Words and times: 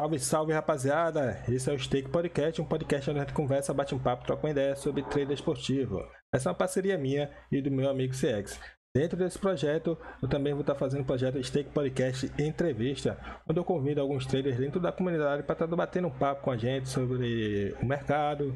Salve, 0.00 0.18
salve 0.18 0.52
rapaziada! 0.54 1.44
Esse 1.46 1.68
é 1.68 1.74
o 1.74 1.78
Stake 1.78 2.08
Podcast, 2.08 2.58
um 2.62 2.64
podcast 2.64 3.10
onde 3.10 3.18
a 3.18 3.22
gente 3.22 3.34
conversa, 3.34 3.74
bate 3.74 3.94
um 3.94 3.98
papo, 3.98 4.24
troca 4.24 4.46
uma 4.46 4.50
ideia 4.50 4.74
sobre 4.74 5.02
trader 5.02 5.34
esportivo. 5.34 6.02
Essa 6.34 6.48
é 6.48 6.50
uma 6.50 6.56
parceria 6.56 6.96
minha 6.96 7.30
e 7.52 7.60
do 7.60 7.70
meu 7.70 7.90
amigo 7.90 8.14
CX. 8.14 8.58
Dentro 8.96 9.18
desse 9.18 9.38
projeto, 9.38 9.98
eu 10.22 10.26
também 10.26 10.54
vou 10.54 10.62
estar 10.62 10.74
fazendo 10.74 11.02
o 11.02 11.04
projeto 11.04 11.42
Stake 11.44 11.68
Podcast 11.68 12.32
Entrevista, 12.38 13.18
onde 13.46 13.60
eu 13.60 13.64
convido 13.64 14.00
alguns 14.00 14.24
traders 14.24 14.56
dentro 14.56 14.80
da 14.80 14.90
comunidade 14.90 15.42
para 15.42 15.52
estar 15.52 15.66
batendo 15.66 16.08
um 16.08 16.18
papo 16.18 16.44
com 16.44 16.50
a 16.50 16.56
gente 16.56 16.88
sobre 16.88 17.76
o 17.78 17.84
mercado, 17.84 18.54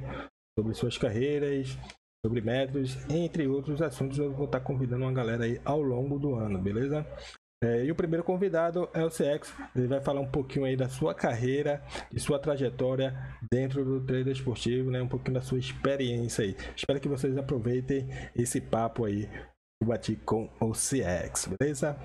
sobre 0.58 0.72
suas 0.72 0.96
carreiras, 0.96 1.76
sobre 2.24 2.40
métodos, 2.40 2.96
entre 3.10 3.46
outros 3.46 3.82
assuntos. 3.82 4.18
Eu 4.18 4.32
vou 4.32 4.46
estar 4.46 4.60
convidando 4.60 5.04
uma 5.04 5.12
galera 5.12 5.44
aí 5.44 5.60
ao 5.62 5.82
longo 5.82 6.18
do 6.18 6.36
ano, 6.36 6.58
beleza? 6.58 7.06
É, 7.64 7.82
e 7.82 7.90
o 7.90 7.94
primeiro 7.94 8.22
convidado 8.22 8.90
é 8.92 9.02
o 9.02 9.08
CX. 9.08 9.54
Ele 9.74 9.86
vai 9.86 9.98
falar 9.98 10.20
um 10.20 10.26
pouquinho 10.26 10.66
aí 10.66 10.76
da 10.76 10.86
sua 10.86 11.14
carreira, 11.14 11.82
de 12.12 12.20
sua 12.20 12.38
trajetória 12.38 13.16
dentro 13.50 13.82
do 13.82 14.02
trader 14.02 14.34
esportivo, 14.34 14.90
né? 14.90 15.00
Um 15.00 15.08
pouquinho 15.08 15.34
da 15.34 15.40
sua 15.40 15.58
experiência 15.58 16.44
aí. 16.44 16.54
Espero 16.76 17.00
que 17.00 17.08
vocês 17.08 17.38
aproveitem 17.38 18.06
esse 18.36 18.60
papo 18.60 19.06
aí 19.06 19.26
que 19.80 19.88
bati 19.88 20.16
com 20.16 20.50
o 20.60 20.72
CX, 20.72 21.48
beleza? 21.58 21.96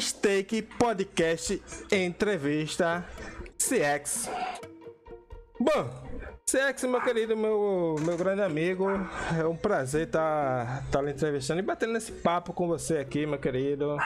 Steak 0.00 0.62
Podcast 0.78 1.62
Entrevista 1.90 3.04
CX. 3.58 4.28
Bom, 5.58 6.03
CX, 6.46 6.84
meu 6.84 7.00
querido, 7.00 7.34
meu, 7.34 7.96
meu 8.00 8.18
grande 8.18 8.42
amigo, 8.42 8.86
é 9.34 9.46
um 9.46 9.56
prazer 9.56 10.06
estar 10.06 10.84
tá, 10.90 11.00
tá 11.02 11.10
entrevistando 11.10 11.60
e 11.60 11.62
batendo 11.62 11.94
nesse 11.94 12.12
papo 12.12 12.52
com 12.52 12.68
você 12.68 12.98
aqui, 12.98 13.24
meu 13.24 13.38
querido. 13.38 13.96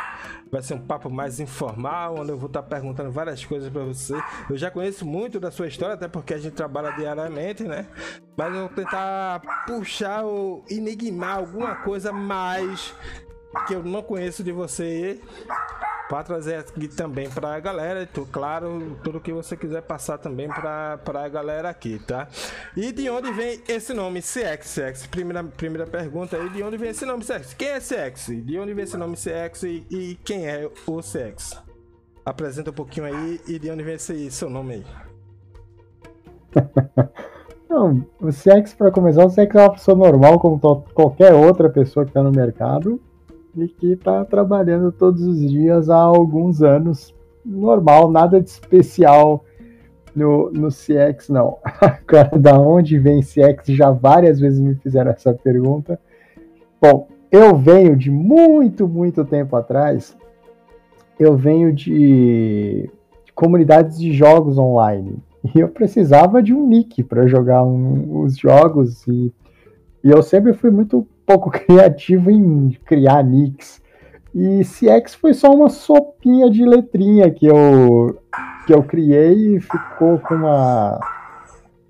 Vai 0.49 0.63
ser 0.63 0.75
um 0.75 0.87
papo 0.87 1.11
mais 1.11 1.41
informal, 1.41 2.15
onde 2.21 2.31
eu 2.31 2.39
vou 2.39 2.47
estar 2.47 2.63
tá 2.63 2.69
perguntando 2.69 3.11
várias 3.11 3.45
coisas 3.45 3.69
para 3.69 3.83
você. 3.83 4.15
Eu 4.49 4.57
já 4.57 4.71
conheço 4.71 5.05
muito 5.05 5.41
da 5.41 5.51
sua 5.51 5.67
história, 5.67 5.95
até 5.95 6.07
porque 6.07 6.33
a 6.33 6.39
gente 6.39 6.55
trabalha 6.55 6.93
diariamente, 6.93 7.65
né? 7.65 7.89
Mas 8.37 8.55
eu 8.55 8.61
vou 8.61 8.69
tentar 8.69 9.65
puxar 9.67 10.23
ou 10.23 10.65
enigmar 10.71 11.39
alguma 11.39 11.75
coisa 11.75 12.13
mais 12.13 12.95
que 13.67 13.75
eu 13.75 13.83
não 13.83 14.01
conheço 14.01 14.45
de 14.45 14.53
você 14.53 15.21
para 16.09 16.25
trazer 16.25 16.57
aqui 16.57 16.89
também 16.89 17.29
para 17.29 17.55
a 17.55 17.61
galera, 17.61 18.07
tu, 18.07 18.27
claro, 18.33 18.97
tudo 19.05 19.21
que 19.21 19.33
você 19.33 19.57
quiser 19.57 19.83
passar 19.83 20.17
também 20.17 20.49
para 20.49 20.99
a 21.07 21.29
galera 21.29 21.69
aqui, 21.69 21.99
tá? 21.99 22.27
E 22.75 22.91
de 22.93 23.11
onde 23.11 23.31
vem 23.31 23.61
esse 23.69 23.93
nome 23.93 24.21
CX? 24.21 24.75
CX? 24.75 25.07
Primeira, 25.07 25.45
primeira 25.45 25.87
pergunta 25.87 26.37
aí, 26.37 26.49
de 26.49 26.63
onde 26.63 26.79
vem 26.79 26.91
esse 26.91 27.05
nome 27.05 27.23
CX? 27.23 27.53
Quem 27.53 27.69
é 27.69 27.79
CX? 27.79 28.29
De 28.43 28.59
onde 28.59 28.73
vem 28.73 28.85
esse 28.85 28.97
nome 28.97 29.17
CX 29.17 29.63
e, 29.65 29.87
e 29.91 30.19
quem 30.25 30.47
é 30.47 30.69
o 30.87 31.01
CX? 31.01 31.63
Apresenta 32.25 32.71
um 32.71 32.75
pouquinho 32.75 33.07
aí 33.07 33.41
e 33.47 33.59
de 33.59 33.71
onde 33.71 33.83
vem 33.83 33.95
esse 33.95 34.31
seu 34.31 34.49
nome 34.49 34.75
aí. 34.75 34.87
Não, 37.69 38.07
o 38.19 38.29
CX, 38.29 38.73
para 38.73 38.91
começar, 38.91 39.27
o 39.27 39.29
CX 39.29 39.55
é 39.55 39.61
uma 39.61 39.73
pessoa 39.73 39.95
normal, 39.95 40.41
como 40.41 40.59
qualquer 40.95 41.35
outra 41.35 41.69
pessoa 41.69 42.07
que 42.07 42.11
está 42.11 42.23
no 42.23 42.33
mercado 42.33 42.99
e 43.63 43.69
que 43.69 43.93
está 43.93 44.25
trabalhando 44.25 44.93
todos 44.93 45.23
os 45.23 45.41
dias 45.51 45.91
há 45.91 45.97
alguns 45.97 46.63
anos. 46.63 47.15
Normal, 47.45 48.11
nada 48.11 48.41
de 48.41 48.49
especial 48.49 49.45
no, 50.15 50.51
no 50.51 50.69
CX, 50.69 51.29
não. 51.29 51.59
Agora, 51.81 52.39
da 52.39 52.59
onde 52.59 52.99
vem 52.99 53.21
CX? 53.21 53.69
Já 53.69 53.91
várias 53.91 54.41
vezes 54.41 54.61
me 54.61 54.75
fizeram 54.75 55.11
essa 55.11 55.33
pergunta. 55.33 55.99
Bom, 56.81 57.09
eu 57.31 57.57
venho 57.57 57.97
de 57.97 58.11
muito, 58.11 58.89
muito 58.89 59.25
tempo 59.25 59.57
atrás. 59.57 60.17
Eu 61.19 61.37
venho 61.37 61.73
de, 61.73 62.91
de 63.25 63.33
comunidades 63.35 63.99
de 63.99 64.13
jogos 64.13 64.59
online. 64.59 65.17
E 65.55 65.61
eu 65.61 65.69
precisava 65.69 66.43
de 66.43 66.53
um 66.53 66.67
nick 66.67 67.03
para 67.03 67.27
jogar 67.27 67.63
um, 67.63 68.23
os 68.23 68.37
jogos. 68.37 69.07
E, 69.07 69.33
e 70.03 70.11
eu 70.11 70.23
sempre 70.23 70.53
fui 70.53 70.71
muito 70.71 71.07
pouco 71.29 71.51
criativo 71.53 72.31
em 72.31 72.71
criar 72.87 73.23
nicks. 73.23 73.83
E 74.35 74.63
CX 74.63 75.15
foi 75.15 75.35
só 75.35 75.53
uma 75.53 75.69
sopinha 75.69 76.51
de 76.51 76.65
letrinha 76.65 77.31
que 77.31 77.47
eu, 77.47 78.19
que 78.67 78.73
eu 78.73 78.83
criei 78.83 79.57
e 79.57 79.61
ficou 79.61 80.19
com 80.19 80.35
uma. 80.35 80.99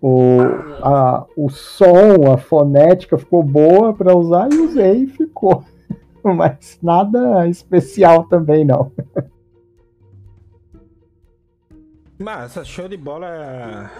O, 0.00 0.38
a, 0.80 1.26
o 1.36 1.48
som, 1.50 2.32
a 2.32 2.38
fonética 2.38 3.18
ficou 3.18 3.42
boa 3.42 3.92
para 3.92 4.16
usar 4.16 4.48
e 4.52 4.58
usei 4.58 5.02
e 5.02 5.06
ficou. 5.08 5.64
Mas 6.22 6.78
nada 6.80 7.48
especial 7.48 8.24
também 8.24 8.64
não. 8.64 8.92
Massa, 12.18 12.64
show 12.64 12.88
de 12.88 12.96
bola. 12.96 13.90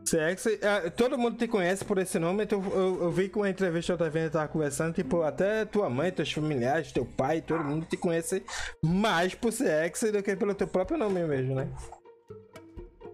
CX, 0.00 0.46
é, 0.62 0.90
todo 0.90 1.18
mundo 1.18 1.36
te 1.36 1.46
conhece 1.46 1.84
por 1.84 1.98
esse 1.98 2.18
nome, 2.18 2.44
então 2.44 2.62
eu, 2.72 3.02
eu 3.02 3.10
vi 3.10 3.28
com 3.28 3.42
a 3.42 3.50
entrevista 3.50 3.92
outra 3.92 4.08
vez 4.08 4.30
tava 4.30 4.48
conversando, 4.48 4.94
tipo, 4.94 5.20
até 5.22 5.66
tua 5.66 5.90
mãe, 5.90 6.10
teus 6.10 6.32
familiares, 6.32 6.92
teu 6.92 7.04
pai, 7.04 7.42
todo 7.42 7.62
mundo 7.62 7.84
te 7.84 7.96
conhece 7.96 8.42
mais 8.82 9.34
por 9.34 9.52
CX 9.52 10.10
do 10.10 10.22
que 10.22 10.34
pelo 10.34 10.54
teu 10.54 10.66
próprio 10.66 10.96
nome 10.96 11.22
mesmo, 11.24 11.54
né? 11.54 11.68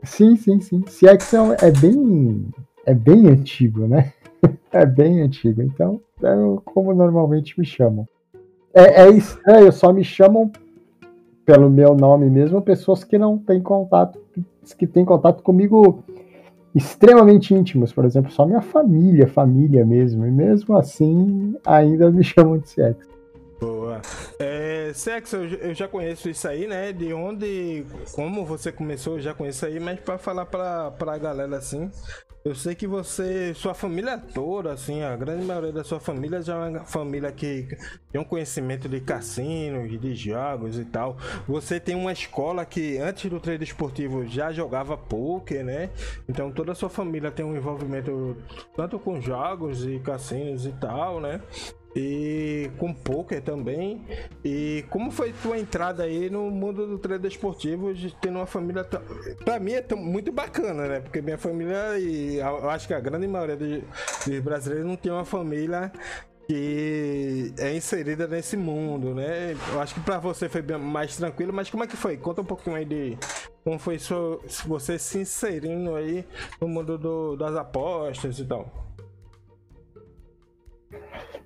Sim, 0.05 0.37
sim, 0.37 0.61
sim. 0.61 0.81
CX 0.83 1.34
é, 1.34 1.67
é 1.67 1.71
bem. 1.72 2.47
é 2.87 2.94
bem 2.94 3.27
antigo, 3.27 3.88
né? 3.88 4.12
é 4.71 4.87
bem 4.87 5.21
antigo, 5.21 5.61
então 5.61 6.00
é 6.22 6.61
como 6.65 6.94
normalmente 6.94 7.59
me 7.59 7.67
chamam. 7.67 8.09
É, 8.72 9.03
é 9.03 9.11
estranho, 9.11 9.72
só 9.72 9.93
me 9.93 10.05
chamam 10.05 10.53
pelo 11.44 11.69
meu 11.69 11.94
nome 11.94 12.31
mesmo 12.31 12.62
pessoas 12.62 13.03
que 13.03 13.19
não 13.19 13.37
têm 13.37 13.61
contato, 13.61 14.21
que 14.78 14.87
têm 14.87 15.05
contato 15.05 15.43
comigo 15.43 16.05
extremamente 16.75 17.55
íntimos, 17.55 17.93
por 17.93 18.05
exemplo, 18.05 18.31
só 18.31 18.47
minha 18.47 18.61
família, 18.61 19.27
família 19.27 19.84
mesmo, 19.84 20.27
e 20.27 20.31
mesmo 20.31 20.77
assim 20.77 21.55
ainda 21.65 22.11
me 22.11 22.23
chamam 22.25 22.59
de 22.59 22.69
sexo. 22.69 23.18
É, 24.38 24.92
sexo, 24.94 25.36
eu 25.36 25.75
já 25.75 25.88
conheço 25.88 26.28
isso 26.28 26.47
aí, 26.48 26.66
né? 26.66 26.92
De 26.92 27.12
onde, 27.12 27.84
como 28.12 28.44
você 28.44 28.72
começou, 28.72 29.14
eu 29.14 29.20
já 29.20 29.34
conheço 29.34 29.64
aí, 29.66 29.78
mas 29.81 30.00
para 30.00 30.19
falar 30.19 30.47
pra, 30.47 30.91
pra 30.92 31.19
galera 31.19 31.56
assim, 31.56 31.91
eu 32.44 32.54
sei 32.54 32.75
que 32.75 32.87
você, 32.87 33.53
sua 33.53 33.75
família 33.75 34.16
toda, 34.16 34.72
assim, 34.72 35.03
a 35.03 35.14
grande 35.16 35.44
maioria 35.44 35.72
da 35.72 35.84
sua 35.84 36.00
família 36.00 36.41
já 36.41 36.54
é 36.54 36.69
uma 36.70 36.84
família 36.84 37.31
que 37.31 37.69
tem 38.10 38.19
um 38.19 38.25
conhecimento 38.25 38.88
de 38.88 39.00
cassinos, 39.00 40.00
de 40.00 40.14
jogos 40.14 40.78
e 40.78 40.84
tal. 40.84 41.19
Você 41.47 41.78
tem 41.78 41.94
uma 41.94 42.12
escola 42.12 42.64
que 42.64 42.97
antes 42.97 43.28
do 43.28 43.38
treino 43.38 43.64
esportivo 43.64 44.25
já 44.25 44.50
jogava 44.50 44.97
poker, 44.97 45.64
né? 45.64 45.91
Então 46.28 46.50
toda 46.50 46.72
a 46.72 46.75
sua 46.75 46.88
família 46.88 47.31
tem 47.31 47.44
um 47.44 47.54
envolvimento 47.56 48.37
tanto 48.75 48.98
com 48.98 49.20
jogos 49.20 49.84
e 49.84 49.98
cassinos 49.98 50.64
e 50.64 50.72
tal, 50.72 51.20
né? 51.20 51.42
E 51.94 52.71
com 52.78 52.93
poker 52.93 53.43
também. 53.43 54.04
E 54.44 54.84
como 54.91 55.10
foi 55.10 55.32
tua 55.32 55.59
entrada 55.59 56.04
aí 56.04 56.31
no 56.31 56.50
mundo 56.50 56.87
do 56.87 56.99
treino 56.99 57.26
esportivo, 57.26 57.93
tendo 58.21 58.37
uma 58.37 58.47
família 58.47 58.84
tão... 58.84 59.00
para 59.44 59.59
mim 59.59 59.72
é 59.72 59.82
tão, 59.82 59.99
muito 59.99 60.31
bacana, 60.32 60.87
né? 60.87 61.00
Porque 61.00 61.21
minha 61.21 61.38
família 61.38 61.99
e 61.99 62.37
eu 62.37 62.71
acho 62.71 62.87
que 62.87 62.94
a 62.94 63.00
grande 63.00 63.26
maioria 63.26 63.56
dos, 63.56 63.82
dos 64.26 64.41
brasileiros 64.41 64.87
não 64.87 64.97
tem 64.97 65.10
uma 65.12 65.25
família 65.25 65.93
que 66.49 67.53
é 67.59 67.76
inserida 67.76 68.26
nesse 68.26 68.56
mundo, 68.56 69.15
né? 69.15 69.55
Eu 69.70 69.81
acho 69.81 69.94
que 69.94 70.00
para 70.00 70.19
você 70.19 70.49
foi 70.49 70.62
mais 70.62 71.16
tranquilo, 71.16 71.53
mas 71.53 71.69
como 71.69 71.84
é 71.84 71.87
que 71.87 71.97
foi? 71.97 72.16
Conta 72.16 72.41
um 72.41 72.44
pouquinho 72.44 72.75
aí 72.75 72.87
de 72.87 73.19
como 73.62 73.79
foi 73.79 73.99
seu, 73.99 74.43
você 74.67 74.99
se 74.99 75.19
inserindo 75.19 75.94
aí 75.94 76.25
no 76.58 76.67
mundo 76.67 76.96
do, 76.96 77.37
das 77.37 77.55
apostas 77.55 78.38
e 78.38 78.46
tal. 78.46 78.88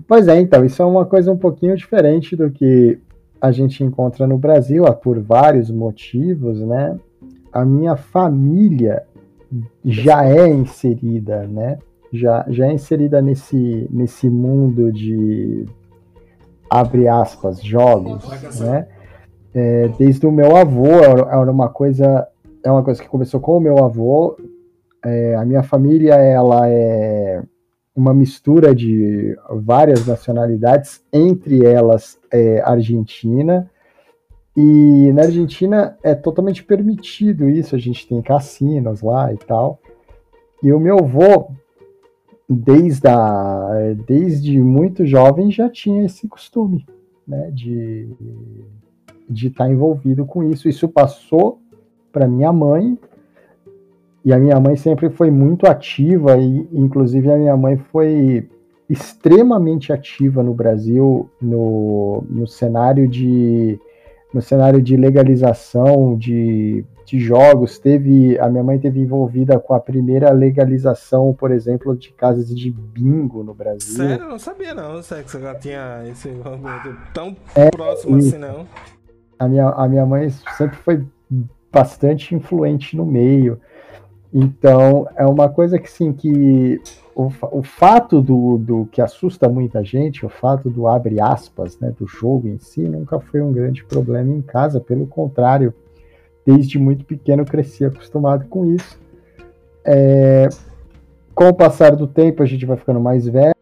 Pois 0.06 0.28
é, 0.28 0.40
então, 0.40 0.64
isso 0.64 0.82
é 0.82 0.84
uma 0.84 1.06
coisa 1.06 1.30
um 1.32 1.36
pouquinho 1.36 1.76
diferente 1.76 2.36
do 2.36 2.50
que 2.50 2.98
a 3.40 3.50
gente 3.50 3.82
encontra 3.82 4.26
no 4.26 4.38
Brasil, 4.38 4.84
por 5.02 5.18
vários 5.20 5.70
motivos, 5.70 6.60
né? 6.60 6.96
A 7.52 7.64
minha 7.64 7.96
família 7.96 9.02
já 9.84 10.24
é 10.24 10.48
inserida, 10.48 11.46
né? 11.46 11.78
Já, 12.12 12.44
já 12.48 12.66
é 12.66 12.72
inserida 12.72 13.20
nesse, 13.20 13.88
nesse 13.90 14.28
mundo 14.28 14.92
de 14.92 15.66
abre 16.70 17.08
aspas 17.08 17.62
jogos, 17.62 18.24
né? 18.60 18.86
É, 19.54 19.88
desde 19.98 20.26
o 20.26 20.32
meu 20.32 20.56
avô 20.56 20.86
era 20.86 21.50
uma 21.50 21.68
coisa 21.68 22.26
é 22.64 22.70
uma 22.70 22.82
coisa 22.82 23.02
que 23.02 23.08
começou 23.08 23.40
com 23.40 23.56
o 23.56 23.60
meu 23.60 23.84
avô. 23.84 24.36
É, 25.04 25.34
a 25.34 25.44
minha 25.44 25.62
família 25.62 26.14
ela 26.14 26.68
é 26.68 27.42
uma 27.94 28.14
mistura 28.14 28.74
de 28.74 29.36
várias 29.50 30.06
nacionalidades, 30.06 31.04
entre 31.12 31.64
elas 31.64 32.18
é, 32.30 32.60
Argentina. 32.60 33.70
E 34.56 35.10
na 35.12 35.22
Argentina 35.22 35.96
é 36.02 36.14
totalmente 36.14 36.62
permitido 36.64 37.48
isso, 37.48 37.74
a 37.74 37.78
gente 37.78 38.06
tem 38.06 38.20
cassinos 38.22 39.02
lá 39.02 39.32
e 39.32 39.36
tal. 39.36 39.78
E 40.62 40.72
o 40.72 40.80
meu 40.80 40.98
avô, 40.98 41.50
desde, 42.48 43.08
a, 43.08 43.94
desde 44.06 44.60
muito 44.60 45.04
jovem, 45.04 45.50
já 45.50 45.68
tinha 45.68 46.04
esse 46.04 46.28
costume. 46.28 46.86
né, 47.26 47.50
de 47.50 48.08
de 49.32 49.48
estar 49.48 49.64
tá 49.64 49.70
envolvido 49.70 50.24
com 50.24 50.44
isso. 50.44 50.68
Isso 50.68 50.88
passou 50.88 51.60
para 52.12 52.28
minha 52.28 52.52
mãe 52.52 52.98
e 54.24 54.32
a 54.32 54.38
minha 54.38 54.58
mãe 54.60 54.76
sempre 54.76 55.10
foi 55.10 55.30
muito 55.30 55.66
ativa 55.66 56.36
e 56.36 56.68
inclusive 56.72 57.30
a 57.30 57.36
minha 57.36 57.56
mãe 57.56 57.76
foi 57.76 58.48
extremamente 58.88 59.92
ativa 59.92 60.42
no 60.42 60.54
Brasil 60.54 61.28
no, 61.40 62.24
no 62.28 62.46
cenário 62.46 63.08
de 63.08 63.78
no 64.32 64.40
cenário 64.40 64.80
de 64.80 64.96
legalização 64.96 66.16
de, 66.16 66.84
de 67.04 67.18
jogos. 67.18 67.78
Teve 67.78 68.38
a 68.38 68.48
minha 68.48 68.62
mãe 68.62 68.78
teve 68.78 69.00
envolvida 69.00 69.58
com 69.58 69.74
a 69.74 69.80
primeira 69.80 70.30
legalização 70.30 71.34
por 71.34 71.50
exemplo 71.50 71.96
de 71.96 72.12
casas 72.12 72.48
de 72.48 72.70
bingo 72.70 73.42
no 73.42 73.52
Brasil. 73.52 73.96
Sério? 73.96 74.24
Eu 74.24 74.30
não 74.30 74.38
sabia 74.38 74.72
não. 74.72 75.02
Sério 75.02 75.24
que 75.24 75.30
você 75.30 75.40
já 75.40 75.54
tinha 75.54 76.04
esse 76.10 76.30
tão 77.12 77.36
é, 77.54 77.70
próximo 77.70 78.16
assim 78.16 78.38
não. 78.38 78.66
a 79.38 79.48
minha 79.48 79.68
a 79.68 79.88
minha 79.88 80.06
mãe 80.06 80.30
sempre 80.56 80.76
foi 80.76 81.04
bastante 81.72 82.34
influente 82.34 82.96
no 82.96 83.04
meio 83.04 83.58
então 84.32 85.06
é 85.16 85.26
uma 85.26 85.48
coisa 85.48 85.78
que 85.78 85.90
sim 85.90 86.12
que 86.12 86.80
o, 87.14 87.30
o 87.50 87.62
fato 87.62 88.22
do, 88.22 88.56
do 88.56 88.86
que 88.86 89.02
assusta 89.02 89.48
muita 89.48 89.84
gente, 89.84 90.24
o 90.24 90.28
fato 90.28 90.70
do 90.70 90.86
abre 90.86 91.20
aspas, 91.20 91.78
né, 91.78 91.92
do 91.98 92.06
jogo 92.06 92.48
em 92.48 92.58
si, 92.58 92.80
nunca 92.82 93.20
foi 93.20 93.42
um 93.42 93.52
grande 93.52 93.84
problema 93.84 94.32
em 94.32 94.40
casa, 94.40 94.80
pelo 94.80 95.06
contrário, 95.06 95.74
desde 96.46 96.78
muito 96.78 97.04
pequeno 97.04 97.44
cresci 97.44 97.84
acostumado 97.84 98.46
com 98.48 98.66
isso. 98.66 98.98
É, 99.84 100.48
com 101.34 101.48
o 101.48 101.54
passar 101.54 101.94
do 101.94 102.06
tempo, 102.06 102.42
a 102.42 102.46
gente 102.46 102.64
vai 102.64 102.76
ficando 102.76 103.00
mais 103.00 103.26
velho. 103.26 103.54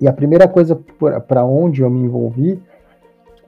E 0.00 0.06
a 0.06 0.12
primeira 0.12 0.46
coisa 0.46 0.76
para 1.26 1.44
onde 1.44 1.82
eu 1.82 1.90
me 1.90 2.00
envolvi 2.00 2.60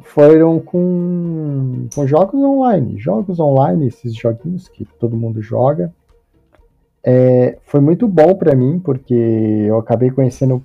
foram 0.01 0.59
com, 0.61 1.89
com 1.95 2.07
jogos 2.07 2.41
online. 2.41 2.99
Jogos 2.99 3.39
online, 3.39 3.89
esses 3.89 4.15
joguinhos 4.15 4.69
que 4.69 4.85
todo 4.85 5.17
mundo 5.17 5.43
joga. 5.43 5.93
É, 7.03 7.59
foi 7.63 7.81
muito 7.81 8.09
bom 8.09 8.35
para 8.35 8.55
mim, 8.55 8.81
porque 8.81 9.15
eu 9.15 9.79
acabei 9.79 10.11
conhecendo 10.11 10.63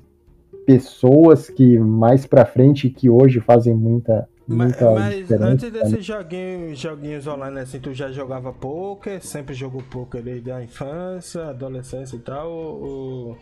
pessoas 0.66 1.50
que 1.50 1.78
mais 1.78 2.26
para 2.26 2.46
frente, 2.46 2.90
que 2.90 3.10
hoje 3.10 3.40
fazem 3.40 3.74
muita, 3.76 4.28
mas, 4.48 4.76
mas 4.82 5.32
antes 5.32 5.72
desses 5.72 6.04
joguinhos, 6.04 6.78
joguinhos 6.78 7.26
online, 7.28 7.60
assim, 7.60 7.80
tu 7.80 7.94
já 7.94 8.12
jogava 8.12 8.52
poker? 8.52 9.22
Sempre 9.24 9.54
jogou 9.54 9.82
poker 9.84 10.22
desde 10.22 10.52
a 10.52 10.62
infância, 10.62 11.46
adolescência 11.46 12.16
e 12.16 12.20
tal? 12.20 12.52
Ou 12.52 13.38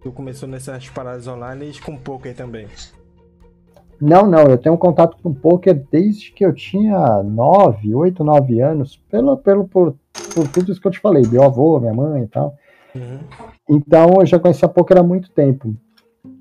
tu 0.00 0.12
começou 0.12 0.48
nessas 0.48 0.88
paradas 0.88 1.26
online 1.26 1.72
com 1.80 1.96
poker 1.96 2.34
também? 2.36 2.68
Não, 4.04 4.26
não, 4.26 4.42
eu 4.42 4.58
tenho 4.58 4.76
contato 4.76 5.16
com 5.22 5.32
poker 5.32 5.80
desde 5.90 6.32
que 6.32 6.44
eu 6.44 6.52
tinha 6.52 7.22
9, 7.22 7.94
8, 7.94 8.24
9 8.24 8.60
anos, 8.60 9.00
pelo, 9.08 9.36
pelo, 9.36 9.68
por 9.68 9.94
por 10.34 10.48
tudo 10.48 10.70
isso 10.70 10.80
que 10.80 10.86
eu 10.86 10.92
te 10.92 11.00
falei, 11.00 11.22
meu 11.30 11.42
avô, 11.42 11.78
minha 11.78 11.94
mãe 11.94 12.22
e 12.22 12.26
tal. 12.26 12.54
Uhum. 12.94 13.18
Então 13.68 14.14
eu 14.20 14.26
já 14.26 14.38
conhecia 14.38 14.68
poker 14.68 14.98
há 14.98 15.02
muito 15.02 15.30
tempo. 15.30 15.74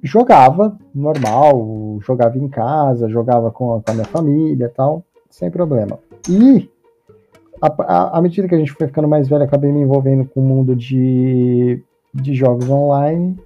Jogava 0.01 0.77
normal, 0.93 1.99
jogava 2.01 2.37
em 2.37 2.47
casa, 2.47 3.09
jogava 3.09 3.51
com 3.51 3.75
a, 3.75 3.81
com 3.81 3.91
a 3.91 3.93
minha 3.93 4.05
família 4.05 4.65
e 4.65 4.69
tal, 4.69 5.03
sem 5.29 5.49
problema. 5.49 5.99
E 6.29 6.69
à 7.61 8.19
medida 8.21 8.47
que 8.47 8.55
a 8.55 8.57
gente 8.57 8.71
foi 8.71 8.87
ficando 8.87 9.07
mais 9.07 9.27
velho, 9.27 9.43
acabei 9.43 9.71
me 9.71 9.81
envolvendo 9.81 10.25
com 10.25 10.39
o 10.39 10.43
mundo 10.43 10.75
de, 10.75 11.81
de 12.13 12.33
jogos 12.33 12.69
online. 12.69 13.39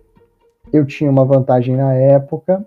Eu 0.72 0.86
tinha 0.86 1.10
uma 1.10 1.26
vantagem 1.26 1.76
na 1.76 1.94
época, 1.94 2.66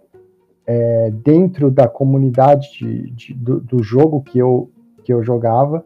é, 0.69 1.11
dentro 1.25 1.71
da 1.71 1.89
comunidade 1.89 2.71
de, 2.73 3.11
de, 3.13 3.35
do, 3.35 3.59
do, 3.59 3.83
jogo 3.83 4.21
que 4.21 4.39
eu, 4.39 4.71
que 5.03 5.11
eu 5.11 5.25
jogava, 5.25 5.83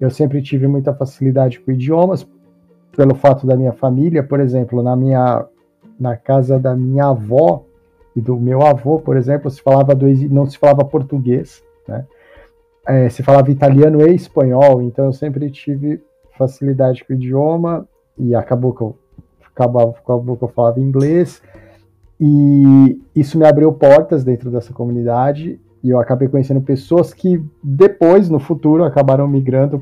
eu 0.00 0.10
sempre 0.10 0.42
tive 0.42 0.66
muita 0.66 0.92
facilidade 0.92 1.60
com 1.60 1.70
idiomas, 1.70 2.26
pelo 2.96 3.14
fato 3.14 3.46
da 3.46 3.54
minha 3.54 3.72
família, 3.72 4.24
por 4.24 4.40
exemplo, 4.40 4.82
na 4.82 4.96
minha 4.96 5.46
na 5.98 6.16
casa 6.16 6.58
da 6.58 6.74
minha 6.74 7.06
avó 7.06 7.64
e 8.14 8.20
do 8.20 8.36
meu 8.36 8.62
avô, 8.66 8.98
por 8.98 9.16
exemplo, 9.16 9.50
se 9.50 9.62
falava 9.62 9.94
dois, 9.94 10.20
não 10.28 10.44
se 10.44 10.58
falava 10.58 10.84
português, 10.84 11.62
né? 11.86 12.04
É, 12.86 13.08
se 13.08 13.22
falava 13.22 13.50
italiano 13.50 14.06
e 14.06 14.14
espanhol, 14.14 14.82
então 14.82 15.06
eu 15.06 15.12
sempre 15.12 15.50
tive 15.50 16.02
facilidade 16.36 17.04
com 17.04 17.12
o 17.12 17.16
idioma 17.16 17.86
e 18.18 18.34
acabou 18.34 18.74
que 18.74 18.82
eu 18.82 18.96
acabou 19.54 20.36
que 20.36 20.44
eu 20.44 20.48
falava 20.48 20.80
inglês 20.80 21.40
e 22.20 23.00
isso 23.14 23.38
me 23.38 23.46
abriu 23.46 23.72
portas 23.72 24.24
dentro 24.24 24.50
dessa 24.50 24.72
comunidade 24.72 25.60
e 25.82 25.90
eu 25.90 26.00
acabei 26.00 26.26
conhecendo 26.28 26.60
pessoas 26.60 27.14
que 27.14 27.40
depois, 27.62 28.28
no 28.28 28.38
futuro, 28.38 28.84
acabaram 28.84 29.28
migrando 29.28 29.78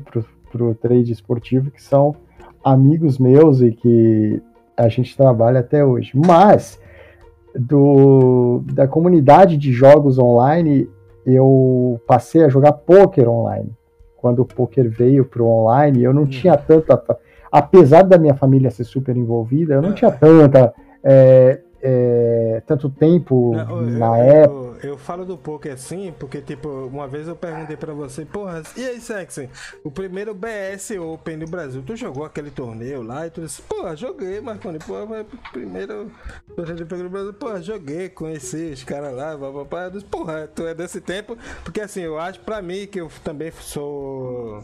para 0.51 0.63
o 0.63 0.75
trade 0.75 1.11
esportivo, 1.11 1.71
que 1.71 1.81
são 1.81 2.15
amigos 2.63 3.17
meus 3.17 3.61
e 3.61 3.71
que 3.71 4.41
a 4.75 4.87
gente 4.87 5.15
trabalha 5.15 5.61
até 5.61 5.83
hoje. 5.83 6.11
Mas 6.13 6.79
do, 7.55 8.61
da 8.73 8.87
comunidade 8.87 9.57
de 9.57 9.71
jogos 9.71 10.19
online, 10.19 10.89
eu 11.25 11.99
passei 12.05 12.43
a 12.43 12.49
jogar 12.49 12.73
poker 12.73 13.29
online. 13.29 13.71
Quando 14.17 14.39
o 14.39 14.45
poker 14.45 14.89
veio 14.89 15.25
para 15.25 15.41
o 15.41 15.47
online, 15.47 16.03
eu 16.03 16.13
não 16.13 16.23
uhum. 16.23 16.27
tinha 16.27 16.57
tanta. 16.57 17.01
Apesar 17.51 18.03
da 18.03 18.17
minha 18.17 18.33
família 18.33 18.69
ser 18.69 18.83
super 18.83 19.15
envolvida, 19.15 19.75
eu 19.75 19.81
não 19.81 19.93
tinha 19.93 20.11
tanta 20.11 20.73
é, 21.03 21.61
é, 21.87 22.63
tanto 22.65 22.89
tempo 22.89 23.53
não, 23.53 23.81
na 23.81 24.19
eu, 24.19 24.43
época. 24.43 24.85
Eu, 24.85 24.91
eu, 24.91 24.97
falo 24.97 25.23
do 25.23 25.37
poker 25.37 25.73
assim, 25.73 26.11
porque, 26.17 26.41
tipo, 26.41 26.67
uma 26.67 27.07
vez 27.07 27.27
eu 27.27 27.35
perguntei 27.35 27.77
pra 27.77 27.93
você, 27.93 28.25
porra, 28.25 28.63
e 28.75 28.83
aí, 28.83 28.99
Sexy? 28.99 29.47
O 29.83 29.91
primeiro 29.91 30.33
BS 30.33 30.91
Open 30.99 31.37
do 31.37 31.45
Brasil, 31.45 31.83
tu 31.85 31.95
jogou 31.95 32.25
aquele 32.25 32.49
torneio 32.49 33.03
lá 33.03 33.27
e 33.27 33.29
tu 33.29 33.41
disse, 33.41 33.61
porra, 33.61 33.95
joguei, 33.95 34.41
Marconi, 34.41 34.79
porra, 34.79 35.23
pro 35.23 35.37
primeiro 35.51 36.11
torneio 36.55 36.85
do 37.03 37.09
Brasil, 37.09 37.33
porra, 37.33 37.61
joguei, 37.61 38.09
conheci 38.09 38.71
os 38.73 38.83
caras 38.83 39.13
lá, 39.13 39.37
papapá. 39.37 39.83
Eu 39.83 39.91
disse, 39.91 40.05
porra, 40.05 40.47
tu 40.47 40.65
é 40.65 40.73
desse 40.73 40.99
tempo, 40.99 41.37
porque 41.63 41.81
assim, 41.81 42.01
eu 42.01 42.17
acho 42.17 42.39
pra 42.39 42.63
mim 42.63 42.87
que 42.87 42.99
eu 42.99 43.11
também 43.23 43.51
sou 43.51 44.63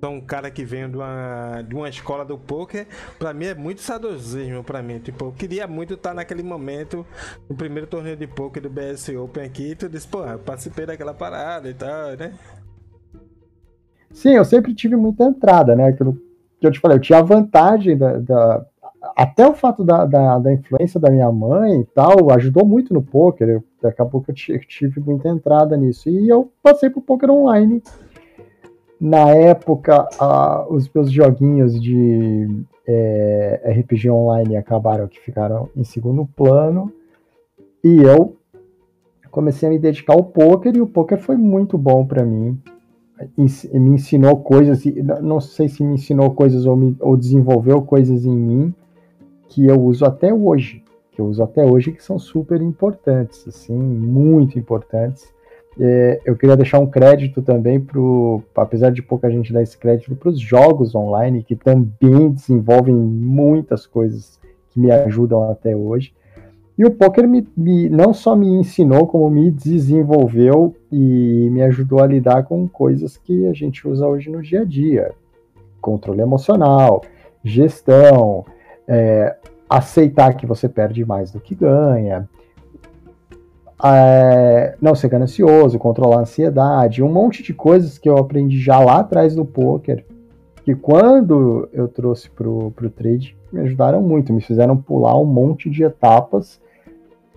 sou 0.00 0.10
um 0.10 0.20
cara 0.20 0.50
que 0.50 0.64
vem 0.64 0.88
de 0.90 0.96
uma, 0.96 1.62
de 1.66 1.74
uma 1.74 1.88
escola 1.88 2.24
do 2.24 2.38
poker, 2.38 2.86
para 3.18 3.32
mim 3.32 3.46
é 3.46 3.54
muito 3.54 3.80
saudosismo 3.80 4.62
para 4.62 4.82
mim. 4.82 4.98
Tipo, 4.98 5.26
eu 5.26 5.32
queria 5.32 5.66
muito 5.66 5.94
estar 5.94 6.14
naquele 6.14 6.42
momento, 6.42 7.06
no 7.48 7.56
primeiro 7.56 7.86
torneio 7.86 8.16
de 8.16 8.26
poker 8.26 8.62
do 8.62 8.70
BS 8.70 9.08
Open 9.10 9.44
aqui, 9.44 9.74
tu 9.74 9.88
disse, 9.88 10.06
pô, 10.06 10.24
eu 10.24 10.38
participei 10.38 10.86
daquela 10.86 11.14
parada 11.14 11.68
e 11.68 11.74
tal, 11.74 12.16
né? 12.16 12.32
Sim, 14.12 14.30
eu 14.30 14.44
sempre 14.44 14.74
tive 14.74 14.96
muita 14.96 15.24
entrada, 15.24 15.76
né? 15.76 15.94
Eu, 15.98 16.16
que 16.60 16.66
eu 16.66 16.70
te 16.70 16.80
falei, 16.80 16.96
eu 16.96 17.02
tinha 17.02 17.22
vantagem 17.22 17.96
da, 17.96 18.18
da 18.18 18.66
até 19.16 19.46
o 19.46 19.54
fato 19.54 19.84
da, 19.84 20.04
da, 20.04 20.38
da, 20.38 20.52
influência 20.52 20.98
da 20.98 21.10
minha 21.10 21.30
mãe 21.30 21.80
e 21.80 21.84
tal, 21.86 22.32
ajudou 22.32 22.66
muito 22.66 22.92
no 22.92 23.02
poker. 23.02 23.62
Daqui 23.80 24.02
a 24.02 24.04
pouco 24.04 24.30
eu 24.30 24.34
tive 24.34 25.00
muita 25.00 25.28
entrada 25.28 25.76
nisso. 25.76 26.08
E 26.08 26.28
eu 26.28 26.50
passei 26.62 26.90
pro 26.90 27.00
poker 27.00 27.30
online 27.30 27.82
na 29.00 29.30
época, 29.30 30.08
os 30.68 30.90
meus 30.92 31.10
joguinhos 31.10 31.80
de 31.80 32.64
é, 32.86 33.74
RPG 33.80 34.10
online 34.10 34.56
acabaram 34.56 35.06
que 35.06 35.20
ficaram 35.20 35.68
em 35.76 35.84
segundo 35.84 36.26
plano. 36.26 36.92
E 37.84 38.02
eu 38.02 38.36
comecei 39.30 39.68
a 39.68 39.72
me 39.72 39.78
dedicar 39.78 40.14
ao 40.14 40.24
poker 40.24 40.74
e 40.74 40.80
o 40.80 40.86
poker 40.86 41.18
foi 41.18 41.36
muito 41.36 41.78
bom 41.78 42.04
para 42.04 42.24
mim. 42.24 42.58
Me 43.36 43.90
ensinou 43.94 44.38
coisas, 44.38 44.82
não 45.22 45.40
sei 45.40 45.68
se 45.68 45.84
me 45.84 45.94
ensinou 45.94 46.30
coisas 46.32 46.66
ou, 46.66 46.76
me, 46.76 46.96
ou 47.00 47.16
desenvolveu 47.16 47.82
coisas 47.82 48.24
em 48.24 48.36
mim 48.36 48.74
que 49.48 49.66
eu 49.66 49.80
uso 49.80 50.04
até 50.04 50.32
hoje, 50.32 50.84
que 51.10 51.20
eu 51.20 51.26
uso 51.26 51.42
até 51.42 51.64
hoje 51.64 51.92
que 51.92 52.02
são 52.02 52.18
super 52.18 52.60
importantes, 52.60 53.46
assim, 53.48 53.76
muito 53.76 54.58
importantes. 54.58 55.32
É, 55.80 56.20
eu 56.24 56.36
queria 56.36 56.56
deixar 56.56 56.80
um 56.80 56.86
crédito 56.86 57.40
também 57.40 57.78
para 57.78 58.00
apesar 58.62 58.90
de 58.90 59.00
pouca 59.00 59.30
gente 59.30 59.52
dar 59.52 59.62
esse 59.62 59.78
crédito, 59.78 60.16
para 60.16 60.30
os 60.30 60.40
jogos 60.40 60.94
online, 60.94 61.44
que 61.44 61.54
também 61.54 62.30
desenvolvem 62.30 62.94
muitas 62.94 63.86
coisas 63.86 64.40
que 64.70 64.80
me 64.80 64.90
ajudam 64.90 65.50
até 65.50 65.76
hoje. 65.76 66.12
E 66.76 66.84
o 66.84 66.90
poker 66.90 67.26
me, 67.26 67.46
me, 67.56 67.88
não 67.88 68.14
só 68.14 68.36
me 68.36 68.46
ensinou, 68.46 69.06
como 69.06 69.28
me 69.28 69.50
desenvolveu 69.50 70.74
e 70.92 71.48
me 71.50 71.62
ajudou 71.62 72.00
a 72.00 72.06
lidar 72.06 72.44
com 72.44 72.68
coisas 72.68 73.16
que 73.16 73.46
a 73.46 73.52
gente 73.52 73.86
usa 73.86 74.06
hoje 74.06 74.30
no 74.30 74.40
dia 74.40 74.62
a 74.62 74.64
dia. 74.64 75.12
Controle 75.80 76.20
emocional, 76.20 77.02
gestão, 77.42 78.44
é, 78.86 79.36
aceitar 79.68 80.34
que 80.34 80.46
você 80.46 80.68
perde 80.68 81.04
mais 81.04 81.32
do 81.32 81.40
que 81.40 81.54
ganha, 81.54 82.28
é, 83.84 84.76
não 84.80 84.94
ser 84.94 85.08
ganancioso, 85.08 85.78
controlar 85.78 86.18
a 86.18 86.20
ansiedade, 86.20 87.02
um 87.02 87.12
monte 87.12 87.42
de 87.42 87.54
coisas 87.54 87.98
que 87.98 88.08
eu 88.08 88.18
aprendi 88.18 88.60
já 88.60 88.78
lá 88.80 89.00
atrás 89.00 89.34
do 89.34 89.44
poker, 89.44 90.04
que 90.64 90.74
quando 90.74 91.68
eu 91.72 91.88
trouxe 91.88 92.28
pro, 92.28 92.72
pro 92.72 92.90
trade, 92.90 93.36
me 93.52 93.60
ajudaram 93.60 94.02
muito, 94.02 94.32
me 94.32 94.40
fizeram 94.40 94.76
pular 94.76 95.18
um 95.18 95.24
monte 95.24 95.70
de 95.70 95.84
etapas 95.84 96.60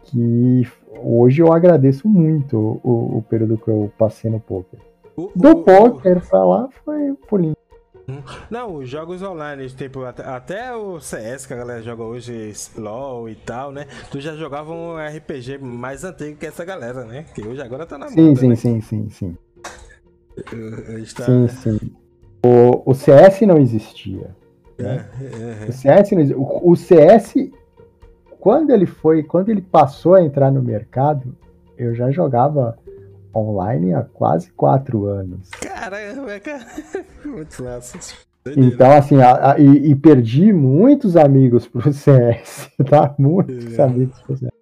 que 0.04 0.68
hoje 1.04 1.42
eu 1.42 1.54
agradeço 1.54 2.08
muito 2.08 2.80
o, 2.84 3.18
o 3.18 3.26
período 3.30 3.58
que 3.58 3.70
eu 3.70 3.92
passei 3.98 4.30
no 4.30 4.40
poker. 4.40 4.80
O, 5.16 5.32
Do 5.36 5.52
o, 5.52 5.64
poker 5.64 6.28
pra 6.28 6.44
lá 6.44 6.70
foi 6.84 7.14
pulinho. 7.28 7.56
Não, 8.50 8.76
os 8.76 8.90
jogos 8.90 9.22
online, 9.22 9.70
tipo, 9.70 10.04
até, 10.04 10.76
o 10.76 11.00
CS 11.00 11.46
que 11.46 11.54
a 11.54 11.58
galera 11.58 11.82
joga 11.82 12.04
hoje, 12.04 12.54
LOL 12.78 13.30
e 13.30 13.36
tal, 13.36 13.72
né? 13.72 13.86
Tu 14.10 14.20
já 14.20 14.36
jogava 14.36 14.74
um 14.74 14.96
RPG 14.98 15.58
mais 15.60 16.04
antigo 16.04 16.38
que 16.38 16.46
essa 16.46 16.66
galera, 16.66 17.06
né? 17.06 17.26
Que 17.34 17.46
hoje 17.46 17.62
agora 17.62 17.86
tá 17.86 17.98
na 17.98 18.08
sim, 18.10 18.30
moda, 18.30 18.40
Sim, 18.40 18.50
né? 18.50 18.56
sim, 18.56 18.82
sim, 18.82 19.10
sim. 19.10 19.38
Está... 21.02 21.26
Sim, 21.26 21.48
sim. 21.48 21.80
O, 22.44 22.92
o 22.92 22.94
CS 22.94 23.42
não 23.42 23.58
existia. 23.58 24.36
Né? 24.78 25.06
É, 25.20 25.24
é, 25.24 25.66
é. 25.66 25.70
O 25.70 25.74
CS 25.74 26.12
não 26.12 26.20
existia. 26.20 26.38
O, 26.38 26.72
o 26.72 26.76
CS, 26.76 27.34
quando 28.40 28.72
ele 28.72 28.86
foi, 28.86 29.24
quando 29.24 29.50
ele 29.50 29.62
passou 29.62 30.16
a 30.16 30.24
entrar 30.24 30.52
no 30.52 30.62
mercado, 30.62 31.36
eu 31.78 31.94
já 31.94 32.10
jogava 32.12 32.78
online 33.36 33.94
há 33.94 34.04
quase 34.04 34.52
quatro 34.52 35.06
anos. 35.06 35.50
Caramba, 35.50 36.40
cara. 36.40 36.66
Muito 37.26 37.64
massa. 37.64 37.98
Então, 38.58 38.92
assim, 38.92 39.18
a, 39.22 39.52
a, 39.52 39.60
e, 39.60 39.92
e, 39.92 39.96
perdi 39.96 40.52
muitos 40.52 41.16
amigos 41.16 41.68
pro 41.68 41.82
CS, 41.94 42.72
tá? 42.90 43.14
Muitos 43.18 43.78
é. 43.78 43.84
amigos 43.84 44.20
pro 44.22 44.36
CS. 44.36 44.61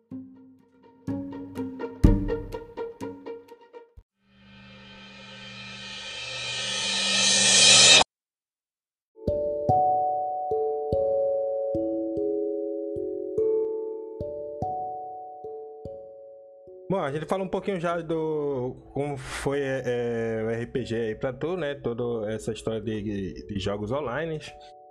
A 17.09 17.11
gente 17.11 17.25
fala 17.25 17.43
um 17.43 17.47
pouquinho 17.47 17.79
já 17.79 17.99
do 18.01 18.75
como 18.93 19.17
foi 19.17 19.59
é, 19.61 19.83
é 19.85 20.43
o 20.43 20.63
RPG 20.63 20.95
aí 20.95 21.15
pra 21.15 21.33
tu, 21.33 21.57
né? 21.57 21.73
Toda 21.73 22.31
essa 22.31 22.51
história 22.51 22.79
de, 22.79 23.45
de 23.47 23.59
jogos 23.59 23.91
online. 23.91 24.39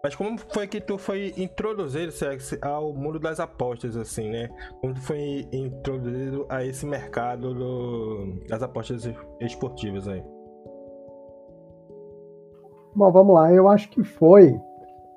Mas 0.02 0.16
como 0.16 0.37
foi 0.37 0.66
que 0.66 0.80
tu 0.80 0.98
foi 0.98 1.32
introduzido 1.37 2.12
ao 2.60 2.92
mundo 2.92 3.20
das 3.20 3.38
apostas, 3.38 3.96
assim, 3.96 4.30
né? 4.30 4.48
Como 4.80 4.94
tu 4.94 5.00
foi 5.00 5.48
introduzido 5.52 6.44
a 6.48 6.64
esse 6.64 6.84
mercado 6.87 7.54
do, 7.54 8.40
das 8.48 8.62
apostas 8.62 9.08
esportivas 9.40 10.08
aí? 10.08 10.22
Bom, 12.94 13.12
vamos 13.12 13.34
lá. 13.34 13.52
Eu 13.52 13.68
acho 13.68 13.88
que 13.90 14.02
foi. 14.02 14.58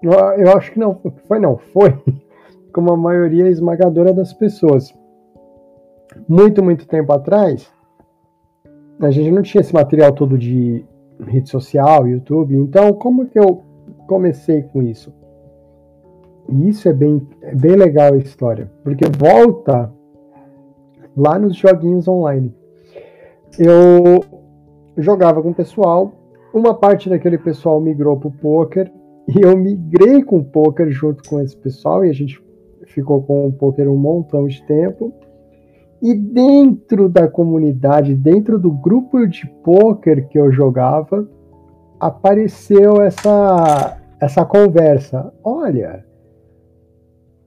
Eu, 0.03 0.11
eu 0.11 0.55
acho 0.55 0.71
que 0.71 0.79
não 0.79 0.99
foi, 1.27 1.39
não. 1.39 1.57
Foi 1.57 1.89
como 2.73 2.91
a 2.91 2.97
maioria 2.97 3.47
esmagadora 3.47 4.13
das 4.13 4.33
pessoas 4.33 4.93
muito, 6.27 6.63
muito 6.63 6.87
tempo 6.87 7.11
atrás, 7.13 7.71
a 8.99 9.09
gente 9.09 9.31
não 9.31 9.41
tinha 9.41 9.61
esse 9.61 9.73
material 9.73 10.11
todo 10.11 10.37
de 10.37 10.85
rede 11.25 11.49
social, 11.49 12.07
YouTube. 12.07 12.55
Então, 12.55 12.93
como 12.93 13.27
que 13.27 13.39
eu 13.39 13.63
comecei 14.07 14.63
com 14.63 14.81
isso? 14.81 15.13
E 16.49 16.69
isso 16.69 16.87
é 16.89 16.93
bem, 16.93 17.27
é 17.41 17.55
bem 17.55 17.75
legal 17.75 18.13
a 18.13 18.17
história, 18.17 18.71
porque 18.83 19.05
volta 19.17 19.91
lá 21.15 21.37
nos 21.37 21.55
joguinhos 21.55 22.07
online. 22.07 22.53
Eu 23.57 24.23
jogava 24.97 25.41
com 25.41 25.49
o 25.49 25.55
pessoal, 25.55 26.11
uma 26.53 26.73
parte 26.73 27.09
daquele 27.09 27.37
pessoal 27.37 27.79
migrou 27.79 28.17
para 28.17 28.27
o 28.27 28.31
poker 28.31 28.91
e 29.27 29.41
eu 29.41 29.55
migrei 29.57 30.23
com 30.23 30.39
o 30.39 30.43
poker 30.43 30.89
junto 30.89 31.27
com 31.29 31.39
esse 31.39 31.55
pessoal 31.55 32.03
e 32.03 32.09
a 32.09 32.13
gente 32.13 32.43
ficou 32.85 33.21
com 33.23 33.47
o 33.47 33.53
poker 33.53 33.89
um 33.89 33.95
montão 33.95 34.47
de 34.47 34.61
tempo. 34.63 35.13
E 36.01 36.13
dentro 36.15 37.07
da 37.07 37.27
comunidade, 37.27 38.15
dentro 38.15 38.57
do 38.57 38.71
grupo 38.71 39.27
de 39.27 39.45
poker 39.63 40.27
que 40.27 40.39
eu 40.39 40.51
jogava, 40.51 41.27
apareceu 41.99 43.01
essa 43.01 43.97
essa 44.19 44.45
conversa. 44.45 45.33
Olha, 45.43 46.05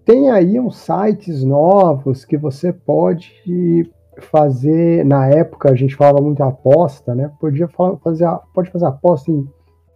tem 0.05 0.29
aí 0.31 0.59
uns 0.59 0.77
sites 0.77 1.43
novos 1.45 2.25
que 2.25 2.37
você 2.37 2.73
pode 2.73 3.91
fazer. 4.23 5.05
Na 5.05 5.27
época 5.29 5.71
a 5.71 5.75
gente 5.75 5.95
falava 5.95 6.21
muito 6.21 6.43
aposta, 6.43 7.15
né? 7.15 7.31
Podia 7.41 7.69
fazer, 7.69 8.29
pode 8.53 8.71
fazer 8.71 8.87
aposta 8.87 9.31
em 9.31 9.47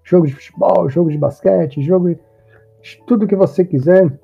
jogo 0.05 0.27
de 0.27 0.35
futebol, 0.35 0.89
jogo 0.89 1.11
de 1.11 1.19
basquete, 1.19 1.83
jogo 1.83 2.11
de 2.11 3.03
tudo 3.07 3.27
que 3.27 3.37
você 3.37 3.65
quiser. 3.65 4.19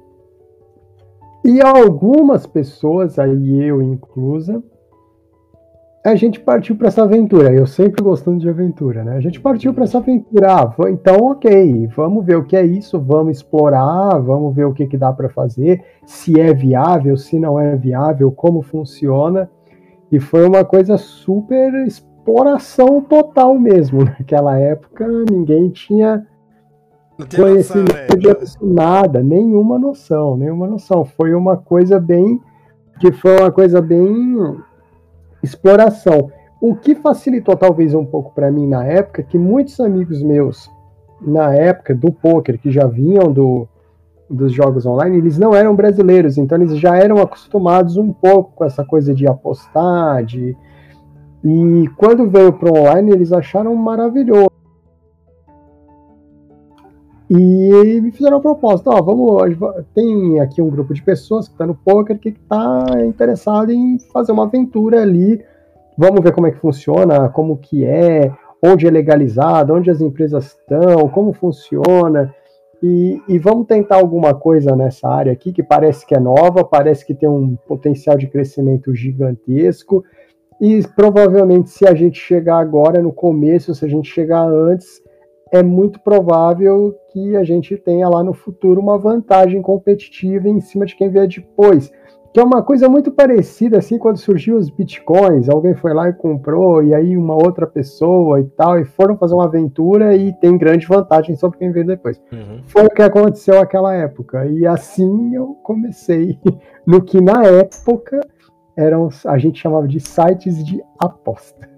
E 1.45 1.61
algumas 1.61 2.47
pessoas, 2.47 3.19
aí 3.19 3.63
eu 3.63 3.83
inclusa, 3.83 4.63
a 6.03 6.15
gente 6.15 6.41
partiu 6.41 6.75
para 6.75 6.89
essa 6.89 7.03
aventura. 7.03 7.53
Eu 7.53 7.67
sempre 7.67 8.03
gostando 8.03 8.39
de 8.39 8.49
aventura, 8.49 9.05
né? 9.05 9.17
A 9.17 9.21
gente 9.21 9.39
partiu 9.39 9.75
para 9.75 9.85
essa 9.85 9.99
aventura. 9.99 10.55
Ah, 10.55 10.75
então, 10.89 11.17
ok, 11.17 11.87
vamos 11.97 12.25
ver 12.25 12.37
o 12.37 12.45
que 12.45 12.57
é 12.57 12.65
isso, 12.65 12.99
vamos 12.99 13.39
explorar, 13.39 14.19
vamos 14.21 14.55
ver 14.55 14.65
o 14.65 14.73
que, 14.73 14.87
que 14.87 14.97
dá 14.97 15.13
para 15.13 15.29
fazer, 15.29 15.83
se 16.07 16.41
é 16.41 16.53
viável, 16.55 17.17
se 17.17 17.39
não 17.39 17.61
é 17.61 17.77
viável, 17.77 18.33
como 18.33 18.63
funciona. 18.63 19.51
E 20.11 20.19
foi 20.19 20.47
uma 20.47 20.65
coisa 20.65 20.97
super 20.97 21.75
exploração 21.87 23.03
total 23.03 23.59
mesmo. 23.59 24.05
Naquela 24.19 24.59
época, 24.59 25.07
ninguém 25.31 25.69
tinha 25.69 26.27
conhecimento 27.35 27.93
noção, 27.93 28.33
né? 28.33 28.35
disso, 28.41 28.59
nada, 28.61 29.23
nenhuma 29.23 29.79
noção, 29.79 30.37
nenhuma 30.37 30.67
noção. 30.67 31.05
Foi 31.05 31.35
uma 31.35 31.57
coisa 31.57 32.01
bem 32.01 32.41
que 33.01 33.13
foi 33.13 33.39
uma 33.39 33.51
coisa 33.51 33.81
bem 33.81 34.57
exploração. 35.43 36.31
O 36.61 36.75
que 36.75 36.95
facilitou 36.95 37.57
talvez 37.57 37.95
um 37.95 38.05
pouco 38.05 38.35
para 38.35 38.51
mim 38.51 38.67
na 38.67 38.85
época 38.85 39.23
que 39.23 39.39
muitos 39.39 39.79
amigos 39.81 40.23
meus 40.23 40.71
na 41.21 41.55
época 41.55 41.95
do 41.95 42.13
poker 42.13 42.59
que 42.59 42.71
já 42.71 42.87
vinham 42.87 43.33
do 43.33 43.69
dos 44.29 44.53
jogos 44.53 44.87
online, 44.87 45.19
eles 45.19 45.39
não 45.39 45.55
eram 45.55 45.77
brasileiros, 45.77 46.39
então 46.39 46.57
eles 46.57 46.79
já 46.79 46.97
eram 46.97 47.19
acostumados 47.19 47.99
um 47.99 48.11
pouco 48.11 48.53
com 48.57 48.65
essa 48.65 48.83
coisa 48.83 49.15
de 49.15 49.27
apostar, 49.27 50.25
de 50.25 50.57
e 51.45 51.91
quando 51.99 52.29
veio 52.31 52.55
para 52.55 52.73
online, 52.73 53.13
eles 53.13 53.31
acharam 53.31 53.77
maravilhoso. 53.77 54.51
E 57.37 58.01
me 58.01 58.13
fizeram 58.13 58.37
uma 58.37 58.43
proposta, 58.43 58.91
ó, 58.91 59.03
vamos, 59.03 59.59
tem 59.93 60.39
aqui 60.39 60.63
um 60.63 60.71
grupo 60.71 60.95
de 60.95 61.03
pessoas 61.03 61.49
que 61.49 61.55
está 61.55 61.67
no 61.67 61.75
poker 61.75 62.17
que 62.17 62.29
está 62.29 62.85
interessado 63.05 63.73
em 63.73 63.99
fazer 64.13 64.31
uma 64.31 64.45
aventura 64.45 65.03
ali, 65.03 65.45
vamos 65.99 66.21
ver 66.23 66.33
como 66.33 66.47
é 66.47 66.53
que 66.53 66.61
funciona, 66.61 67.29
como 67.29 67.57
que 67.57 67.85
é, 67.85 68.33
onde 68.63 68.87
é 68.87 68.91
legalizado, 68.91 69.75
onde 69.75 69.91
as 69.91 70.01
empresas 70.01 70.47
estão, 70.47 71.09
como 71.09 71.33
funciona, 71.33 72.33
e, 72.81 73.21
e, 73.27 73.37
vamos 73.37 73.67
tentar 73.67 73.97
alguma 73.97 74.33
coisa 74.35 74.77
nessa 74.77 75.09
área 75.09 75.33
aqui 75.33 75.53
que 75.53 75.63
parece 75.63 76.07
que 76.07 76.15
é 76.15 76.21
nova, 76.21 76.63
parece 76.63 77.05
que 77.05 77.15
tem 77.15 77.29
um 77.29 77.57
potencial 77.67 78.17
de 78.17 78.29
crescimento 78.29 78.95
gigantesco, 78.95 80.05
e 80.61 80.87
provavelmente 80.95 81.71
se 81.71 81.85
a 81.85 81.95
gente 81.95 82.17
chegar 82.17 82.59
agora 82.59 83.03
no 83.03 83.13
começo, 83.13 83.75
se 83.75 83.85
a 83.85 83.89
gente 83.89 84.09
chegar 84.09 84.45
antes, 84.47 85.03
é 85.51 85.63
muito 85.63 86.01
provável 86.01 86.95
que 87.13 87.37
a 87.37 87.45
gente 87.45 87.77
tenha 87.77 88.09
lá 88.09 88.23
no 88.23 88.33
futuro 88.33 88.81
uma 88.81 88.99
vantagem 88.99 89.63
competitiva 89.63 90.49
em 90.49 90.61
cima 90.61 90.85
de 90.87 90.97
quem 90.97 91.09
vier 91.09 91.29
depois. 91.29 91.93
Que 92.33 92.41
é 92.41 92.43
uma 92.43 92.65
coisa 92.65 92.89
muito 92.89 93.13
parecida 93.13 93.79
assim 93.79 93.97
quando 93.97 94.17
surgiu 94.17 94.57
os 94.57 94.69
bitcoins, 94.69 95.49
alguém 95.49 95.73
foi 95.77 95.95
lá 95.95 96.09
e 96.09 96.13
comprou, 96.13 96.83
e 96.83 96.93
aí 96.93 97.17
uma 97.17 97.35
outra 97.35 97.65
pessoa 97.65 98.41
e 98.41 98.45
tal, 98.45 98.77
e 98.81 98.85
foram 98.85 99.17
fazer 99.17 99.35
uma 99.35 99.45
aventura 99.45 100.17
e 100.17 100.33
tem 100.33 100.59
grande 100.59 100.85
vantagem 100.85 101.37
sobre 101.37 101.59
quem 101.59 101.71
veio 101.71 101.87
depois. 101.87 102.21
Uhum. 102.33 102.61
Foi 102.67 102.87
o 102.87 102.91
que 102.91 103.03
aconteceu 103.03 103.55
naquela 103.55 103.95
época. 103.95 104.47
E 104.47 104.67
assim 104.67 105.37
eu 105.37 105.57
comecei 105.63 106.37
no 106.85 107.01
que 107.01 107.21
na 107.21 107.45
época 107.45 108.21
eram, 108.77 109.09
a 109.27 109.39
gente 109.39 109.61
chamava 109.61 109.87
de 109.87 110.01
sites 110.01 110.65
de 110.65 110.83
aposta. 110.99 111.69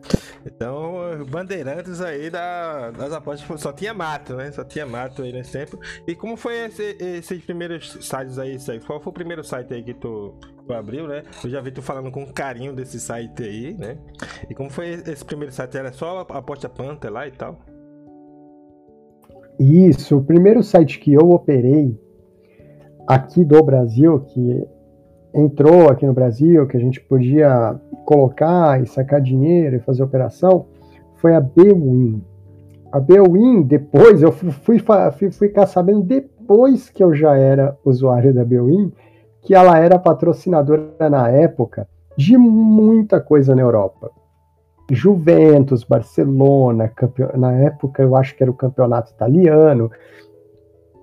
Então, 0.46 0.94
bandeirantes 1.28 2.00
aí 2.00 2.30
da, 2.30 2.90
das 2.90 3.12
apostas, 3.12 3.60
só 3.60 3.72
tinha 3.72 3.92
mato, 3.92 4.34
né? 4.34 4.50
Só 4.52 4.64
tinha 4.64 4.86
mato 4.86 5.22
aí 5.22 5.32
nesse 5.32 5.52
tempo. 5.52 5.78
E 6.06 6.14
como 6.14 6.36
foi 6.36 6.66
esse, 6.66 6.96
esses 7.00 7.44
primeiros 7.44 7.98
sites 8.00 8.38
aí, 8.38 8.56
Qual 8.86 9.00
foi 9.00 9.10
o 9.10 9.14
primeiro 9.14 9.42
site 9.44 9.74
aí 9.74 9.82
que 9.82 9.94
tu, 9.94 10.38
tu, 10.66 10.72
abriu, 10.72 11.06
né? 11.06 11.22
Eu 11.42 11.50
já 11.50 11.60
vi 11.60 11.70
tu 11.70 11.82
falando 11.82 12.10
com 12.10 12.24
carinho 12.32 12.74
desse 12.74 13.00
site 13.00 13.42
aí, 13.42 13.74
né? 13.74 13.98
E 14.48 14.54
como 14.54 14.70
foi 14.70 14.90
esse 14.90 15.24
primeiro 15.24 15.52
site? 15.52 15.76
Era 15.76 15.92
só 15.92 16.26
a 16.30 16.38
aposta 16.38 16.68
Panther 16.68 17.12
lá 17.12 17.26
e 17.26 17.32
tal? 17.32 17.58
Isso, 19.58 20.18
o 20.18 20.24
primeiro 20.24 20.62
site 20.62 20.98
que 20.98 21.12
eu 21.12 21.30
operei 21.30 21.98
aqui 23.06 23.44
do 23.44 23.62
Brasil, 23.62 24.20
que 24.20 24.66
entrou 25.36 25.90
aqui 25.90 26.06
no 26.06 26.14
Brasil, 26.14 26.66
que 26.66 26.78
a 26.78 26.80
gente 26.80 26.98
podia 26.98 27.78
colocar 28.06 28.82
e 28.82 28.86
sacar 28.86 29.20
dinheiro 29.20 29.76
e 29.76 29.80
fazer 29.80 30.02
operação, 30.02 30.64
foi 31.16 31.34
a 31.34 31.40
Bwin. 31.40 32.22
A 32.90 32.98
Bwin, 32.98 33.62
depois, 33.62 34.22
eu 34.22 34.32
fui, 34.32 34.78
fui, 35.12 35.30
ficar 35.30 35.66
sabendo 35.66 36.02
depois 36.02 36.88
que 36.88 37.04
eu 37.04 37.14
já 37.14 37.36
era 37.36 37.76
usuário 37.84 38.32
da 38.32 38.44
Bwin, 38.44 38.90
que 39.42 39.54
ela 39.54 39.78
era 39.78 39.98
patrocinadora 39.98 41.10
na 41.10 41.28
época 41.28 41.86
de 42.16 42.38
muita 42.38 43.20
coisa 43.20 43.54
na 43.54 43.60
Europa. 43.60 44.10
Juventus, 44.90 45.84
Barcelona, 45.84 46.90
na 47.36 47.52
época 47.52 48.02
eu 48.02 48.16
acho 48.16 48.34
que 48.34 48.42
era 48.42 48.50
o 48.50 48.54
campeonato 48.54 49.12
italiano, 49.12 49.90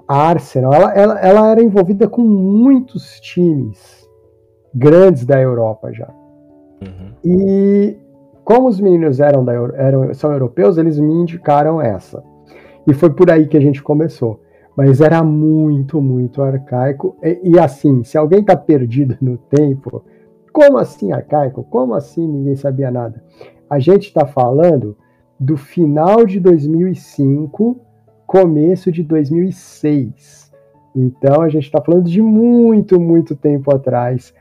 Arsenal, 0.08 0.74
ela, 0.74 0.94
ela, 0.94 1.20
ela 1.20 1.52
era 1.52 1.62
envolvida 1.62 2.08
com 2.08 2.24
muitos 2.24 3.20
times 3.20 4.03
grandes 4.74 5.26
da 5.26 5.40
Europa 5.40 5.92
já. 5.94 6.10
Uhum. 6.82 7.14
E 7.24 7.98
como 8.44 8.68
os 8.68 8.80
meninos 8.80 9.20
eram, 9.20 9.44
da, 9.44 9.54
eram 9.54 10.14
são 10.14 10.32
europeus, 10.32 10.78
eles 10.78 11.00
me 11.00 11.14
indicaram 11.14 11.82
essa. 11.82 12.24
E 12.86 12.94
foi 12.94 13.10
por 13.10 13.32
aí 13.32 13.48
que 13.48 13.58
a 13.58 13.62
gente 13.62 13.82
começou. 13.82 14.42
Mas 14.76 15.00
era 15.02 15.24
muito, 15.24 16.02
muito 16.02 16.42
arcaico. 16.42 17.16
E, 17.24 17.40
e 17.44 17.60
assim, 17.60 18.04
se 18.04 18.18
alguém 18.18 18.42
está 18.42 18.58
perdido 18.58 19.16
no 19.22 19.38
tempo, 19.38 20.04
como 20.52 20.78
assim 20.78 21.12
arcaico? 21.12 21.64
Como 21.64 21.94
assim 21.94 22.28
ninguém 22.28 22.56
sabia 22.56 22.92
nada? 22.92 23.24
A 23.70 23.80
gente 23.80 24.08
está 24.08 24.26
falando 24.26 24.98
do 25.40 25.58
final 25.58 26.26
de 26.26 26.40
2005, 26.40 27.80
começo 28.26 28.92
de 28.92 29.04
2006. 29.04 30.52
Então 30.96 31.42
a 31.42 31.50
gente 31.50 31.66
está 31.66 31.82
falando 31.82 32.10
de 32.10 32.22
muito, 32.22 33.00
muito 33.00 33.36
tempo 33.36 33.74
atrás. 33.74 34.34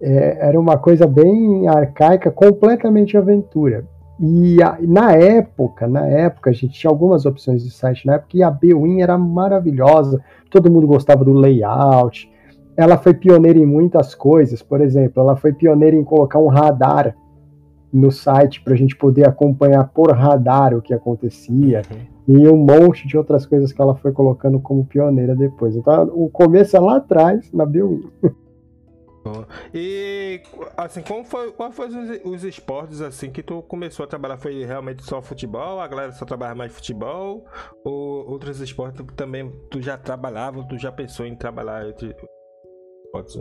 É, 0.00 0.48
era 0.48 0.58
uma 0.58 0.78
coisa 0.78 1.06
bem 1.06 1.66
arcaica, 1.68 2.30
completamente 2.30 3.16
aventura. 3.16 3.84
E 4.20 4.60
a, 4.62 4.76
na 4.80 5.12
época, 5.12 5.86
na 5.86 6.06
época, 6.06 6.50
a 6.50 6.52
gente 6.52 6.78
tinha 6.78 6.90
algumas 6.90 7.24
opções 7.24 7.62
de 7.62 7.70
site 7.70 8.06
na 8.06 8.14
época 8.14 8.36
e 8.36 8.42
a 8.42 8.50
Bwin 8.50 9.00
era 9.00 9.16
maravilhosa, 9.16 10.20
todo 10.50 10.70
mundo 10.70 10.86
gostava 10.86 11.24
do 11.24 11.32
layout. 11.32 12.30
Ela 12.76 12.96
foi 12.96 13.14
pioneira 13.14 13.58
em 13.58 13.66
muitas 13.66 14.14
coisas, 14.14 14.62
por 14.62 14.80
exemplo, 14.80 15.22
ela 15.22 15.36
foi 15.36 15.52
pioneira 15.52 15.96
em 15.96 16.04
colocar 16.04 16.38
um 16.38 16.48
radar 16.48 17.14
no 17.92 18.10
site 18.10 18.60
para 18.62 18.74
a 18.74 18.76
gente 18.76 18.96
poder 18.96 19.26
acompanhar 19.26 19.88
por 19.88 20.12
radar 20.12 20.74
o 20.74 20.82
que 20.82 20.92
acontecia 20.92 21.82
uhum. 21.90 22.36
e 22.36 22.48
um 22.48 22.56
monte 22.56 23.08
de 23.08 23.16
outras 23.16 23.46
coisas 23.46 23.72
que 23.72 23.80
ela 23.80 23.94
foi 23.94 24.12
colocando 24.12 24.60
como 24.60 24.84
pioneira 24.84 25.34
depois. 25.34 25.74
Então, 25.74 26.10
o 26.12 26.28
começo 26.28 26.76
é 26.76 26.80
lá 26.80 26.96
atrás, 26.96 27.50
na 27.52 27.64
Bwin. 27.64 28.02
E 29.74 30.40
assim, 30.76 31.02
como 31.02 31.24
foi, 31.24 31.52
qual 31.52 31.70
foi 31.70 31.88
os, 31.88 32.20
os, 32.24 32.44
esportes 32.44 33.00
assim 33.00 33.30
que 33.30 33.42
tu 33.42 33.62
começou 33.62 34.04
a 34.04 34.06
trabalhar? 34.06 34.38
Foi 34.38 34.64
realmente 34.64 35.02
só 35.02 35.20
futebol? 35.20 35.80
A 35.80 35.86
galera 35.86 36.12
só 36.12 36.24
trabalha 36.24 36.54
mais 36.54 36.72
futebol? 36.72 37.44
Ou 37.84 38.28
outros 38.30 38.60
esportes 38.60 39.04
também 39.16 39.50
tu 39.70 39.82
já 39.82 39.96
trabalhava, 39.96 40.66
tu 40.68 40.78
já 40.78 40.90
pensou 40.90 41.26
em 41.26 41.34
trabalhar 41.34 41.88
entre 41.88 42.14
esportes? 43.04 43.36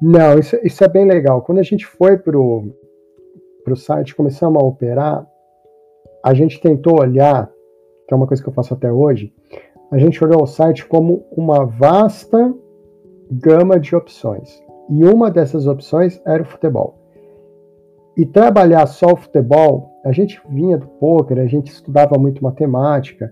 Não, 0.00 0.38
isso, 0.38 0.56
isso 0.62 0.84
é 0.84 0.88
bem 0.88 1.06
legal. 1.06 1.42
Quando 1.42 1.58
a 1.58 1.62
gente 1.62 1.86
foi 1.86 2.18
pro, 2.18 2.70
pro 3.64 3.76
site, 3.76 4.14
começamos 4.14 4.62
a 4.62 4.66
operar, 4.66 5.26
a 6.22 6.34
gente 6.34 6.60
tentou 6.60 7.00
olhar, 7.00 7.50
que 8.06 8.12
é 8.12 8.16
uma 8.16 8.26
coisa 8.26 8.42
que 8.42 8.48
eu 8.48 8.52
faço 8.52 8.74
até 8.74 8.92
hoje, 8.92 9.32
a 9.90 9.98
gente 9.98 10.22
olhou 10.22 10.42
o 10.42 10.46
site 10.46 10.84
como 10.84 11.24
uma 11.30 11.64
vasta 11.64 12.54
gama 13.30 13.78
de 13.78 13.94
opções. 13.94 14.62
E 14.88 15.04
uma 15.04 15.30
dessas 15.30 15.66
opções 15.66 16.20
era 16.24 16.42
o 16.42 16.46
futebol. 16.46 16.98
E 18.16 18.24
trabalhar 18.24 18.86
só 18.86 19.12
o 19.12 19.16
futebol, 19.16 19.90
a 20.04 20.12
gente 20.12 20.40
vinha 20.48 20.78
do 20.78 20.86
poker, 20.86 21.38
a 21.38 21.46
gente 21.46 21.70
estudava 21.70 22.18
muito 22.18 22.42
matemática, 22.42 23.30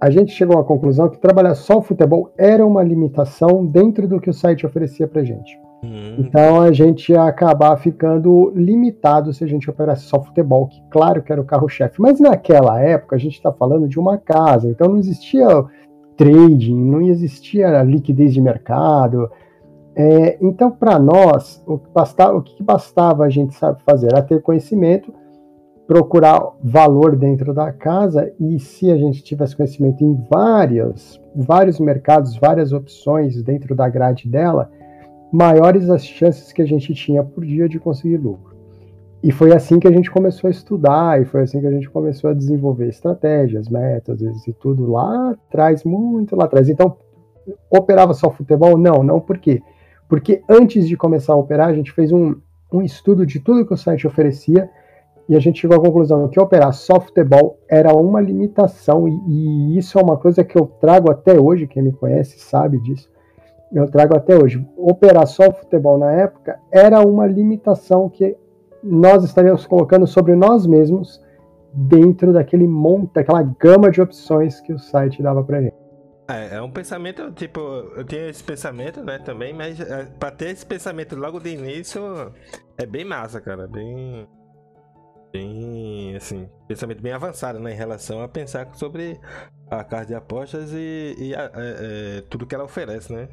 a 0.00 0.08
gente 0.10 0.32
chegou 0.32 0.58
à 0.58 0.64
conclusão 0.64 1.08
que 1.08 1.18
trabalhar 1.18 1.54
só 1.54 1.78
o 1.78 1.82
futebol 1.82 2.32
era 2.38 2.64
uma 2.64 2.82
limitação 2.82 3.66
dentro 3.66 4.06
do 4.08 4.20
que 4.20 4.30
o 4.30 4.34
site 4.34 4.64
oferecia 4.64 5.08
para 5.08 5.24
gente. 5.24 5.58
Uhum. 5.82 6.16
Então 6.18 6.60
a 6.60 6.72
gente 6.72 7.10
ia 7.10 7.24
acabar 7.24 7.76
ficando 7.76 8.52
limitado 8.54 9.32
se 9.32 9.42
a 9.42 9.46
gente 9.46 9.68
operasse 9.68 10.02
só 10.02 10.22
futebol, 10.22 10.68
que 10.68 10.80
claro 10.90 11.22
que 11.22 11.32
era 11.32 11.40
o 11.40 11.44
carro-chefe. 11.44 12.00
Mas 12.00 12.20
naquela 12.20 12.80
época 12.80 13.16
a 13.16 13.18
gente 13.18 13.34
está 13.34 13.52
falando 13.52 13.88
de 13.88 13.98
uma 13.98 14.16
casa, 14.18 14.68
então 14.68 14.88
não 14.88 14.98
existia 14.98 15.46
trading, 16.20 16.76
não 16.76 17.00
existia 17.00 17.82
liquidez 17.82 18.34
de 18.34 18.42
mercado. 18.42 19.30
É, 19.96 20.36
então, 20.42 20.70
para 20.70 20.98
nós, 20.98 21.62
o 21.66 21.78
que, 21.78 21.90
bastava, 21.90 22.36
o 22.36 22.42
que 22.42 22.62
bastava 22.62 23.24
a 23.24 23.30
gente 23.30 23.54
sabe 23.54 23.82
fazer 23.82 24.08
era 24.08 24.20
ter 24.20 24.42
conhecimento, 24.42 25.14
procurar 25.86 26.42
valor 26.62 27.16
dentro 27.16 27.54
da 27.54 27.72
casa 27.72 28.30
e 28.38 28.60
se 28.60 28.90
a 28.92 28.98
gente 28.98 29.24
tivesse 29.24 29.56
conhecimento 29.56 30.04
em 30.04 30.14
várias, 30.30 31.18
vários 31.34 31.80
mercados, 31.80 32.36
várias 32.36 32.70
opções 32.74 33.42
dentro 33.42 33.74
da 33.74 33.88
grade 33.88 34.28
dela, 34.28 34.70
maiores 35.32 35.88
as 35.88 36.04
chances 36.04 36.52
que 36.52 36.60
a 36.60 36.66
gente 36.66 36.92
tinha 36.92 37.24
por 37.24 37.46
dia 37.46 37.66
de 37.66 37.80
conseguir 37.80 38.18
lucro. 38.18 38.49
E 39.22 39.30
foi 39.30 39.52
assim 39.52 39.78
que 39.78 39.86
a 39.86 39.92
gente 39.92 40.10
começou 40.10 40.48
a 40.48 40.50
estudar, 40.50 41.20
e 41.20 41.26
foi 41.26 41.42
assim 41.42 41.60
que 41.60 41.66
a 41.66 41.70
gente 41.70 41.90
começou 41.90 42.30
a 42.30 42.34
desenvolver 42.34 42.88
estratégias, 42.88 43.68
métodos 43.68 44.46
e 44.48 44.52
tudo 44.52 44.90
lá 44.90 45.32
atrás, 45.32 45.84
muito 45.84 46.34
lá 46.34 46.46
atrás. 46.46 46.70
Então, 46.70 46.96
operava 47.70 48.14
só 48.14 48.30
futebol? 48.30 48.78
Não, 48.78 49.02
não 49.02 49.20
por 49.20 49.36
quê? 49.36 49.62
Porque 50.08 50.42
antes 50.48 50.88
de 50.88 50.96
começar 50.96 51.34
a 51.34 51.36
operar, 51.36 51.68
a 51.68 51.74
gente 51.74 51.92
fez 51.92 52.10
um, 52.10 52.34
um 52.72 52.80
estudo 52.80 53.26
de 53.26 53.40
tudo 53.40 53.66
que 53.66 53.74
o 53.74 53.76
site 53.76 54.06
oferecia 54.06 54.70
e 55.28 55.36
a 55.36 55.38
gente 55.38 55.60
chegou 55.60 55.76
à 55.76 55.80
conclusão 55.80 56.26
que 56.26 56.40
operar 56.40 56.72
só 56.72 56.98
futebol 56.98 57.58
era 57.68 57.94
uma 57.94 58.20
limitação, 58.20 59.06
e, 59.06 59.12
e 59.28 59.78
isso 59.78 59.98
é 59.98 60.02
uma 60.02 60.16
coisa 60.16 60.42
que 60.42 60.58
eu 60.58 60.66
trago 60.66 61.10
até 61.10 61.38
hoje, 61.38 61.68
quem 61.68 61.82
me 61.82 61.92
conhece 61.92 62.40
sabe 62.40 62.80
disso. 62.80 63.08
Eu 63.72 63.88
trago 63.88 64.16
até 64.16 64.36
hoje. 64.36 64.66
Operar 64.76 65.26
só 65.28 65.52
futebol 65.52 65.96
na 65.98 66.10
época 66.10 66.58
era 66.72 67.00
uma 67.06 67.26
limitação 67.26 68.08
que 68.08 68.36
nós 68.82 69.24
estaríamos 69.24 69.66
colocando 69.66 70.06
sobre 70.06 70.34
nós 70.34 70.66
mesmos 70.66 71.20
dentro 71.72 72.32
daquele 72.32 72.66
monte, 72.66 73.12
daquela 73.14 73.42
gama 73.42 73.90
de 73.90 74.00
opções 74.00 74.60
que 74.60 74.72
o 74.72 74.78
site 74.78 75.22
dava 75.22 75.42
pra 75.44 75.60
gente. 75.62 75.74
É, 76.28 76.56
é 76.56 76.62
um 76.62 76.70
pensamento, 76.70 77.30
tipo, 77.32 77.60
eu 77.60 78.04
tenho 78.04 78.28
esse 78.28 78.42
pensamento, 78.42 79.02
né, 79.02 79.18
também, 79.18 79.52
mas 79.52 79.80
é, 79.80 80.04
pra 80.18 80.30
ter 80.30 80.50
esse 80.50 80.64
pensamento 80.64 81.16
logo 81.16 81.40
de 81.40 81.50
início 81.50 82.00
é 82.78 82.86
bem 82.86 83.04
massa, 83.04 83.40
cara, 83.40 83.66
bem. 83.66 84.28
Bem, 85.32 86.16
assim, 86.16 86.48
pensamento 86.66 87.00
bem 87.00 87.12
avançado, 87.12 87.60
né, 87.60 87.72
em 87.72 87.76
relação 87.76 88.20
a 88.22 88.28
pensar 88.28 88.68
sobre 88.74 89.20
a 89.70 89.84
casa 89.84 90.06
de 90.06 90.14
apostas 90.14 90.72
e, 90.72 91.14
e 91.18 91.34
a, 91.34 91.42
é, 91.42 91.50
é, 91.54 92.20
tudo 92.28 92.46
que 92.46 92.54
ela 92.54 92.64
oferece, 92.64 93.12
né. 93.12 93.28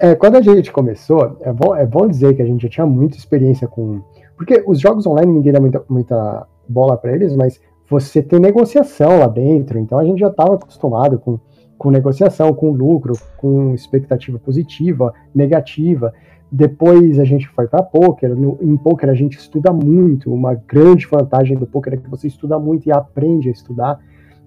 É, 0.00 0.14
quando 0.14 0.36
a 0.36 0.42
gente 0.42 0.72
começou, 0.72 1.36
é 1.40 1.52
bom, 1.52 1.74
é 1.74 1.86
bom 1.86 2.06
dizer 2.08 2.34
que 2.34 2.42
a 2.42 2.46
gente 2.46 2.62
já 2.62 2.68
tinha 2.68 2.86
muita 2.86 3.16
experiência 3.16 3.68
com. 3.68 4.02
Porque 4.36 4.62
os 4.66 4.80
jogos 4.80 5.06
online 5.06 5.32
ninguém 5.32 5.52
dá 5.52 5.60
muita, 5.60 5.84
muita 5.88 6.46
bola 6.68 6.96
para 6.96 7.12
eles, 7.12 7.36
mas 7.36 7.60
você 7.88 8.22
tem 8.22 8.40
negociação 8.40 9.18
lá 9.18 9.26
dentro, 9.28 9.78
então 9.78 9.98
a 9.98 10.04
gente 10.04 10.18
já 10.18 10.28
estava 10.28 10.54
acostumado 10.54 11.18
com, 11.18 11.38
com 11.78 11.90
negociação, 11.90 12.52
com 12.52 12.72
lucro, 12.72 13.14
com 13.36 13.74
expectativa 13.74 14.38
positiva, 14.38 15.12
negativa. 15.34 16.12
Depois 16.50 17.18
a 17.18 17.24
gente 17.24 17.48
foi 17.48 17.66
para 17.68 17.82
poker. 17.82 18.34
No, 18.34 18.58
em 18.60 18.76
poker 18.76 19.08
a 19.08 19.14
gente 19.14 19.38
estuda 19.38 19.72
muito. 19.72 20.32
Uma 20.32 20.54
grande 20.54 21.06
vantagem 21.06 21.56
do 21.56 21.66
poker 21.66 21.94
é 21.94 21.96
que 21.96 22.08
você 22.08 22.26
estuda 22.26 22.58
muito 22.58 22.88
e 22.88 22.92
aprende 22.92 23.48
a 23.48 23.52
estudar. 23.52 24.00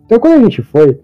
Então 0.06 0.20
quando 0.20 0.40
a 0.40 0.44
gente 0.44 0.62
foi 0.62 1.00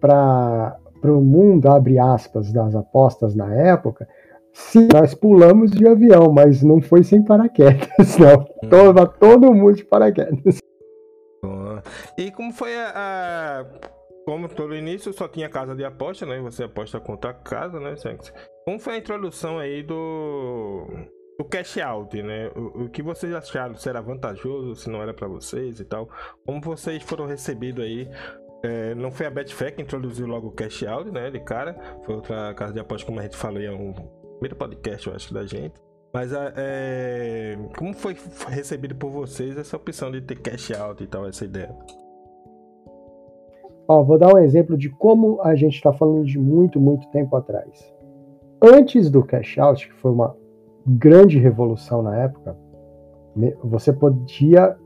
para 0.00 0.76
para 1.00 1.12
o 1.12 1.20
mundo, 1.20 1.68
abre 1.68 1.98
aspas, 1.98 2.52
das 2.52 2.74
apostas 2.74 3.34
na 3.34 3.54
época, 3.54 4.08
sim, 4.52 4.88
nós 4.92 5.14
pulamos 5.14 5.70
de 5.70 5.86
avião, 5.86 6.32
mas 6.32 6.62
não 6.62 6.80
foi 6.80 7.02
sem 7.02 7.22
paraquedas, 7.22 8.16
não. 8.18 8.46
Hum. 8.62 8.68
Tava 8.68 9.06
todo 9.06 9.54
mundo 9.54 9.76
de 9.76 9.84
paraquedas. 9.84 10.60
E 12.16 12.30
como 12.30 12.52
foi 12.52 12.74
a, 12.76 12.92
a, 12.94 13.64
Como 14.24 14.48
todo 14.48 14.74
início 14.74 15.12
só 15.12 15.26
tinha 15.28 15.48
casa 15.48 15.74
de 15.74 15.84
aposta, 15.84 16.26
né? 16.26 16.38
Você 16.40 16.64
aposta 16.64 17.00
contra 17.00 17.30
a 17.30 17.34
casa, 17.34 17.80
né? 17.80 17.94
Como 18.64 18.78
foi 18.78 18.94
a 18.94 18.98
introdução 18.98 19.58
aí 19.58 19.82
do. 19.82 20.86
Do 21.38 21.44
cash 21.46 21.78
out, 21.78 22.22
né? 22.22 22.50
O, 22.54 22.84
o 22.84 22.90
que 22.90 23.02
vocês 23.02 23.32
acharam? 23.32 23.74
Se 23.74 23.88
era 23.88 24.02
vantajoso, 24.02 24.76
se 24.76 24.90
não 24.90 25.00
era 25.00 25.14
para 25.14 25.26
vocês 25.26 25.80
e 25.80 25.84
tal? 25.86 26.06
Como 26.44 26.60
vocês 26.60 27.02
foram 27.02 27.24
recebidos 27.24 27.82
aí 27.82 28.06
é, 28.62 28.94
não 28.94 29.10
foi 29.10 29.26
a 29.26 29.30
Betfair 29.30 29.74
que 29.74 29.82
introduziu 29.82 30.26
logo 30.26 30.48
o 30.48 30.52
cash 30.52 30.82
out, 30.84 31.10
né? 31.10 31.30
De 31.30 31.40
cara. 31.40 31.76
Foi 32.04 32.14
outra 32.14 32.52
casa 32.54 32.72
de 32.72 32.80
aposta, 32.80 33.06
como 33.06 33.20
a 33.20 33.22
gente 33.22 33.36
falou 33.36 33.60
em 33.60 33.70
um 33.70 33.92
primeiro 34.38 34.56
podcast, 34.56 35.08
eu 35.08 35.14
acho, 35.14 35.32
da 35.32 35.46
gente. 35.46 35.74
Mas 36.12 36.32
é, 36.56 37.56
como 37.78 37.94
foi 37.94 38.16
recebido 38.48 38.94
por 38.96 39.10
vocês 39.10 39.56
essa 39.56 39.76
opção 39.76 40.10
de 40.10 40.20
ter 40.20 40.36
cash 40.40 40.72
out 40.72 41.02
e 41.02 41.06
tal, 41.06 41.26
essa 41.26 41.44
ideia? 41.44 41.74
Ó, 43.86 44.02
vou 44.02 44.18
dar 44.18 44.34
um 44.34 44.38
exemplo 44.38 44.76
de 44.76 44.88
como 44.88 45.40
a 45.42 45.54
gente 45.54 45.74
está 45.74 45.92
falando 45.92 46.24
de 46.24 46.38
muito, 46.38 46.80
muito 46.80 47.08
tempo 47.10 47.36
atrás. 47.36 47.94
Antes 48.62 49.08
do 49.10 49.22
cash 49.22 49.58
out, 49.58 49.88
que 49.88 49.94
foi 49.94 50.10
uma 50.10 50.36
grande 50.86 51.38
revolução 51.38 52.02
na 52.02 52.16
época, 52.16 52.56
você 53.62 53.92
podia 53.92 54.76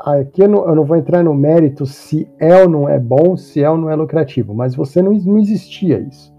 aqui 0.00 0.42
eu 0.42 0.48
não, 0.48 0.68
eu 0.68 0.74
não, 0.74 0.84
vou 0.84 0.96
entrar 0.96 1.22
no 1.22 1.34
mérito 1.34 1.86
se 1.86 2.28
é 2.38 2.62
ou 2.62 2.68
não 2.68 2.88
é 2.88 2.98
bom, 2.98 3.36
se 3.36 3.62
é 3.62 3.70
ou 3.70 3.76
não 3.76 3.90
é 3.90 3.94
lucrativo, 3.94 4.54
mas 4.54 4.74
você 4.74 5.02
não, 5.02 5.12
não 5.12 5.38
existia 5.38 5.98
isso. 5.98 6.34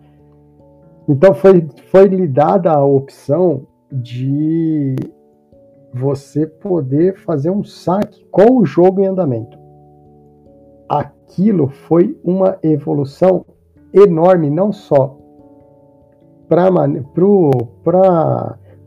Então 1.07 1.33
foi, 1.33 1.67
foi 1.89 2.05
lhe 2.05 2.27
dada 2.27 2.71
a 2.71 2.83
opção 2.83 3.67
de 3.91 4.95
você 5.93 6.47
poder 6.47 7.17
fazer 7.17 7.49
um 7.49 7.63
saque 7.63 8.25
com 8.31 8.57
o 8.57 8.65
jogo 8.65 9.01
em 9.01 9.07
andamento. 9.07 9.59
Aquilo 10.87 11.67
foi 11.67 12.17
uma 12.23 12.57
evolução 12.63 13.45
enorme, 13.93 14.49
não 14.49 14.71
só 14.71 15.17
para 16.47 16.69
o 16.69 17.67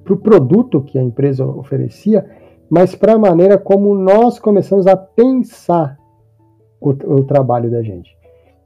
pro 0.04 0.18
produto 0.18 0.82
que 0.82 0.98
a 0.98 1.02
empresa 1.02 1.46
oferecia, 1.46 2.26
mas 2.68 2.94
para 2.94 3.14
a 3.14 3.18
maneira 3.18 3.58
como 3.58 3.94
nós 3.94 4.38
começamos 4.38 4.86
a 4.86 4.96
pensar 4.96 5.98
o, 6.80 6.90
o 6.90 7.24
trabalho 7.24 7.70
da 7.70 7.82
gente. 7.82 8.16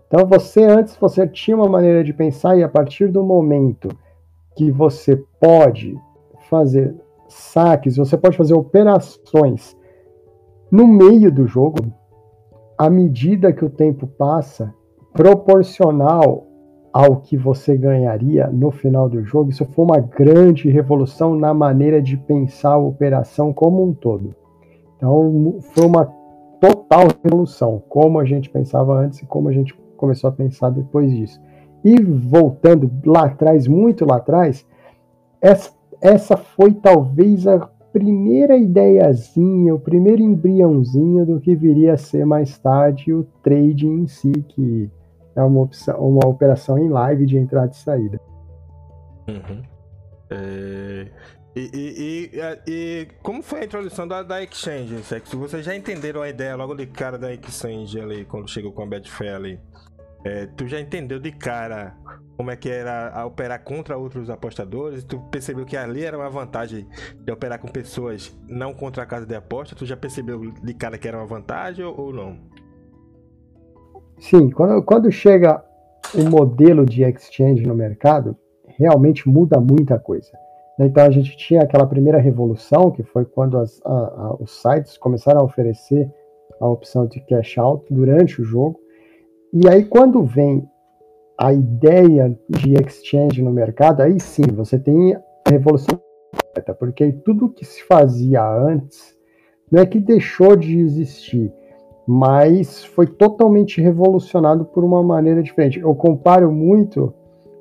Então 0.07 0.27
você 0.27 0.65
antes 0.65 0.97
você 0.97 1.27
tinha 1.27 1.57
uma 1.57 1.69
maneira 1.69 2.03
de 2.03 2.13
pensar 2.13 2.57
e 2.57 2.63
a 2.63 2.69
partir 2.69 3.09
do 3.09 3.23
momento 3.23 3.89
que 4.57 4.71
você 4.71 5.17
pode 5.41 5.97
fazer 6.49 6.95
saques, 7.29 7.97
você 7.97 8.17
pode 8.17 8.37
fazer 8.37 8.55
operações 8.55 9.77
no 10.71 10.87
meio 10.87 11.31
do 11.31 11.47
jogo, 11.47 11.93
à 12.77 12.89
medida 12.89 13.53
que 13.53 13.65
o 13.65 13.71
tempo 13.71 14.07
passa, 14.07 14.75
proporcional 15.13 16.48
ao 16.99 17.19
que 17.19 17.37
você 17.37 17.77
ganharia 17.77 18.49
no 18.49 18.73
final 18.73 19.09
do 19.09 19.23
jogo, 19.23 19.51
isso 19.51 19.65
foi 19.67 19.85
uma 19.85 20.01
grande 20.01 20.69
revolução 20.69 21.37
na 21.37 21.55
maneira 21.55 22.03
de 22.03 22.17
pensar 22.17 22.71
a 22.71 22.79
operação 22.79 23.53
como 23.53 23.85
um 23.85 23.95
todo. 23.95 24.35
Então, 24.97 25.61
foi 25.61 25.87
uma 25.87 26.07
total 26.61 27.07
revolução, 27.23 27.81
como 27.89 28.19
a 28.19 28.25
gente 28.25 28.51
pensava 28.51 28.99
antes 28.99 29.21
e 29.21 29.27
como 29.27 29.49
a 29.49 29.53
gente 29.53 29.73
começou 29.97 30.27
a 30.27 30.33
pensar 30.33 30.71
depois 30.71 31.13
disso. 31.13 31.41
E 31.85 32.03
voltando 32.03 32.91
lá 33.07 33.27
atrás, 33.27 33.69
muito 33.69 34.05
lá 34.05 34.17
atrás, 34.17 34.67
essa, 35.41 35.71
essa 36.01 36.37
foi 36.37 36.73
talvez 36.75 37.47
a 37.47 37.61
primeira 37.93 38.57
ideiazinha, 38.57 39.73
o 39.73 39.79
primeiro 39.79 40.21
embriãozinho 40.21 41.25
do 41.25 41.39
que 41.39 41.55
viria 41.55 41.93
a 41.93 41.97
ser 41.97 42.27
mais 42.27 42.59
tarde 42.59 43.15
o 43.15 43.23
trading 43.41 44.01
em 44.01 44.07
si, 44.09 44.33
que 44.33 44.91
é 45.39 45.43
uma, 45.43 45.61
opção, 45.61 45.97
uma 45.97 46.27
operação 46.27 46.79
em 46.79 46.89
live 46.89 47.25
de 47.25 47.39
entrada 47.39 47.71
e 47.71 47.77
saída. 47.77 48.21
Uhum. 49.29 49.63
É... 50.31 51.07
E, 51.57 51.71
e, 51.75 52.31
e, 52.37 52.71
e, 52.71 53.09
como 53.23 53.43
foi 53.43 53.61
a 53.61 53.65
introdução 53.65 54.07
da, 54.07 54.23
da 54.23 54.43
Exchange? 54.43 55.03
Se 55.03 55.37
vocês 55.37 55.65
já 55.65 55.75
entenderam 55.75 56.23
a 56.23 56.29
ideia 56.29 56.55
logo 56.55 56.75
de 56.75 56.87
cara 56.87 57.19
da 57.19 57.33
Exchange 57.33 58.01
ali, 58.01 58.25
quando 58.25 58.49
chegou 58.49 58.73
com 58.73 58.83
a 58.83 58.87
Betfair 58.87 59.35
ali? 59.35 59.61
É, 60.25 60.47
tu 60.47 60.67
já 60.67 60.81
entendeu 60.81 61.19
de 61.19 61.33
cara 61.33 61.97
como 62.37 62.53
é 62.53 62.57
que 62.57 62.71
era 62.71 63.25
operar 63.27 63.63
contra 63.65 63.97
outros 63.97 64.31
apostadores? 64.31 65.03
Tu 65.03 65.19
percebeu 65.31 65.67
que 65.67 65.77
ali 65.77 66.05
era 66.05 66.17
uma 66.17 66.31
vantagem 66.31 66.87
de 67.17 67.33
operar 67.33 67.59
com 67.59 67.67
pessoas 67.67 68.37
não 68.49 68.73
contra 68.73 69.03
a 69.03 69.07
casa 69.07 69.27
de 69.27 69.35
aposta? 69.35 69.75
Tu 69.75 69.85
já 69.85 69.97
percebeu 69.97 70.53
de 70.53 70.75
cara 70.75 70.97
que 70.97 71.09
era 71.09 71.17
uma 71.17 71.27
vantagem 71.27 71.85
ou 71.85 72.13
não? 72.13 72.48
Sim, 74.21 74.51
quando, 74.51 74.83
quando 74.83 75.11
chega 75.11 75.63
o 76.15 76.29
modelo 76.29 76.85
de 76.85 77.03
exchange 77.03 77.67
no 77.67 77.75
mercado, 77.75 78.37
realmente 78.67 79.29
muda 79.29 79.61
muita 79.61 79.99
coisa. 79.99 80.31
Então 80.79 81.05
a 81.05 81.11
gente 81.11 81.37
tinha 81.37 81.63
aquela 81.63 81.87
primeira 81.87 82.19
revolução, 82.19 82.91
que 82.91 83.03
foi 83.03 83.25
quando 83.25 83.59
as, 83.59 83.81
a, 83.85 83.91
a, 83.91 84.37
os 84.39 84.63
sites 84.63 84.97
começaram 84.97 85.41
a 85.41 85.45
oferecer 85.45 86.09
a 86.61 86.69
opção 86.69 87.07
de 87.07 87.21
cash 87.21 87.59
out 87.59 87.93
durante 87.93 88.41
o 88.41 88.45
jogo. 88.45 88.79
E 89.53 89.69
aí 89.69 89.85
quando 89.85 90.23
vem 90.23 90.69
a 91.37 91.53
ideia 91.53 92.37
de 92.49 92.75
exchange 92.75 93.43
no 93.43 93.53
mercado, 93.53 94.03
aí 94.03 94.21
sim 94.21 94.43
você 94.53 94.79
tem 94.79 95.15
a 95.15 95.51
revolução 95.51 96.01
completa, 96.33 96.75
porque 96.75 97.13
tudo 97.25 97.49
que 97.49 97.65
se 97.65 97.83
fazia 97.85 98.45
antes 98.45 99.17
não 99.71 99.83
é 99.83 99.87
que 99.87 100.01
deixou 100.01 100.57
de 100.57 100.79
existir, 100.79 101.53
mas 102.11 102.83
foi 102.87 103.07
totalmente 103.07 103.83
revolucionado 103.83 104.65
por 104.65 104.83
uma 104.83 105.03
maneira 105.03 105.43
diferente. 105.43 105.79
Eu 105.79 105.95
comparo 105.95 106.51
muito 106.51 107.13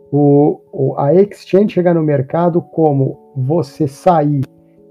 o, 0.09 0.61
o, 0.71 0.95
a 0.97 1.13
exchange 1.13 1.73
chegar 1.73 1.93
no 1.93 2.01
mercado 2.01 2.61
como 2.61 3.33
você 3.35 3.89
sair 3.89 4.45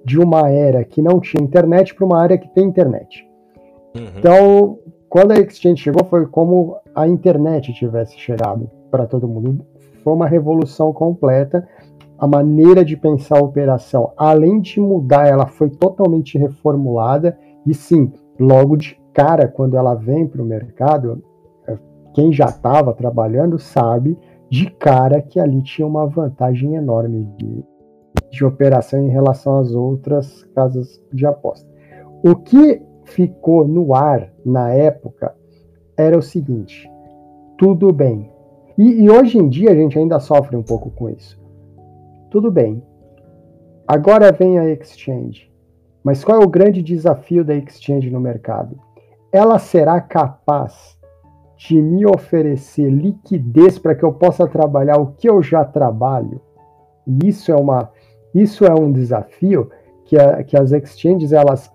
de 0.04 0.20
uma 0.20 0.50
era 0.50 0.84
que 0.84 1.00
não 1.00 1.18
tinha 1.18 1.42
internet 1.42 1.94
para 1.94 2.04
uma 2.04 2.20
área 2.20 2.36
que 2.36 2.50
tem 2.50 2.66
internet. 2.66 3.26
Uhum. 3.96 4.04
Então, 4.18 4.78
quando 5.08 5.32
a 5.32 5.38
exchange 5.40 5.84
chegou, 5.84 6.04
foi 6.04 6.26
como 6.26 6.76
a 6.94 7.08
internet 7.08 7.72
tivesse 7.72 8.18
chegado 8.18 8.70
para 8.90 9.06
todo 9.06 9.26
mundo. 9.26 9.64
Foi 10.04 10.12
uma 10.12 10.26
revolução 10.26 10.92
completa. 10.92 11.66
A 12.18 12.26
maneira 12.26 12.84
de 12.84 12.94
pensar 12.94 13.38
a 13.38 13.42
operação, 13.42 14.12
além 14.18 14.60
de 14.60 14.80
mudar, 14.80 15.26
ela 15.26 15.46
foi 15.46 15.70
totalmente 15.70 16.36
reformulada. 16.36 17.38
E 17.66 17.72
sim, 17.72 18.12
logo 18.38 18.76
de 18.76 18.98
cara, 19.16 19.48
quando 19.48 19.78
ela 19.78 19.94
vem 19.94 20.26
para 20.26 20.42
o 20.42 20.44
mercado, 20.44 21.24
é, 21.66 21.78
quem 22.12 22.30
já 22.30 22.44
estava 22.44 22.92
trabalhando 22.92 23.58
sabe 23.58 24.14
de 24.50 24.70
cara 24.72 25.22
que 25.22 25.40
ali 25.40 25.62
tinha 25.62 25.88
uma 25.88 26.06
vantagem 26.06 26.74
enorme 26.74 27.26
de, 27.38 27.64
de 28.30 28.44
operação 28.44 29.00
em 29.00 29.08
relação 29.08 29.56
às 29.56 29.74
outras 29.74 30.44
casas 30.54 31.02
de 31.10 31.24
aposta. 31.24 31.66
O 32.22 32.36
que 32.36 32.82
ficou 33.04 33.66
no 33.66 33.94
ar 33.94 34.30
na 34.44 34.70
época 34.70 35.34
era 35.96 36.18
o 36.18 36.22
seguinte: 36.22 36.86
tudo 37.56 37.90
bem. 37.94 38.30
E, 38.76 39.02
e 39.02 39.10
hoje 39.10 39.38
em 39.38 39.48
dia 39.48 39.70
a 39.70 39.74
gente 39.74 39.98
ainda 39.98 40.20
sofre 40.20 40.54
um 40.56 40.62
pouco 40.62 40.90
com 40.90 41.08
isso. 41.08 41.40
Tudo 42.30 42.50
bem. 42.50 42.82
Agora 43.88 44.30
vem 44.30 44.58
a 44.58 44.68
exchange. 44.68 45.50
Mas 46.04 46.22
qual 46.22 46.42
é 46.42 46.44
o 46.44 46.50
grande 46.50 46.82
desafio 46.82 47.42
da 47.42 47.54
exchange 47.54 48.10
no 48.10 48.20
mercado? 48.20 48.76
Ela 49.36 49.58
será 49.58 50.00
capaz 50.00 50.96
de 51.56 51.80
me 51.80 52.06
oferecer 52.06 52.88
liquidez 52.90 53.78
para 53.78 53.94
que 53.94 54.04
eu 54.04 54.12
possa 54.12 54.46
trabalhar 54.46 54.96
o 54.98 55.12
que 55.12 55.28
eu 55.28 55.42
já 55.42 55.64
trabalho? 55.64 56.40
E 57.06 57.28
isso 57.28 57.52
é 57.52 57.56
uma 57.56 57.90
isso 58.34 58.64
é 58.64 58.74
um 58.74 58.92
desafio 58.92 59.70
que, 60.04 60.18
a, 60.18 60.42
que 60.42 60.56
as 60.56 60.72
exchanges 60.72 61.32
elas 61.32 61.72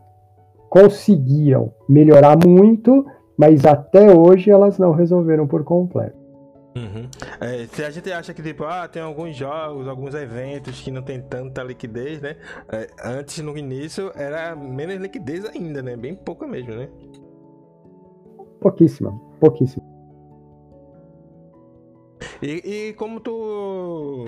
conseguiam 0.69 1.73
melhorar 1.89 2.37
muito, 2.37 3.05
mas 3.35 3.65
até 3.65 4.15
hoje 4.15 4.51
elas 4.51 4.77
não 4.77 4.91
resolveram 4.91 5.47
por 5.47 5.63
completo. 5.63 6.21
Uhum. 6.75 7.09
É, 7.41 7.65
se 7.65 7.83
a 7.83 7.89
gente 7.89 8.11
acha 8.11 8.33
que 8.33 8.41
tipo, 8.41 8.63
ah, 8.63 8.87
tem 8.87 9.01
alguns 9.01 9.35
jogos, 9.35 9.87
alguns 9.87 10.13
eventos 10.13 10.79
que 10.79 10.89
não 10.89 11.01
tem 11.01 11.19
tanta 11.19 11.61
liquidez, 11.63 12.21
né? 12.21 12.37
É, 12.71 12.87
antes 13.03 13.39
no 13.39 13.57
início 13.57 14.11
era 14.15 14.55
menos 14.55 14.95
liquidez 14.95 15.43
ainda, 15.45 15.81
né? 15.81 15.97
Bem 15.97 16.15
pouca 16.15 16.47
mesmo, 16.47 16.75
né? 16.75 16.87
Pouquíssima, 18.61 19.11
pouquíssima. 19.39 19.91
E, 22.41 22.89
e, 22.89 22.93
como 22.93 23.19
tu, 23.19 24.25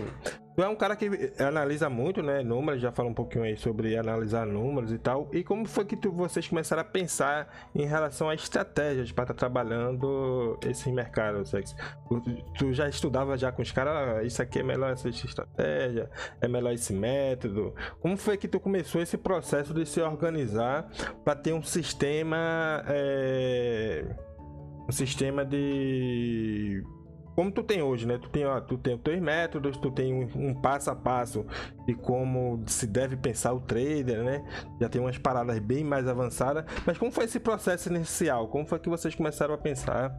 tu 0.56 0.62
é 0.62 0.68
um 0.68 0.76
cara 0.76 0.96
que 0.96 1.10
analisa 1.40 1.90
muito, 1.90 2.22
né, 2.22 2.44
números, 2.44 2.80
já 2.80 2.92
fala 2.92 3.10
um 3.10 3.14
pouquinho 3.14 3.44
aí 3.44 3.58
sobre 3.58 3.98
analisar 3.98 4.46
números 4.46 4.92
e 4.92 5.00
tal. 5.00 5.28
E 5.32 5.44
como 5.44 5.66
foi 5.66 5.84
que 5.84 5.96
tu, 5.96 6.12
vocês 6.12 6.48
começaram 6.48 6.84
a 6.84 6.86
pensar 6.86 7.48
em 7.74 7.86
relação 7.86 8.30
a 8.30 8.36
estratégias 8.36 9.12
para 9.12 9.24
estar 9.24 9.34
tá 9.34 9.40
trabalhando 9.40 10.60
esse 10.64 10.92
mercado? 10.92 11.44
Tu, 11.44 12.22
tu 12.56 12.74
já 12.74 12.88
estudava 12.88 13.36
já 13.36 13.52
com 13.52 13.64
os 13.64 13.72
caras, 13.72 14.18
ah, 14.20 14.24
isso 14.24 14.44
aqui 14.44 14.60
é 14.60 14.64
melhor 14.64 14.92
essa 14.92 15.10
estratégia, 15.10 16.08
é 16.40 16.48
melhor 16.48 16.74
esse 16.74 16.94
método. 16.94 17.74
Como 18.00 18.16
foi 18.16 18.38
que 18.38 18.48
tu 18.48 18.60
começou 18.60 19.02
esse 19.02 19.18
processo 19.18 19.74
de 19.74 19.88
se 19.88 20.00
organizar 20.02 20.88
para 21.24 21.36
ter 21.36 21.54
um 21.54 21.64
sistema 21.64 22.84
é, 22.88 24.06
um 24.88 24.92
sistema 24.92 25.46
de 25.46 26.84
como 27.36 27.52
tu 27.52 27.64
tem 27.64 27.82
hoje, 27.82 28.08
né? 28.08 28.18
Tu 28.18 28.30
tem, 28.30 28.46
ó, 28.46 28.60
tu 28.62 28.78
tem 28.78 28.96
os 28.96 29.02
teus 29.02 29.20
métodos, 29.20 29.78
tu 29.78 29.92
tem 29.92 30.14
um, 30.14 30.30
um, 30.36 30.54
passo 30.54 30.92
a 30.92 30.96
passo 30.96 31.46
de 31.86 31.96
como 31.96 32.64
se 32.68 32.86
deve 32.86 33.18
pensar 33.18 33.54
o 33.54 33.62
trader, 33.62 34.24
né? 34.24 34.44
Já 34.80 34.88
tem 34.88 35.02
umas 35.02 35.18
paradas 35.18 35.58
bem 35.60 35.84
mais 35.84 36.08
avançadas. 36.08 36.66
Mas 36.86 36.98
como 36.98 37.12
foi 37.12 37.26
esse 37.26 37.40
processo 37.40 37.90
inicial? 37.90 38.48
Como 38.50 38.66
foi 38.68 38.80
que 38.80 38.90
vocês 38.90 39.16
começaram 39.16 39.54
a 39.54 39.58
pensar 39.58 40.16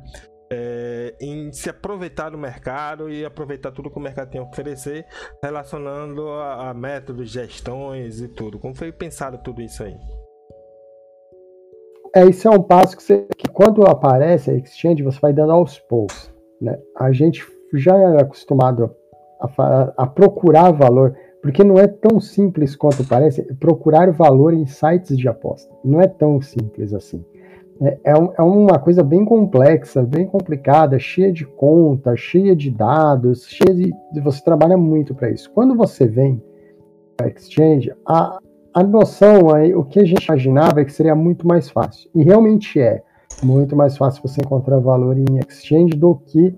é, 0.53 1.16
em 1.20 1.53
se 1.53 1.70
aproveitar 1.70 2.31
do 2.31 2.38
mercado 2.38 3.09
e 3.09 3.24
aproveitar 3.24 3.70
tudo 3.70 3.90
que 3.90 3.98
o 3.98 4.03
mercado 4.03 4.31
tem 4.31 4.40
a 4.40 4.44
oferecer, 4.44 5.07
relacionando 5.42 6.29
a, 6.31 6.70
a 6.70 6.74
métodos, 6.74 7.31
gestões 7.31 8.20
e 8.20 8.29
tudo? 8.29 8.59
Como 8.59 8.74
foi 8.74 8.90
pensado 8.90 9.38
tudo 9.38 9.62
isso 9.62 9.85
aí? 9.85 9.96
É, 12.14 12.24
isso 12.27 12.46
é 12.46 12.50
um 12.50 12.62
passo 12.62 12.96
que, 12.96 13.03
você, 13.03 13.27
que 13.37 13.48
quando 13.48 13.83
aparece 13.85 14.48
a 14.48 14.55
exchange, 14.55 15.03
você 15.03 15.18
vai 15.20 15.33
dando 15.33 15.53
aos 15.53 15.81
poucos. 15.81 16.33
Né? 16.61 16.79
A 16.96 17.11
gente 17.11 17.44
já 17.74 17.96
é 17.96 18.22
acostumado 18.22 18.94
a, 19.40 19.92
a, 19.96 20.07
procurar 20.07 20.70
valor, 20.70 21.16
porque 21.42 21.64
não 21.64 21.77
é 21.77 21.88
tão 21.88 22.20
simples 22.20 22.77
quanto 22.77 23.05
parece 23.05 23.42
procurar 23.55 24.12
valor 24.12 24.55
em 24.55 24.64
sites 24.64 25.18
de 25.18 25.27
aposta. 25.27 25.74
Não 25.85 26.00
é 26.00 26.07
tão 26.07 26.40
simples 26.40 26.94
assim. 26.94 27.24
é, 27.81 27.98
é, 28.05 28.12
é, 28.12 28.42
uma 28.42 28.79
coisa 28.79 29.03
bem 29.03 29.24
complexa, 29.24 30.00
bem 30.03 30.24
complicada, 30.24 30.98
cheia 31.00 31.33
de 31.33 31.44
contas, 31.44 32.20
cheia 32.20 32.55
de 32.55 32.70
dados, 32.70 33.44
cheia 33.48 33.74
de. 33.74 33.92
Você 34.20 34.40
trabalha 34.42 34.77
muito 34.77 35.16
para 35.16 35.31
isso. 35.31 35.50
Quando 35.50 35.74
você 35.74 36.07
vem 36.07 36.40
para 37.16 37.29
Exchange, 37.29 37.92
a, 38.07 38.38
a 38.75 38.83
noção 38.83 39.55
aí, 39.55 39.73
o 39.73 39.85
que 39.85 40.01
a 40.01 40.05
gente 40.05 40.27
imaginava 40.27 40.81
é 40.81 40.85
que 40.85 40.93
seria 40.93 41.15
muito 41.15 41.47
mais 41.47 41.71
fácil. 41.71 42.11
E 42.13 42.25
realmente 42.25 42.81
é 42.81 43.03
muito 43.43 43.77
mais 43.77 43.97
fácil 43.97 44.21
você 44.21 44.41
encontrar 44.41 44.81
valor 44.81 45.17
em 45.17 45.39
Exchange 45.39 45.97
do 45.97 46.17
que 46.17 46.53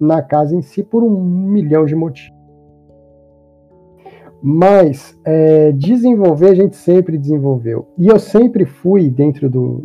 na 0.00 0.22
casa 0.22 0.56
em 0.56 0.62
si, 0.62 0.82
por 0.82 1.04
um 1.04 1.22
milhão 1.22 1.84
de 1.84 1.94
motivos. 1.94 2.38
Mas 4.42 5.18
é, 5.24 5.72
desenvolver 5.72 6.50
a 6.50 6.54
gente 6.54 6.76
sempre 6.76 7.18
desenvolveu. 7.18 7.88
E 7.98 8.06
eu 8.06 8.18
sempre 8.18 8.64
fui 8.64 9.10
dentro 9.10 9.50
do, 9.50 9.84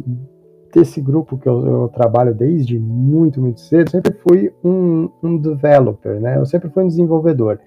desse 0.73 1.01
grupo 1.01 1.37
que 1.37 1.49
eu, 1.49 1.65
eu, 1.65 1.89
trabalho 1.89 2.33
desde 2.33 2.79
muito, 2.79 3.41
muito 3.41 3.59
cedo, 3.59 3.89
sempre 3.89 4.13
fui 4.13 4.53
um, 4.63 5.09
um 5.21 5.37
developer, 5.37 6.19
né? 6.21 6.37
Eu 6.37 6.45
sempre 6.45 6.69
fui 6.69 6.83
um 6.83 6.87
desenvolvedor. 6.87 7.59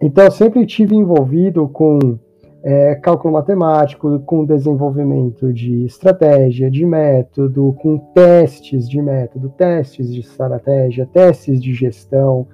Então, 0.00 0.24
eu 0.24 0.30
sempre 0.30 0.66
tive 0.66 0.96
envolvido 0.96 1.68
com 1.68 2.18
é, 2.64 2.94
cálculo 2.94 3.34
matemático, 3.34 4.20
com 4.20 4.46
desenvolvimento 4.46 5.52
de 5.52 5.84
estratégia, 5.84 6.70
de 6.70 6.86
método, 6.86 7.74
com 7.74 7.98
testes 7.98 8.88
de 8.88 9.02
método, 9.02 9.50
testes 9.50 10.10
de 10.10 10.20
estratégia, 10.20 11.06
testes 11.12 11.62
de 11.62 11.74
gestão. 11.74 12.48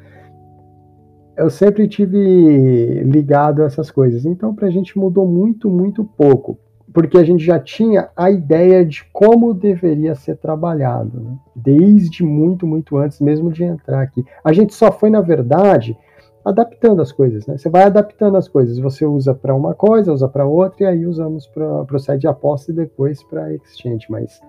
Eu 1.36 1.48
sempre 1.48 1.86
tive 1.86 3.04
ligado 3.04 3.62
a 3.62 3.66
essas 3.66 3.88
coisas. 3.88 4.26
Então, 4.26 4.52
para 4.52 4.66
a 4.66 4.70
gente 4.70 4.98
mudou 4.98 5.24
muito, 5.24 5.70
muito 5.70 6.04
pouco 6.04 6.58
porque 6.92 7.16
a 7.16 7.22
gente 7.24 7.44
já 7.44 7.58
tinha 7.58 8.08
a 8.16 8.30
ideia 8.30 8.84
de 8.84 9.04
como 9.12 9.54
deveria 9.54 10.14
ser 10.14 10.36
trabalhado, 10.36 11.20
né? 11.20 11.36
desde 11.54 12.24
muito, 12.24 12.66
muito 12.66 12.96
antes 12.96 13.20
mesmo 13.20 13.52
de 13.52 13.62
entrar 13.62 14.02
aqui. 14.02 14.24
A 14.42 14.52
gente 14.52 14.74
só 14.74 14.90
foi, 14.90 15.08
na 15.08 15.20
verdade, 15.20 15.96
adaptando 16.44 17.02
as 17.02 17.12
coisas, 17.12 17.46
né? 17.46 17.58
Você 17.58 17.68
vai 17.68 17.82
adaptando 17.82 18.36
as 18.36 18.48
coisas, 18.48 18.78
você 18.78 19.04
usa 19.04 19.34
para 19.34 19.54
uma 19.54 19.74
coisa, 19.74 20.12
usa 20.12 20.28
para 20.28 20.46
outra, 20.46 20.84
e 20.84 20.86
aí 20.86 21.06
usamos 21.06 21.46
para 21.46 21.84
o 21.92 21.98
site 21.98 22.22
de 22.22 22.28
aposta 22.28 22.70
e 22.70 22.74
depois 22.74 23.22
para 23.22 23.52
exchange, 23.54 24.06
mas 24.08 24.40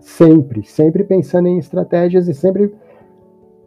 sempre, 0.00 0.64
sempre 0.64 1.04
pensando 1.04 1.48
em 1.48 1.58
estratégias 1.58 2.26
e 2.26 2.34
sempre 2.34 2.74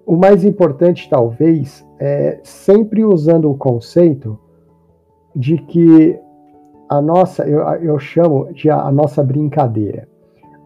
o 0.06 0.17
mais 0.17 0.43
importante 0.43 1.10
talvez 1.10 1.88
é 1.99 2.39
sempre 2.43 3.06
usando 3.06 3.49
o 3.49 3.58
conceito 3.58 4.38
de 5.36 5.58
que 5.58 6.19
a 6.89 7.02
nossa, 7.02 7.47
eu, 7.47 7.62
eu 7.82 7.97
chamo 7.97 8.52
de 8.54 8.69
a, 8.69 8.82
a 8.82 8.91
nossa 8.91 9.23
brincadeira. 9.23 10.08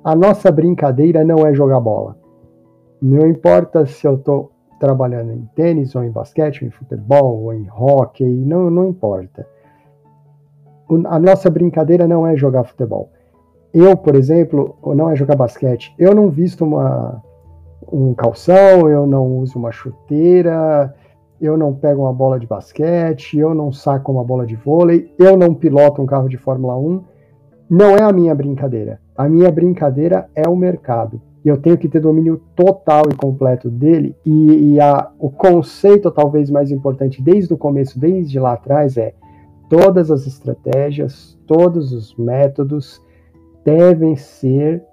A 0.03 0.15
nossa 0.15 0.51
brincadeira 0.51 1.23
não 1.23 1.45
é 1.45 1.53
jogar 1.53 1.79
bola. 1.79 2.17
Não 3.01 3.27
importa 3.27 3.86
se 3.86 4.07
eu 4.07 4.15
estou 4.15 4.51
trabalhando 4.79 5.31
em 5.31 5.45
tênis, 5.55 5.95
ou 5.95 6.03
em 6.03 6.11
basquete, 6.11 6.61
ou 6.61 6.67
em 6.67 6.71
futebol, 6.71 7.43
ou 7.43 7.53
em 7.53 7.67
hockey, 7.69 8.23
não, 8.23 8.69
não 8.69 8.89
importa. 8.89 9.47
A 11.05 11.19
nossa 11.19 11.49
brincadeira 11.49 12.07
não 12.07 12.25
é 12.25 12.35
jogar 12.35 12.63
futebol. 12.63 13.09
Eu, 13.73 13.97
por 13.97 14.15
exemplo, 14.15 14.77
não 14.95 15.09
é 15.09 15.15
jogar 15.15 15.35
basquete. 15.35 15.93
Eu 15.97 16.15
não 16.15 16.29
visto 16.29 16.63
uma, 16.63 17.21
um 17.91 18.13
calção, 18.13 18.89
eu 18.89 19.05
não 19.05 19.37
uso 19.37 19.59
uma 19.59 19.71
chuteira, 19.71 20.93
eu 21.39 21.57
não 21.57 21.73
pego 21.73 22.03
uma 22.03 22.13
bola 22.13 22.39
de 22.39 22.47
basquete, 22.47 23.37
eu 23.37 23.53
não 23.53 23.71
saco 23.71 24.11
uma 24.11 24.23
bola 24.23 24.45
de 24.45 24.55
vôlei, 24.55 25.13
eu 25.19 25.37
não 25.37 25.53
piloto 25.53 26.01
um 26.01 26.05
carro 26.05 26.29
de 26.29 26.37
Fórmula 26.37 26.77
1. 26.77 27.03
Não 27.69 27.95
é 27.97 28.01
a 28.01 28.13
minha 28.13 28.33
brincadeira. 28.33 28.99
A 29.15 29.27
minha 29.27 29.51
brincadeira 29.51 30.29
é 30.33 30.47
o 30.47 30.55
mercado. 30.55 31.21
E 31.45 31.50
eu 31.50 31.58
tenho 31.58 31.78
que 31.78 31.88
ter 31.88 32.00
domínio 32.00 32.41
total 32.56 33.04
e 33.12 33.15
completo 33.15 33.69
dele. 33.69 34.15
E, 34.26 34.73
e 34.73 34.80
a, 34.80 35.12
o 35.19 35.30
conceito, 35.30 36.12
talvez 36.12 36.50
mais 36.50 36.71
importante 36.71 37.21
desde 37.21 37.54
o 37.54 37.58
começo, 37.58 38.00
desde 38.00 38.39
lá 38.39 38.54
atrás, 38.54 38.97
é 38.97 39.13
todas 39.69 40.12
as 40.12 40.26
estratégias, 40.26 41.38
todos 41.45 41.91
os 41.93 42.15
métodos 42.17 43.02
devem 43.63 44.15
ser 44.15 44.84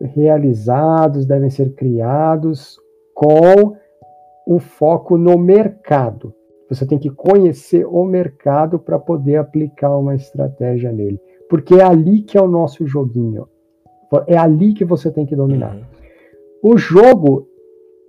realizados, 0.00 1.26
devem 1.26 1.50
ser 1.50 1.74
criados 1.74 2.78
com 3.14 3.76
o 4.46 4.58
foco 4.58 5.18
no 5.18 5.36
mercado. 5.38 6.34
Você 6.68 6.86
tem 6.86 6.98
que 6.98 7.10
conhecer 7.10 7.86
o 7.86 8.04
mercado 8.04 8.78
para 8.78 8.98
poder 8.98 9.36
aplicar 9.36 9.96
uma 9.96 10.14
estratégia 10.14 10.92
nele. 10.92 11.20
Porque 11.48 11.74
é 11.74 11.82
ali 11.82 12.22
que 12.22 12.36
é 12.36 12.42
o 12.42 12.48
nosso 12.48 12.86
joguinho. 12.86 13.48
É 14.26 14.36
ali 14.36 14.72
que 14.74 14.84
você 14.84 15.10
tem 15.10 15.26
que 15.26 15.36
dominar. 15.36 15.74
Uhum. 15.74 15.84
O 16.62 16.76
jogo, 16.76 17.46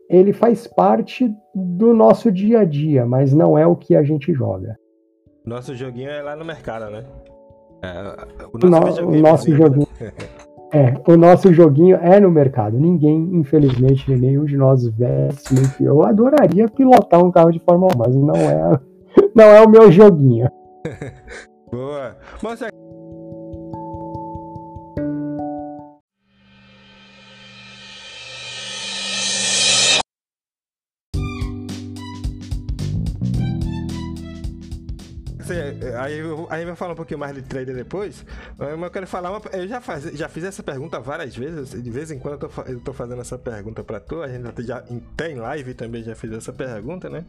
ele 0.10 0.34
faz 0.34 0.66
parte 0.68 1.32
do 1.54 1.94
nosso 1.94 2.32
dia 2.32 2.62
a 2.62 2.66
dia, 2.66 3.06
mas 3.06 3.34
não 3.34 3.58
é 3.58 3.66
o 3.68 3.76
que 3.76 3.96
a 3.96 4.04
gente 4.04 4.34
joga. 4.34 4.78
Nosso 5.46 5.76
joguinho 5.76 6.10
é 6.10 6.22
lá 6.22 6.36
no 6.36 6.46
mercado, 6.46 6.90
né? 6.90 7.04
É, 7.82 8.48
o 8.52 8.68
nosso, 8.68 9.02
no, 9.02 9.10
o 9.10 9.20
nosso 9.20 9.56
joguinho. 9.56 9.88
É, 10.72 10.94
o 11.12 11.18
nosso 11.18 11.52
joguinho 11.52 11.96
é 11.98 12.20
no 12.20 12.30
mercado. 12.30 12.78
Ninguém, 12.78 13.18
infelizmente, 13.34 14.16
nenhum 14.16 14.46
de 14.46 14.56
nós 14.56 14.88
veste. 14.90 15.56
Eu 15.84 16.04
adoraria 16.06 16.68
pilotar 16.68 17.26
um 17.26 17.32
carro 17.32 17.50
de 17.52 17.60
Fórmula 17.60 17.92
1, 17.96 17.98
mas 17.98 18.16
não 18.16 18.36
é, 18.36 18.80
não 19.34 19.46
é 19.46 19.62
o 19.62 19.68
meu 19.70 19.92
joguinho. 19.92 20.48
Boa. 21.72 22.16
Mas 22.44 22.62
é 35.54 35.98
aí, 35.98 36.20
aí 36.50 36.66
vai 36.66 36.76
falar 36.76 36.94
um 36.94 36.96
pouquinho 36.96 37.20
mais 37.20 37.34
de 37.36 37.42
trader 37.42 37.76
depois. 37.76 38.26
Mas 38.58 38.82
eu 38.82 38.92
quero 38.92 39.08
falar 39.08 39.32
uma, 39.32 39.42
Eu 39.54 39.68
já, 39.68 39.82
faz, 39.82 40.04
já 40.04 40.28
fiz 40.28 40.44
essa 40.44 40.64
pergunta 40.64 41.00
várias 41.00 41.36
vezes. 41.36 41.82
De 41.82 41.90
vez 41.90 42.12
em 42.12 42.20
quando 42.20 42.42
eu 42.44 42.50
tô, 42.50 42.62
eu 42.64 42.80
tô 42.80 42.94
fazendo 42.94 43.22
essa 43.22 43.38
pergunta 43.38 43.84
pra 43.84 44.00
tu. 44.00 44.22
A 44.22 44.28
gente 44.28 44.64
já 44.64 44.84
tem 45.16 45.36
live 45.36 45.74
também 45.74 46.04
já 46.04 46.16
fiz 46.16 46.32
essa 46.32 46.54
pergunta, 46.54 47.10
né? 47.10 47.26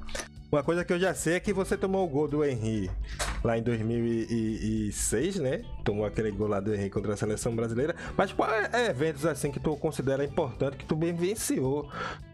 Uma 0.51 0.65
coisa 0.65 0.85
que 0.85 0.93
eu 0.93 0.99
já 0.99 1.15
sei 1.15 1.35
é 1.35 1.41
que 1.41 1.53
você 1.53 1.77
tomou 1.77 2.05
o 2.05 2.09
gol 2.09 2.27
do 2.27 2.45
Henry 2.45 2.91
lá 3.45 3.57
em 3.57 3.63
2006, 3.63 5.37
né? 5.37 5.63
Tomou 5.85 6.05
aquele 6.05 6.33
gol 6.33 6.49
lá 6.49 6.59
do 6.59 6.75
Henry 6.75 6.91
contra 6.91 7.15
a 7.15 7.17
seleção 7.17 7.55
brasileira. 7.55 7.95
Mas 8.17 8.33
quais 8.33 8.69
é 8.75 8.87
eventos 8.87 9.25
assim 9.25 9.53
que 9.53 9.61
tu 9.61 9.77
considera 9.77 10.25
importante 10.25 10.77
que 10.77 10.85
tu 10.85 10.97
bem 10.97 11.15
venciou 11.15 11.89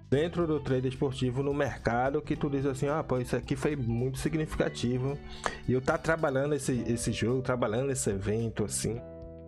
dentro 0.08 0.46
do 0.46 0.60
trade 0.60 0.88
esportivo 0.88 1.42
no 1.42 1.52
mercado 1.52 2.22
que 2.22 2.36
tu 2.36 2.48
diz 2.48 2.64
assim, 2.64 2.88
ah, 2.88 3.02
pô, 3.02 3.18
isso 3.18 3.36
aqui 3.36 3.56
foi 3.56 3.74
muito 3.74 4.18
significativo 4.18 5.18
e 5.68 5.72
eu 5.72 5.80
tá 5.80 5.98
trabalhando 5.98 6.54
esse, 6.54 6.84
esse 6.86 7.12
jogo, 7.12 7.42
trabalhando 7.42 7.90
esse 7.90 8.08
evento, 8.10 8.64
assim. 8.64 9.00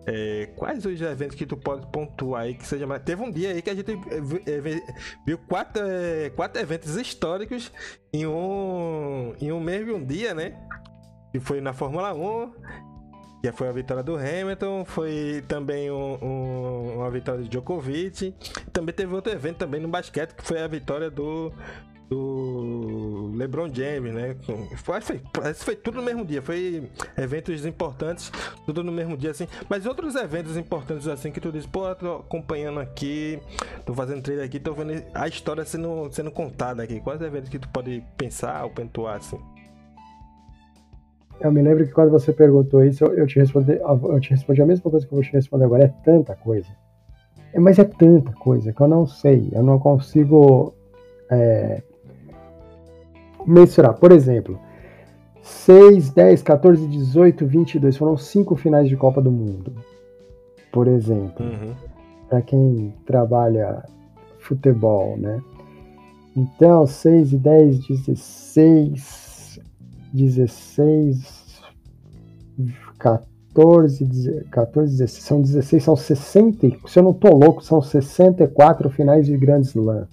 É, 0.05 0.49
quais 0.55 0.85
os 0.85 0.99
eventos 1.01 1.35
que 1.35 1.45
tu 1.45 1.55
pode 1.55 1.85
pontuar 1.87 2.43
aí 2.43 2.55
que 2.55 2.65
seja 2.65 2.87
mais... 2.87 3.03
Teve 3.03 3.21
um 3.21 3.31
dia 3.31 3.51
aí 3.51 3.61
que 3.61 3.69
a 3.69 3.75
gente 3.75 3.91
viu 5.25 5.37
quatro, 5.37 5.83
é, 5.85 6.29
quatro 6.31 6.61
eventos 6.61 6.95
históricos 6.95 7.71
em 8.11 8.25
um, 8.25 9.35
em 9.39 9.51
um 9.51 9.59
mesmo 9.59 10.03
dia, 10.03 10.33
né? 10.33 10.57
Que 11.31 11.39
foi 11.39 11.61
na 11.61 11.73
Fórmula 11.73 12.13
1 12.13 12.53
que 13.41 13.51
foi 13.51 13.69
a 13.69 13.71
vitória 13.71 14.03
do 14.03 14.15
Hamilton, 14.15 14.83
foi 14.85 15.43
também 15.47 15.89
um, 15.89 16.17
um, 16.21 16.95
uma 16.97 17.09
vitória 17.09 17.41
de 17.41 17.49
Djokovic. 17.49 18.35
Também 18.73 18.93
teve 18.93 19.13
outro 19.13 19.31
evento 19.31 19.57
também 19.57 19.79
no 19.79 19.87
basquete, 19.87 20.33
que 20.33 20.43
foi 20.43 20.61
a 20.61 20.67
vitória 20.67 21.09
do, 21.09 21.51
do 22.09 23.31
LeBron 23.35 23.73
James, 23.73 24.13
né? 24.13 24.35
Foi, 24.77 24.99
foi, 24.99 25.21
foi 25.53 25.75
tudo 25.75 25.97
no 25.97 26.03
mesmo 26.03 26.25
dia, 26.25 26.41
foi 26.41 26.89
eventos 27.17 27.65
importantes, 27.65 28.31
tudo 28.65 28.83
no 28.83 28.91
mesmo 28.91 29.15
dia, 29.15 29.31
assim. 29.31 29.47
Mas 29.69 29.85
outros 29.85 30.15
eventos 30.15 30.57
importantes, 30.57 31.07
assim, 31.07 31.31
que 31.31 31.39
tu 31.39 31.51
diz, 31.51 31.65
pô, 31.65 31.93
tô 31.95 32.15
acompanhando 32.17 32.79
aqui, 32.79 33.39
tô 33.85 33.93
fazendo 33.93 34.21
trade 34.21 34.41
aqui, 34.41 34.59
tô 34.59 34.73
vendo 34.73 35.01
a 35.13 35.27
história 35.27 35.63
sendo, 35.63 36.09
sendo 36.11 36.31
contada 36.31 36.83
aqui. 36.83 36.99
Quais 36.99 37.21
eventos 37.21 37.49
que 37.49 37.59
tu 37.59 37.69
pode 37.69 38.03
pensar 38.17 38.65
ou 38.65 38.69
pontuar, 38.69 39.17
assim? 39.17 39.39
Eu 41.41 41.51
me 41.51 41.61
lembro 41.61 41.85
que 41.85 41.93
quando 41.93 42.11
você 42.11 42.33
perguntou 42.33 42.83
isso, 42.83 43.05
eu, 43.05 43.25
te 43.25 43.39
respondi, 43.39 43.79
eu 43.79 44.19
te 44.19 44.31
respondi 44.31 44.61
a 44.61 44.65
mesma 44.65 44.91
coisa 44.91 45.05
que 45.07 45.13
eu 45.13 45.17
vou 45.17 45.23
te 45.23 45.31
responder 45.31 45.65
agora. 45.65 45.85
É 45.85 45.93
tanta 46.03 46.35
coisa. 46.35 46.67
É, 47.53 47.59
mas 47.59 47.79
é 47.79 47.83
tanta 47.83 48.31
coisa 48.33 48.73
que 48.73 48.81
eu 48.81 48.87
não 48.87 49.07
sei. 49.07 49.49
Eu 49.53 49.63
não 49.63 49.79
consigo 49.79 50.73
é, 51.31 51.81
mensurar. 53.47 53.93
Por 53.93 54.11
exemplo, 54.11 54.59
6, 55.41 56.09
10, 56.11 56.43
14, 56.43 56.87
18, 56.87 57.45
22 57.45 57.95
foram 57.95 58.17
cinco 58.17 58.55
finais 58.55 58.89
de 58.89 58.97
Copa 58.97 59.21
do 59.21 59.31
Mundo. 59.31 59.73
Por 60.71 60.87
exemplo. 60.87 61.45
Uhum. 61.45 61.73
Para 62.27 62.41
quem 62.41 62.93
trabalha 63.05 63.83
futebol, 64.39 65.17
né? 65.17 65.41
Então, 66.35 66.85
6 66.85 67.33
e 67.33 67.37
10, 67.37 67.87
16 67.87 69.28
16, 70.13 71.61
14, 72.97 74.45
14, 74.51 74.97
16, 74.97 75.23
são 75.23 75.41
16, 75.41 75.83
são 75.83 75.95
60, 75.95 76.77
se 76.87 76.99
eu 76.99 77.03
não 77.03 77.13
tô 77.13 77.29
louco, 77.35 77.63
são 77.63 77.81
64 77.81 78.89
finais 78.89 79.25
de 79.25 79.37
Grand 79.37 79.61
Slam. 79.61 80.07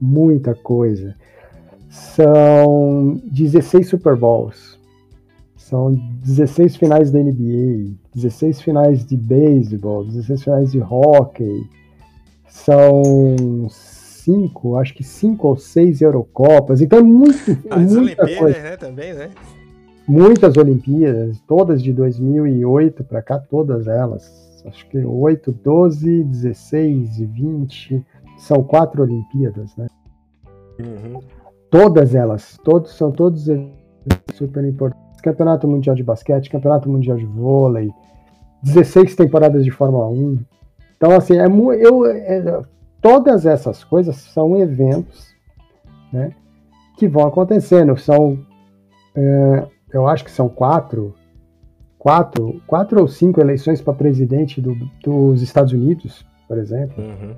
Muita 0.00 0.54
coisa. 0.54 1.14
São 1.88 3.20
16 3.32 3.88
Super 3.88 4.16
Bowls. 4.16 4.76
São 5.56 5.94
16 6.22 6.76
finais 6.76 7.10
da 7.10 7.18
NBA, 7.18 7.96
16 8.14 8.60
finais 8.60 9.04
de 9.04 9.16
beisebol, 9.16 10.04
16 10.04 10.44
finais 10.44 10.70
de 10.70 10.80
hockey. 10.80 11.68
São 12.48 13.68
cinco, 14.26 14.76
acho 14.76 14.92
que 14.92 15.04
cinco 15.04 15.46
ou 15.48 15.56
seis 15.56 16.02
Eurocopas. 16.02 16.80
Então 16.82 16.98
é 16.98 17.02
muito. 17.02 17.38
As 17.70 17.94
Olimpíadas, 17.94 18.36
coisa. 18.36 18.60
né? 18.60 18.76
Também, 18.76 19.14
né? 19.14 19.30
muitas 20.06 20.56
Olimpíadas, 20.56 21.40
todas 21.46 21.82
de 21.82 21.92
2008 21.92 23.04
para 23.04 23.22
cá, 23.22 23.38
todas 23.38 23.86
elas. 23.86 24.44
Acho 24.64 24.88
que 24.88 24.98
8, 24.98 25.52
12, 25.52 26.24
16 26.24 27.20
e 27.20 27.24
20 27.24 28.04
são 28.36 28.64
quatro 28.64 29.02
Olimpíadas, 29.02 29.76
né? 29.76 29.86
Uhum. 30.80 31.20
Todas 31.70 32.14
elas, 32.14 32.58
todos 32.64 32.96
são 32.96 33.12
todos 33.12 33.46
super 34.34 34.64
importantes. 34.64 35.20
Campeonato 35.20 35.68
Mundial 35.68 35.94
de 35.94 36.02
Basquete, 36.02 36.50
Campeonato 36.50 36.88
Mundial 36.88 37.16
de 37.16 37.24
Vôlei, 37.24 37.90
16 38.62 39.14
temporadas 39.14 39.64
de 39.64 39.70
Fórmula 39.70 40.08
1. 40.08 40.38
Então, 40.96 41.12
assim, 41.12 41.38
é, 41.38 41.46
eu, 41.46 42.06
é, 42.06 42.62
todas 43.00 43.46
essas 43.46 43.84
coisas 43.84 44.16
são 44.16 44.56
eventos 44.56 45.34
né, 46.12 46.32
que 46.96 47.08
vão 47.08 47.26
acontecendo. 47.26 47.96
São 47.96 48.38
é, 49.14 49.66
eu 49.92 50.06
acho 50.06 50.24
que 50.24 50.30
são 50.30 50.48
quatro, 50.48 51.14
quatro, 51.98 52.60
quatro 52.66 53.00
ou 53.00 53.08
cinco 53.08 53.40
eleições 53.40 53.80
para 53.80 53.94
presidente 53.94 54.60
do, 54.60 54.76
dos 55.02 55.40
Estados 55.40 55.72
Unidos, 55.72 56.24
por 56.46 56.58
exemplo. 56.58 57.02
Uhum. 57.02 57.34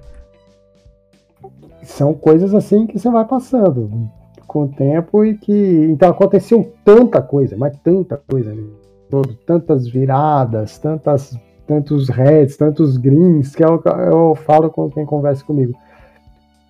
São 1.83 2.13
coisas 2.13 2.53
assim 2.55 2.87
que 2.87 2.99
você 2.99 3.09
vai 3.09 3.25
passando 3.25 4.11
com 4.47 4.65
o 4.65 4.69
tempo 4.69 5.25
e 5.25 5.39
que. 5.39 5.87
Então 5.91 6.11
aconteceu 6.11 6.73
tanta 6.85 7.23
coisa, 7.23 7.57
mas 7.57 7.77
tanta 7.79 8.17
coisa, 8.17 8.53
né? 8.53 8.65
Todo, 9.09 9.35
tantas 9.47 9.89
viradas, 9.89 10.79
tantas, 10.79 11.39
tantos 11.69 12.09
reds, 12.09 12.57
tantos 12.57 12.97
greens, 12.97 13.55
que 13.55 13.63
eu, 13.63 13.81
eu 14.11 14.35
falo 14.35 14.71
com 14.71 14.91
quem 14.91 15.05
conversa 15.05 15.45
comigo. 15.45 15.79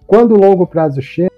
Quando 0.07 0.35
o 0.35 0.39
longo 0.39 0.67
prazo 0.67 1.01
chega, 1.01 1.31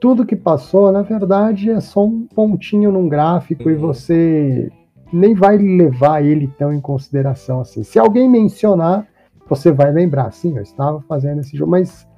tudo 0.00 0.24
que 0.24 0.34
passou, 0.34 0.90
na 0.90 1.02
verdade, 1.02 1.70
é 1.70 1.80
só 1.80 2.04
um 2.04 2.26
pontinho 2.26 2.90
num 2.90 3.08
gráfico 3.08 3.64
uhum. 3.64 3.70
e 3.70 3.74
você 3.74 4.72
nem 5.12 5.34
vai 5.34 5.58
levar 5.58 6.24
ele 6.24 6.50
tão 6.58 6.72
em 6.72 6.80
consideração 6.80 7.60
assim. 7.60 7.82
Se 7.82 7.98
alguém 7.98 8.28
mencionar, 8.28 9.06
você 9.48 9.70
vai 9.70 9.92
lembrar, 9.92 10.32
sim, 10.32 10.56
eu 10.56 10.62
estava 10.62 11.00
fazendo 11.02 11.40
esse 11.40 11.56
jogo, 11.56 11.70
mas 11.70 12.08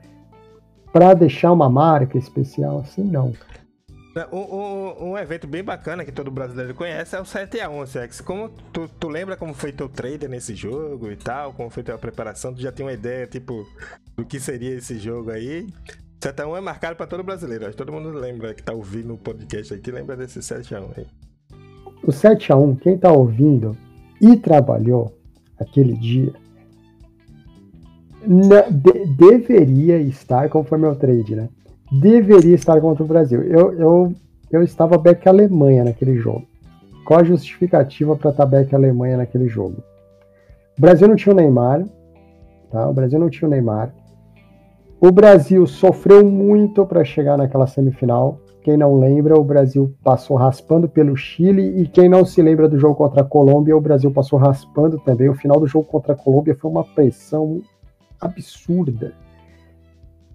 para 0.92 1.12
deixar 1.14 1.53
uma 1.53 1.68
marca 1.68 2.16
especial 2.16 2.79
assim, 2.79 3.03
não. 3.03 3.33
Um, 4.33 4.39
um, 4.39 5.11
um, 5.11 5.19
evento 5.19 5.47
bem 5.47 5.63
bacana 5.63 6.03
que 6.03 6.11
todo 6.11 6.31
brasileiro 6.31 6.75
conhece 6.75 7.15
é 7.15 7.21
o 7.21 7.25
7x1, 7.25 7.87
Sex. 7.87 8.21
Como 8.23 8.49
tu, 8.73 8.89
tu 8.89 9.09
lembra 9.09 9.37
como 9.37 9.53
foi 9.53 9.73
teu 9.73 9.91
trader 9.91 10.29
nesse 10.29 10.55
jogo 10.55 11.11
e 11.11 11.17
tal? 11.17 11.53
Como 11.53 11.69
foi 11.69 11.83
tua 11.83 11.99
preparação? 11.99 12.55
Tu 12.55 12.63
já 12.63 12.73
tem 12.73 12.87
uma 12.87 12.95
ideia, 12.95 13.27
tipo, 13.27 13.67
do 14.17 14.25
que 14.25 14.41
seria 14.41 14.75
esse 14.75 14.99
jogo 14.99 15.31
aí? 15.31 15.67
7x1 16.21 16.57
é 16.57 16.61
marcado 16.63 16.97
para 16.97 17.07
todo 17.07 17.23
brasileiro. 17.23 17.67
Acho 17.67 17.77
todo 17.77 17.93
mundo 17.93 18.11
lembra 18.11 18.55
que 18.55 18.63
tá 18.63 18.73
ouvindo 18.73 19.13
o 19.13 19.19
podcast 19.19 19.75
aqui, 19.75 19.91
lembra 19.91 20.17
desse 20.17 20.39
7x1 20.39 20.89
aí. 20.97 21.07
O 22.03 22.11
7x1, 22.11 22.81
quem 22.81 22.97
tá 22.97 23.13
ouvindo 23.13 23.77
e 24.21 24.35
trabalhou 24.37 25.15
aquele 25.59 25.95
dia, 25.95 26.33
de, 28.27 29.07
deveria 29.15 29.99
estar, 29.99 30.49
como 30.49 30.65
foi 30.65 30.79
meu 30.79 30.97
trade, 30.97 31.37
né? 31.37 31.49
Deveria 31.90 32.55
estar 32.55 32.81
contra 32.81 33.05
o 33.05 33.07
Brasil. 33.07 33.42
Eu, 33.42 33.72
eu, 33.75 34.14
eu 34.51 34.62
estava 34.62 34.99
back 34.99 35.29
Alemanha 35.29 35.85
naquele 35.85 36.16
jogo. 36.16 36.44
Qual 37.05 37.20
a 37.20 37.25
justificativa 37.25 38.16
para 38.16 38.31
estar 38.31 38.44
tá 38.44 38.51
back 38.51 38.75
Alemanha 38.75 39.16
naquele 39.16 39.49
jogo? 39.49 39.77
O 40.77 40.81
Brasil 40.81 41.07
não 41.07 41.14
tinha 41.14 41.33
o 41.33 41.37
Neymar, 41.37 41.85
tá? 42.70 42.88
O 42.88 42.92
Brasil 42.92 43.18
não 43.18 43.31
tinha 43.31 43.46
o 43.46 43.51
Neymar. 43.51 43.94
O 45.01 45.12
Brasil 45.12 45.66
sofreu 45.66 46.25
muito 46.29 46.85
para 46.85 47.05
chegar 47.05 47.37
naquela 47.37 47.66
semifinal. 47.66 48.40
Quem 48.62 48.77
não 48.77 48.99
lembra, 48.99 49.38
o 49.38 49.44
Brasil 49.44 49.94
passou 50.03 50.37
raspando 50.37 50.88
pelo 50.88 51.16
Chile 51.16 51.81
e 51.81 51.87
quem 51.87 52.09
não 52.09 52.25
se 52.25 52.42
lembra 52.42 52.68
do 52.68 52.79
jogo 52.79 52.96
contra 52.96 53.20
a 53.20 53.25
Colômbia, 53.25 53.77
o 53.77 53.81
Brasil 53.81 54.11
passou 54.11 54.37
raspando 54.38 54.99
também. 54.99 55.29
O 55.29 55.35
final 55.35 55.61
do 55.61 55.66
jogo 55.68 55.87
contra 55.87 56.14
a 56.14 56.16
Colômbia 56.16 56.57
foi 56.57 56.68
uma 56.68 56.83
pressão 56.83 57.61
absurda. 58.20 59.12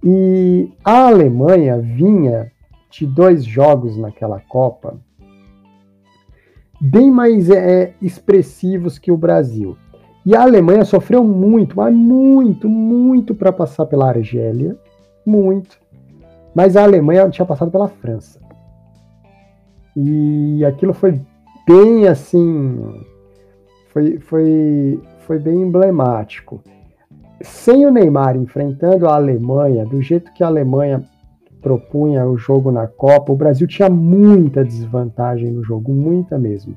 E 0.04 0.72
a 0.84 1.08
Alemanha 1.08 1.78
vinha 1.78 2.52
de 2.90 3.06
dois 3.06 3.46
jogos 3.46 3.98
naquela 3.98 4.40
Copa 4.40 5.00
bem 6.82 7.12
mais 7.12 7.48
é, 7.52 7.94
expressivos 8.02 8.98
que 8.98 9.12
o 9.12 9.18
Brasil. 9.18 9.78
E 10.26 10.36
a 10.36 10.42
Alemanha 10.42 10.84
sofreu 10.84 11.24
muito, 11.24 11.78
mas 11.78 11.94
muito, 11.94 12.68
muito 12.68 13.36
para 13.36 13.52
passar 13.52 13.86
pela 13.86 14.10
Argélia. 14.10 14.76
Muito. 15.24 15.80
Mas 16.56 16.76
a 16.76 16.84
Alemanha 16.84 17.30
tinha 17.30 17.46
passado 17.46 17.70
pela 17.70 17.88
França. 17.88 18.40
E 19.96 20.66
aquilo 20.66 20.94
foi 20.94 21.20
bem 21.68 22.08
assim. 22.08 23.04
Foi, 23.90 24.20
foi, 24.20 25.00
foi 25.20 25.40
bem 25.40 25.62
emblemático. 25.62 26.62
Sem 27.44 27.86
o 27.86 27.92
Neymar 27.92 28.36
enfrentando 28.36 29.08
a 29.08 29.16
Alemanha, 29.16 29.86
do 29.86 30.02
jeito 30.02 30.32
que 30.34 30.44
a 30.44 30.48
Alemanha 30.48 31.04
propunha 31.62 32.26
o 32.26 32.38
jogo 32.38 32.72
na 32.72 32.88
Copa, 32.88 33.32
o 33.32 33.36
Brasil 33.36 33.68
tinha 33.68 33.90
muita 33.90 34.64
desvantagem 34.64 35.52
no 35.52 35.64
jogo, 35.64 35.94
muita 35.94 36.38
mesmo. 36.38 36.76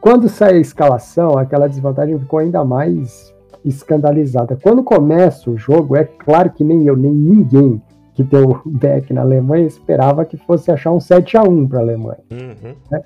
Quando 0.00 0.28
sai 0.28 0.54
a 0.54 0.60
escalação, 0.60 1.38
aquela 1.38 1.68
desvantagem 1.68 2.18
ficou 2.18 2.38
ainda 2.38 2.64
mais 2.64 3.34
escandalizada. 3.64 4.56
Quando 4.62 4.84
começa 4.84 5.50
o 5.50 5.56
jogo, 5.56 5.96
é 5.96 6.04
claro 6.04 6.50
que 6.50 6.62
nem 6.62 6.86
eu, 6.86 6.96
nem 6.96 7.12
ninguém 7.12 7.82
que 8.12 8.22
deu 8.24 8.60
back 8.64 9.12
na 9.12 9.22
Alemanha 9.22 9.66
esperava 9.66 10.24
que 10.24 10.36
fosse 10.36 10.70
achar 10.70 10.92
um 10.92 11.00
7 11.00 11.36
a 11.36 11.42
1 11.42 11.68
para 11.68 11.78
a 11.78 11.82
Alemanha. 11.82 12.20
Uhum. 12.30 12.74
Né? 12.90 13.02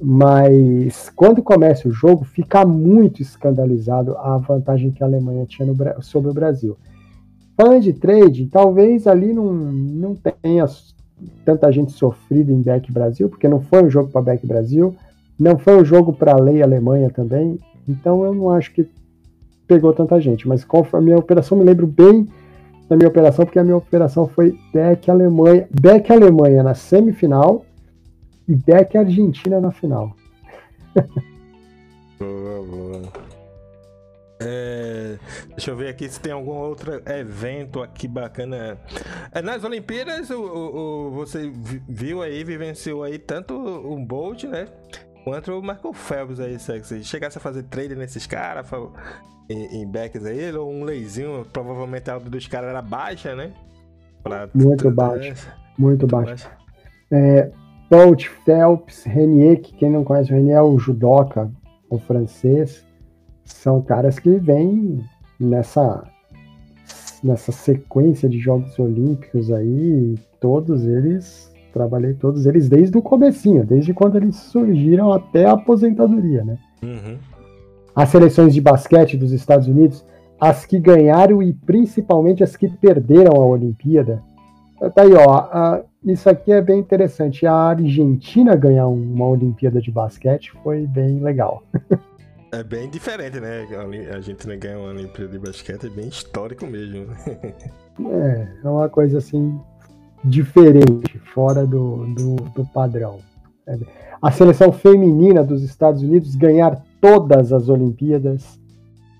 Mas 0.00 1.10
quando 1.14 1.42
começa 1.42 1.88
o 1.88 1.92
jogo, 1.92 2.24
fica 2.24 2.64
muito 2.64 3.22
escandalizado 3.22 4.16
a 4.18 4.36
vantagem 4.38 4.90
que 4.90 5.02
a 5.02 5.06
Alemanha 5.06 5.46
tinha 5.46 5.66
no, 5.66 6.02
sobre 6.02 6.30
o 6.30 6.34
Brasil. 6.34 6.76
Falando 7.56 7.82
de 7.82 7.92
trade, 7.92 8.46
talvez 8.46 9.06
ali 9.06 9.32
não, 9.32 9.52
não 9.52 10.16
tenha 10.42 10.66
tanta 11.44 11.70
gente 11.70 11.92
sofrida 11.92 12.52
em 12.52 12.60
back 12.60 12.90
Brasil, 12.90 13.28
porque 13.28 13.48
não 13.48 13.60
foi 13.60 13.84
um 13.84 13.90
jogo 13.90 14.10
para 14.10 14.22
back 14.22 14.46
Brasil. 14.46 14.94
Não 15.38 15.58
foi 15.58 15.80
um 15.80 15.84
jogo 15.84 16.12
para 16.12 16.36
lei 16.36 16.62
Alemanha 16.62 17.10
também, 17.10 17.58
então 17.88 18.24
eu 18.24 18.32
não 18.32 18.50
acho 18.50 18.72
que 18.72 18.88
pegou 19.66 19.92
tanta 19.92 20.20
gente. 20.20 20.46
Mas 20.46 20.64
a 20.92 21.00
minha 21.00 21.18
operação? 21.18 21.58
Me 21.58 21.64
lembro 21.64 21.86
bem 21.86 22.28
da 22.88 22.96
minha 22.96 23.08
operação, 23.08 23.44
porque 23.44 23.58
a 23.58 23.64
minha 23.64 23.76
operação 23.76 24.28
foi 24.28 24.56
Beck 24.72 25.10
Alemanha, 25.10 25.66
Beck 25.70 26.12
Alemanha 26.12 26.62
na 26.62 26.74
semifinal 26.74 27.64
e 28.48 28.54
Beck 28.54 28.96
Argentina 28.96 29.60
na 29.60 29.70
final. 29.70 30.14
boa, 32.18 32.62
boa. 32.64 33.34
É, 34.40 35.16
deixa 35.50 35.70
eu 35.70 35.76
ver 35.76 35.88
aqui 35.88 36.08
se 36.08 36.20
tem 36.20 36.32
algum 36.32 36.52
outro 36.52 37.00
evento 37.06 37.82
aqui 37.82 38.06
bacana. 38.06 38.78
É, 39.32 39.40
nas 39.40 39.64
Olimpíadas, 39.64 40.30
o, 40.30 40.40
o, 40.40 41.06
o, 41.06 41.10
você 41.12 41.50
viu 41.88 42.20
aí, 42.20 42.44
vivenciou 42.44 43.02
aí 43.02 43.18
tanto 43.18 43.54
o 43.54 43.98
Bolt, 44.04 44.44
né? 44.44 44.66
Quanto 45.24 45.52
o 45.52 45.62
Michael 45.62 45.94
Phelps 45.94 46.40
aí, 46.40 46.58
se 46.58 47.02
chegasse 47.02 47.38
a 47.38 47.40
fazer 47.40 47.62
trade 47.64 47.94
nesses 47.94 48.26
caras, 48.26 48.66
em, 49.48 49.82
em 49.82 49.86
backs 49.86 50.26
aí, 50.26 50.54
ou 50.54 50.70
um 50.70 50.84
leizinho, 50.84 51.46
provavelmente 51.50 52.10
a 52.10 52.14
alta 52.14 52.28
dos 52.28 52.46
caras 52.46 52.70
era 52.70 52.82
baixa, 52.82 53.34
né? 53.34 53.52
Pra, 54.22 54.48
muito 54.54 54.90
baixa. 54.90 55.54
Muito 55.78 56.06
baixa. 56.06 56.50
É, 57.10 57.50
Bolt, 57.90 58.26
Phelps, 58.44 59.04
Renier, 59.04 59.60
que 59.60 59.74
quem 59.74 59.90
não 59.90 60.04
conhece 60.04 60.32
o 60.32 60.36
Renier 60.36 60.58
é 60.58 60.62
o 60.62 60.78
judoca, 60.78 61.50
o 61.88 61.98
francês, 61.98 62.84
são 63.44 63.82
caras 63.82 64.18
que 64.18 64.36
vêm 64.38 65.04
nessa 65.38 66.04
nessa 67.22 67.52
sequência 67.52 68.28
de 68.28 68.38
Jogos 68.38 68.78
Olímpicos 68.78 69.50
aí, 69.50 70.14
todos 70.38 70.84
eles 70.84 71.50
trabalhei 71.74 72.14
todos 72.14 72.46
eles 72.46 72.68
desde 72.68 72.96
o 72.96 73.02
comecinho, 73.02 73.66
desde 73.66 73.92
quando 73.92 74.14
eles 74.14 74.36
surgiram 74.36 75.12
até 75.12 75.44
a 75.44 75.54
aposentadoria, 75.54 76.44
né? 76.44 76.56
Uhum. 76.80 77.18
As 77.96 78.10
seleções 78.10 78.54
de 78.54 78.60
basquete 78.60 79.16
dos 79.16 79.32
Estados 79.32 79.66
Unidos, 79.66 80.06
as 80.40 80.64
que 80.64 80.78
ganharam 80.78 81.42
e 81.42 81.52
principalmente 81.52 82.44
as 82.44 82.56
que 82.56 82.68
perderam 82.68 83.32
a 83.42 83.44
Olimpíada. 83.44 84.22
Tá 84.90 85.02
aí, 85.02 85.12
ó. 85.14 85.82
Isso 86.04 86.28
aqui 86.28 86.52
é 86.52 86.60
bem 86.60 86.80
interessante. 86.80 87.46
A 87.46 87.54
Argentina 87.54 88.54
ganhar 88.56 88.88
uma 88.88 89.26
Olimpíada 89.26 89.80
de 89.80 89.90
basquete 89.90 90.52
foi 90.62 90.86
bem 90.86 91.20
legal. 91.20 91.62
É 92.52 92.62
bem 92.62 92.88
diferente, 92.88 93.40
né? 93.40 93.66
A 94.14 94.20
gente 94.20 94.46
não 94.46 94.56
ganha 94.56 94.78
uma 94.78 94.90
Olimpíada 94.90 95.32
de 95.32 95.38
basquete, 95.38 95.86
é 95.86 95.90
bem 95.90 96.06
histórico 96.06 96.66
mesmo. 96.66 97.06
é, 97.26 98.48
é 98.62 98.68
uma 98.68 98.88
coisa 98.88 99.18
assim 99.18 99.58
diferente, 100.22 101.18
fora 101.34 101.66
do, 101.66 102.06
do, 102.14 102.36
do 102.36 102.64
padrão. 102.66 103.18
A 104.22 104.30
seleção 104.30 104.72
feminina 104.72 105.42
dos 105.42 105.62
Estados 105.62 106.02
Unidos 106.02 106.34
ganhar 106.34 106.82
todas 107.00 107.52
as 107.52 107.68
Olimpíadas, 107.68 108.58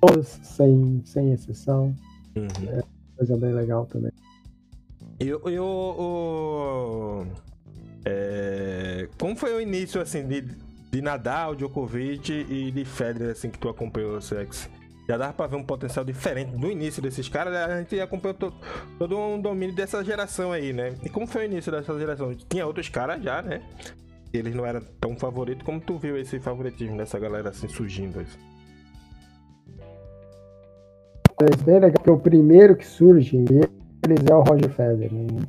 todas 0.01 0.39
sem, 0.43 1.03
sem 1.05 1.33
exceção. 1.33 1.95
Uhum. 2.37 2.47
É 2.69 2.83
coisa 3.17 3.37
bem 3.37 3.53
legal 3.53 3.87
também. 3.87 4.13
Eu, 5.27 5.41
eu, 5.47 5.65
o, 5.65 7.27
é, 8.05 9.09
como 9.19 9.35
foi 9.35 9.55
o 9.55 9.61
início 9.61 10.01
assim 10.01 10.27
de, 10.27 10.43
de 10.43 11.01
Nadal, 11.01 11.55
Djokovic 11.55 12.31
e 12.31 12.71
de 12.71 12.85
Federer 12.85 13.31
assim 13.31 13.51
que 13.51 13.59
tu 13.59 13.69
acompanhou, 13.69 14.21
Sex? 14.21 14.69
Já 15.09 15.17
dava 15.17 15.33
pra 15.33 15.47
ver 15.47 15.57
um 15.57 15.63
potencial 15.63 16.05
diferente 16.05 16.57
no 16.57 16.71
início 16.71 17.03
desses 17.03 17.29
caras, 17.29 17.55
a 17.55 17.79
gente 17.79 17.99
acompanhou 18.01 18.35
to, 18.35 18.55
todo 18.99 19.19
um 19.19 19.41
domínio 19.41 19.75
dessa 19.75 20.03
geração 20.05 20.53
aí, 20.53 20.73
né? 20.73 20.95
E 21.03 21.09
como 21.09 21.27
foi 21.27 21.43
o 21.43 21.45
início 21.45 21.73
dessa 21.73 21.99
geração? 21.99 22.35
Tinha 22.49 22.67
outros 22.67 22.89
caras 22.89 23.23
já, 23.23 23.43
né? 23.43 23.63
Eles 24.33 24.55
não 24.55 24.67
eram 24.67 24.83
tão 25.01 25.17
favoritos 25.17 25.65
como 25.65 25.81
tu 25.81 25.99
viu 25.99 26.19
esse 26.19 26.39
favoritismo 26.41 26.97
dessa 26.97 27.19
galera 27.19 27.51
assim 27.51 27.69
surgindo. 27.69 28.21
Assim. 28.21 28.39
É 31.41 31.65
bem 31.65 31.81
legal 31.81 32.03
que 32.03 32.11
o 32.11 32.19
primeiro 32.19 32.77
que 32.77 32.87
surge 32.87 33.37
eles 34.05 34.25
é 34.27 34.35
o 34.35 34.43
Roger 34.43 34.71
Federer. 34.71 35.13
Né? 35.13 35.43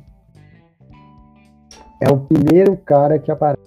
É 2.00 2.10
o 2.10 2.18
primeiro 2.18 2.76
cara 2.76 3.18
que 3.18 3.30
aparece. 3.30 3.66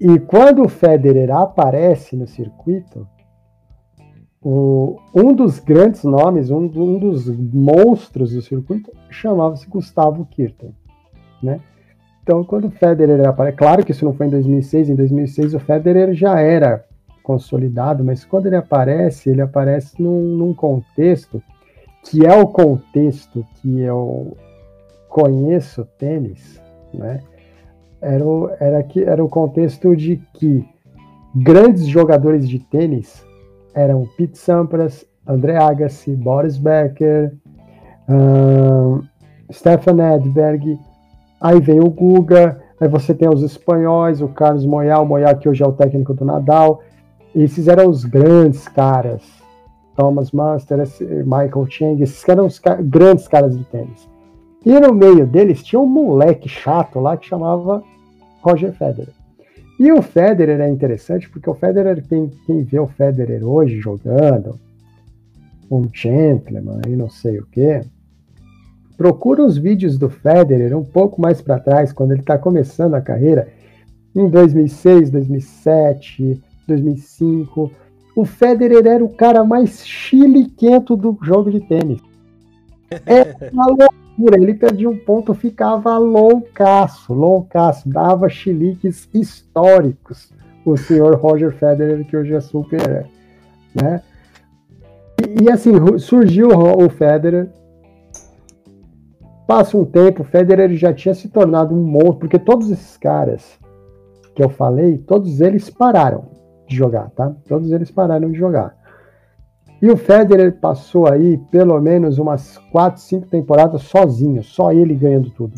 E 0.00 0.18
quando 0.20 0.62
o 0.62 0.68
Federer 0.68 1.30
aparece 1.30 2.16
no 2.16 2.26
circuito, 2.26 3.06
o, 4.40 4.96
um 5.14 5.32
dos 5.34 5.58
grandes 5.58 6.04
nomes, 6.04 6.50
um, 6.50 6.58
um 6.58 6.98
dos 6.98 7.28
monstros 7.52 8.32
do 8.32 8.40
circuito, 8.40 8.92
chamava-se 9.10 9.68
Gustavo 9.68 10.24
Kirten, 10.26 10.72
né? 11.42 11.60
Então, 12.22 12.44
quando 12.44 12.66
o 12.66 12.70
Federer 12.70 13.26
aparece, 13.26 13.56
claro 13.56 13.84
que 13.84 13.90
isso 13.90 14.04
não 14.04 14.12
foi 14.12 14.26
em 14.26 14.30
2006, 14.30 14.90
em 14.90 14.94
2006 14.94 15.54
o 15.54 15.58
Federer 15.58 16.12
já 16.12 16.38
era 16.38 16.84
consolidado, 17.22 18.04
mas 18.04 18.24
quando 18.24 18.46
ele 18.46 18.56
aparece, 18.56 19.30
ele 19.30 19.40
aparece 19.40 20.00
num, 20.00 20.36
num 20.36 20.54
contexto 20.54 21.42
que 22.10 22.24
é 22.24 22.34
o 22.34 22.46
contexto 22.46 23.44
que 23.56 23.80
eu 23.80 24.36
conheço 25.08 25.86
tênis, 25.98 26.60
né? 26.92 27.20
Era 28.00 28.24
o, 28.24 28.50
era, 28.60 28.82
que, 28.82 29.02
era 29.02 29.22
o 29.22 29.28
contexto 29.28 29.94
de 29.94 30.16
que 30.34 30.64
grandes 31.34 31.86
jogadores 31.86 32.48
de 32.48 32.58
tênis 32.58 33.24
eram 33.74 34.08
Pete 34.16 34.38
Sampras, 34.38 35.04
André 35.26 35.56
Agassi, 35.56 36.14
Boris 36.14 36.56
Becker, 36.56 37.34
Stefan 39.52 40.14
Edberg, 40.14 40.78
aí 41.40 41.60
vem 41.60 41.80
o 41.80 41.90
Guga, 41.90 42.58
aí 42.80 42.88
você 42.88 43.12
tem 43.12 43.28
os 43.28 43.42
espanhóis, 43.42 44.22
o 44.22 44.28
Carlos 44.28 44.64
Moyal, 44.64 45.02
o 45.04 45.06
Moyal 45.06 45.36
que 45.36 45.48
hoje 45.48 45.62
é 45.62 45.66
o 45.66 45.72
técnico 45.72 46.14
do 46.14 46.24
Nadal, 46.24 46.80
esses 47.34 47.68
eram 47.68 47.90
os 47.90 48.04
grandes 48.04 48.66
caras, 48.66 49.22
Thomas 49.98 50.30
Master, 50.30 50.78
Michael 51.24 51.66
Chang, 51.68 52.00
esses 52.00 52.26
eram 52.28 52.46
os 52.46 52.62
grandes 52.82 53.26
caras 53.26 53.58
de 53.58 53.64
tênis. 53.64 54.08
E 54.64 54.78
no 54.78 54.94
meio 54.94 55.26
deles 55.26 55.60
tinha 55.60 55.80
um 55.80 55.86
moleque 55.86 56.48
chato 56.48 57.00
lá 57.00 57.16
que 57.16 57.26
chamava 57.26 57.82
Roger 58.40 58.72
Federer. 58.72 59.12
E 59.76 59.90
o 59.90 60.00
Federer 60.00 60.60
é 60.60 60.70
interessante 60.70 61.28
porque 61.28 61.50
o 61.50 61.54
Federer, 61.54 62.00
quem, 62.08 62.30
quem 62.46 62.62
vê 62.62 62.78
o 62.78 62.86
Federer 62.86 63.44
hoje 63.44 63.80
jogando, 63.80 64.54
um 65.68 65.88
gentleman 65.92 66.80
e 66.86 66.90
não 66.90 67.10
sei 67.10 67.40
o 67.40 67.46
que, 67.46 67.80
procura 68.96 69.44
os 69.44 69.58
vídeos 69.58 69.98
do 69.98 70.08
Federer 70.08 70.78
um 70.78 70.84
pouco 70.84 71.20
mais 71.20 71.42
para 71.42 71.58
trás, 71.58 71.92
quando 71.92 72.12
ele 72.12 72.20
está 72.20 72.38
começando 72.38 72.94
a 72.94 73.00
carreira, 73.00 73.48
em 74.14 74.28
2006, 74.28 75.10
2007, 75.10 76.40
2005. 76.68 77.72
O 78.14 78.24
Federer 78.24 78.86
era 78.86 79.04
o 79.04 79.08
cara 79.08 79.44
mais 79.44 79.86
chiliquento 79.86 80.96
do 80.96 81.16
jogo 81.22 81.50
de 81.50 81.60
tênis. 81.60 82.00
É 83.06 83.50
uma 83.52 83.66
loucura. 83.66 84.42
Ele 84.42 84.54
perdia 84.54 84.88
um 84.88 84.96
ponto, 84.96 85.34
ficava 85.34 85.98
loucaço, 85.98 87.12
loucaço. 87.12 87.86
Dava 87.86 88.30
chiliques 88.30 89.06
históricos. 89.12 90.32
O 90.64 90.74
senhor 90.74 91.14
Roger 91.16 91.52
Federer, 91.52 92.06
que 92.06 92.16
hoje 92.16 92.34
é 92.34 92.40
super. 92.40 93.06
Né? 93.74 94.02
E, 95.20 95.44
e 95.44 95.50
assim, 95.50 95.98
surgiu 95.98 96.48
o 96.48 96.88
Federer. 96.88 97.50
Passa 99.46 99.76
um 99.76 99.84
tempo, 99.84 100.22
o 100.22 100.26
Federer 100.26 100.74
já 100.74 100.92
tinha 100.92 101.14
se 101.14 101.28
tornado 101.28 101.74
um 101.74 101.82
monstro, 101.82 102.20
porque 102.20 102.38
todos 102.38 102.70
esses 102.70 102.96
caras 102.96 103.58
que 104.34 104.42
eu 104.42 104.48
falei, 104.48 104.98
todos 104.98 105.40
eles 105.40 105.68
pararam 105.68 106.37
de 106.68 106.76
jogar, 106.76 107.10
tá? 107.10 107.32
Todos 107.48 107.72
eles 107.72 107.90
pararam 107.90 108.30
de 108.30 108.38
jogar. 108.38 108.76
E 109.80 109.90
o 109.90 109.96
Federer 109.96 110.58
passou 110.60 111.06
aí 111.06 111.38
pelo 111.50 111.80
menos 111.80 112.18
umas 112.18 112.58
4, 112.72 113.00
5 113.00 113.28
temporadas 113.28 113.82
sozinho, 113.82 114.42
só 114.42 114.72
ele 114.72 114.94
ganhando 114.94 115.30
tudo. 115.30 115.54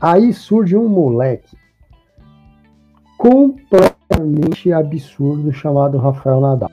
Aí 0.00 0.32
surge 0.32 0.76
um 0.76 0.88
moleque 0.88 1.56
completamente 3.18 4.72
absurdo 4.72 5.52
chamado 5.52 5.98
Rafael 5.98 6.40
Nadal, 6.40 6.70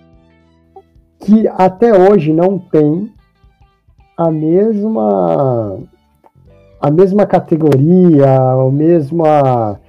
que 1.20 1.48
até 1.48 1.98
hoje 1.98 2.34
não 2.34 2.60
tem 2.60 3.12
a 4.18 4.30
mesma 4.30 5.80
a 6.80 6.92
mesma 6.92 7.26
categoria, 7.26 8.28
a 8.28 8.72
mesma 8.72 9.80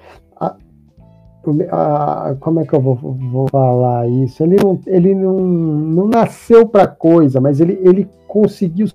a, 1.71 2.37
como 2.41 2.61
é 2.61 2.67
que 2.67 2.73
eu 2.73 2.81
vou, 2.81 2.95
vou 2.95 3.49
falar 3.49 4.09
isso? 4.09 4.43
Ele 4.43 4.57
não, 4.57 4.79
ele 4.87 5.15
não, 5.15 5.41
não 5.41 6.09
nasceu 6.09 6.67
para 6.67 6.87
coisa, 6.87 7.41
mas 7.41 7.61
ele, 7.61 7.79
ele 7.83 8.09
conseguiu 8.29 8.89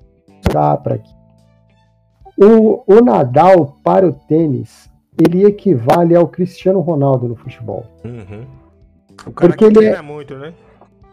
chegar 0.45 0.77
para 0.77 0.95
aqui. 0.95 1.11
O, 2.39 2.83
o 2.87 3.01
Nadal 3.01 3.77
para 3.83 4.07
o 4.07 4.13
tênis, 4.13 4.89
ele 5.19 5.45
equivale 5.45 6.15
ao 6.15 6.27
Cristiano 6.27 6.79
Ronaldo 6.79 7.27
no 7.27 7.35
futebol. 7.35 7.85
Uhum. 8.05 8.45
O 9.25 9.31
cara 9.31 9.51
Porque 9.51 9.65
ele 9.65 9.85
é 9.85 10.01
muito, 10.01 10.35
né? 10.35 10.53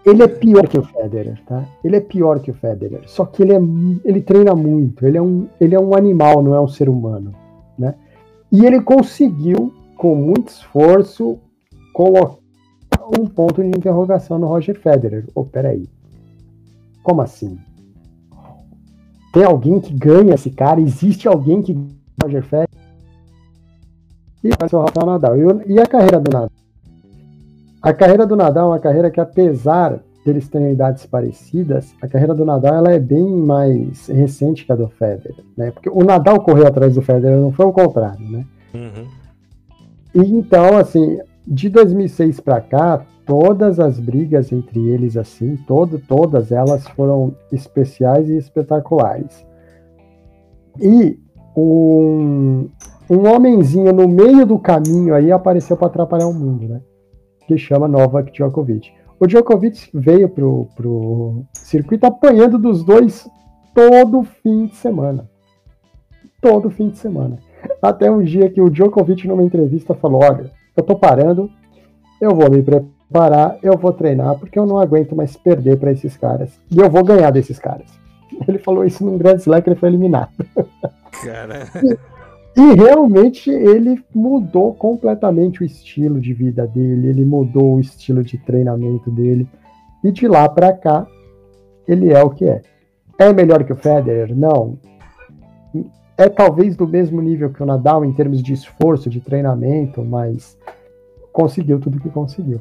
Ele 0.04 0.22
é 0.22 0.28
pior 0.28 0.68
que 0.68 0.78
o 0.78 0.82
Federer, 0.82 1.40
tá? 1.46 1.64
Ele 1.82 1.96
é 1.96 2.00
pior 2.00 2.38
que 2.38 2.50
o 2.50 2.54
Federer. 2.54 3.00
Só 3.06 3.24
que 3.24 3.42
ele, 3.42 3.54
é, 3.54 3.60
ele 4.04 4.20
treina 4.20 4.54
muito. 4.54 5.06
Ele 5.06 5.16
é, 5.16 5.22
um, 5.22 5.48
ele 5.58 5.74
é 5.74 5.80
um 5.80 5.96
animal, 5.96 6.42
não 6.42 6.54
é 6.54 6.60
um 6.60 6.68
ser 6.68 6.90
humano, 6.90 7.34
né? 7.78 7.94
E 8.52 8.66
ele 8.66 8.82
conseguiu 8.82 9.72
com 10.04 10.14
muito 10.14 10.48
esforço, 10.48 11.38
colocar 11.94 12.36
um 13.18 13.24
ponto 13.24 13.62
de 13.62 13.68
interrogação 13.68 14.38
no 14.38 14.46
Roger 14.46 14.78
Federer. 14.78 15.24
Oh, 15.34 15.46
peraí. 15.46 15.88
Como 17.02 17.22
assim? 17.22 17.58
Tem 19.32 19.44
alguém 19.44 19.80
que 19.80 19.94
ganha 19.94 20.34
esse 20.34 20.50
cara? 20.50 20.78
Existe 20.78 21.26
alguém 21.26 21.62
que 21.62 21.72
ganha 21.72 21.88
o 22.20 22.26
Roger 22.26 22.42
Federer? 22.42 22.68
E 24.44 24.68
ser 24.68 24.76
o 24.76 24.80
Rafael 24.82 25.06
Nadal. 25.06 25.36
E, 25.66 25.80
a 25.80 25.86
carreira 25.86 26.20
do 26.20 26.30
Nadal? 26.30 26.50
A 27.80 27.94
carreira 27.94 28.26
do 28.26 28.36
Nadal 28.36 28.66
é 28.66 28.72
uma 28.72 28.80
carreira 28.80 29.10
que, 29.10 29.20
apesar 29.20 30.00
deles 30.22 30.46
terem 30.50 30.72
idades 30.72 31.06
parecidas, 31.06 31.94
a 32.02 32.06
carreira 32.06 32.34
do 32.34 32.44
Nadal 32.44 32.74
ela 32.74 32.92
é 32.92 32.98
bem 32.98 33.26
mais 33.26 34.08
recente 34.08 34.66
que 34.66 34.72
a 34.72 34.76
do 34.76 34.86
Federer, 34.86 35.42
né? 35.56 35.70
Porque 35.70 35.88
o 35.88 36.04
Nadal 36.04 36.42
correu 36.42 36.66
atrás 36.66 36.94
do 36.94 37.00
Federer, 37.00 37.38
não 37.38 37.52
foi 37.52 37.64
o 37.64 37.72
contrário, 37.72 38.30
né? 38.30 38.44
Uhum. 38.74 39.23
E 40.14 40.20
então, 40.20 40.76
assim, 40.76 41.18
de 41.46 41.68
2006 41.68 42.40
para 42.40 42.60
cá, 42.60 43.04
todas 43.26 43.80
as 43.80 43.98
brigas 43.98 44.52
entre 44.52 44.88
eles, 44.88 45.16
assim, 45.16 45.56
todo, 45.66 45.98
todas 45.98 46.52
elas 46.52 46.86
foram 46.88 47.34
especiais 47.50 48.28
e 48.28 48.36
espetaculares. 48.36 49.44
E 50.80 51.18
um, 51.56 52.68
um 53.08 53.28
homenzinho 53.28 53.92
no 53.92 54.08
meio 54.08 54.46
do 54.46 54.58
caminho 54.58 55.14
aí 55.14 55.32
apareceu 55.32 55.76
para 55.76 55.86
atrapalhar 55.86 56.26
o 56.26 56.34
mundo, 56.34 56.68
né? 56.68 56.80
Que 57.46 57.56
chama 57.56 57.88
Novak 57.88 58.32
Djokovic. 58.32 58.92
O 59.20 59.26
Djokovic 59.26 59.90
veio 59.94 60.28
pro, 60.28 60.68
pro 60.74 61.44
circuito 61.54 62.06
apanhando 62.06 62.58
dos 62.58 62.84
dois 62.84 63.28
todo 63.74 64.22
fim 64.22 64.66
de 64.66 64.76
semana. 64.76 65.28
Todo 66.40 66.70
fim 66.70 66.88
de 66.88 66.98
semana. 66.98 67.38
Até 67.80 68.10
um 68.10 68.22
dia 68.22 68.50
que 68.50 68.60
o 68.60 68.70
Djokovic, 68.70 69.26
numa 69.26 69.42
entrevista, 69.42 69.94
falou: 69.94 70.22
Olha, 70.22 70.50
eu 70.76 70.82
tô 70.82 70.96
parando, 70.96 71.50
eu 72.20 72.34
vou 72.34 72.50
me 72.50 72.62
preparar, 72.62 73.58
eu 73.62 73.76
vou 73.76 73.92
treinar, 73.92 74.38
porque 74.38 74.58
eu 74.58 74.66
não 74.66 74.78
aguento 74.78 75.14
mais 75.14 75.36
perder 75.36 75.78
para 75.78 75.92
esses 75.92 76.16
caras. 76.16 76.58
E 76.70 76.78
eu 76.78 76.90
vou 76.90 77.04
ganhar 77.04 77.30
desses 77.30 77.58
caras. 77.58 77.88
Ele 78.48 78.58
falou 78.58 78.84
isso 78.84 79.04
num 79.04 79.18
grande 79.18 79.42
slam 79.42 79.62
que 79.62 79.70
ele 79.70 79.78
foi 79.78 79.88
eliminado. 79.88 80.30
Cara. 81.22 81.68
E 82.56 82.72
realmente 82.74 83.50
ele 83.50 84.00
mudou 84.14 84.74
completamente 84.74 85.62
o 85.62 85.66
estilo 85.66 86.20
de 86.20 86.32
vida 86.32 86.66
dele, 86.68 87.08
ele 87.08 87.24
mudou 87.24 87.74
o 87.74 87.80
estilo 87.80 88.22
de 88.22 88.38
treinamento 88.38 89.10
dele. 89.10 89.48
E 90.04 90.12
de 90.12 90.28
lá 90.28 90.48
para 90.48 90.72
cá, 90.72 91.04
ele 91.88 92.12
é 92.12 92.22
o 92.22 92.30
que 92.30 92.44
é. 92.44 92.62
É 93.18 93.32
melhor 93.32 93.64
que 93.64 93.72
o 93.72 93.76
Federer? 93.76 94.36
Não. 94.36 94.78
É 96.16 96.28
talvez 96.28 96.76
do 96.76 96.86
mesmo 96.86 97.20
nível 97.20 97.52
que 97.52 97.62
o 97.62 97.66
Nadal 97.66 98.04
em 98.04 98.12
termos 98.12 98.42
de 98.42 98.52
esforço, 98.52 99.10
de 99.10 99.20
treinamento, 99.20 100.04
mas 100.04 100.56
conseguiu 101.32 101.80
tudo 101.80 102.00
que 102.00 102.08
conseguiu. 102.08 102.60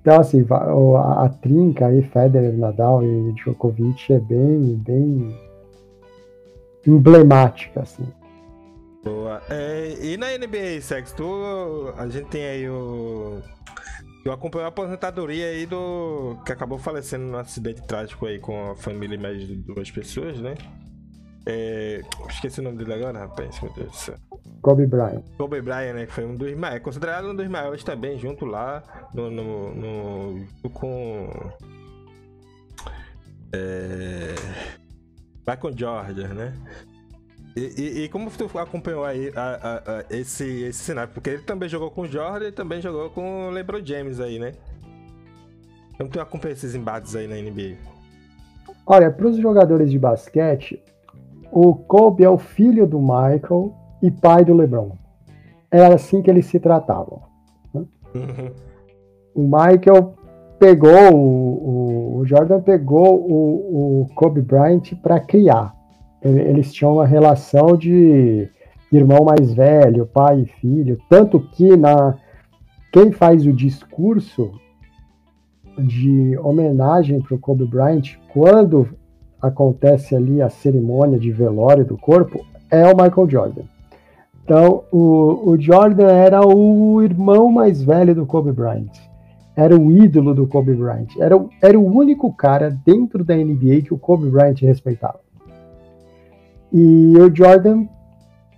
Então, 0.00 0.18
assim, 0.18 0.44
a, 0.50 1.24
a 1.24 1.28
trinca 1.28 1.86
aí, 1.86 2.02
Federer, 2.02 2.54
Nadal 2.54 3.04
e 3.04 3.32
Djokovic 3.34 4.12
é 4.12 4.18
bem, 4.18 4.74
bem 4.76 5.38
emblemática, 6.84 7.82
assim. 7.82 8.06
Boa. 9.04 9.42
É, 9.48 9.96
e 10.00 10.16
na 10.16 10.26
NBA, 10.36 10.80
Sex, 10.80 11.12
tu, 11.12 11.92
a 11.96 12.08
gente 12.08 12.28
tem 12.28 12.44
aí 12.44 12.68
o. 12.68 13.40
Eu 14.24 14.32
acompanhei 14.32 14.64
a 14.64 14.68
aposentadoria 14.68 15.46
aí 15.46 15.66
do. 15.66 16.36
que 16.44 16.52
acabou 16.52 16.78
falecendo 16.78 17.24
num 17.24 17.36
acidente 17.36 17.82
trágico 17.82 18.26
aí 18.26 18.38
com 18.38 18.70
a 18.70 18.76
família 18.76 19.16
e 19.16 19.18
mais 19.18 19.46
de 19.46 19.56
duas 19.56 19.90
pessoas, 19.90 20.40
né? 20.40 20.54
É... 21.46 22.02
Esqueci 22.28 22.60
o 22.60 22.62
nome 22.62 22.78
dele 22.78 22.94
agora, 22.94 23.18
rapaz, 23.18 23.60
meu 23.60 23.72
Deus 23.72 23.90
do 23.90 23.96
céu. 23.96 24.14
Kobe 24.60 24.86
Bryant. 24.86 25.22
Kobe 25.36 25.60
Bryant, 25.60 25.94
né? 25.94 26.06
Que 26.06 26.12
foi 26.12 26.24
um 26.24 26.36
dos 26.36 26.52
maiores. 26.54 26.80
É 26.80 26.80
considerado 26.80 27.28
um 27.28 27.34
dos 27.34 27.48
maiores 27.48 27.82
também, 27.82 28.18
junto 28.18 28.44
lá 28.44 28.82
no. 29.12 29.30
no, 29.30 29.74
no 29.74 30.70
com. 30.70 31.28
É. 33.52 34.34
Michael 35.46 35.76
Jordan, 35.76 36.28
né? 36.28 36.54
E, 37.56 37.60
e, 37.60 38.04
e, 38.04 38.08
como 38.08 38.30
tu 38.30 38.58
acompanhou 38.58 39.04
aí 39.04 39.30
a, 39.36 39.42
a, 39.42 39.98
a, 39.98 40.04
esse, 40.10 40.62
esse 40.62 40.78
cenário? 40.78 41.12
Porque 41.12 41.28
ele 41.28 41.42
também 41.42 41.68
jogou 41.68 41.90
com 41.90 42.02
o 42.02 42.06
Jordan 42.06 42.48
e 42.48 42.52
também 42.52 42.80
jogou 42.80 43.10
com 43.10 43.48
o 43.48 43.50
LeBron 43.50 43.84
James 43.84 44.20
aí, 44.20 44.38
né? 44.38 44.52
Como 45.98 46.08
tu 46.08 46.20
acompanha 46.20 46.54
esses 46.54 46.74
embates 46.74 47.14
aí 47.14 47.26
na 47.26 47.34
NBA? 47.34 47.76
Olha, 48.86 49.10
para 49.10 49.26
os 49.26 49.36
jogadores 49.36 49.90
de 49.90 49.98
basquete, 49.98 50.80
o 51.52 51.74
Kobe 51.74 52.24
é 52.24 52.30
o 52.30 52.38
filho 52.38 52.86
do 52.86 52.98
Michael 52.98 53.72
e 54.02 54.10
pai 54.10 54.44
do 54.44 54.54
LeBron. 54.54 54.92
Era 55.70 55.94
assim 55.94 56.22
que 56.22 56.30
eles 56.30 56.46
se 56.46 56.58
tratavam. 56.58 57.20
Né? 57.72 57.84
Uhum. 58.14 58.50
O 59.34 59.42
Michael 59.42 60.14
pegou, 60.58 61.14
o, 61.14 62.18
o 62.18 62.26
Jordan 62.26 62.60
pegou 62.60 63.14
o, 63.14 64.02
o 64.02 64.14
Kobe 64.14 64.40
Bryant 64.40 64.94
para 65.02 65.20
criar 65.20 65.74
eles 66.22 66.72
tinham 66.72 66.94
uma 66.94 67.06
relação 67.06 67.76
de 67.76 68.48
irmão 68.92 69.24
mais 69.24 69.52
velho, 69.52 70.06
pai 70.06 70.42
e 70.42 70.46
filho, 70.60 70.98
tanto 71.08 71.40
que 71.40 71.76
na 71.76 72.16
quem 72.92 73.10
faz 73.10 73.46
o 73.46 73.52
discurso 73.52 74.52
de 75.78 76.38
homenagem 76.38 77.20
para 77.20 77.34
o 77.34 77.38
Kobe 77.38 77.64
Bryant 77.64 78.16
quando 78.32 78.90
acontece 79.42 80.14
ali 80.14 80.40
a 80.40 80.48
cerimônia 80.48 81.18
de 81.18 81.32
velório 81.32 81.84
do 81.84 81.98
corpo 81.98 82.44
é 82.70 82.86
o 82.86 82.96
Michael 82.96 83.28
Jordan. 83.28 83.62
Então, 84.44 84.84
o, 84.90 85.50
o 85.50 85.60
Jordan 85.60 86.10
era 86.10 86.46
o 86.46 87.02
irmão 87.02 87.50
mais 87.50 87.82
velho 87.82 88.14
do 88.14 88.26
Kobe 88.26 88.52
Bryant. 88.52 88.90
Era 89.54 89.76
o 89.76 89.92
ídolo 89.92 90.34
do 90.34 90.46
Kobe 90.46 90.74
Bryant. 90.74 91.08
Era, 91.18 91.38
era 91.60 91.78
o 91.78 91.84
único 91.84 92.32
cara 92.32 92.70
dentro 92.84 93.22
da 93.22 93.36
NBA 93.36 93.82
que 93.82 93.92
o 93.92 93.98
Kobe 93.98 94.30
Bryant 94.30 94.60
respeitava. 94.60 95.20
E 96.72 97.14
o 97.18 97.34
Jordan 97.34 97.86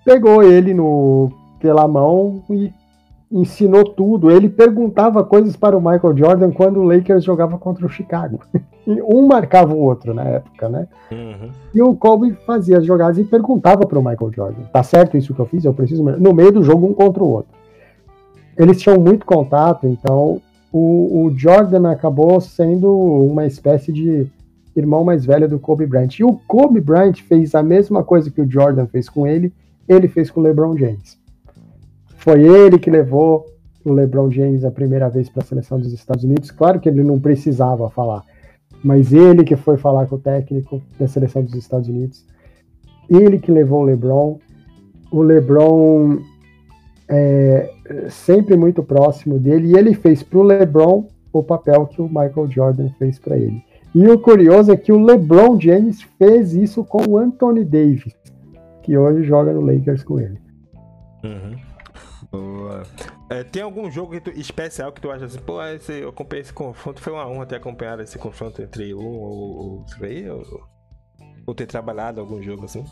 pegou 0.05 0.43
ele 0.43 0.73
no, 0.73 1.33
pela 1.59 1.89
mão 1.89 2.43
e 2.49 2.73
ensinou 3.35 3.85
tudo. 3.85 4.31
Ele 4.31 4.49
perguntava 4.49 5.25
coisas 5.25 5.57
para 5.57 5.77
o 5.77 5.81
Michael 5.81 6.17
Jordan 6.17 6.53
quando 6.53 6.79
o 6.79 6.85
Lakers 6.85 7.25
jogava 7.25 7.59
contra 7.59 7.85
o 7.85 7.89
Chicago. 7.89 8.41
um 8.87 9.27
marcava 9.27 9.75
o 9.75 9.81
outro 9.81 10.15
na 10.15 10.23
época, 10.23 10.69
né? 10.69 10.87
Uhum. 11.11 11.51
E 11.75 11.83
o 11.83 11.95
Kobe 11.97 12.33
fazia 12.47 12.79
as 12.79 12.87
jogadas 12.87 13.19
e 13.19 13.25
perguntava 13.25 13.85
para 13.87 13.99
o 13.99 14.05
Michael 14.05 14.33
Jordan: 14.33 14.63
tá 14.73 14.85
certo 14.85 15.17
isso 15.17 15.35
que 15.35 15.41
eu 15.41 15.47
fiz? 15.47 15.65
Eu 15.65 15.75
preciso. 15.75 16.03
No 16.03 16.33
meio 16.33 16.53
do 16.53 16.63
jogo, 16.63 16.87
um 16.87 16.95
contra 16.95 17.25
o 17.25 17.29
outro. 17.29 17.53
Eles 18.57 18.81
tinham 18.81 19.01
muito 19.01 19.27
contato, 19.27 19.85
então 19.89 20.41
o, 20.73 21.25
o 21.25 21.33
Jordan 21.37 21.91
acabou 21.91 22.41
sendo 22.41 22.89
uma 22.97 23.45
espécie 23.47 23.93
de 23.93 24.29
irmão 24.77 25.03
mais 25.03 25.27
velho 25.27 25.49
do 25.49 25.59
Kobe 25.59 25.87
Bryant. 25.87 26.21
E 26.21 26.25
o 26.25 26.39
Kobe 26.47 26.81
Bryant 26.81 27.15
fez 27.15 27.53
a 27.57 27.65
mesma 27.65 28.05
coisa 28.05 28.31
que 28.31 28.41
o 28.41 28.49
Jordan 28.49 28.87
fez 28.87 29.09
com 29.09 29.27
ele, 29.27 29.53
ele 29.89 30.07
fez 30.07 30.31
com 30.31 30.41
o 30.41 30.43
LeBron 30.45 30.77
James. 30.77 31.19
Foi 32.25 32.43
ele 32.43 32.79
que 32.79 32.91
levou 32.91 33.45
o 33.85 33.93
LeBron 33.93 34.31
James 34.31 34.65
a 34.65 34.71
primeira 34.71 35.11
vez 35.11 35.29
para 35.29 35.43
a 35.43 35.47
seleção 35.47 35.79
dos 35.79 35.93
Estados 35.93 36.25
Unidos. 36.25 36.51
Claro 36.51 36.81
que 36.81 36.89
ele 36.89 37.03
não 37.03 37.21
precisava 37.21 37.91
falar, 37.91 38.25
mas 38.83 39.13
ele 39.13 39.45
que 39.45 39.57
foi 39.57 39.77
falar 39.77 40.07
com 40.07 40.17
o 40.17 40.19
técnico 40.19 40.81
da 40.99 41.07
seleção 41.07 41.43
dos 41.43 41.55
Estados 41.55 41.87
Unidos. 41.87 42.25
Ele 43.11 43.39
que 43.39 43.53
levou 43.53 43.83
o 43.83 43.85
LeBron. 43.85 44.39
O 45.13 45.21
LeBron 45.21 46.17
é 47.11 47.71
sempre 48.09 48.57
muito 48.57 48.83
próximo 48.83 49.39
dele 49.39 49.73
e 49.73 49.77
ele 49.77 49.93
fez 49.93 50.23
para 50.23 50.39
o 50.39 50.43
LeBron 50.43 51.07
o 51.31 51.43
papel 51.43 51.87
que 51.89 52.01
o 52.01 52.09
Michael 52.09 52.49
Jordan 52.49 52.89
fez 52.99 53.19
para 53.19 53.37
ele. 53.37 53.63
E 53.95 54.09
o 54.09 54.19
curioso 54.19 54.73
é 54.73 54.79
que 54.79 54.93
o 54.93 55.05
LeBron 55.05 55.61
James 55.61 56.01
fez 56.19 56.55
isso 56.55 56.85
com 56.85 57.07
o 57.07 57.19
Anthony 57.19 57.67
Davis, 57.67 58.17
que 58.83 58.97
hoje 58.97 59.25
joga 59.25 59.53
no 59.53 59.61
Lakers 59.61 60.03
com 60.03 60.19
ele. 60.19 60.39
Uhum. 61.23 61.64
É, 63.31 63.43
tem 63.43 63.63
algum 63.63 63.91
jogo 63.91 64.13
que 64.13 64.21
tu, 64.21 64.31
especial 64.31 64.93
que 64.93 65.01
tu 65.01 65.11
acha 65.11 65.25
assim, 65.25 65.39
pô, 65.39 65.63
esse, 65.63 66.01
eu 66.01 66.11
acompanhei 66.11 66.43
esse 66.43 66.53
confronto, 66.53 67.01
foi 67.01 67.13
uma 67.13 67.27
honra 67.27 67.47
ter 67.47 67.57
acompanhado 67.57 68.03
esse 68.03 68.19
confronto 68.19 68.63
entre 68.63 68.95
um 68.95 69.05
ou 69.05 69.79
outro 69.79 70.05
aí, 70.05 70.29
ou, 70.29 70.43
ou 71.47 71.55
ter 71.55 71.67
trabalhado 71.67 72.21
algum 72.21 72.43
jogo 72.43 72.65
assim? 72.65 72.85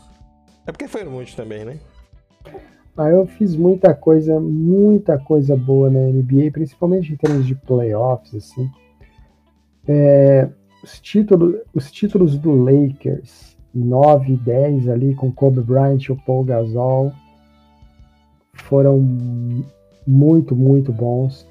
É 0.65 0.71
porque 0.71 0.87
foi 0.87 1.03
muito 1.03 1.35
também, 1.35 1.63
né? 1.65 1.79
Ah, 2.97 3.09
eu 3.09 3.25
fiz 3.25 3.55
muita 3.55 3.93
coisa, 3.93 4.39
muita 4.39 5.17
coisa 5.17 5.55
boa 5.55 5.89
na 5.89 5.99
NBA, 5.99 6.51
principalmente 6.51 7.11
em 7.11 7.15
termos 7.15 7.45
de 7.45 7.55
playoffs, 7.55 8.35
assim. 8.35 8.69
É, 9.87 10.47
os 10.83 10.99
títulos, 10.99 11.55
os 11.73 11.91
títulos 11.91 12.37
do 12.37 12.51
Lakers, 12.53 13.57
9 13.73 14.33
e 14.33 14.37
10 14.37 14.89
ali 14.89 15.15
com 15.15 15.31
Kobe 15.31 15.61
Bryant 15.61 16.01
e 16.03 16.11
o 16.11 16.15
Paul 16.15 16.43
Gasol, 16.43 17.11
foram 18.63 18.99
muito, 20.05 20.55
muito 20.55 20.91
bons. 20.91 21.47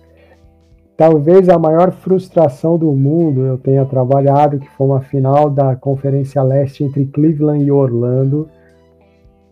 Talvez 0.96 1.48
a 1.48 1.58
maior 1.58 1.90
frustração 1.92 2.78
do 2.78 2.92
mundo 2.92 3.40
eu 3.40 3.58
tenha 3.58 3.84
trabalhado, 3.84 4.58
que 4.58 4.68
foi 4.70 4.86
uma 4.86 5.00
final 5.00 5.50
da 5.50 5.74
Conferência 5.74 6.42
Leste 6.42 6.84
entre 6.84 7.06
Cleveland 7.06 7.64
e 7.64 7.72
Orlando. 7.72 8.48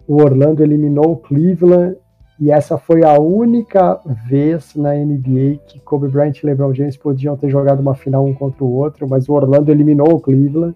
O 0.06 0.22
Orlando 0.22 0.62
eliminou 0.62 1.12
o 1.12 1.16
Cleveland 1.16 1.96
e 2.38 2.50
essa 2.50 2.78
foi 2.78 3.04
a 3.04 3.18
única 3.18 4.00
vez 4.28 4.74
na 4.74 4.94
NBA 4.94 5.60
que 5.66 5.80
Kobe 5.80 6.08
Bryant 6.08 6.36
e 6.36 6.46
LeBron 6.46 6.72
James 6.74 6.96
podiam 6.96 7.36
ter 7.36 7.50
jogado 7.50 7.80
uma 7.80 7.94
final 7.94 8.24
um 8.24 8.32
contra 8.32 8.64
o 8.64 8.72
outro, 8.72 9.08
mas 9.08 9.28
o 9.28 9.32
Orlando 9.32 9.70
eliminou 9.70 10.14
o 10.14 10.20
Cleveland. 10.20 10.74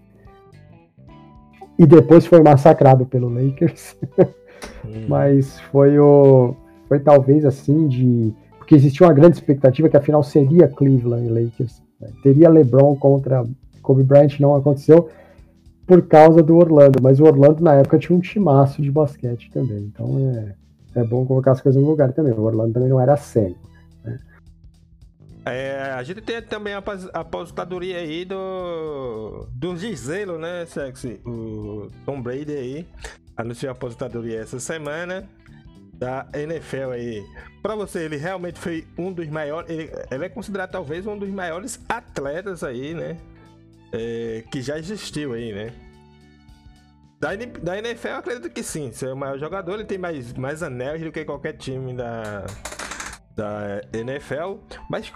E 1.79 1.87
depois 1.87 2.27
foi 2.27 2.43
massacrado 2.43 3.07
pelo 3.07 3.29
Lakers. 3.29 3.97
Hum. 4.83 5.07
mas 5.09 5.61
foi 5.61 5.99
o 5.99 6.55
foi 6.95 7.01
talvez 7.01 7.45
assim 7.45 7.89
de 7.89 8.33
porque 8.59 8.75
existia 8.75 9.07
uma 9.07 9.13
grande 9.13 9.37
expectativa 9.37 9.89
que 9.89 9.97
a 9.97 10.01
final 10.01 10.23
seria 10.23 10.69
Cleveland 10.69 11.27
e 11.27 11.29
Lakers. 11.29 11.83
Né? 12.01 12.09
Teria 12.23 12.49
LeBron 12.49 12.97
contra 12.97 13.45
Kobe 13.83 14.03
Bryant, 14.03 14.41
não 14.41 14.55
aconteceu 14.55 15.11
por 15.87 16.01
causa 16.07 16.43
do 16.43 16.57
Orlando, 16.57 16.99
mas 17.03 17.21
o 17.21 17.25
Orlando 17.25 17.63
na 17.63 17.75
época 17.75 17.99
tinha 17.99 18.17
um 18.17 18.21
timaço 18.21 18.81
de 18.81 18.91
basquete 18.91 19.51
também. 19.53 19.91
Então 19.93 20.19
é 20.19 20.55
é 20.95 21.03
bom 21.03 21.27
colocar 21.27 21.53
as 21.53 21.61
coisas 21.61 21.83
no 21.83 21.89
lugar 21.89 22.13
também. 22.13 22.33
O 22.33 22.43
Orlando 22.43 22.73
também 22.73 22.89
não 22.89 23.01
era 23.01 23.17
cego. 23.17 23.59
Né? 24.05 24.21
É, 25.45 25.91
a 25.91 26.03
gente 26.05 26.21
tem 26.21 26.41
também 26.41 26.73
a 26.73 26.83
aposentadoria 27.13 27.99
aí 27.99 28.25
do, 28.25 29.49
do 29.53 29.77
Giselo, 29.77 30.39
né, 30.39 30.65
Sexy? 30.67 31.21
O 31.27 31.91
Tom 32.07 32.23
Brady 32.23 32.53
aí 32.53 32.89
anunciou 33.37 33.71
a 33.71 33.73
aposentadoria 33.73 34.39
essa 34.39 34.61
semana 34.61 35.29
da 35.99 36.27
NFL 36.35 36.91
aí. 36.93 37.25
Para 37.63 37.75
você, 37.75 38.01
ele 38.01 38.17
realmente 38.17 38.59
foi 38.59 38.87
um 38.99 39.13
dos 39.13 39.29
maiores. 39.29 39.71
Ele, 39.71 39.91
ele, 40.11 40.25
é 40.25 40.29
considerado 40.29 40.71
talvez 40.71 41.07
um 41.07 41.17
dos 41.17 41.31
maiores 41.31 41.81
atletas 41.89 42.63
aí, 42.63 42.95
né? 42.95 43.17
É, 43.93 44.45
que 44.51 44.61
já 44.61 44.79
existiu 44.79 45.33
aí, 45.33 45.53
né? 45.53 45.73
Da, 47.21 47.31
da 47.35 47.79
NFL 47.79 48.09
eu 48.09 48.17
acredito 48.17 48.51
que 48.51 48.63
sim. 48.63 48.93
Ser 48.93 49.13
o 49.13 49.17
maior 49.17 49.39
jogador, 49.39 49.75
ele 49.75 49.85
tem 49.85 49.99
mais, 49.99 50.33
mais 50.35 50.63
anéis 50.63 51.01
do 51.01 51.13
que 51.13 51.25
qualquer 51.25 51.55
time 51.55 51.95
da, 51.95 52.45
da 53.35 53.81
NFL. 53.93 54.59
Mas 54.91 55.11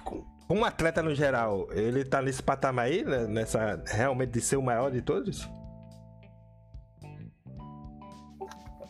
como 0.47 0.65
atleta 0.65 1.03
no 1.03 1.15
geral, 1.15 1.69
ele 1.73 2.05
tá 2.05 2.23
nesse 2.23 2.43
patamar 2.43 2.87
aí, 2.87 3.05
né? 3.05 3.27
nessa 3.27 3.83
realmente 3.85 4.31
de 4.31 4.41
ser 4.41 4.57
o 4.57 4.63
maior 4.63 4.91
de 4.91 5.03
todos? 5.03 5.47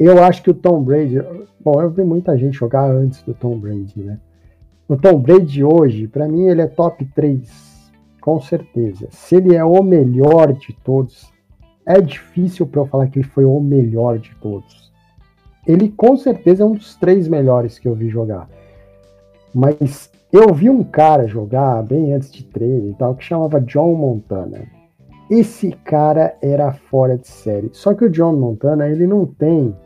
Eu 0.04 0.22
acho 0.22 0.42
que 0.42 0.50
o 0.50 0.54
Tom 0.54 0.82
Brady. 0.82 1.20
Bom, 1.60 1.82
eu 1.82 1.90
vi 1.90 2.04
muita 2.04 2.36
gente 2.38 2.56
jogar 2.56 2.88
antes 2.90 3.22
do 3.22 3.34
Tom 3.34 3.58
Brady, 3.58 4.00
né? 4.00 4.18
O 4.88 4.96
Tom 4.96 5.18
Brady 5.18 5.62
hoje, 5.62 6.06
para 6.08 6.28
mim, 6.28 6.46
ele 6.46 6.62
é 6.62 6.66
top 6.66 7.04
3, 7.14 7.92
com 8.20 8.40
certeza. 8.40 9.08
Se 9.10 9.36
ele 9.36 9.54
é 9.54 9.64
o 9.64 9.82
melhor 9.82 10.52
de 10.52 10.72
todos, 10.82 11.30
é 11.84 12.00
difícil 12.00 12.66
para 12.66 12.80
eu 12.80 12.86
falar 12.86 13.08
que 13.08 13.18
ele 13.18 13.28
foi 13.28 13.44
o 13.44 13.60
melhor 13.60 14.18
de 14.18 14.34
todos. 14.36 14.92
Ele 15.66 15.90
com 15.90 16.16
certeza 16.16 16.62
é 16.62 16.66
um 16.66 16.72
dos 16.72 16.94
três 16.94 17.28
melhores 17.28 17.78
que 17.78 17.86
eu 17.86 17.94
vi 17.94 18.08
jogar. 18.08 18.48
Mas 19.54 20.10
eu 20.32 20.54
vi 20.54 20.70
um 20.70 20.82
cara 20.82 21.26
jogar 21.26 21.82
bem 21.82 22.14
antes 22.14 22.30
de 22.32 22.44
treino 22.44 22.90
e 22.90 22.94
tal, 22.94 23.14
que 23.14 23.24
chamava 23.24 23.60
John 23.60 23.94
Montana. 23.94 24.66
Esse 25.30 25.72
cara 25.84 26.34
era 26.40 26.72
fora 26.72 27.18
de 27.18 27.28
série. 27.28 27.68
Só 27.72 27.92
que 27.92 28.04
o 28.04 28.10
John 28.10 28.34
Montana, 28.34 28.88
ele 28.88 29.06
não 29.06 29.26
tem, 29.26 29.76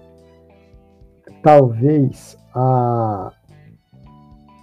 talvez, 1.42 2.38
a, 2.54 3.32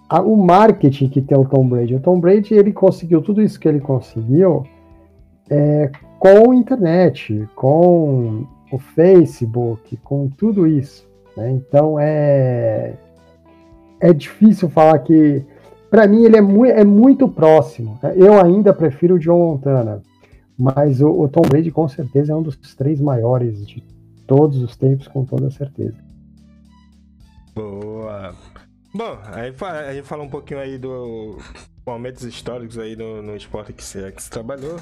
a, 0.09 0.21
o 0.21 0.35
marketing 0.35 1.09
que 1.09 1.21
tem 1.21 1.37
o 1.37 1.45
Tom 1.45 1.67
Brady. 1.67 1.95
O 1.95 1.99
Tom 1.99 2.19
Brady, 2.19 2.53
ele 2.53 2.71
conseguiu 2.71 3.21
tudo 3.21 3.41
isso 3.41 3.59
que 3.59 3.67
ele 3.67 3.79
conseguiu 3.79 4.63
é, 5.49 5.91
com 6.17 6.51
a 6.51 6.55
internet, 6.55 7.47
com 7.55 8.45
o 8.71 8.77
Facebook, 8.77 9.97
com 9.97 10.29
tudo 10.29 10.65
isso. 10.65 11.07
Né? 11.35 11.51
Então 11.51 11.99
é 11.99 12.93
é 14.01 14.13
difícil 14.13 14.69
falar 14.69 14.99
que 14.99 15.43
para 15.89 16.07
mim 16.07 16.23
ele 16.23 16.37
é, 16.37 16.41
mu 16.41 16.65
é 16.65 16.83
muito 16.83 17.27
próximo. 17.27 17.99
Eu 18.15 18.39
ainda 18.39 18.73
prefiro 18.73 19.15
o 19.15 19.19
John 19.19 19.37
Montana, 19.37 20.01
mas 20.57 21.01
o, 21.01 21.09
o, 21.09 21.27
Tom 21.27 21.41
Brady 21.41 21.71
com 21.71 21.87
certeza 21.87 22.31
é 22.31 22.35
um 22.35 22.41
dos 22.41 22.55
três 22.75 23.01
maiores 23.01 23.65
de 23.65 23.83
todos 24.25 24.61
os 24.61 24.75
tempos, 24.77 25.07
com 25.07 25.25
toda 25.25 25.49
certeza. 25.51 25.95
Boa. 27.59 28.33
Bom, 28.93 29.19
aí 29.25 29.53
a 29.61 29.93
gente 29.93 30.07
fala 30.07 30.23
um 30.23 30.29
pouquinho 30.29 30.61
aí 30.61 30.77
do 30.77 31.37
momentos 31.85 32.23
históricos 32.23 32.77
aí 32.77 32.95
no, 32.95 33.21
no 33.21 33.35
esporte 33.35 33.73
que 33.73 33.83
você, 33.83 34.09
que 34.13 34.23
você 34.23 34.29
trabalhou. 34.29 34.77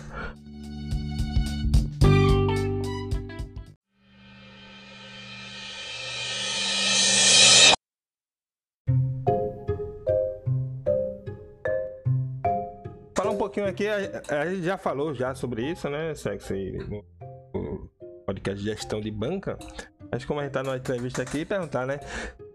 pouquinho 13.38 13.68
aqui, 13.68 13.88
a, 13.88 14.42
a 14.42 14.46
gente 14.46 14.64
já 14.64 14.78
falou 14.78 15.14
já 15.14 15.34
sobre 15.34 15.72
isso, 15.72 15.90
né, 15.90 16.14
Sexo, 16.14 16.54
no 16.54 17.90
podcast 18.26 18.62
gestão 18.62 19.00
de 19.00 19.10
banca. 19.10 19.58
Mas 20.12 20.26
como 20.26 20.40
a 20.40 20.44
gente 20.44 20.54
tá 20.54 20.64
numa 20.64 20.78
entrevista 20.78 21.22
aqui, 21.22 21.46
perguntar, 21.46 21.86
né? 21.86 22.00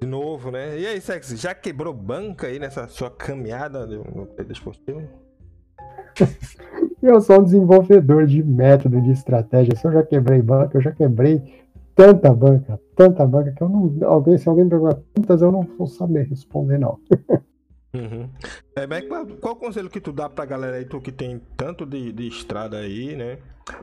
De 0.02 0.06
novo, 0.08 0.50
né? 0.50 0.78
E 0.78 0.84
aí, 0.84 1.00
Sexo, 1.00 1.36
já 1.36 1.54
quebrou 1.54 1.94
banca 1.94 2.48
aí 2.48 2.58
nessa 2.58 2.88
sua 2.88 3.08
caminhada 3.08 3.86
no 3.86 4.28
esportivo? 4.50 5.00
Eu 7.00 7.20
sou 7.20 7.40
um 7.40 7.44
desenvolvedor 7.44 8.26
de 8.26 8.42
método, 8.42 9.00
de 9.00 9.12
estratégia. 9.12 9.76
Se 9.76 9.84
eu 9.84 9.92
já 9.92 10.04
quebrei 10.04 10.40
banca, 10.40 10.78
eu 10.78 10.80
já 10.80 10.92
quebrei 10.92 11.42
tanta 11.96 12.32
banca, 12.32 12.80
tanta 12.94 13.26
banca, 13.26 13.50
que 13.50 13.60
eu 13.60 13.68
não. 13.68 13.92
Alguém, 14.08 14.38
se 14.38 14.48
alguém 14.48 14.68
perguntar 14.68 15.00
quantas, 15.12 15.42
eu 15.42 15.50
não 15.50 15.62
vou 15.76 15.88
saber 15.88 16.28
responder, 16.28 16.78
não. 16.78 16.98
Uhum. 17.94 18.26
É, 18.74 18.86
mas 18.86 19.06
qual, 19.06 19.26
qual 19.26 19.52
o 19.52 19.56
conselho 19.58 19.90
que 19.90 20.00
tu 20.00 20.14
dá 20.14 20.26
pra 20.26 20.46
galera 20.46 20.78
aí, 20.78 20.86
tu 20.86 20.98
que 20.98 21.12
tem 21.12 21.38
tanto 21.58 21.84
de, 21.84 22.10
de 22.10 22.26
estrada 22.26 22.78
aí, 22.78 23.14
né? 23.14 23.36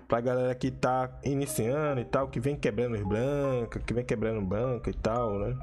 Pra 0.08 0.20
galera 0.20 0.56
que 0.56 0.72
tá 0.72 1.20
iniciando 1.24 2.02
e 2.02 2.06
tal, 2.06 2.28
que 2.28 2.40
vem 2.40 2.56
quebrando 2.56 2.96
os 2.96 3.04
brancas, 3.04 3.84
que 3.84 3.94
vem 3.94 4.04
quebrando 4.04 4.42
banca 4.42 4.90
e 4.90 4.96
tal, 4.96 5.38
né? 5.38 5.56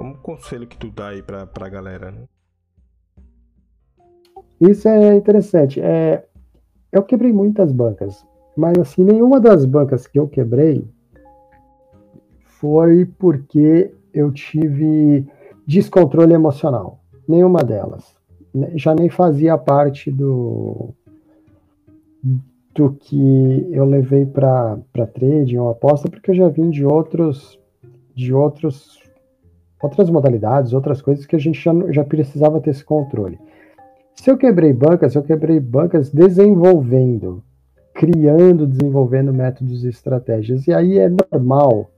Como 0.00 0.16
conselho 0.16 0.66
que 0.66 0.78
tu 0.78 0.90
dá 0.90 1.08
aí 1.08 1.22
pra, 1.22 1.46
pra 1.46 1.68
galera, 1.68 2.10
né? 2.10 2.22
Isso 4.58 4.88
é 4.88 5.14
interessante. 5.14 5.78
É, 5.78 6.24
eu 6.90 7.02
quebrei 7.02 7.30
muitas 7.30 7.70
bancas, 7.70 8.26
mas 8.56 8.78
assim, 8.78 9.04
nenhuma 9.04 9.38
das 9.38 9.66
bancas 9.66 10.06
que 10.06 10.18
eu 10.18 10.26
quebrei 10.26 10.88
foi 12.44 13.04
porque 13.04 13.92
eu 14.14 14.32
tive 14.32 15.26
descontrole 15.66 16.32
emocional 16.32 16.98
nenhuma 17.28 17.62
delas. 17.62 18.16
Né, 18.54 18.72
já 18.76 18.94
nem 18.94 19.10
fazia 19.10 19.58
parte 19.58 20.10
do, 20.10 20.94
do 22.74 22.92
que 22.92 23.68
eu 23.70 23.84
levei 23.84 24.24
para 24.24 24.78
trading 25.12 25.58
ou 25.58 25.68
aposta, 25.68 26.08
porque 26.08 26.30
eu 26.30 26.36
já 26.36 26.48
vim 26.48 26.70
de 26.70 26.86
outros 26.86 27.60
de 28.14 28.32
outros 28.32 28.99
outras 29.82 30.10
modalidades, 30.10 30.72
outras 30.72 31.00
coisas 31.00 31.26
que 31.26 31.36
a 31.36 31.38
gente 31.38 31.60
já, 31.60 31.72
já 31.90 32.04
precisava 32.04 32.60
ter 32.60 32.70
esse 32.70 32.84
controle. 32.84 33.38
Se 34.14 34.30
eu 34.30 34.36
quebrei 34.36 34.72
bancas, 34.72 35.14
eu 35.14 35.22
quebrei 35.22 35.58
bancas 35.58 36.10
desenvolvendo, 36.10 37.42
criando, 37.94 38.66
desenvolvendo 38.66 39.32
métodos 39.32 39.84
e 39.84 39.88
estratégias. 39.88 40.66
E 40.66 40.74
aí 40.74 40.98
é 40.98 41.08
normal 41.08 41.90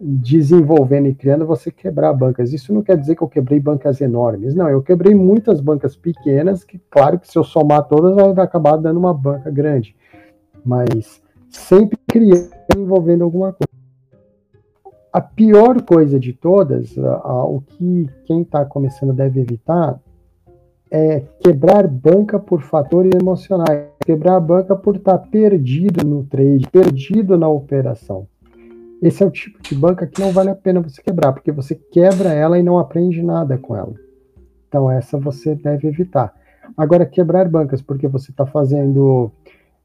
desenvolvendo 0.00 1.08
e 1.08 1.14
criando, 1.14 1.46
você 1.46 1.70
quebrar 1.70 2.12
bancas. 2.12 2.52
Isso 2.52 2.72
não 2.72 2.82
quer 2.82 2.96
dizer 2.96 3.16
que 3.16 3.22
eu 3.22 3.28
quebrei 3.28 3.58
bancas 3.58 4.00
enormes. 4.00 4.54
Não, 4.54 4.68
eu 4.68 4.82
quebrei 4.82 5.14
muitas 5.14 5.60
bancas 5.60 5.96
pequenas, 5.96 6.62
que 6.62 6.78
claro 6.90 7.18
que 7.18 7.28
se 7.28 7.36
eu 7.36 7.42
somar 7.42 7.84
todas 7.88 8.14
vai 8.14 8.44
acabar 8.44 8.76
dando 8.76 8.98
uma 8.98 9.12
banca 9.12 9.50
grande. 9.50 9.96
Mas 10.64 11.20
sempre 11.48 11.98
criando 12.06 12.50
envolvendo 12.76 13.24
alguma 13.24 13.52
coisa. 13.52 13.67
A 15.18 15.20
pior 15.20 15.82
coisa 15.82 16.16
de 16.16 16.32
todas, 16.32 16.96
o 16.96 17.60
que 17.66 18.08
quem 18.24 18.42
está 18.42 18.64
começando 18.64 19.12
deve 19.12 19.40
evitar, 19.40 19.98
é 20.88 21.24
quebrar 21.40 21.88
banca 21.88 22.38
por 22.38 22.62
fatores 22.62 23.10
emocionais. 23.20 23.88
Quebrar 24.06 24.36
a 24.36 24.40
banca 24.40 24.76
por 24.76 24.94
estar 24.94 25.18
tá 25.18 25.26
perdido 25.26 26.06
no 26.06 26.22
trade, 26.22 26.68
perdido 26.70 27.36
na 27.36 27.48
operação. 27.48 28.28
Esse 29.02 29.24
é 29.24 29.26
o 29.26 29.30
tipo 29.32 29.60
de 29.60 29.74
banca 29.74 30.06
que 30.06 30.20
não 30.20 30.30
vale 30.30 30.50
a 30.50 30.54
pena 30.54 30.80
você 30.80 31.02
quebrar, 31.02 31.32
porque 31.32 31.50
você 31.50 31.74
quebra 31.74 32.32
ela 32.32 32.56
e 32.56 32.62
não 32.62 32.78
aprende 32.78 33.20
nada 33.20 33.58
com 33.58 33.74
ela. 33.74 33.94
Então, 34.68 34.88
essa 34.88 35.18
você 35.18 35.56
deve 35.56 35.88
evitar. 35.88 36.32
Agora, 36.76 37.04
quebrar 37.04 37.48
bancas 37.48 37.82
porque 37.82 38.06
você 38.06 38.30
está 38.30 38.46
fazendo 38.46 39.32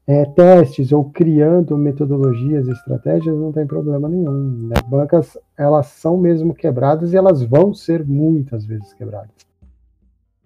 é, 0.06 0.24
testes 0.26 0.92
ou 0.92 1.10
criando 1.10 1.76
metodologias, 1.78 2.68
estratégias, 2.68 3.36
não 3.36 3.52
tem 3.52 3.66
problema 3.66 4.08
nenhum. 4.08 4.68
Né? 4.68 4.74
Bancas, 4.86 5.38
elas 5.56 5.86
são 5.86 6.18
mesmo 6.18 6.54
quebradas 6.54 7.12
e 7.12 7.16
elas 7.16 7.42
vão 7.42 7.72
ser 7.72 8.04
muitas 8.04 8.66
vezes 8.66 8.92
quebradas. 8.92 9.30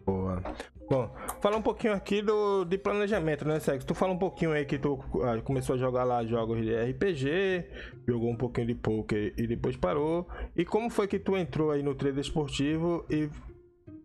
Boa. 0.06 0.40
Bom, 0.88 1.10
falar 1.42 1.58
um 1.58 1.62
pouquinho 1.62 1.92
aqui 1.92 2.22
do, 2.22 2.64
de 2.64 2.78
planejamento, 2.78 3.46
né, 3.46 3.60
Sex? 3.60 3.84
Tu 3.84 3.94
fala 3.94 4.14
um 4.14 4.18
pouquinho 4.18 4.52
aí 4.52 4.64
que 4.64 4.78
tu 4.78 4.98
ah, 5.22 5.38
começou 5.42 5.74
a 5.74 5.78
jogar 5.78 6.02
lá 6.02 6.24
jogos 6.24 6.62
de 6.62 6.74
RPG, 6.74 7.66
jogou 8.06 8.30
um 8.30 8.36
pouquinho 8.36 8.68
de 8.68 8.74
poker 8.74 9.34
e 9.36 9.46
depois 9.46 9.76
parou. 9.76 10.26
E 10.56 10.64
como 10.64 10.88
foi 10.88 11.06
que 11.06 11.18
tu 11.18 11.36
entrou 11.36 11.72
aí 11.72 11.82
no 11.82 11.94
trade 11.94 12.20
esportivo 12.20 13.04
e 13.10 13.28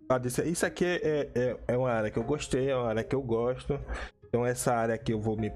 ah, 0.10 0.18
disse, 0.18 0.44
isso 0.44 0.66
aqui 0.66 0.84
é, 0.84 1.30
é, 1.34 1.58
é 1.70 1.78
uma 1.78 1.90
área 1.90 2.12
que 2.12 2.20
eu 2.20 2.24
gostei, 2.24 2.70
é 2.70 2.76
uma 2.76 2.90
área 2.90 3.04
que 3.04 3.16
eu 3.16 3.22
gosto. 3.22 3.80
Então 4.34 4.44
essa 4.44 4.74
área 4.74 4.96
aqui 4.96 5.14
eu 5.14 5.20
vou 5.20 5.38
me, 5.38 5.54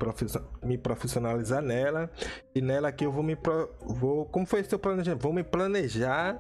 me 0.63 0.77
profissionalizar 0.77 1.63
nela 1.63 2.11
e 2.53 2.61
nela 2.61 2.89
aqui 2.89 3.07
eu 3.07 3.11
vou 3.11 3.23
me 3.23 3.35
pro, 3.35 3.67
vou 3.81 4.23
como 4.27 4.45
foi 4.45 4.61
teu 4.61 4.77
planejamento? 4.77 5.23
Vou 5.23 5.33
me 5.33 5.43
planejar. 5.43 6.39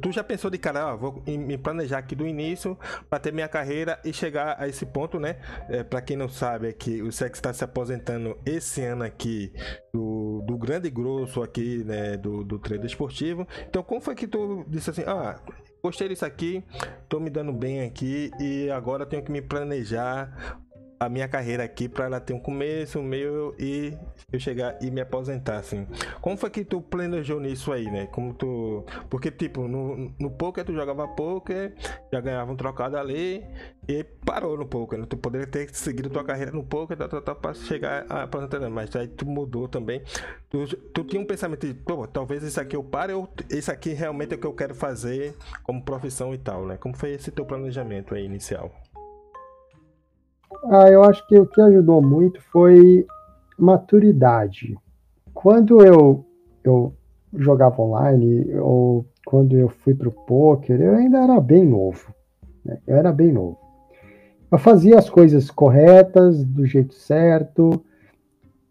Tu 0.00 0.10
já 0.10 0.24
pensou 0.24 0.50
de 0.50 0.56
cara, 0.56 0.94
ó, 0.94 0.96
vou 0.96 1.22
me 1.26 1.58
planejar 1.58 1.98
aqui 1.98 2.14
do 2.14 2.26
início 2.26 2.78
para 3.10 3.18
ter 3.18 3.34
minha 3.34 3.46
carreira 3.48 4.00
e 4.02 4.14
chegar 4.14 4.56
a 4.58 4.66
esse 4.66 4.86
ponto, 4.86 5.20
né? 5.20 5.36
É, 5.68 5.84
para 5.84 6.00
quem 6.00 6.16
não 6.16 6.26
sabe, 6.26 6.68
é 6.68 6.72
que 6.72 7.02
o 7.02 7.12
Sex 7.12 7.36
está 7.36 7.52
se 7.52 7.62
aposentando 7.62 8.38
esse 8.46 8.80
ano 8.80 9.04
aqui 9.04 9.52
do, 9.92 10.42
do 10.46 10.56
grande 10.56 10.88
grosso 10.88 11.42
aqui, 11.42 11.84
né? 11.84 12.16
Do, 12.16 12.42
do 12.42 12.58
trade 12.58 12.86
esportivo. 12.86 13.46
Então 13.68 13.82
como 13.82 14.00
foi 14.00 14.14
que 14.14 14.26
tu 14.26 14.64
disse 14.68 14.88
assim, 14.88 15.04
ah, 15.06 15.38
gostei 15.82 16.08
disso 16.08 16.24
aqui, 16.24 16.64
tô 17.10 17.20
me 17.20 17.28
dando 17.28 17.52
bem 17.52 17.82
aqui 17.82 18.30
e 18.40 18.70
agora 18.70 19.04
tenho 19.04 19.22
que 19.22 19.30
me 19.30 19.42
planejar 19.42 20.64
a 20.98 21.08
minha 21.08 21.28
carreira 21.28 21.64
aqui 21.64 21.88
para 21.88 22.06
ela 22.06 22.20
ter 22.20 22.32
um 22.32 22.38
começo, 22.38 22.98
um 22.98 23.02
meio 23.02 23.54
e 23.58 23.96
eu 24.32 24.38
chegar 24.38 24.78
e 24.80 24.90
me 24.90 25.00
aposentar, 25.00 25.58
assim. 25.58 25.86
Como 26.20 26.36
foi 26.36 26.50
que 26.50 26.64
tu 26.64 26.80
planejou 26.80 27.40
nisso 27.40 27.72
aí, 27.72 27.90
né? 27.90 28.06
Como 28.06 28.34
tu... 28.34 28.84
Porque, 29.10 29.30
tipo, 29.30 29.66
no, 29.68 30.14
no 30.18 30.30
poker 30.30 30.64
tu 30.64 30.72
jogava 30.72 31.06
poker, 31.08 31.74
já 32.12 32.20
ganhava 32.20 32.52
um 32.52 32.56
trocado 32.56 32.96
ali 32.96 33.44
e 33.88 34.04
parou 34.24 34.56
no 34.56 34.66
poker, 34.66 34.98
né? 34.98 35.06
Tu 35.08 35.16
poderia 35.16 35.46
ter 35.46 35.68
seguido 35.74 36.10
tua 36.10 36.24
carreira 36.24 36.52
no 36.52 36.64
poker 36.64 36.96
tá, 36.96 37.08
tá, 37.08 37.20
tá, 37.20 37.34
para 37.34 37.54
chegar 37.54 38.06
a 38.08 38.22
aposentar, 38.22 38.68
mas 38.70 38.94
aí 38.96 39.08
tu 39.08 39.26
mudou 39.26 39.68
também. 39.68 40.02
Tu, 40.48 40.66
tu 40.92 41.04
tinha 41.04 41.20
um 41.20 41.26
pensamento 41.26 41.66
de, 41.66 41.74
pô, 41.74 42.06
talvez 42.06 42.42
isso 42.42 42.60
aqui 42.60 42.76
eu 42.76 42.82
pare 42.82 43.12
ou 43.12 43.28
isso 43.50 43.70
aqui 43.70 43.92
realmente 43.92 44.32
é 44.32 44.36
o 44.36 44.40
que 44.40 44.46
eu 44.46 44.54
quero 44.54 44.74
fazer 44.74 45.34
como 45.62 45.82
profissão 45.82 46.34
e 46.34 46.38
tal, 46.38 46.66
né? 46.66 46.76
Como 46.76 46.96
foi 46.96 47.12
esse 47.12 47.30
teu 47.30 47.44
planejamento 47.44 48.14
aí 48.14 48.24
inicial? 48.24 48.72
Ah, 50.70 50.90
eu 50.90 51.04
acho 51.04 51.26
que 51.26 51.38
o 51.38 51.46
que 51.46 51.60
ajudou 51.60 52.00
muito 52.00 52.40
foi 52.50 53.06
maturidade. 53.58 54.76
Quando 55.32 55.84
eu, 55.84 56.24
eu 56.62 56.94
jogava 57.36 57.82
online 57.82 58.54
ou 58.58 59.04
quando 59.26 59.56
eu 59.56 59.68
fui 59.68 59.94
para 59.94 60.08
o 60.08 60.12
poker, 60.12 60.80
eu 60.80 60.94
ainda 60.94 61.18
era 61.18 61.40
bem 61.40 61.64
novo. 61.66 62.14
Né? 62.64 62.78
Eu 62.86 62.96
era 62.96 63.12
bem 63.12 63.32
novo. 63.32 63.58
Eu 64.50 64.58
fazia 64.58 64.98
as 64.98 65.10
coisas 65.10 65.50
corretas, 65.50 66.44
do 66.44 66.64
jeito 66.64 66.94
certo, 66.94 67.84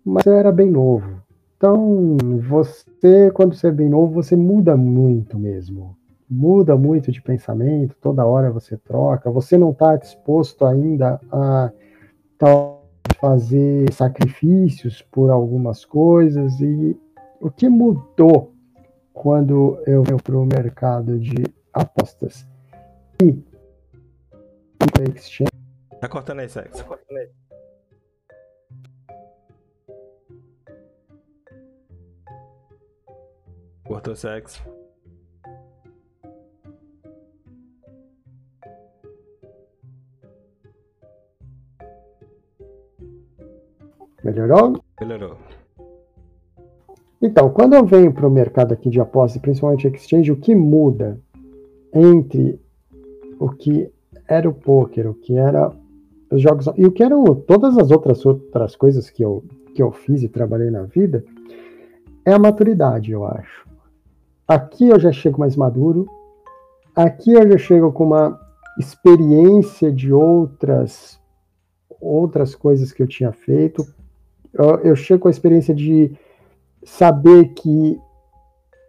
mas 0.04 0.26
eu 0.26 0.34
era 0.34 0.52
bem 0.52 0.72
novo. 0.72 1.22
Então, 1.58 2.18
você, 2.41 3.32
quando 3.32 3.54
você 3.54 3.68
é 3.68 3.72
bem 3.72 3.89
novo, 3.89 4.14
você 4.14 4.36
muda 4.36 4.76
muito 4.76 5.38
mesmo. 5.38 5.96
Muda 6.30 6.76
muito 6.76 7.12
de 7.12 7.22
pensamento, 7.22 7.96
toda 8.02 8.26
hora 8.26 8.52
você 8.52 8.78
troca. 8.78 9.30
Você 9.30 9.58
não 9.58 9.72
está 9.72 9.96
disposto 9.96 10.66
ainda 10.66 11.20
a 11.32 11.72
fazer 13.20 13.91
sacrifícios 13.94 15.02
por 15.02 15.30
algumas 15.32 15.86
coisas. 15.86 16.60
E 16.60 17.00
o 17.39 17.50
que 17.50 17.70
mudou 17.70 18.54
quando 19.14 19.82
eu 19.86 20.04
venho 20.04 20.22
para 20.22 20.38
o 20.38 20.46
mercado 20.46 21.20
de 21.20 21.44
apostas? 21.74 22.48
E 23.22 23.38
exchange. 25.10 25.52
Tá 26.00 26.08
cortando 26.08 26.39
aí, 26.39 26.50
Sex. 26.50 26.78
Tá 26.78 26.84
cortando 26.84 27.18
aí. 27.18 27.30
Cortou 33.86 34.16
sexo. 34.16 34.64
Melhorou? 44.24 44.80
Melhorou. 45.00 45.38
Então, 47.22 47.50
quando 47.50 47.74
eu 47.74 47.86
venho 47.86 48.14
para 48.14 48.28
o 48.28 48.32
mercado 48.32 48.74
aqui 48.74 48.90
de 48.90 49.00
apostas, 49.00 49.42
principalmente 49.42 49.88
exchange, 49.88 50.32
o 50.32 50.36
que 50.36 50.54
muda 50.54 51.20
entre 51.94 52.60
o 53.40 53.50
que 53.50 53.90
era 54.28 54.50
o 54.50 54.54
poker, 54.54 55.10
o 55.10 55.14
que 55.14 55.36
era 55.36 55.72
os 56.32 56.42
jogos 56.42 56.68
e 56.76 56.86
o 56.86 56.92
que 56.92 57.04
eram 57.04 57.24
todas 57.36 57.78
as 57.78 57.92
outras 57.92 58.26
outras 58.26 58.76
coisas 58.76 59.10
que 59.10 59.24
eu 59.24 59.44
que 59.76 59.82
eu 59.82 59.92
fiz 59.92 60.22
e 60.22 60.30
trabalhei 60.30 60.70
na 60.70 60.84
vida 60.84 61.24
é 62.26 62.32
a 62.32 62.40
maturidade, 62.40 63.12
eu 63.12 63.26
acho. 63.26 63.68
Aqui 64.48 64.88
eu 64.88 65.00
já 65.00 65.12
chego 65.12 65.40
mais 65.40 65.56
maduro, 65.56 66.08
aqui 66.96 67.34
eu 67.34 67.52
já 67.52 67.58
chego 67.58 67.92
com 67.92 68.06
uma 68.06 68.40
experiência 68.78 69.92
de 69.92 70.12
outras 70.14 71.20
outras 72.00 72.54
coisas 72.54 72.92
que 72.92 73.02
eu 73.02 73.08
tinha 73.08 73.32
feito. 73.32 73.86
Eu, 74.54 74.80
eu 74.80 74.95
chego 74.95 75.22
com 75.22 75.28
a 75.28 75.32
experiência 75.32 75.74
de 75.74 76.12
saber 76.84 77.49
que 77.49 77.99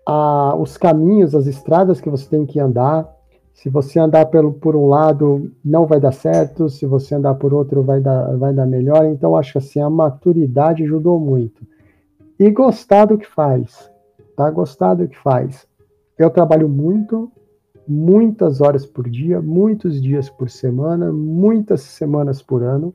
a, 0.07 0.55
os 0.57 0.77
caminhos, 0.77 1.35
as 1.35 1.47
estradas 1.47 2.01
que 2.01 2.11
você 2.11 2.29
tem 2.29 2.45
que 2.45 2.61
andar, 2.61 3.09
se 3.53 3.69
você 3.69 3.99
andar 3.99 4.27
pelo, 4.27 4.53
por 4.53 4.77
um 4.77 4.87
lado 4.87 5.51
não 5.65 5.87
vai 5.87 6.01
dar 6.01 6.13
certo, 6.13 6.69
se 6.69 6.85
você 6.85 7.15
andar 7.15 7.35
por 7.35 7.55
outro 7.55 7.83
vai 7.83 8.01
dar, 8.01 8.37
vai 8.37 8.53
dar 8.53 8.67
melhor. 8.67 9.07
Então 9.07 9.37
acho 9.37 9.53
que 9.53 9.59
assim, 9.59 9.81
a 9.81 9.89
maturidade 9.89 10.83
ajudou 10.83 11.19
muito. 11.19 11.67
E 12.39 12.51
gostar 12.51 13.07
do 13.07 13.17
que 13.17 13.27
faz 13.27 13.95
tá? 14.35 14.51
Gostar 14.51 14.95
do 14.95 15.09
que 15.09 15.17
faz. 15.19 15.67
Eu 16.19 16.31
trabalho 16.31 16.69
muito, 16.69 17.31
muitas 17.87 18.61
horas 18.61 18.85
por 18.87 19.09
dia, 19.09 19.41
muitos 19.41 20.01
dias 20.01 20.29
por 20.29 20.51
semana, 20.51 21.13
muitas 21.13 21.83
semanas 21.83 22.43
por 22.43 22.63
ano. 22.63 22.95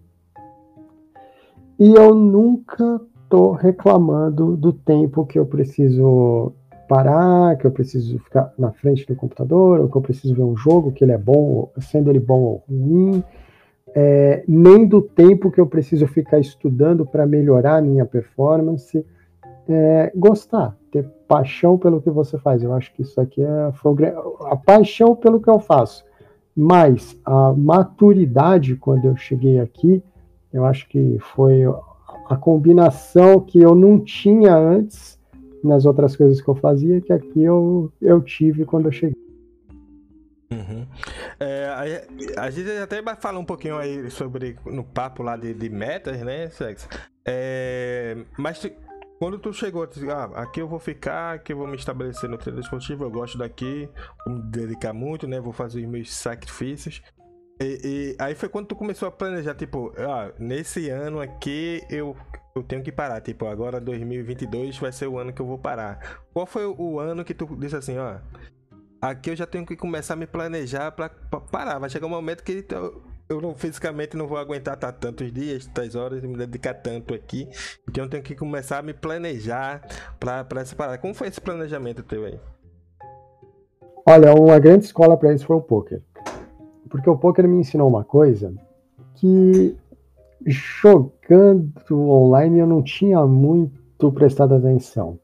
E 1.79 1.93
eu 1.93 2.13
nunca 2.13 2.99
tô 3.29 3.51
reclamando 3.53 4.57
do 4.57 4.73
tempo 4.73 5.25
que 5.25 5.39
eu 5.39 5.45
preciso 5.45 6.51
parar, 6.89 7.55
que 7.57 7.65
eu 7.65 7.71
preciso 7.71 8.19
ficar 8.19 8.51
na 8.57 8.71
frente 8.71 9.05
do 9.05 9.15
computador, 9.15 9.79
ou 9.79 9.87
que 9.87 9.95
eu 9.95 10.01
preciso 10.01 10.35
ver 10.35 10.41
um 10.41 10.57
jogo, 10.57 10.91
que 10.91 11.05
ele 11.05 11.13
é 11.13 11.17
bom, 11.17 11.71
sendo 11.79 12.09
ele 12.09 12.19
bom 12.19 12.41
ou 12.41 12.63
ruim, 12.67 13.23
é, 13.95 14.43
nem 14.47 14.85
do 14.85 15.01
tempo 15.01 15.49
que 15.51 15.61
eu 15.61 15.67
preciso 15.67 16.05
ficar 16.07 16.39
estudando 16.39 17.05
para 17.05 17.25
melhorar 17.25 17.77
a 17.77 17.81
minha 17.81 18.05
performance. 18.05 19.05
É, 19.71 20.11
gostar, 20.15 20.75
ter 20.91 21.07
paixão 21.27 21.77
pelo 21.77 22.01
que 22.01 22.09
você 22.09 22.37
faz. 22.39 22.63
Eu 22.63 22.73
acho 22.73 22.91
que 22.93 23.03
isso 23.03 23.21
aqui 23.21 23.41
é 23.41 23.71
a 24.49 24.55
paixão 24.55 25.15
pelo 25.15 25.39
que 25.39 25.49
eu 25.49 25.59
faço. 25.59 26.03
Mas 26.55 27.17
a 27.23 27.53
maturidade 27.53 28.75
quando 28.75 29.05
eu 29.05 29.15
cheguei 29.15 29.59
aqui, 29.59 30.03
eu 30.51 30.65
acho 30.65 30.87
que 30.89 31.17
foi 31.19 31.63
a 32.29 32.35
combinação 32.35 33.39
que 33.39 33.59
eu 33.59 33.75
não 33.75 33.99
tinha 33.99 34.55
antes 34.55 35.19
nas 35.63 35.85
outras 35.85 36.15
coisas 36.15 36.41
que 36.41 36.47
eu 36.47 36.55
fazia, 36.55 37.01
que 37.01 37.11
aqui 37.11 37.43
eu, 37.43 37.91
eu 38.01 38.21
tive 38.21 38.65
quando 38.65 38.85
eu 38.85 38.91
cheguei. 38.91 39.15
Uhum. 40.51 40.87
É, 41.39 41.65
a, 42.37 42.43
a, 42.43 42.49
gente 42.49 42.71
até 42.71 43.01
vai 43.01 43.15
falar 43.15 43.37
um 43.37 43.45
pouquinho 43.45 43.77
aí 43.77 44.09
sobre 44.09 44.57
no 44.65 44.83
papo 44.83 45.21
lá 45.21 45.37
de, 45.37 45.53
de 45.53 45.69
metas, 45.69 46.19
né, 46.21 46.49
Sex? 46.49 46.87
É, 47.23 48.17
mas 48.35 48.59
quando 49.19 49.37
tu 49.37 49.53
chegou, 49.53 49.85
tu 49.85 49.99
disse, 49.99 50.09
ah, 50.09 50.31
aqui 50.35 50.61
eu 50.61 50.67
vou 50.67 50.79
ficar, 50.79 51.35
aqui 51.35 51.53
eu 51.53 51.57
vou 51.57 51.67
me 51.67 51.75
estabelecer 51.75 52.29
no 52.29 52.37
treino 52.37 52.61
esportivo, 52.61 53.03
eu 53.03 53.11
gosto 53.11 53.37
daqui, 53.37 53.87
vou 54.25 54.35
me 54.37 54.41
dedicar 54.43 54.93
muito, 54.93 55.27
né? 55.27 55.39
Vou 55.39 55.53
fazer 55.53 55.81
os 55.81 55.89
meus 55.89 56.11
sacrifícios. 56.11 57.01
E, 57.61 57.79
e, 57.83 58.15
aí 58.17 58.35
foi 58.35 58.47
quando 58.47 58.67
tu 58.67 58.75
começou 58.75 59.07
a 59.07 59.11
planejar, 59.11 59.53
tipo, 59.53 59.93
ah, 59.97 60.31
nesse 60.39 60.89
ano 60.89 61.19
aqui 61.19 61.83
eu, 61.89 62.15
eu 62.55 62.63
tenho 62.63 62.81
que 62.81 62.91
parar, 62.91 63.19
tipo, 63.19 63.45
agora 63.47 63.81
2022 63.81 64.77
vai 64.77 64.93
ser 64.93 65.07
o 65.07 65.17
ano 65.17 65.33
que 65.33 65.41
eu 65.41 65.45
vou 65.45 65.57
parar. 65.57 66.23
Qual 66.33 66.45
foi 66.45 66.65
o 66.65 66.99
ano 66.99 67.25
que 67.25 67.33
tu 67.33 67.45
disse 67.57 67.75
assim, 67.75 67.97
ó, 67.97 68.15
aqui 69.01 69.31
eu 69.31 69.35
já 69.35 69.45
tenho 69.45 69.65
que 69.65 69.75
começar 69.75 70.13
a 70.13 70.17
me 70.17 70.25
planejar 70.25 70.91
para 70.91 71.09
parar, 71.51 71.79
vai 71.79 71.89
chegar 71.89 72.07
um 72.07 72.11
momento 72.11 72.43
que 72.43 72.65
eu 73.29 73.39
não, 73.39 73.53
fisicamente 73.53 74.17
não 74.17 74.25
vou 74.25 74.37
aguentar 74.37 74.73
estar 74.73 74.91
tantos 74.91 75.31
dias, 75.31 75.65
tantas 75.67 75.95
horas 75.95 76.23
me 76.23 76.35
dedicar 76.35 76.73
tanto 76.73 77.13
aqui. 77.13 77.47
Então 77.87 78.05
eu 78.05 78.09
tenho 78.09 78.23
que 78.23 78.35
começar 78.35 78.79
a 78.79 78.81
me 78.81 78.93
planejar 78.93 79.87
para 80.19 80.61
essa 80.61 80.75
parada. 80.75 80.97
Como 80.97 81.13
foi 81.13 81.27
esse 81.27 81.39
planejamento 81.39 82.01
teu 82.03 82.25
aí? 82.25 82.39
Olha, 84.05 84.33
uma 84.33 84.57
grande 84.57 84.85
escola 84.85 85.15
para 85.15 85.33
isso 85.33 85.45
foi 85.45 85.57
o 85.57 85.61
poker. 85.61 86.01
Porque 86.89 87.09
o 87.09 87.17
poker 87.17 87.47
me 87.47 87.59
ensinou 87.59 87.87
uma 87.87 88.03
coisa 88.03 88.53
que 89.15 89.75
jogando 90.45 91.73
online 91.91 92.59
eu 92.59 92.67
não 92.67 92.81
tinha 92.81 93.25
muito 93.25 94.11
prestado 94.11 94.55
atenção. 94.55 95.19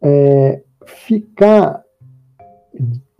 É, 0.00 0.62
ficar 0.86 1.82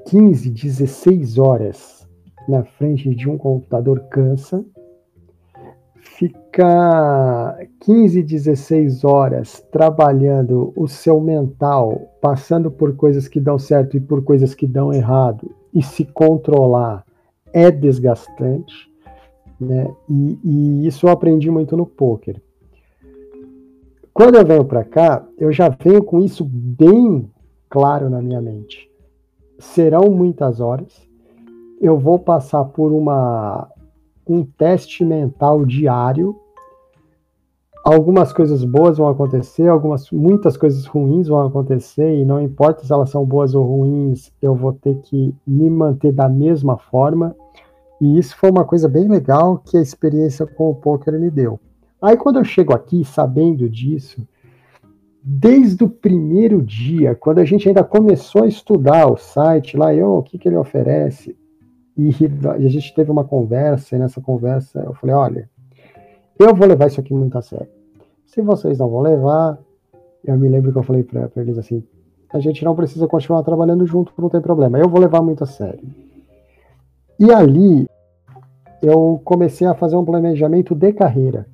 15, 0.07 0.51
16 0.51 1.39
horas 1.39 2.07
na 2.49 2.65
frente 2.65 3.15
de 3.15 3.29
um 3.29 3.37
computador 3.37 4.01
cansa. 4.09 4.65
Ficar 5.97 7.59
15, 7.81 8.23
16 8.23 9.05
horas 9.05 9.65
trabalhando 9.71 10.73
o 10.77 10.89
seu 10.89 11.21
mental, 11.21 12.17
passando 12.21 12.71
por 12.71 12.97
coisas 12.97 13.29
que 13.29 13.41
dão 13.41 13.59
certo 13.59 13.97
e 13.97 14.01
por 14.01 14.25
coisas 14.25 14.55
que 14.55 14.67
dão 14.67 14.93
errado, 14.93 15.55
e 15.75 15.83
se 15.83 16.05
controlar 16.05 17.05
é 17.53 17.71
desgastante. 17.71 18.89
Né? 19.61 19.93
E, 20.09 20.39
e 20.45 20.87
isso 20.87 21.07
eu 21.07 21.11
aprendi 21.11 21.51
muito 21.51 21.77
no 21.77 21.87
poker. 21.87 22.41
Quando 24.13 24.37
eu 24.37 24.45
venho 24.45 24.65
para 24.65 24.85
cá, 24.85 25.25
eu 25.39 25.53
já 25.53 25.69
venho 25.69 26.03
com 26.03 26.21
isso 26.21 26.45
bem 26.45 27.31
claro 27.69 28.11
na 28.11 28.21
minha 28.21 28.41
mente. 28.41 28.91
Serão 29.59 30.11
muitas 30.11 30.61
horas, 30.61 31.09
eu 31.81 31.99
vou 31.99 32.19
passar 32.19 32.65
por 32.65 32.93
uma 32.93 33.69
um 34.29 34.45
teste 34.45 35.05
mental 35.05 35.65
diário. 35.65 36.39
Algumas 37.91 38.35
coisas 38.35 38.65
boas 38.65 38.99
vão 38.99 39.09
acontecer, 39.09 39.67
algumas 39.67 40.11
muitas 40.11 40.59
coisas 40.59 40.85
ruins 40.85 41.27
vão 41.27 41.41
acontecer 41.41 42.19
e 42.19 42.23
não 42.23 42.39
importa 42.39 42.85
se 42.85 42.93
elas 42.93 43.09
são 43.09 43.25
boas 43.25 43.55
ou 43.55 43.65
ruins, 43.65 44.31
eu 44.43 44.55
vou 44.55 44.75
ter 44.75 44.99
que 44.99 45.35
me 45.47 45.71
manter 45.71 46.13
da 46.13 46.29
mesma 46.29 46.77
forma. 46.77 47.35
E 47.99 48.19
isso 48.19 48.37
foi 48.37 48.51
uma 48.51 48.67
coisa 48.67 48.87
bem 48.91 49.09
legal 49.09 49.57
que 49.57 49.79
a 49.79 49.81
experiência 49.81 50.47
com 50.47 50.69
o 50.69 50.75
poker 50.75 51.19
me 51.19 51.31
deu. 51.31 51.59
Aí 52.03 52.15
quando 52.15 52.37
eu 52.37 52.45
chego 52.45 52.75
aqui 52.75 53.07
sabendo 53.07 53.67
disso, 53.71 54.21
desde 55.25 55.83
o 55.83 55.89
primeiro 55.89 56.61
dia, 56.61 57.15
quando 57.15 57.39
a 57.39 57.45
gente 57.47 57.69
ainda 57.69 57.83
começou 57.83 58.43
a 58.43 58.47
estudar 58.47 59.11
o 59.11 59.17
site 59.17 59.79
lá, 59.79 59.95
eu, 59.95 60.11
o 60.11 60.23
que, 60.23 60.37
que 60.37 60.47
ele 60.47 60.59
oferece, 60.59 61.35
e, 61.97 62.11
a 62.51 62.69
gente 62.69 62.95
teve 62.95 63.11
uma 63.11 63.25
conversa, 63.25 63.97
e 63.97 63.99
nessa 63.99 64.21
conversa 64.21 64.79
eu 64.81 64.93
falei: 64.93 65.17
olha, 65.17 65.51
eu 66.39 66.55
vou 66.55 66.69
levar 66.69 66.89
isso 66.89 67.01
aqui 67.01 67.15
muito 67.15 67.39
a 67.39 67.41
sério. 67.41 67.78
Se 68.29 68.43
vocês 68.43 68.79
não 68.79 68.91
vão 68.91 69.01
levar, 69.01 69.59
eu 70.23 70.37
me 70.37 70.49
lembro 70.49 70.71
que 70.71 70.79
eu 70.79 70.83
falei 70.83 71.03
para 71.03 71.31
eles 71.37 71.57
assim: 71.57 71.83
a 72.31 72.39
gente 72.39 72.63
não 72.63 72.77
precisa 72.77 73.09
continuar 73.09 73.43
trabalhando 73.43 73.87
junto, 73.87 74.13
não 74.19 74.29
tem 74.29 74.41
problema. 74.41 74.79
Eu 74.79 74.89
vou 74.89 75.01
levar 75.01 75.23
muito 75.23 75.43
a 75.45 75.47
sério. 75.47 75.81
E 77.19 77.33
ali 77.33 77.89
eu 78.83 79.21
comecei 79.25 79.67
a 79.67 79.75
fazer 79.75 79.97
um 79.97 80.05
planejamento 80.05 80.75
de 80.75 80.93
carreira, 80.93 81.47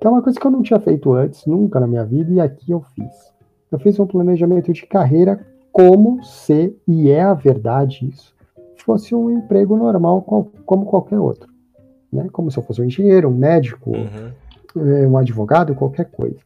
que 0.00 0.06
é 0.06 0.10
uma 0.10 0.20
coisa 0.20 0.38
que 0.38 0.46
eu 0.46 0.50
não 0.50 0.62
tinha 0.62 0.80
feito 0.80 1.12
antes, 1.12 1.46
nunca 1.46 1.78
na 1.78 1.86
minha 1.86 2.04
vida, 2.04 2.32
e 2.32 2.40
aqui 2.40 2.72
eu 2.72 2.80
fiz. 2.80 3.32
eu 3.70 3.78
fiz 3.78 3.98
um 3.98 4.06
planejamento 4.06 4.72
de 4.72 4.84
carreira 4.84 5.46
como 5.70 6.22
se, 6.24 6.76
e 6.88 7.08
é 7.08 7.22
a 7.22 7.34
verdade 7.34 8.08
isso, 8.08 8.34
fosse 8.78 9.14
um 9.14 9.30
emprego 9.30 9.76
normal 9.76 10.22
como 10.66 10.86
qualquer 10.86 11.18
outro. 11.18 11.48
Né? 12.12 12.28
Como 12.32 12.50
se 12.50 12.58
eu 12.58 12.62
fosse 12.62 12.82
um 12.82 12.84
engenheiro, 12.84 13.28
um 13.28 13.34
médico, 13.34 13.90
uhum. 13.90 14.32
É, 14.76 15.06
um 15.06 15.16
advogado, 15.16 15.74
qualquer 15.74 16.10
coisa. 16.10 16.38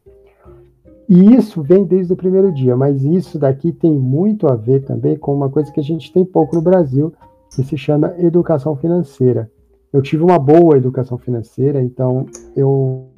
E 1.09 1.35
isso 1.35 1.61
vem 1.61 1.83
desde 1.83 2.13
o 2.13 2.15
primeiro 2.15 2.53
dia, 2.53 2.75
mas 2.77 3.03
isso 3.03 3.37
daqui 3.37 3.73
tem 3.73 3.91
muito 3.91 4.47
a 4.47 4.55
ver 4.55 4.85
também 4.85 5.17
com 5.17 5.35
uma 5.35 5.49
coisa 5.49 5.71
que 5.71 5.79
a 5.79 5.83
gente 5.83 6.13
tem 6.13 6.23
pouco 6.23 6.55
no 6.55 6.61
Brasil, 6.61 7.11
que 7.53 7.63
se 7.63 7.77
chama 7.77 8.15
educação 8.17 8.75
financeira. 8.77 9.51
Eu 9.91 10.01
tive 10.01 10.23
uma 10.23 10.39
boa 10.39 10.77
educação 10.77 11.17
financeira, 11.17 11.81
então 11.81 12.25
eu 12.55 13.09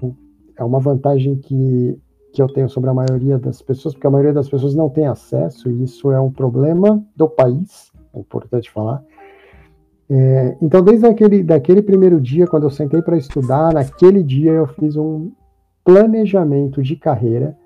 é 0.57 0.63
uma 0.63 0.79
vantagem 0.79 1.35
que 1.35 1.99
que 2.33 2.41
eu 2.41 2.47
tenho 2.47 2.67
sobre 2.67 2.89
a 2.89 2.93
maioria 2.95 3.37
das 3.37 3.61
pessoas, 3.61 3.93
porque 3.93 4.07
a 4.07 4.09
maioria 4.09 4.33
das 4.33 4.49
pessoas 4.49 4.73
não 4.73 4.89
tem 4.89 5.05
acesso, 5.05 5.69
e 5.69 5.83
isso 5.83 6.11
é 6.11 6.19
um 6.19 6.31
problema 6.31 7.05
do 7.15 7.29
país, 7.29 7.91
é 8.11 8.19
importante 8.19 8.71
falar. 8.71 9.03
É, 10.09 10.57
então, 10.61 10.83
desde 10.83 11.05
aquele 11.07 11.43
daquele 11.43 11.81
primeiro 11.81 12.19
dia, 12.19 12.45
quando 12.45 12.63
eu 12.63 12.69
sentei 12.69 13.01
para 13.01 13.17
estudar, 13.17 13.73
naquele 13.73 14.21
dia 14.21 14.51
eu 14.51 14.67
fiz 14.67 14.95
um 14.95 15.31
planejamento 15.83 16.81
de 16.81 16.95
carreira 16.95 17.57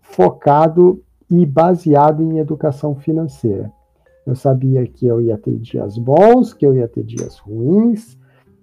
focado 0.00 1.02
e 1.30 1.44
baseado 1.44 2.22
em 2.22 2.38
educação 2.38 2.94
financeira. 2.94 3.70
Eu 4.26 4.34
sabia 4.34 4.86
que 4.86 5.06
eu 5.06 5.20
ia 5.20 5.38
ter 5.38 5.56
dias 5.58 5.96
bons, 5.96 6.52
que 6.52 6.66
eu 6.66 6.74
ia 6.74 6.88
ter 6.88 7.02
dias 7.02 7.38
ruins, 7.38 8.18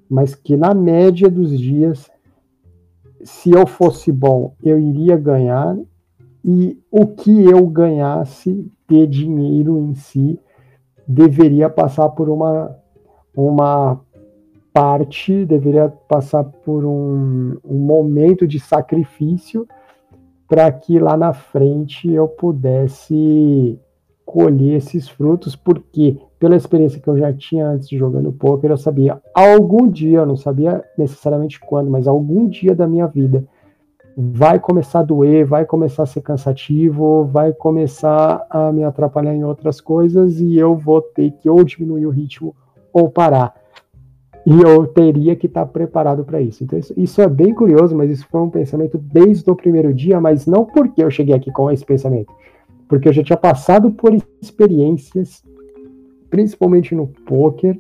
mas 0.10 0.36
que 0.36 0.56
na 0.56 0.74
média 0.74 1.30
dos 1.30 1.60
dias 1.60 2.10
se 3.26 3.50
eu 3.50 3.66
fosse 3.66 4.12
bom, 4.12 4.54
eu 4.64 4.80
iria 4.80 5.18
ganhar, 5.18 5.76
e 6.44 6.80
o 6.92 7.08
que 7.08 7.44
eu 7.44 7.66
ganhasse 7.66 8.72
de 8.88 9.08
dinheiro 9.08 9.80
em 9.80 9.96
si 9.96 10.40
deveria 11.08 11.70
passar 11.70 12.10
por 12.10 12.30
uma, 12.30 12.76
uma 13.36 14.00
parte, 14.74 15.46
deveria 15.46 15.90
passar 16.08 16.44
por 16.44 16.86
um, 16.86 17.58
um 17.64 17.78
momento 17.78 18.48
de 18.48 18.60
sacrifício 18.60 19.68
para 20.48 20.72
que 20.72 21.00
lá 21.00 21.16
na 21.18 21.34
frente 21.34 22.12
eu 22.12 22.28
pudesse 22.28 23.80
colher 24.26 24.78
esses 24.78 25.08
frutos, 25.08 25.56
porque 25.56 26.18
pela 26.40 26.56
experiência 26.56 27.00
que 27.00 27.08
eu 27.08 27.18
já 27.18 27.32
tinha 27.32 27.68
antes 27.68 27.88
jogando 27.90 28.34
poker, 28.34 28.72
eu 28.72 28.78
sabia 28.78 29.22
algum 29.34 29.88
dia, 29.88 30.20
eu 30.20 30.26
não 30.26 30.36
sabia 30.36 30.84
necessariamente 30.98 31.60
quando, 31.60 31.90
mas 31.90 32.08
algum 32.08 32.48
dia 32.48 32.76
da 32.76 32.88
minha 32.88 33.08
vida 33.08 33.48
vai 34.18 34.60
começar 34.60 35.00
a 35.00 35.04
doer, 35.04 35.46
vai 35.46 35.66
começar 35.66 36.04
a 36.04 36.06
ser 36.06 36.22
cansativo, 36.22 37.26
vai 37.26 37.52
começar 37.52 38.46
a 38.50 38.72
me 38.72 38.84
atrapalhar 38.84 39.34
em 39.34 39.44
outras 39.44 39.82
coisas 39.82 40.40
e 40.40 40.58
eu 40.58 40.76
vou 40.76 41.02
ter 41.02 41.32
que 41.32 41.50
ou 41.50 41.64
diminuir 41.64 42.06
o 42.06 42.12
ritmo 42.12 42.56
ou 42.94 43.10
parar. 43.10 43.54
E 44.46 44.62
eu 44.62 44.86
teria 44.88 45.36
que 45.36 45.48
estar 45.48 45.66
preparado 45.66 46.24
para 46.24 46.40
isso. 46.40 46.64
Então, 46.64 46.78
isso, 46.78 46.94
isso, 46.96 47.20
é 47.22 47.28
bem 47.28 47.54
curioso, 47.54 47.96
mas 47.96 48.12
isso 48.12 48.28
foi 48.30 48.42
um 48.42 48.50
pensamento 48.50 48.98
desde 48.98 49.50
o 49.50 49.56
primeiro 49.56 49.94
dia, 49.94 50.22
mas 50.22 50.46
não 50.46 50.66
porque 50.66 51.04
eu 51.04 51.10
cheguei 51.10 51.34
aqui 51.34 51.52
com 51.52 51.70
esse 51.72 51.84
pensamento, 51.84 52.32
porque 52.88 53.10
eu 53.10 53.14
já 53.14 53.24
tinha 53.24 53.38
passado 53.38 53.92
por 53.92 54.16
experiências 54.40 55.44
principalmente 56.30 56.94
no 56.94 57.08
poker, 57.08 57.80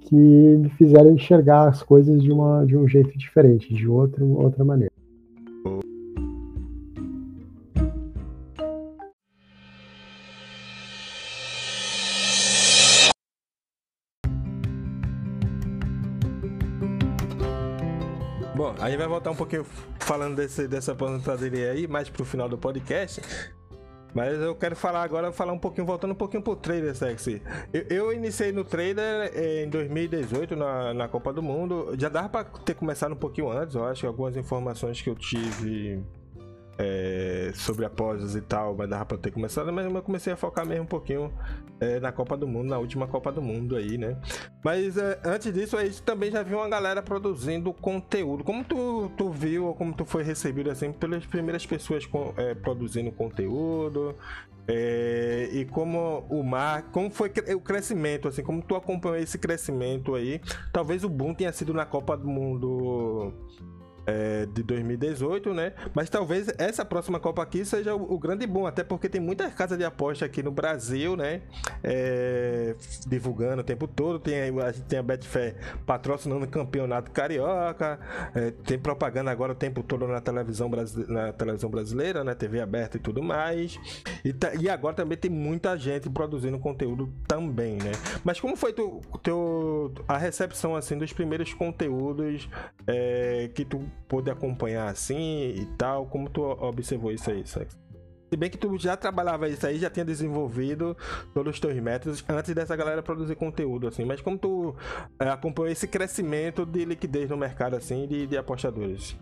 que 0.00 0.14
me 0.14 0.68
fizeram 0.70 1.10
enxergar 1.12 1.68
as 1.68 1.82
coisas 1.82 2.22
de, 2.22 2.32
uma, 2.32 2.64
de 2.64 2.76
um 2.76 2.88
jeito 2.88 3.16
diferente, 3.18 3.72
de 3.72 3.86
outra, 3.86 4.24
outra 4.24 4.64
maneira. 4.64 4.92
Bom, 18.54 18.74
a 18.78 18.88
gente 18.88 18.98
vai 18.98 19.08
voltar 19.08 19.30
um 19.30 19.34
pouquinho 19.34 19.66
falando 19.98 20.36
desse, 20.36 20.68
dessa 20.68 20.92
aposentadoria 20.92 21.72
aí, 21.72 21.88
mais 21.88 22.08
pro 22.08 22.24
final 22.24 22.48
do 22.48 22.56
podcast. 22.58 23.20
Mas 24.14 24.40
eu 24.40 24.54
quero 24.54 24.76
falar 24.76 25.02
agora, 25.02 25.32
falar 25.32 25.52
um 25.52 25.58
pouquinho, 25.58 25.86
voltando 25.86 26.12
um 26.12 26.16
pouquinho 26.16 26.42
pro 26.42 26.54
trader 26.54 26.94
sexy. 26.94 27.42
Eu, 27.72 27.82
eu 27.88 28.12
iniciei 28.12 28.52
no 28.52 28.64
trader 28.64 29.32
eh, 29.34 29.64
em 29.64 29.70
2018 29.70 30.54
na, 30.54 30.94
na 30.94 31.08
Copa 31.08 31.32
do 31.32 31.42
Mundo. 31.42 31.94
Já 31.98 32.08
dava 32.08 32.28
para 32.28 32.44
ter 32.44 32.74
começado 32.74 33.12
um 33.12 33.16
pouquinho 33.16 33.50
antes, 33.50 33.74
eu 33.74 33.84
acho. 33.84 34.06
Algumas 34.06 34.36
informações 34.36 35.00
que 35.00 35.08
eu 35.08 35.14
tive 35.14 36.02
é, 36.82 37.52
sobre 37.54 37.84
apostas 37.84 38.34
e 38.34 38.40
tal, 38.40 38.74
mas 38.74 38.90
dava 38.90 39.06
pra 39.06 39.16
ter 39.16 39.30
começado, 39.30 39.72
mas 39.72 39.86
eu 39.86 40.02
comecei 40.02 40.32
a 40.32 40.36
focar 40.36 40.66
mesmo 40.66 40.82
um 40.82 40.86
pouquinho 40.86 41.32
é, 41.78 42.00
na 42.00 42.10
Copa 42.10 42.36
do 42.36 42.46
Mundo, 42.46 42.70
na 42.70 42.78
última 42.78 43.06
Copa 43.06 43.30
do 43.30 43.40
Mundo 43.40 43.76
aí, 43.76 43.96
né? 43.96 44.16
Mas 44.64 44.96
é, 44.96 45.20
antes 45.24 45.52
disso, 45.52 45.76
aí 45.76 45.92
também 46.04 46.32
já 46.32 46.42
viu 46.42 46.58
uma 46.58 46.68
galera 46.68 47.00
produzindo 47.00 47.72
conteúdo. 47.72 48.42
Como 48.42 48.64
tu, 48.64 49.08
tu 49.16 49.30
viu, 49.30 49.66
ou 49.66 49.74
como 49.74 49.94
tu 49.94 50.04
foi 50.04 50.24
recebido 50.24 50.70
assim 50.70 50.92
pelas 50.92 51.24
primeiras 51.24 51.64
pessoas 51.64 52.04
com, 52.04 52.34
é, 52.36 52.52
produzindo 52.54 53.12
conteúdo? 53.12 54.16
É, 54.66 55.50
e 55.52 55.64
como 55.64 56.24
o 56.28 56.42
mar, 56.42 56.82
como 56.92 57.10
foi 57.10 57.32
o 57.54 57.60
crescimento, 57.60 58.28
assim, 58.28 58.42
como 58.42 58.62
tu 58.62 58.74
acompanhou 58.74 59.18
esse 59.18 59.38
crescimento 59.38 60.14
aí? 60.14 60.40
Talvez 60.72 61.04
o 61.04 61.08
boom 61.08 61.34
tenha 61.34 61.52
sido 61.52 61.72
na 61.72 61.84
Copa 61.84 62.16
do 62.16 62.28
Mundo 62.28 63.32
é, 64.06 64.46
de 64.46 64.62
2018, 64.62 65.52
né? 65.54 65.72
Mas 65.94 66.10
talvez 66.10 66.48
essa 66.58 66.84
próxima 66.84 67.20
Copa 67.20 67.42
aqui 67.42 67.64
seja 67.64 67.94
o, 67.94 68.14
o, 68.14 68.18
grande 68.18 68.46
boom, 68.46 68.66
até 68.66 68.82
porque 68.82 69.08
tem 69.08 69.20
muitas 69.20 69.54
casas 69.54 69.78
de 69.78 69.84
aposta 69.84 70.24
aqui 70.24 70.42
no 70.42 70.50
Brasil, 70.50 71.16
né? 71.16 71.42
É, 71.82 72.74
divulgando 73.06 73.60
o 73.62 73.64
tempo 73.64 73.86
todo. 73.86 74.18
Tem, 74.18 74.40
a 74.60 74.72
gente 74.72 74.84
tem 74.84 74.98
a 74.98 75.02
Betfair 75.02 75.56
patrocinando 75.86 76.44
o 76.44 76.48
campeonato 76.48 77.10
carioca, 77.10 77.98
é, 78.34 78.50
tem 78.50 78.78
propaganda 78.78 79.30
agora 79.30 79.52
o 79.52 79.54
tempo 79.54 79.82
todo 79.82 80.06
na 80.06 80.20
televisão, 80.20 80.70
na 81.08 81.32
televisão 81.32 81.70
brasileira, 81.70 82.24
né? 82.24 82.34
TV 82.34 82.60
aberta 82.60 82.96
e 82.96 83.00
tudo 83.00 83.22
mais. 83.22 83.78
E, 84.24 84.32
tá, 84.32 84.52
e 84.54 84.68
agora 84.68 84.94
também 84.94 85.16
tem 85.16 85.30
muita 85.30 85.76
gente 85.76 86.08
produzindo 86.10 86.58
conteúdo 86.58 87.12
também, 87.26 87.74
né? 87.74 87.92
Mas 88.24 88.40
como 88.40 88.56
foi 88.56 88.72
tu, 88.72 89.00
teu, 89.22 89.92
a 90.08 90.18
recepção 90.18 90.74
assim 90.74 90.98
dos 90.98 91.12
primeiros 91.12 91.52
conteúdos 91.54 92.48
é, 92.86 93.50
que 93.54 93.64
tu 93.64 93.82
pôde 94.08 94.30
acompanhar 94.30 94.88
assim 94.88 95.54
e 95.56 95.66
tal? 95.78 96.06
Como 96.06 96.28
tu 96.28 96.42
observou 96.42 97.10
isso 97.12 97.30
aí, 97.30 97.46
Sex? 97.46 97.78
Se 98.32 98.36
bem 98.36 98.48
que 98.48 98.56
tu 98.56 98.78
já 98.78 98.96
trabalhava 98.96 99.46
isso 99.46 99.66
aí, 99.66 99.78
já 99.78 99.90
tinha 99.90 100.06
desenvolvido 100.06 100.96
todos 101.34 101.52
os 101.52 101.60
teus 101.60 101.78
métodos 101.78 102.24
antes 102.26 102.54
dessa 102.54 102.74
galera 102.74 103.02
produzir 103.02 103.36
conteúdo, 103.36 103.86
assim. 103.86 104.06
Mas 104.06 104.22
como 104.22 104.38
tu 104.38 104.74
é, 105.20 105.28
acompanhou 105.28 105.70
esse 105.70 105.86
crescimento 105.86 106.64
de 106.64 106.84
liquidez 106.86 107.28
no 107.28 107.36
mercado, 107.36 107.76
assim, 107.76 108.06
de, 108.06 108.26
de 108.26 108.38
apostadores? 108.38 109.14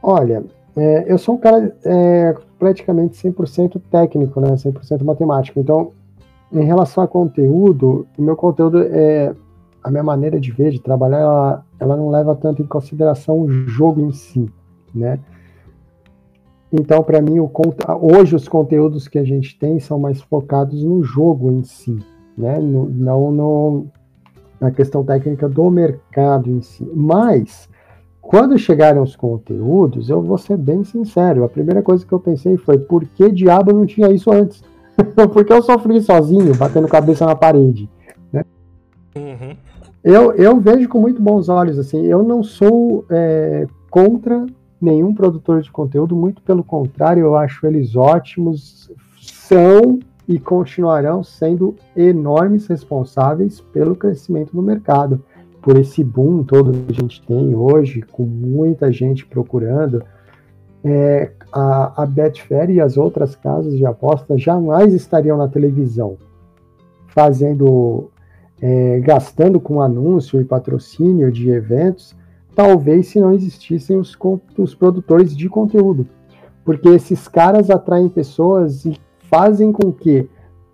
Olha, 0.00 0.44
é, 0.76 1.12
eu 1.12 1.18
sou 1.18 1.34
um 1.34 1.38
cara 1.38 1.76
é, 1.84 2.36
praticamente 2.56 3.20
100% 3.28 3.82
técnico, 3.90 4.40
né? 4.40 4.50
100% 4.50 5.02
matemático. 5.02 5.58
Então, 5.58 5.92
em 6.52 6.64
relação 6.64 7.02
a 7.02 7.08
conteúdo, 7.08 8.06
o 8.16 8.22
meu 8.22 8.36
conteúdo 8.36 8.80
é 8.80 9.34
a 9.86 9.90
minha 9.90 10.02
maneira 10.02 10.40
de 10.40 10.50
ver, 10.50 10.72
de 10.72 10.80
trabalhar, 10.80 11.20
ela, 11.20 11.64
ela 11.78 11.96
não 11.96 12.10
leva 12.10 12.34
tanto 12.34 12.60
em 12.60 12.66
consideração 12.66 13.38
o 13.38 13.48
jogo 13.68 14.00
em 14.00 14.10
si, 14.10 14.50
né? 14.92 15.20
Então, 16.72 17.04
para 17.04 17.22
mim, 17.22 17.38
o, 17.38 17.48
hoje 18.02 18.34
os 18.34 18.48
conteúdos 18.48 19.06
que 19.06 19.16
a 19.16 19.22
gente 19.22 19.56
tem 19.56 19.78
são 19.78 19.96
mais 19.96 20.20
focados 20.20 20.82
no 20.82 21.04
jogo 21.04 21.52
em 21.52 21.62
si, 21.62 21.96
né? 22.36 22.58
No, 22.58 22.90
não 22.90 23.30
no, 23.30 23.86
na 24.60 24.72
questão 24.72 25.04
técnica 25.04 25.48
do 25.48 25.70
mercado 25.70 26.50
em 26.50 26.60
si. 26.62 26.84
Mas, 26.92 27.68
quando 28.20 28.58
chegaram 28.58 29.04
os 29.04 29.14
conteúdos, 29.14 30.10
eu 30.10 30.20
vou 30.20 30.36
ser 30.36 30.56
bem 30.56 30.82
sincero, 30.82 31.44
a 31.44 31.48
primeira 31.48 31.80
coisa 31.80 32.04
que 32.04 32.12
eu 32.12 32.18
pensei 32.18 32.56
foi, 32.56 32.76
por 32.76 33.04
que 33.04 33.30
diabo 33.30 33.72
não 33.72 33.86
tinha 33.86 34.10
isso 34.10 34.32
antes? 34.32 34.64
Porque 35.32 35.52
eu 35.52 35.62
sofri 35.62 36.00
sozinho, 36.00 36.56
batendo 36.56 36.88
cabeça 36.88 37.24
na 37.24 37.36
parede. 37.36 37.88
Né? 38.32 38.44
Uhum 39.14 39.75
eu, 40.06 40.32
eu 40.34 40.60
vejo 40.60 40.88
com 40.88 41.00
muito 41.00 41.20
bons 41.20 41.48
olhos, 41.48 41.80
assim, 41.80 42.06
eu 42.06 42.22
não 42.22 42.40
sou 42.40 43.04
é, 43.10 43.66
contra 43.90 44.46
nenhum 44.80 45.12
produtor 45.12 45.60
de 45.60 45.68
conteúdo, 45.72 46.14
muito 46.14 46.40
pelo 46.42 46.62
contrário, 46.62 47.22
eu 47.24 47.34
acho 47.34 47.66
eles 47.66 47.96
ótimos, 47.96 48.88
são 49.20 49.98
e 50.28 50.38
continuarão 50.38 51.24
sendo 51.24 51.74
enormes 51.96 52.68
responsáveis 52.68 53.60
pelo 53.60 53.96
crescimento 53.96 54.54
do 54.54 54.62
mercado, 54.62 55.20
por 55.60 55.76
esse 55.76 56.04
boom 56.04 56.44
todo 56.44 56.70
que 56.70 56.92
a 56.92 57.02
gente 57.02 57.20
tem 57.26 57.56
hoje, 57.56 58.02
com 58.02 58.22
muita 58.22 58.92
gente 58.92 59.26
procurando. 59.26 60.04
É, 60.84 61.32
a, 61.52 62.04
a 62.04 62.06
Betfair 62.06 62.70
e 62.70 62.80
as 62.80 62.96
outras 62.96 63.34
casas 63.34 63.76
de 63.76 63.84
aposta 63.84 64.38
jamais 64.38 64.94
estariam 64.94 65.36
na 65.36 65.48
televisão 65.48 66.16
fazendo 67.08 68.08
é, 68.60 69.00
gastando 69.00 69.60
com 69.60 69.80
anúncio 69.80 70.40
e 70.40 70.44
patrocínio 70.44 71.30
de 71.30 71.50
eventos 71.50 72.16
talvez 72.56 73.08
se 73.08 73.20
não 73.20 73.32
existissem 73.32 73.98
os, 73.98 74.16
os 74.56 74.74
produtores 74.74 75.36
de 75.36 75.46
conteúdo. 75.48 76.08
Porque 76.64 76.88
esses 76.88 77.28
caras 77.28 77.70
atraem 77.70 78.08
pessoas 78.08 78.86
e 78.86 78.98
fazem 79.30 79.70
com 79.70 79.92
que 79.92 80.28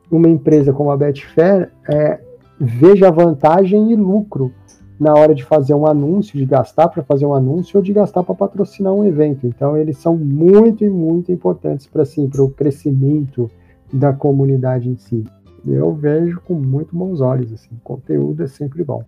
uma 0.08 0.28
empresa 0.28 0.72
como 0.72 0.90
a 0.90 0.96
Betfair 0.96 1.72
é, 1.88 2.20
veja 2.58 3.10
vantagem 3.10 3.92
e 3.92 3.96
lucro 3.96 4.52
na 4.98 5.12
hora 5.14 5.34
de 5.34 5.42
fazer 5.42 5.74
um 5.74 5.84
anúncio, 5.84 6.38
de 6.38 6.46
gastar 6.46 6.88
para 6.88 7.02
fazer 7.02 7.26
um 7.26 7.34
anúncio 7.34 7.78
ou 7.78 7.82
de 7.82 7.92
gastar 7.92 8.22
para 8.22 8.34
patrocinar 8.36 8.92
um 8.92 9.04
evento. 9.04 9.46
Então, 9.46 9.76
eles 9.76 9.98
são 9.98 10.16
muito 10.16 10.84
e 10.84 10.90
muito 10.90 11.32
importantes 11.32 11.88
para 11.88 12.02
assim, 12.02 12.30
o 12.38 12.48
crescimento 12.48 13.50
da 13.92 14.12
comunidade 14.12 14.88
em 14.88 14.96
si. 14.96 15.24
Eu 15.66 15.94
vejo 15.94 16.40
com 16.40 16.54
muito 16.54 16.96
bons 16.96 17.20
olhos. 17.20 17.52
Assim, 17.52 17.70
conteúdo 17.84 18.42
é 18.42 18.46
sempre 18.46 18.82
bom. 18.82 19.04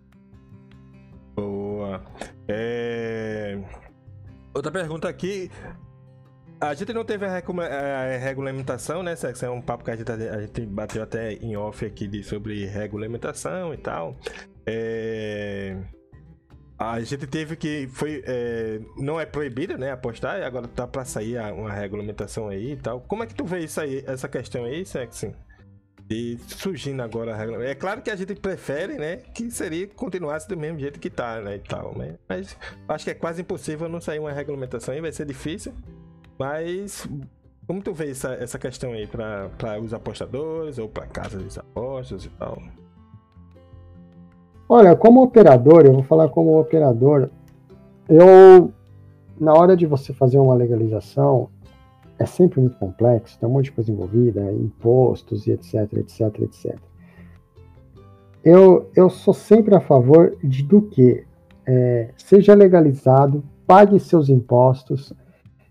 Boa. 1.34 2.02
É... 2.46 3.58
Outra 4.54 4.70
pergunta 4.70 5.08
aqui. 5.08 5.50
A 6.60 6.72
gente 6.72 6.94
não 6.94 7.04
teve 7.04 7.26
a, 7.26 7.30
a 7.36 8.16
regulamentação, 8.16 9.02
né? 9.02 9.14
Isso 9.14 9.44
é 9.44 9.50
um 9.50 9.60
papo 9.60 9.84
que 9.84 9.90
a 9.90 9.96
gente, 9.96 10.10
a 10.10 10.40
gente 10.40 10.64
bateu 10.64 11.02
até 11.02 11.34
em 11.34 11.56
off 11.56 11.84
aqui 11.84 12.06
de, 12.06 12.22
sobre 12.22 12.64
regulamentação 12.66 13.74
e 13.74 13.76
tal. 13.76 14.16
É... 14.64 15.76
A 16.78 17.00
gente 17.00 17.26
teve 17.26 17.56
que. 17.56 17.88
Foi, 17.88 18.22
é... 18.24 18.80
não 18.96 19.20
é 19.20 19.26
proibido, 19.26 19.76
né? 19.76 19.90
Apostar, 19.90 20.42
agora 20.42 20.68
tá 20.68 20.86
pra 20.86 21.04
sair 21.04 21.38
uma 21.52 21.72
regulamentação 21.72 22.48
aí 22.48 22.72
e 22.72 22.76
tal. 22.76 23.00
Como 23.00 23.24
é 23.24 23.26
que 23.26 23.34
tu 23.34 23.44
vê 23.44 23.60
isso 23.60 23.80
aí, 23.80 24.04
essa 24.06 24.28
questão 24.28 24.64
aí, 24.64 24.86
Sexy? 24.86 25.34
E 26.10 26.38
surgindo 26.48 27.02
agora 27.02 27.34
a. 27.34 27.64
É 27.64 27.74
claro 27.74 28.02
que 28.02 28.10
a 28.10 28.16
gente 28.16 28.34
prefere, 28.34 28.98
né? 28.98 29.16
Que 29.16 29.50
seria 29.50 29.86
continuasse 29.88 30.46
do 30.48 30.56
mesmo 30.56 30.78
jeito 30.78 31.00
que 31.00 31.08
tá, 31.08 31.40
né? 31.40 31.56
E 31.56 31.58
tal, 31.60 31.96
né? 31.96 32.16
Mas 32.28 32.56
acho 32.88 33.04
que 33.04 33.10
é 33.10 33.14
quase 33.14 33.40
impossível 33.40 33.88
não 33.88 34.00
sair 34.00 34.18
uma 34.18 34.32
regulamentação 34.32 34.92
aí, 34.92 35.00
vai 35.00 35.12
ser 35.12 35.24
difícil. 35.24 35.72
Mas 36.38 37.08
como 37.66 37.82
tu 37.82 37.94
vê 37.94 38.10
essa, 38.10 38.34
essa 38.34 38.58
questão 38.58 38.92
aí 38.92 39.06
para 39.06 39.80
os 39.80 39.94
apostadores 39.94 40.78
ou 40.78 40.88
para 40.88 41.06
casas 41.06 41.54
de 41.54 41.58
apostas 41.58 42.24
e 42.26 42.28
tal? 42.30 42.62
Olha, 44.68 44.94
como 44.94 45.22
operador, 45.22 45.86
eu 45.86 45.92
vou 45.92 46.02
falar 46.02 46.28
como 46.28 46.58
operador, 46.58 47.30
eu 48.08 48.72
na 49.38 49.52
hora 49.52 49.76
de 49.76 49.86
você 49.86 50.12
fazer 50.12 50.38
uma 50.38 50.54
legalização, 50.54 51.50
é 52.18 52.26
sempre 52.26 52.60
muito 52.60 52.76
complexo, 52.76 53.38
tem 53.38 53.48
um 53.48 53.52
monte 53.52 53.66
de 53.66 53.72
coisa 53.72 53.90
envolvida, 53.90 54.52
impostos 54.52 55.46
e 55.46 55.52
etc, 55.52 55.92
etc, 55.94 56.40
etc. 56.40 56.78
Eu, 58.44 58.90
eu 58.94 59.08
sou 59.08 59.34
sempre 59.34 59.74
a 59.74 59.80
favor 59.80 60.36
de 60.42 60.62
do 60.62 60.82
que 60.82 61.24
é, 61.66 62.10
seja 62.16 62.54
legalizado, 62.54 63.42
pague 63.66 63.98
seus 63.98 64.28
impostos, 64.28 65.12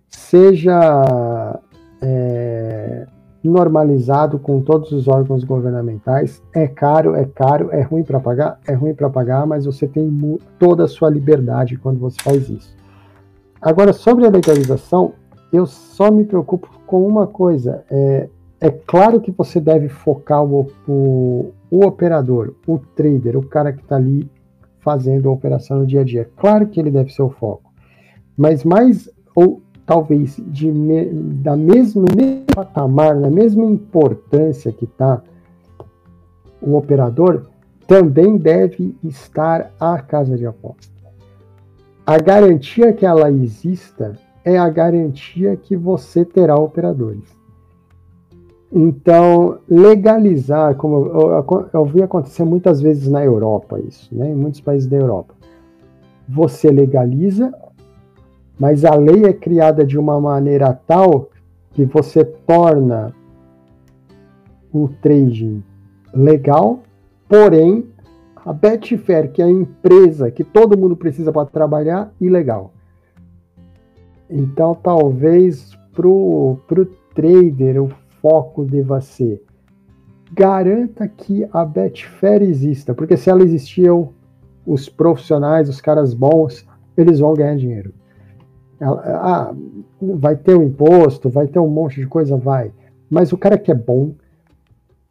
seja 0.08 1.60
é, 2.02 3.06
normalizado 3.44 4.40
com 4.40 4.62
todos 4.62 4.92
os 4.92 5.08
órgãos 5.08 5.44
governamentais. 5.44 6.42
É 6.54 6.68
caro, 6.68 7.16
é 7.16 7.26
caro, 7.26 7.70
é 7.72 7.82
ruim 7.82 8.04
para 8.04 8.20
pagar, 8.20 8.60
é 8.68 8.74
ruim 8.74 8.94
para 8.94 9.10
pagar, 9.10 9.46
mas 9.46 9.66
você 9.66 9.88
tem 9.88 10.40
toda 10.58 10.86
a 10.86 10.88
sua 10.88 11.10
liberdade 11.10 11.78
quando 11.78 12.00
você 12.00 12.22
faz 12.22 12.50
isso. 12.50 12.76
Agora, 13.62 13.94
sobre 13.94 14.26
a 14.26 14.30
legalização, 14.30 15.14
eu 15.54 15.68
só 15.68 16.10
me 16.10 16.26
preocupo 16.26 16.68
com 16.88 17.08
uma 17.08 17.28
coisa. 17.28 17.86
É, 17.90 18.28
é 18.60 18.72
claro 18.72 19.22
que 19.22 19.30
você 19.30 19.60
deve 19.60 19.88
focar 19.88 20.44
o, 20.44 20.68
o, 20.88 21.52
o 21.70 21.86
operador, 21.86 22.56
o 22.66 22.80
trader, 22.80 23.38
o 23.38 23.46
cara 23.46 23.72
que 23.72 23.84
está 23.84 23.98
ali 23.98 24.28
fazendo 24.80 25.30
a 25.30 25.32
operação 25.32 25.80
no 25.80 25.86
dia 25.86 26.02
a 26.02 26.04
dia. 26.04 26.28
Claro 26.36 26.68
que 26.68 26.80
ele 26.80 26.90
deve 26.90 27.14
ser 27.14 27.22
o 27.22 27.30
foco. 27.30 27.72
Mas 28.36 28.64
mais, 28.64 29.08
ou 29.36 29.62
talvez 29.86 30.38
de 30.48 30.72
me, 30.72 31.06
da 31.14 31.56
mesmo, 31.56 32.06
mesmo 32.16 32.46
patamar, 32.48 33.16
na 33.16 33.30
mesma 33.30 33.64
importância 33.64 34.72
que 34.72 34.86
está 34.86 35.22
o 36.60 36.76
operador, 36.76 37.46
também 37.88 38.38
deve 38.38 38.96
estar 39.04 39.72
a 39.80 40.00
casa 40.00 40.36
de 40.36 40.48
aposta. 40.48 40.92
A 42.06 42.18
garantia 42.18 42.92
que 42.92 43.06
ela 43.06 43.30
exista 43.30 44.18
é 44.46 44.58
a 44.58 44.70
garantia 44.70 45.56
que 45.56 45.76
você 45.76 46.26
terá 46.26 46.56
operadores. 46.56 47.36
Então, 48.72 49.60
legalizar, 49.70 50.76
como 50.76 51.06
eu, 51.06 51.70
eu, 51.72 51.86
vi 51.86 52.02
acontecer 52.02 52.44
muitas 52.44 52.82
vezes 52.82 53.08
na 53.08 53.24
Europa, 53.24 53.80
isso, 53.80 54.10
né, 54.16 54.32
em 54.32 54.36
muitos 54.36 54.62
países 54.62 54.90
da 54.90 54.98
Europa. 54.98 55.36
Você 56.28 56.72
legaliza, 56.72 57.54
mas 58.60 58.84
a 58.84 58.96
lei 58.96 59.26
é 59.26 59.34
criada 59.34 59.86
de 59.86 59.98
uma 59.98 60.20
maneira 60.20 60.74
tal 60.88 61.30
que 61.72 61.86
você 61.86 62.26
torna 62.26 63.14
o 64.74 64.88
trading 65.02 65.64
legal, 66.12 66.80
porém, 67.30 67.86
a 68.36 68.52
Betfair, 68.52 69.32
que 69.32 69.42
é 69.42 69.46
a 69.46 69.52
empresa 69.52 70.32
que 70.32 70.44
todo 70.44 70.78
mundo 70.78 70.96
precisa 70.96 71.32
para 71.32 71.46
trabalhar, 71.46 72.12
ilegal. 72.20 72.73
Então, 74.30 74.76
talvez 74.76 75.78
para 75.92 76.08
o 76.08 76.60
trader 77.14 77.82
o 77.84 77.90
foco 78.22 78.66
deva 78.66 79.00
ser 79.02 79.44
garanta 80.34 81.08
que 81.08 81.48
a 81.54 81.64
Betfair 81.64 82.42
exista, 82.42 82.94
porque 82.94 83.16
se 83.16 83.30
ela 83.30 83.44
existir, 83.44 83.90
os 84.66 84.90
profissionais, 84.90 85.70
os 85.70 85.80
caras 85.80 86.14
bons, 86.14 86.66
eles 86.98 87.20
vão 87.20 87.34
ganhar 87.34 87.56
dinheiro. 87.56 87.94
Ah, 88.82 89.54
vai 90.02 90.36
ter 90.36 90.58
um 90.58 90.64
imposto, 90.64 91.30
vai 91.30 91.48
ter 91.48 91.60
um 91.60 91.68
monte 91.68 92.00
de 92.00 92.08
coisa, 92.08 92.36
vai. 92.36 92.72
Mas 93.10 93.32
o 93.32 93.38
cara 93.38 93.58
que 93.58 93.72
é 93.72 93.76
bom, 93.76 94.14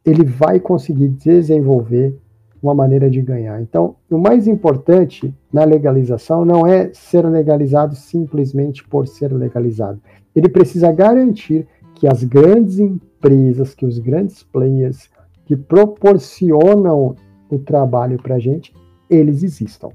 ele 0.03 0.25
vai 0.25 0.59
conseguir 0.59 1.07
desenvolver 1.07 2.19
uma 2.63 2.73
maneira 2.73 3.09
de 3.09 3.21
ganhar. 3.21 3.61
Então, 3.61 3.97
o 4.09 4.17
mais 4.17 4.47
importante 4.47 5.35
na 5.51 5.65
legalização 5.65 6.45
não 6.45 6.65
é 6.65 6.91
ser 6.93 7.27
legalizado 7.27 7.93
simplesmente 7.93 8.87
por 8.87 9.05
ser 9.05 9.33
legalizado. 9.33 10.01
Ele 10.33 10.47
precisa 10.47 10.89
garantir 10.91 11.67
que 11.93 12.07
as 12.07 12.23
grandes 12.23 12.79
empresas, 12.79 13.75
que 13.75 13.85
os 13.85 13.99
grandes 13.99 14.43
players 14.43 15.09
que 15.45 15.57
proporcionam 15.57 17.15
o 17.49 17.59
trabalho 17.59 18.17
para 18.17 18.35
a 18.35 18.39
gente, 18.39 18.73
eles 19.09 19.43
existam. 19.43 19.89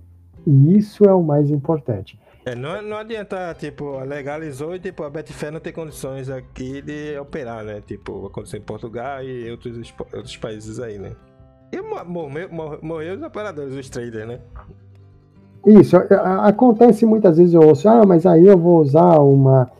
E 0.46 0.76
isso 0.76 1.04
é 1.04 1.12
o 1.12 1.22
mais 1.22 1.50
importante. 1.50 2.18
É, 2.44 2.54
não, 2.54 2.80
não 2.82 2.96
adianta, 2.96 3.54
tipo, 3.58 3.98
legalizou 4.00 4.74
e 4.74 4.78
tipo, 4.78 5.02
a 5.02 5.10
Betfair 5.10 5.52
não 5.52 5.60
tem 5.60 5.72
condições 5.72 6.30
aqui 6.30 6.80
de 6.80 7.18
operar, 7.18 7.64
né? 7.64 7.82
Tipo, 7.86 8.26
aconteceu 8.26 8.58
em 8.58 8.62
Portugal 8.62 9.22
e 9.22 9.50
outros, 9.50 9.94
outros 10.14 10.36
países 10.36 10.78
aí, 10.80 10.98
né? 10.98 11.14
E 11.72 11.80
morreu, 11.80 12.48
morreu 12.82 13.14
os 13.16 13.22
operadores, 13.22 13.74
os 13.74 13.90
traders, 13.90 14.26
né? 14.26 14.40
Isso, 15.66 15.96
acontece 15.96 17.04
muitas 17.04 17.36
vezes 17.36 17.52
eu 17.52 17.60
ouço, 17.60 17.88
ah, 17.88 18.06
mas 18.06 18.24
aí 18.24 18.46
eu 18.46 18.56
vou 18.56 18.80
usar 18.80 19.18
uma, 19.18 19.70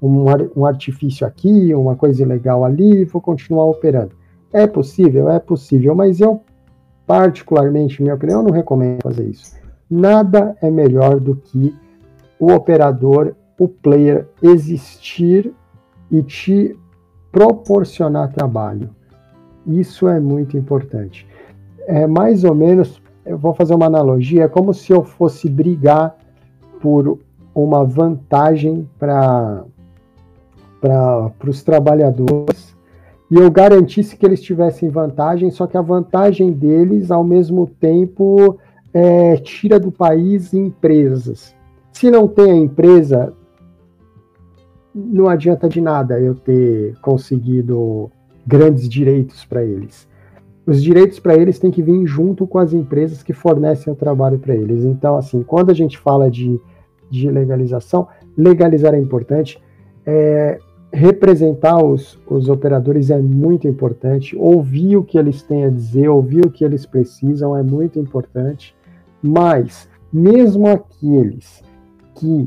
um, 0.00 0.24
um 0.56 0.64
artifício 0.64 1.26
aqui, 1.26 1.74
uma 1.74 1.96
coisa 1.96 2.22
ilegal 2.22 2.64
ali, 2.64 3.02
e 3.02 3.04
vou 3.04 3.20
continuar 3.20 3.64
operando. 3.64 4.12
É 4.52 4.66
possível? 4.66 5.28
É 5.28 5.38
possível, 5.38 5.94
mas 5.94 6.20
eu, 6.20 6.40
particularmente, 7.06 8.02
minha 8.02 8.14
opinião, 8.14 8.42
não 8.42 8.50
recomendo 8.50 9.02
fazer 9.02 9.28
isso. 9.28 9.54
Nada 9.90 10.56
é 10.62 10.70
melhor 10.70 11.20
do 11.20 11.36
que 11.36 11.74
o 12.38 12.52
operador, 12.52 13.34
o 13.58 13.68
player, 13.68 14.26
existir 14.42 15.52
e 16.10 16.22
te 16.22 16.78
proporcionar 17.30 18.32
trabalho. 18.32 18.95
Isso 19.66 20.08
é 20.08 20.20
muito 20.20 20.56
importante. 20.56 21.26
É 21.86 22.06
mais 22.06 22.44
ou 22.44 22.54
menos, 22.54 23.00
eu 23.24 23.36
vou 23.36 23.54
fazer 23.54 23.74
uma 23.74 23.86
analogia, 23.86 24.44
é 24.44 24.48
como 24.48 24.72
se 24.72 24.92
eu 24.92 25.02
fosse 25.02 25.48
brigar 25.48 26.16
por 26.80 27.18
uma 27.54 27.84
vantagem 27.84 28.88
para 28.98 29.64
os 31.46 31.62
trabalhadores 31.62 32.76
e 33.30 33.34
eu 33.36 33.50
garantisse 33.50 34.16
que 34.16 34.24
eles 34.24 34.40
tivessem 34.40 34.88
vantagem, 34.88 35.50
só 35.50 35.66
que 35.66 35.76
a 35.76 35.82
vantagem 35.82 36.52
deles, 36.52 37.10
ao 37.10 37.24
mesmo 37.24 37.66
tempo, 37.66 38.56
é, 38.94 39.36
tira 39.38 39.80
do 39.80 39.90
país 39.90 40.54
empresas. 40.54 41.54
Se 41.92 42.08
não 42.08 42.28
tem 42.28 42.52
a 42.52 42.56
empresa, 42.56 43.32
não 44.94 45.28
adianta 45.28 45.68
de 45.68 45.80
nada 45.80 46.20
eu 46.20 46.36
ter 46.36 46.96
conseguido 47.00 48.10
grandes 48.46 48.88
direitos 48.88 49.44
para 49.44 49.64
eles. 49.64 50.06
Os 50.66 50.82
direitos 50.82 51.20
para 51.20 51.36
eles 51.36 51.58
têm 51.58 51.70
que 51.70 51.82
vir 51.82 52.06
junto 52.06 52.46
com 52.46 52.58
as 52.58 52.72
empresas 52.72 53.22
que 53.22 53.32
fornecem 53.32 53.92
o 53.92 53.96
trabalho 53.96 54.38
para 54.38 54.54
eles. 54.54 54.84
Então, 54.84 55.16
assim, 55.16 55.42
quando 55.42 55.70
a 55.70 55.74
gente 55.74 55.96
fala 55.96 56.30
de, 56.30 56.60
de 57.08 57.30
legalização, 57.30 58.08
legalizar 58.36 58.94
é 58.94 58.98
importante. 58.98 59.60
É, 60.04 60.58
representar 60.92 61.84
os, 61.84 62.18
os 62.28 62.48
operadores 62.48 63.10
é 63.10 63.18
muito 63.18 63.68
importante. 63.68 64.36
Ouvir 64.36 64.96
o 64.96 65.04
que 65.04 65.18
eles 65.18 65.42
têm 65.42 65.64
a 65.64 65.70
dizer, 65.70 66.08
ouvir 66.08 66.44
o 66.44 66.50
que 66.50 66.64
eles 66.64 66.84
precisam 66.84 67.56
é 67.56 67.62
muito 67.62 67.98
importante. 67.98 68.74
Mas 69.22 69.88
mesmo 70.12 70.66
aqueles 70.66 71.62
que 72.14 72.46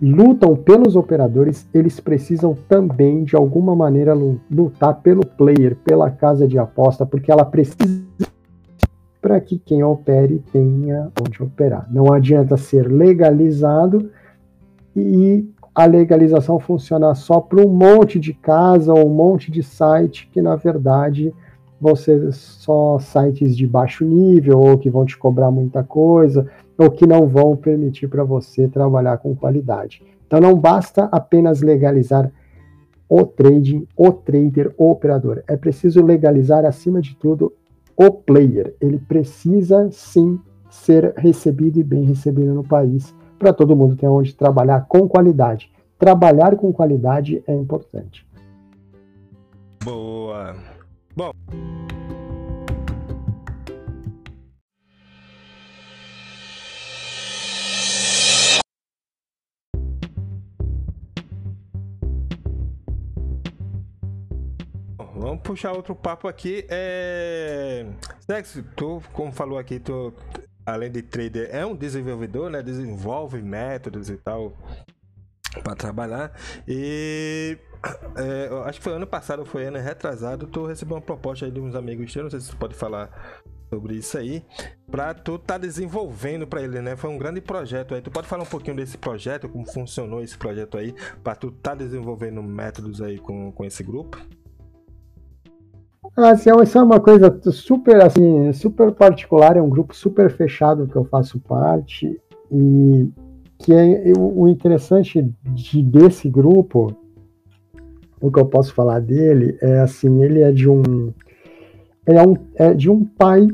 lutam 0.00 0.54
pelos 0.54 0.96
operadores, 0.96 1.66
eles 1.72 1.98
precisam 2.00 2.56
também, 2.68 3.24
de 3.24 3.34
alguma 3.34 3.74
maneira, 3.74 4.14
lutar 4.50 5.00
pelo 5.00 5.24
player, 5.24 5.76
pela 5.76 6.10
casa 6.10 6.46
de 6.46 6.58
aposta, 6.58 7.06
porque 7.06 7.32
ela 7.32 7.44
precisa 7.44 8.04
para 9.20 9.40
que 9.40 9.58
quem 9.58 9.82
opere 9.82 10.42
tenha 10.52 11.10
onde 11.20 11.42
operar. 11.42 11.88
Não 11.90 12.12
adianta 12.12 12.56
ser 12.56 12.86
legalizado 12.86 14.10
e 14.94 15.48
a 15.74 15.84
legalização 15.84 16.60
funcionar 16.60 17.14
só 17.14 17.40
para 17.40 17.60
um 17.60 17.68
monte 17.68 18.20
de 18.20 18.32
casa 18.32 18.94
ou 18.94 19.06
um 19.06 19.14
monte 19.14 19.50
de 19.50 19.62
site 19.62 20.28
que, 20.32 20.40
na 20.40 20.56
verdade, 20.56 21.34
ser 21.96 22.32
só 22.32 22.98
sites 22.98 23.56
de 23.56 23.66
baixo 23.66 24.04
nível 24.04 24.60
ou 24.60 24.78
que 24.78 24.88
vão 24.88 25.04
te 25.04 25.18
cobrar 25.18 25.50
muita 25.50 25.82
coisa 25.82 26.48
ou 26.78 26.90
que 26.90 27.06
não 27.06 27.26
vão 27.26 27.56
permitir 27.56 28.08
para 28.08 28.24
você 28.24 28.68
trabalhar 28.68 29.18
com 29.18 29.34
qualidade. 29.34 30.02
Então 30.26 30.40
não 30.40 30.54
basta 30.54 31.08
apenas 31.12 31.62
legalizar 31.62 32.30
o 33.08 33.24
trading, 33.24 33.86
o 33.96 34.12
trader, 34.12 34.74
o 34.76 34.90
operador. 34.90 35.42
É 35.46 35.56
preciso 35.56 36.04
legalizar 36.04 36.64
acima 36.64 37.00
de 37.00 37.14
tudo 37.16 37.52
o 37.96 38.10
player. 38.10 38.74
Ele 38.80 38.98
precisa 38.98 39.88
sim 39.90 40.38
ser 40.68 41.14
recebido 41.16 41.78
e 41.78 41.84
bem 41.84 42.04
recebido 42.04 42.52
no 42.52 42.64
país 42.64 43.14
para 43.38 43.52
todo 43.52 43.76
mundo 43.76 43.96
ter 43.96 44.08
onde 44.08 44.34
trabalhar 44.34 44.86
com 44.88 45.08
qualidade. 45.08 45.70
Trabalhar 45.98 46.56
com 46.56 46.72
qualidade 46.72 47.42
é 47.46 47.54
importante. 47.54 48.26
Boa. 49.82 50.56
Bom. 51.16 51.30
Puxar 65.46 65.72
outro 65.72 65.94
papo 65.94 66.26
aqui. 66.26 66.66
É... 66.68 67.86
Tu, 68.74 69.02
como 69.12 69.32
falou 69.32 69.58
aqui, 69.58 69.78
tu, 69.78 70.12
além 70.64 70.90
de 70.90 71.02
trader, 71.02 71.48
é 71.52 71.64
um 71.64 71.74
desenvolvedor, 71.74 72.50
né? 72.50 72.62
Desenvolve 72.62 73.40
métodos 73.40 74.10
e 74.10 74.16
tal 74.16 74.56
para 75.62 75.74
trabalhar. 75.74 76.32
E 76.66 77.56
é, 78.16 78.50
acho 78.66 78.78
que 78.78 78.84
foi 78.84 78.94
ano 78.94 79.06
passado, 79.06 79.44
foi 79.44 79.66
ano 79.66 79.78
retrasado, 79.78 80.46
tu 80.46 80.66
recebeu 80.66 80.96
uma 80.96 81.02
proposta 81.02 81.50
de 81.50 81.60
uns 81.60 81.74
amigos 81.74 82.12
teus, 82.12 82.24
não 82.24 82.30
sei 82.30 82.40
se 82.40 82.50
tu 82.50 82.56
pode 82.56 82.74
falar 82.74 83.42
sobre 83.70 83.94
isso 83.94 84.16
aí, 84.16 84.44
para 84.90 85.14
tu 85.14 85.38
tá 85.38 85.58
desenvolvendo 85.58 86.46
para 86.46 86.62
ele, 86.62 86.80
né? 86.80 86.94
Foi 86.94 87.10
um 87.10 87.18
grande 87.18 87.40
projeto 87.40 87.94
aí. 87.94 88.00
Tu 88.00 88.10
pode 88.10 88.28
falar 88.28 88.42
um 88.42 88.46
pouquinho 88.46 88.76
desse 88.76 88.96
projeto, 88.96 89.48
como 89.48 89.66
funcionou 89.66 90.22
esse 90.22 90.36
projeto 90.36 90.78
aí, 90.78 90.94
para 91.22 91.34
tu 91.34 91.50
tá 91.50 91.74
desenvolvendo 91.74 92.42
métodos 92.42 93.00
aí 93.00 93.18
com, 93.18 93.50
com 93.52 93.64
esse 93.64 93.82
grupo? 93.82 94.18
Assim, 96.16 96.50
isso 96.62 96.78
é 96.78 96.82
uma 96.82 97.00
coisa 97.00 97.40
super 97.50 98.02
assim, 98.02 98.52
super 98.52 98.92
particular, 98.92 99.56
é 99.56 99.62
um 99.62 99.68
grupo 99.68 99.94
super 99.94 100.30
fechado 100.30 100.86
que 100.86 100.96
eu 100.96 101.04
faço 101.04 101.38
parte 101.40 102.20
e 102.50 103.10
que 103.58 103.72
é 103.72 104.12
o 104.18 104.46
interessante 104.48 105.30
de, 105.42 105.82
desse 105.82 106.28
grupo, 106.28 106.94
o 108.20 108.30
que 108.30 108.38
eu 108.38 108.46
posso 108.46 108.74
falar 108.74 109.00
dele 109.00 109.56
é 109.60 109.80
assim, 109.80 110.22
ele 110.22 110.40
é 110.40 110.52
de 110.52 110.68
um 110.68 111.12
é, 112.06 112.22
um, 112.22 112.36
é 112.54 112.74
de 112.74 112.90
um 112.90 113.04
pai 113.04 113.48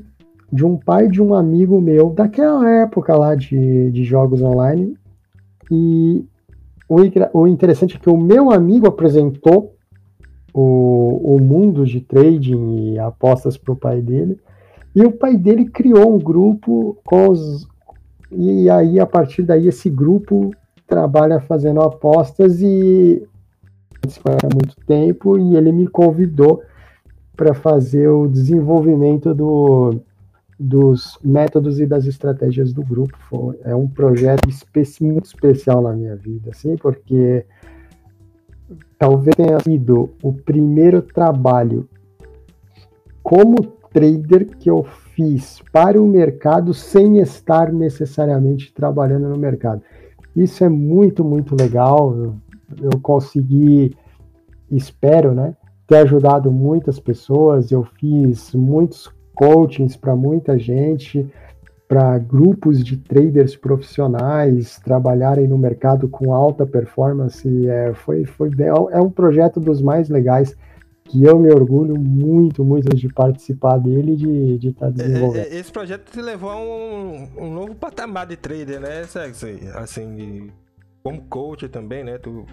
de 0.52 0.66
um 0.66 0.76
pai 0.76 1.08
de 1.08 1.22
um 1.22 1.34
amigo 1.34 1.80
meu 1.80 2.10
daquela 2.10 2.68
época 2.68 3.16
lá 3.16 3.34
de, 3.34 3.90
de 3.90 4.04
jogos 4.04 4.42
online 4.42 4.96
e 5.70 6.24
o, 6.88 6.96
o 7.40 7.46
interessante 7.46 7.96
é 7.96 7.98
que 7.98 8.10
o 8.10 8.16
meu 8.16 8.50
amigo 8.50 8.86
apresentou 8.86 9.74
o, 10.52 11.36
o 11.36 11.40
mundo 11.40 11.84
de 11.84 12.00
trading 12.00 12.92
e 12.92 12.98
apostas 12.98 13.56
para 13.56 13.72
o 13.72 13.76
pai 13.76 14.00
dele 14.00 14.38
e 14.94 15.02
o 15.04 15.12
pai 15.12 15.36
dele 15.36 15.64
criou 15.66 16.14
um 16.14 16.18
grupo 16.18 16.98
com 17.04 17.28
os, 17.30 17.66
e 18.34 18.70
aí, 18.70 18.98
a 18.98 19.06
partir 19.06 19.42
daí, 19.42 19.68
esse 19.68 19.90
grupo 19.90 20.50
trabalha 20.86 21.40
fazendo 21.40 21.80
apostas 21.80 22.60
e 22.62 23.26
há 24.24 24.54
muito 24.54 24.74
tempo 24.86 25.38
e 25.38 25.56
ele 25.56 25.70
me 25.70 25.86
convidou 25.86 26.62
para 27.36 27.54
fazer 27.54 28.08
o 28.08 28.26
desenvolvimento 28.26 29.34
do, 29.34 30.00
dos 30.58 31.18
métodos 31.22 31.78
e 31.78 31.86
das 31.86 32.06
estratégias 32.06 32.72
do 32.72 32.82
grupo. 32.82 33.16
Foi, 33.28 33.58
é 33.64 33.74
um 33.74 33.88
projeto 33.88 34.48
espe 34.48 34.82
muito 35.00 35.26
especial 35.26 35.82
na 35.82 35.92
minha 35.92 36.16
vida, 36.16 36.50
assim, 36.50 36.76
porque 36.76 37.44
talvez 39.02 39.34
tenha 39.34 39.58
sido 39.58 40.10
o 40.22 40.32
primeiro 40.32 41.02
trabalho 41.02 41.88
como 43.20 43.56
trader 43.92 44.46
que 44.56 44.70
eu 44.70 44.84
fiz 44.84 45.60
para 45.72 46.00
o 46.00 46.06
mercado 46.06 46.72
sem 46.72 47.18
estar 47.18 47.72
necessariamente 47.72 48.72
trabalhando 48.72 49.28
no 49.28 49.36
mercado. 49.36 49.82
Isso 50.36 50.62
é 50.62 50.68
muito, 50.68 51.24
muito 51.24 51.56
legal. 51.60 52.32
Eu 52.80 53.00
consegui, 53.02 53.92
espero, 54.70 55.34
né, 55.34 55.56
ter 55.84 55.96
ajudado 55.96 56.52
muitas 56.52 57.00
pessoas. 57.00 57.72
Eu 57.72 57.82
fiz 57.82 58.54
muitos 58.54 59.12
coachings 59.34 59.96
para 59.96 60.14
muita 60.14 60.56
gente, 60.56 61.28
para 61.92 62.16
grupos 62.16 62.82
de 62.82 62.96
traders 62.96 63.54
profissionais 63.54 64.78
trabalharem 64.78 65.46
no 65.46 65.58
mercado 65.58 66.08
com 66.08 66.32
alta 66.32 66.64
performance. 66.64 67.68
É, 67.68 67.92
foi, 67.92 68.24
foi, 68.24 68.48
é 68.90 68.98
um 68.98 69.10
projeto 69.10 69.60
dos 69.60 69.82
mais 69.82 70.08
legais 70.08 70.56
que 71.04 71.22
eu 71.22 71.38
me 71.38 71.52
orgulho 71.52 72.00
muito, 72.00 72.64
muito 72.64 72.96
de 72.96 73.12
participar 73.12 73.76
dele 73.76 74.12
e 74.12 74.58
de 74.58 74.68
estar 74.68 74.86
tá 74.86 74.88
é, 74.88 74.90
desenvolvendo. 74.92 75.46
Esse 75.52 75.70
projeto 75.70 76.10
te 76.10 76.22
levou 76.22 76.48
a 76.48 76.56
um, 76.56 77.28
um 77.36 77.52
novo 77.52 77.74
patamar 77.74 78.26
de 78.26 78.36
trader, 78.36 78.80
né, 78.80 79.02
Assim, 79.74 80.48
como 81.02 81.20
coach 81.20 81.68
também, 81.68 82.02
né? 82.02 82.16
Tu 82.16 82.46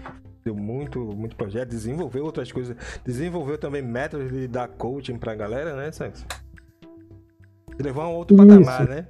deu 0.44 0.54
muito, 0.54 0.98
muito 1.16 1.34
projeto, 1.34 1.70
desenvolveu 1.70 2.26
outras 2.26 2.52
coisas, 2.52 2.76
desenvolveu 3.06 3.56
também 3.56 3.80
métodos 3.80 4.30
de 4.30 4.46
dar 4.46 4.68
coaching 4.68 5.16
pra 5.16 5.34
galera, 5.34 5.74
né, 5.74 5.90
Sexo? 5.90 6.26
Te 7.74 7.82
levou 7.82 8.02
a 8.02 8.08
um 8.10 8.16
outro 8.16 8.36
Isso. 8.36 8.46
patamar, 8.46 8.86
né? 8.86 9.06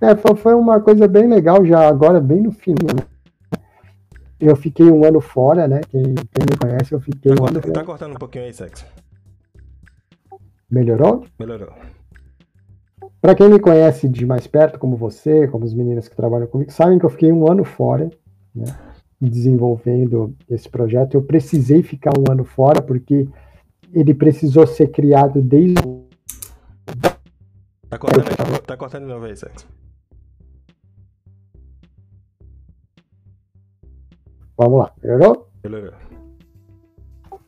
É, 0.00 0.14
foi 0.36 0.54
uma 0.54 0.80
coisa 0.80 1.08
bem 1.08 1.28
legal 1.28 1.64
já 1.64 1.88
agora, 1.88 2.20
bem 2.20 2.42
no 2.42 2.52
fim, 2.52 2.72
né? 2.72 3.04
Eu 4.38 4.54
fiquei 4.54 4.88
um 4.88 5.04
ano 5.04 5.20
fora, 5.20 5.66
né? 5.66 5.80
Quem, 5.90 6.02
quem 6.02 6.46
me 6.48 6.56
conhece, 6.56 6.92
eu 6.92 7.00
fiquei 7.00 7.34
tá 7.34 7.42
um 7.42 7.46
ano. 7.46 7.60
Tá 7.60 7.84
cortando 7.84 8.12
um 8.12 8.18
pouquinho 8.18 8.44
aí, 8.44 8.52
sexo. 8.52 8.86
Melhorou? 10.70 11.24
Melhorou. 11.38 11.72
Para 13.20 13.34
quem 13.34 13.48
me 13.48 13.58
conhece 13.58 14.08
de 14.08 14.24
mais 14.24 14.46
perto, 14.46 14.78
como 14.78 14.96
você, 14.96 15.48
como 15.48 15.64
os 15.64 15.74
meninos 15.74 16.06
que 16.06 16.14
trabalham 16.14 16.46
comigo, 16.46 16.70
sabem 16.70 17.00
que 17.00 17.04
eu 17.04 17.10
fiquei 17.10 17.32
um 17.32 17.50
ano 17.50 17.64
fora, 17.64 18.08
né? 18.54 18.66
Desenvolvendo 19.20 20.32
esse 20.48 20.68
projeto. 20.68 21.14
Eu 21.14 21.22
precisei 21.22 21.82
ficar 21.82 22.12
um 22.16 22.30
ano 22.30 22.44
fora 22.44 22.80
porque 22.80 23.28
ele 23.92 24.14
precisou 24.14 24.64
ser 24.68 24.92
criado 24.92 25.42
desde. 25.42 25.82
Tá 27.88 27.98
cortando, 27.98 28.60
tá 28.60 28.76
cortando 28.76 29.02
de 29.02 29.08
novo 29.08 29.24
aí, 29.24 29.36
sexo. 29.36 29.66
Vamos 34.58 34.80
lá? 34.80 34.92
Melhorou. 35.02 35.46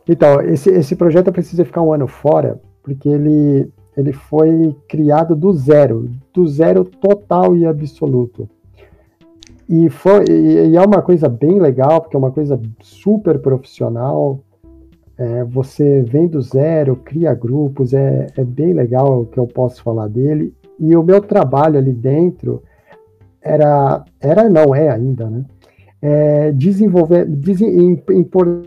Então, 0.08 0.40
esse, 0.42 0.70
esse 0.70 0.94
projeto 0.94 1.32
precisa 1.32 1.64
ficar 1.64 1.82
um 1.82 1.92
ano 1.92 2.06
fora, 2.06 2.60
porque 2.82 3.08
ele, 3.08 3.70
ele 3.96 4.12
foi 4.12 4.74
criado 4.88 5.34
do 5.34 5.52
zero, 5.52 6.08
do 6.32 6.46
zero 6.46 6.84
total 6.84 7.56
e 7.56 7.66
absoluto. 7.66 8.48
E, 9.68 9.88
foi, 9.88 10.24
e, 10.28 10.76
é 10.76 10.80
uma 10.80 11.02
coisa 11.02 11.28
bem 11.28 11.60
legal, 11.60 12.00
porque 12.00 12.16
é 12.16 12.18
uma 12.18 12.32
coisa 12.32 12.60
super 12.80 13.38
profissional. 13.38 14.40
É, 15.18 15.44
você 15.44 16.02
vem 16.02 16.26
do 16.26 16.40
zero, 16.40 16.96
cria 16.96 17.34
grupos, 17.34 17.92
é, 17.92 18.28
é 18.36 18.44
bem 18.44 18.72
legal 18.72 19.22
o 19.22 19.26
que 19.26 19.38
eu 19.38 19.46
posso 19.46 19.82
falar 19.82 20.08
dele. 20.08 20.54
E 20.78 20.96
o 20.96 21.02
meu 21.02 21.20
trabalho 21.20 21.78
ali 21.78 21.92
dentro 21.92 22.62
era, 23.40 24.04
era 24.20 24.48
não 24.48 24.74
é 24.74 24.88
ainda, 24.88 25.28
né? 25.28 25.44
É, 26.02 26.52
desenvolver. 26.52 27.28
impor, 28.10 28.62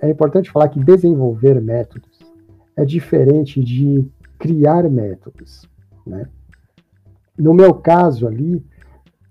é 0.00 0.10
importante 0.10 0.50
falar 0.50 0.68
que 0.68 0.82
desenvolver 0.82 1.60
métodos 1.60 2.14
é 2.76 2.84
diferente 2.84 3.62
de 3.62 4.06
criar 4.38 4.88
métodos. 4.90 5.68
Né? 6.06 6.26
No 7.38 7.54
meu 7.54 7.74
caso 7.74 8.26
ali, 8.26 8.64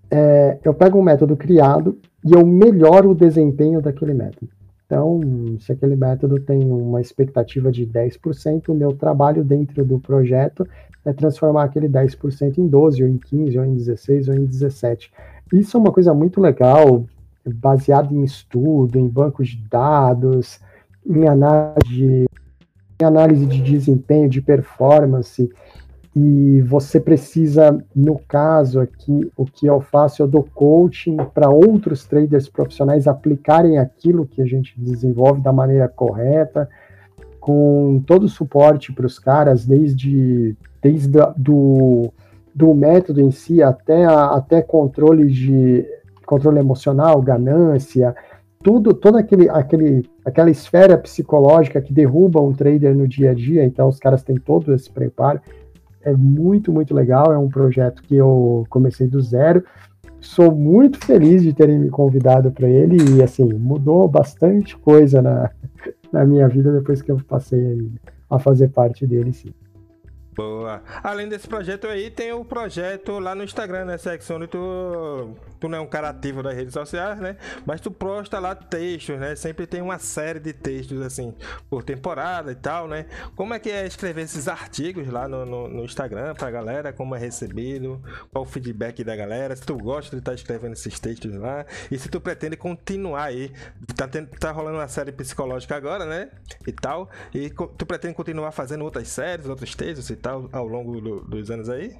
é, 0.09 0.59
eu 0.63 0.73
pego 0.73 0.97
um 0.97 1.03
método 1.03 1.35
criado 1.35 1.97
e 2.25 2.33
eu 2.33 2.45
melhoro 2.45 3.11
o 3.11 3.15
desempenho 3.15 3.81
daquele 3.81 4.13
método. 4.13 4.51
Então, 4.85 5.19
se 5.59 5.71
aquele 5.71 5.95
método 5.95 6.39
tem 6.39 6.63
uma 6.63 7.01
expectativa 7.01 7.71
de 7.71 7.85
10%, 7.85 8.69
o 8.69 8.75
meu 8.75 8.93
trabalho 8.93 9.43
dentro 9.43 9.83
do 9.83 9.99
projeto 9.99 10.67
é 11.03 11.11
transformar 11.11 11.63
aquele 11.63 11.89
10% 11.89 12.57
em 12.59 12.67
12, 12.67 13.03
ou 13.03 13.09
em 13.09 13.17
15, 13.17 13.57
ou 13.57 13.65
em 13.65 13.73
16, 13.75 14.29
ou 14.29 14.35
em 14.35 14.45
17. 14.45 15.11
Isso 15.53 15.77
é 15.77 15.79
uma 15.79 15.91
coisa 15.91 16.15
muito 16.15 16.41
legal, 16.41 17.05
baseado 17.45 18.11
em 18.15 18.23
estudo, 18.23 18.97
em 18.97 19.07
bancos 19.07 19.49
de 19.49 19.57
dados, 19.69 20.59
em 21.05 21.27
análise 21.27 21.85
de, 21.85 22.25
em 22.99 23.05
análise 23.05 23.45
de 23.45 23.61
desempenho, 23.61 24.27
de 24.27 24.41
performance. 24.41 25.47
E 26.15 26.59
você 26.61 26.99
precisa, 26.99 27.83
no 27.95 28.17
caso 28.17 28.79
aqui, 28.79 29.31
o 29.37 29.45
que 29.45 29.67
eu 29.67 29.79
faço, 29.79 30.23
eu 30.23 30.27
dou 30.27 30.43
coaching 30.55 31.17
para 31.35 31.49
outros 31.49 32.03
traders 32.03 32.49
profissionais 32.49 33.07
aplicarem 33.07 33.77
aquilo 33.77 34.25
que 34.25 34.41
a 34.41 34.45
gente 34.45 34.73
desenvolve 34.75 35.39
da 35.41 35.53
maneira 35.53 35.87
correta, 35.87 36.67
com 37.39 38.01
todo 38.07 38.23
o 38.23 38.29
suporte 38.29 38.91
para 38.91 39.05
os 39.05 39.19
caras, 39.19 39.67
desde, 39.67 40.55
desde 40.81 41.19
do, 41.37 42.11
do 42.53 42.73
método 42.73 43.21
em 43.21 43.31
si 43.31 43.61
até, 43.61 44.05
a, 44.05 44.35
até 44.35 44.61
controle 44.61 45.27
de 45.27 45.85
controle 46.25 46.59
emocional, 46.59 47.21
ganância, 47.21 48.15
tudo, 48.63 48.93
toda 48.93 49.19
aquele, 49.19 49.49
aquele, 49.49 50.09
aquela 50.23 50.49
esfera 50.49 50.97
psicológica 50.97 51.81
que 51.81 51.93
derruba 51.93 52.41
um 52.41 52.53
trader 52.53 52.95
no 52.95 53.07
dia 53.07 53.31
a 53.31 53.33
dia, 53.33 53.63
então 53.65 53.89
os 53.89 53.99
caras 53.99 54.23
têm 54.23 54.37
todo 54.37 54.73
esse 54.73 54.89
preparo. 54.89 55.41
É 56.01 56.13
muito, 56.13 56.71
muito 56.71 56.93
legal, 56.93 57.31
é 57.33 57.37
um 57.37 57.49
projeto 57.49 58.01
que 58.03 58.15
eu 58.15 58.65
comecei 58.69 59.07
do 59.07 59.21
zero. 59.21 59.63
Sou 60.19 60.51
muito 60.51 60.97
feliz 61.05 61.43
de 61.43 61.53
terem 61.53 61.77
me 61.77 61.89
convidado 61.89 62.51
para 62.51 62.67
ele 62.67 62.97
e, 63.17 63.21
assim, 63.21 63.51
mudou 63.53 64.07
bastante 64.07 64.77
coisa 64.77 65.21
na, 65.21 65.49
na 66.11 66.25
minha 66.25 66.47
vida 66.47 66.71
depois 66.71 67.01
que 67.01 67.11
eu 67.11 67.17
passei 67.27 67.91
a 68.29 68.39
fazer 68.39 68.69
parte 68.69 69.05
dele, 69.05 69.33
sim. 69.33 69.53
Boa. 70.35 70.81
Além 71.03 71.27
desse 71.27 71.47
projeto 71.47 71.87
aí, 71.87 72.09
tem 72.09 72.31
o 72.31 72.43
projeto 72.43 73.19
lá 73.19 73.35
no 73.35 73.43
Instagram, 73.43 73.85
né, 73.85 73.97
Sex, 73.97 74.29
onde 74.31 74.47
tu, 75.63 75.69
não 75.69 75.77
é 75.77 75.81
um 75.81 75.87
cara 75.87 76.09
ativo 76.09 76.43
das 76.43 76.53
redes 76.53 76.73
sociais, 76.73 77.19
né? 77.19 77.37
Mas 77.65 77.79
tu 77.79 77.89
posta 77.89 78.37
lá 78.37 78.53
textos, 78.53 79.17
né? 79.17 79.33
Sempre 79.35 79.65
tem 79.65 79.81
uma 79.81 79.97
série 79.97 80.39
de 80.39 80.51
textos, 80.51 81.01
assim, 81.01 81.33
por 81.69 81.83
temporada 81.83 82.51
e 82.51 82.55
tal, 82.55 82.87
né? 82.87 83.05
Como 83.35 83.53
é 83.53 83.59
que 83.59 83.69
é 83.69 83.87
escrever 83.87 84.23
esses 84.23 84.49
artigos 84.49 85.07
lá 85.07 85.27
no, 85.27 85.45
no, 85.45 85.67
no 85.69 85.85
Instagram 85.85 86.33
pra 86.33 86.51
galera? 86.51 86.91
Como 86.91 87.15
é 87.15 87.19
recebido? 87.19 88.01
Qual 88.31 88.43
o 88.43 88.47
feedback 88.47 89.03
da 89.03 89.15
galera? 89.15 89.55
Se 89.55 89.65
tu 89.65 89.77
gosta 89.77 90.11
de 90.11 90.19
estar 90.19 90.31
tá 90.31 90.35
escrevendo 90.35 90.73
esses 90.73 90.99
textos 90.99 91.33
lá? 91.35 91.65
E 91.89 91.97
se 91.97 92.09
tu 92.09 92.19
pretende 92.19 92.57
continuar 92.57 93.23
aí? 93.23 93.51
Tá, 93.95 94.07
tendo, 94.07 94.27
tá 94.37 94.51
rolando 94.51 94.77
uma 94.77 94.87
série 94.89 95.13
psicológica 95.13 95.75
agora, 95.75 96.05
né? 96.05 96.29
E 96.67 96.73
tal. 96.73 97.09
E 97.33 97.49
tu 97.77 97.85
pretende 97.85 98.15
continuar 98.15 98.51
fazendo 98.51 98.83
outras 98.83 99.07
séries, 99.07 99.47
outros 99.47 99.73
textos 99.75 100.09
e 100.09 100.15
tal 100.17 100.49
ao 100.51 100.67
longo 100.67 100.99
do, 100.99 101.21
dos 101.21 101.49
anos 101.49 101.69
aí? 101.69 101.95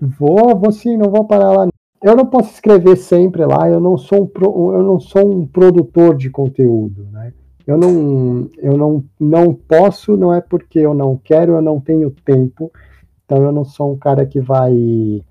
Vou, 0.00 0.56
vou 0.58 0.72
sim, 0.72 0.96
não 0.96 1.10
vou 1.10 1.26
parar 1.26 1.50
lá. 1.52 1.72
Eu 2.02 2.16
não 2.16 2.26
posso 2.26 2.52
escrever 2.52 2.96
sempre 2.96 3.44
lá, 3.44 3.68
eu 3.68 3.78
não 3.78 3.96
sou 3.96 4.22
um, 4.22 4.26
pro, 4.26 4.72
eu 4.74 4.82
não 4.82 4.98
sou 4.98 5.30
um 5.30 5.46
produtor 5.46 6.16
de 6.16 6.30
conteúdo, 6.30 7.06
né? 7.12 7.32
Eu 7.64 7.78
não, 7.78 8.50
eu 8.58 8.76
não, 8.76 9.04
não 9.20 9.54
posso, 9.54 10.16
não 10.16 10.34
é 10.34 10.40
porque 10.40 10.80
eu 10.80 10.92
não 10.94 11.16
quero, 11.16 11.52
eu 11.52 11.62
não 11.62 11.78
tenho 11.78 12.10
tempo. 12.10 12.72
Então 13.24 13.44
eu 13.44 13.52
não 13.52 13.64
sou 13.64 13.92
um 13.92 13.96
cara 13.96 14.26
que 14.26 14.40
vai 14.40 15.22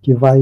que 0.00 0.14
vai 0.14 0.40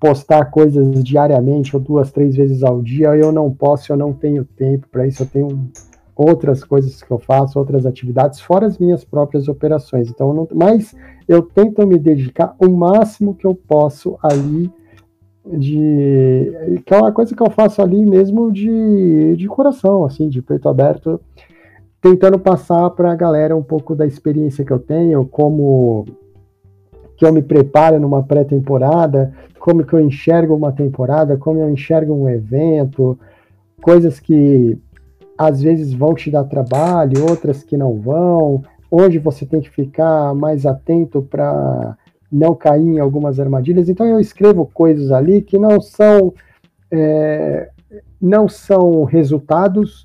postar 0.00 0.46
coisas 0.46 1.04
diariamente 1.04 1.76
ou 1.76 1.82
duas, 1.82 2.10
três 2.10 2.34
vezes 2.34 2.64
ao 2.64 2.80
dia. 2.80 3.14
Eu 3.14 3.30
não 3.30 3.52
posso, 3.52 3.92
eu 3.92 3.96
não 3.96 4.12
tenho 4.12 4.42
tempo 4.42 4.88
para 4.90 5.06
isso. 5.06 5.22
Eu 5.22 5.26
tenho 5.26 5.70
outras 6.16 6.64
coisas 6.64 7.02
que 7.02 7.10
eu 7.10 7.18
faço, 7.18 7.58
outras 7.58 7.84
atividades, 7.84 8.40
fora 8.40 8.66
as 8.66 8.78
minhas 8.78 9.04
próprias 9.04 9.48
operações. 9.48 10.08
Então, 10.08 10.28
eu 10.28 10.34
não, 10.34 10.48
mas 10.54 10.94
eu 11.28 11.42
tento 11.42 11.86
me 11.86 11.98
dedicar 11.98 12.56
o 12.58 12.70
máximo 12.70 13.34
que 13.34 13.46
eu 13.46 13.54
posso 13.54 14.18
ali 14.22 14.72
de 15.52 16.80
que 16.84 16.94
é 16.94 16.98
uma 16.98 17.12
coisa 17.12 17.34
que 17.34 17.42
eu 17.42 17.50
faço 17.50 17.80
ali 17.80 18.04
mesmo 18.04 18.50
de, 18.50 19.36
de 19.36 19.46
coração, 19.46 20.04
assim, 20.04 20.28
de 20.28 20.42
peito 20.42 20.68
aberto, 20.68 21.20
tentando 22.00 22.38
passar 22.38 22.90
para 22.90 23.12
a 23.12 23.16
galera 23.16 23.56
um 23.56 23.62
pouco 23.62 23.94
da 23.94 24.06
experiência 24.06 24.64
que 24.64 24.72
eu 24.72 24.78
tenho, 24.78 25.26
como 25.26 26.04
que 27.16 27.24
eu 27.24 27.32
me 27.32 27.42
preparo 27.42 27.98
numa 27.98 28.22
pré-temporada, 28.22 29.32
como 29.58 29.84
que 29.84 29.94
eu 29.94 30.00
enxergo 30.00 30.54
uma 30.54 30.72
temporada, 30.72 31.36
como 31.36 31.58
eu 31.58 31.70
enxergo 31.70 32.14
um 32.14 32.28
evento, 32.28 33.18
coisas 33.80 34.20
que 34.20 34.78
às 35.38 35.62
vezes 35.62 35.92
vão 35.92 36.14
te 36.14 36.30
dar 36.30 36.44
trabalho, 36.44 37.28
outras 37.28 37.62
que 37.62 37.76
não 37.76 37.94
vão, 38.00 38.62
onde 38.90 39.18
você 39.18 39.44
tem 39.44 39.60
que 39.60 39.70
ficar 39.70 40.34
mais 40.34 40.64
atento 40.66 41.22
para 41.22 41.96
não 42.30 42.54
cair 42.54 42.96
em 42.96 42.98
algumas 42.98 43.38
armadilhas. 43.38 43.88
Então 43.88 44.06
eu 44.06 44.20
escrevo 44.20 44.66
coisas 44.66 45.10
ali 45.10 45.42
que 45.42 45.58
não 45.58 45.80
são 45.80 46.32
é, 46.90 47.70
não 48.20 48.48
são 48.48 49.04
resultados. 49.04 50.04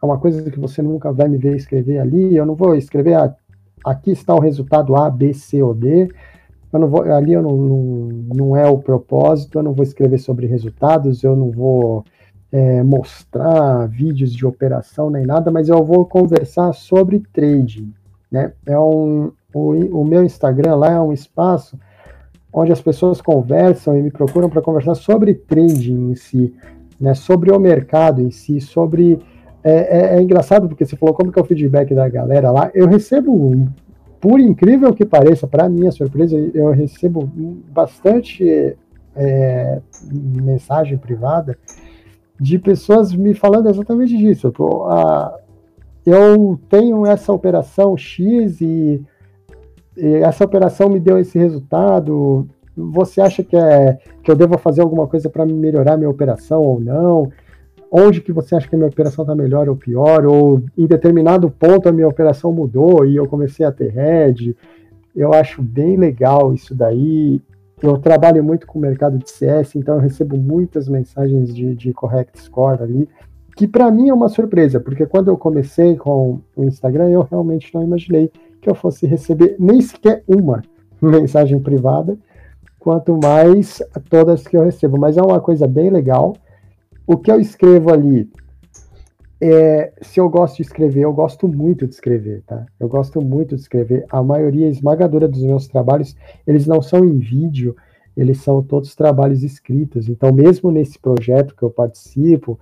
É 0.00 0.06
uma 0.06 0.18
coisa 0.18 0.50
que 0.50 0.58
você 0.58 0.80
nunca 0.82 1.12
vai 1.12 1.28
me 1.28 1.38
ver 1.38 1.56
escrever 1.56 1.98
ali. 1.98 2.36
Eu 2.36 2.46
não 2.46 2.54
vou 2.54 2.74
escrever 2.74 3.14
ah, 3.14 3.34
aqui 3.84 4.12
está 4.12 4.34
o 4.34 4.40
resultado 4.40 4.96
A, 4.96 5.10
B, 5.10 5.34
C 5.34 5.62
ou 5.62 5.74
D. 5.74 6.08
Eu 6.72 6.78
não 6.78 6.88
vou, 6.88 7.02
ali 7.02 7.32
eu 7.32 7.42
não, 7.42 7.56
não, 7.56 8.08
não 8.34 8.56
é 8.56 8.66
o 8.66 8.78
propósito. 8.78 9.58
Eu 9.58 9.62
não 9.62 9.72
vou 9.72 9.82
escrever 9.82 10.18
sobre 10.18 10.46
resultados. 10.46 11.24
Eu 11.24 11.34
não 11.34 11.50
vou 11.50 12.04
é, 12.52 12.82
mostrar 12.82 13.86
vídeos 13.86 14.32
de 14.32 14.46
operação 14.46 15.10
nem 15.10 15.26
nada, 15.26 15.50
mas 15.50 15.68
eu 15.68 15.82
vou 15.84 16.04
conversar 16.04 16.72
sobre 16.72 17.20
trading. 17.32 17.92
Né? 18.30 18.52
É 18.66 18.78
um, 18.78 19.32
o, 19.54 20.00
o 20.00 20.04
meu 20.04 20.24
Instagram 20.24 20.74
lá 20.76 20.92
é 20.92 21.00
um 21.00 21.12
espaço 21.12 21.78
onde 22.52 22.72
as 22.72 22.80
pessoas 22.80 23.20
conversam 23.20 23.98
e 23.98 24.02
me 24.02 24.10
procuram 24.10 24.48
para 24.48 24.62
conversar 24.62 24.94
sobre 24.94 25.34
trading 25.34 26.10
em 26.10 26.14
si, 26.14 26.54
né? 27.00 27.14
sobre 27.14 27.50
o 27.50 27.58
mercado 27.58 28.20
em 28.20 28.30
si, 28.30 28.60
sobre. 28.60 29.18
É, 29.64 29.72
é, 29.72 30.16
é, 30.16 30.22
engraçado 30.22 30.68
porque 30.68 30.86
você 30.86 30.96
falou 30.96 31.14
como 31.14 31.32
que 31.32 31.38
é 31.38 31.42
o 31.42 31.44
feedback 31.44 31.94
da 31.94 32.08
galera 32.08 32.50
lá. 32.50 32.70
Eu 32.72 32.86
recebo, 32.86 33.68
por 34.20 34.38
incrível 34.38 34.94
que 34.94 35.04
pareça, 35.04 35.46
para 35.46 35.68
minha 35.68 35.90
surpresa, 35.90 36.38
eu 36.54 36.70
recebo 36.70 37.28
bastante 37.70 38.76
é, 39.16 39.80
mensagem 40.12 40.96
privada 40.96 41.58
de 42.40 42.58
pessoas 42.58 43.12
me 43.12 43.34
falando 43.34 43.68
exatamente 43.68 44.16
disso. 44.16 44.52
Eu, 44.58 44.84
a, 44.84 45.38
eu 46.06 46.58
tenho 46.70 47.04
essa 47.04 47.32
operação 47.32 47.96
X 47.96 48.60
e, 48.60 49.04
essa 50.22 50.44
operação 50.44 50.88
me 50.88 51.00
deu 51.00 51.18
esse 51.18 51.38
resultado. 51.38 52.46
Você 52.76 53.20
acha 53.20 53.42
que, 53.42 53.56
é, 53.56 53.98
que 54.22 54.30
eu 54.30 54.36
devo 54.36 54.56
fazer 54.58 54.80
alguma 54.80 55.06
coisa 55.06 55.28
para 55.28 55.44
melhorar 55.44 55.96
minha 55.96 56.10
operação 56.10 56.62
ou 56.62 56.80
não? 56.80 57.30
Onde 57.90 58.20
que 58.20 58.32
você 58.32 58.54
acha 58.54 58.68
que 58.68 58.74
a 58.74 58.78
minha 58.78 58.90
operação 58.90 59.22
está 59.22 59.34
melhor 59.34 59.68
ou 59.68 59.76
pior? 59.76 60.26
Ou 60.26 60.62
em 60.76 60.86
determinado 60.86 61.50
ponto 61.50 61.88
a 61.88 61.92
minha 61.92 62.08
operação 62.08 62.52
mudou 62.52 63.04
e 63.04 63.16
eu 63.16 63.26
comecei 63.26 63.64
a 63.64 63.72
ter 63.72 63.90
head? 63.90 64.56
Eu 65.16 65.32
acho 65.32 65.62
bem 65.62 65.96
legal 65.96 66.54
isso 66.54 66.74
daí 66.74 67.40
eu 67.82 67.96
trabalho 67.98 68.42
muito 68.42 68.66
com 68.66 68.78
o 68.78 68.82
mercado 68.82 69.18
de 69.18 69.30
CS, 69.30 69.76
então 69.76 69.96
eu 69.96 70.00
recebo 70.00 70.36
muitas 70.36 70.88
mensagens 70.88 71.54
de, 71.54 71.74
de 71.74 71.92
correct 71.92 72.40
score 72.40 72.82
ali, 72.82 73.08
que 73.56 73.66
para 73.66 73.90
mim 73.90 74.08
é 74.08 74.14
uma 74.14 74.28
surpresa, 74.28 74.80
porque 74.80 75.06
quando 75.06 75.28
eu 75.28 75.36
comecei 75.36 75.96
com 75.96 76.40
o 76.56 76.64
Instagram, 76.64 77.08
eu 77.10 77.26
realmente 77.28 77.72
não 77.74 77.82
imaginei 77.82 78.30
que 78.68 78.70
eu 78.70 78.74
fosse 78.74 79.06
receber 79.06 79.56
nem 79.58 79.80
sequer 79.80 80.22
uma 80.28 80.62
mensagem 81.00 81.58
privada, 81.58 82.18
quanto 82.78 83.18
mais 83.22 83.82
todas 84.10 84.46
que 84.46 84.56
eu 84.56 84.64
recebo. 84.64 84.98
Mas 84.98 85.16
é 85.16 85.22
uma 85.22 85.40
coisa 85.40 85.66
bem 85.66 85.88
legal. 85.88 86.36
O 87.06 87.16
que 87.16 87.30
eu 87.30 87.40
escrevo 87.40 87.92
ali 87.92 88.30
é, 89.40 89.92
se 90.02 90.20
eu 90.20 90.28
gosto 90.28 90.56
de 90.56 90.62
escrever, 90.62 91.04
eu 91.04 91.12
gosto 91.12 91.46
muito 91.46 91.86
de 91.86 91.94
escrever, 91.94 92.42
tá? 92.44 92.66
Eu 92.78 92.88
gosto 92.88 93.22
muito 93.22 93.54
de 93.54 93.62
escrever. 93.62 94.04
A 94.10 94.22
maioria 94.22 94.68
esmagadora 94.68 95.28
dos 95.28 95.42
meus 95.42 95.68
trabalhos, 95.68 96.16
eles 96.46 96.66
não 96.66 96.82
são 96.82 97.04
em 97.04 97.18
vídeo, 97.18 97.76
eles 98.16 98.42
são 98.42 98.62
todos 98.62 98.96
trabalhos 98.96 99.44
escritos. 99.44 100.08
Então, 100.08 100.32
mesmo 100.32 100.72
nesse 100.72 100.98
projeto 100.98 101.54
que 101.54 101.62
eu 101.62 101.70
participo, 101.70 102.58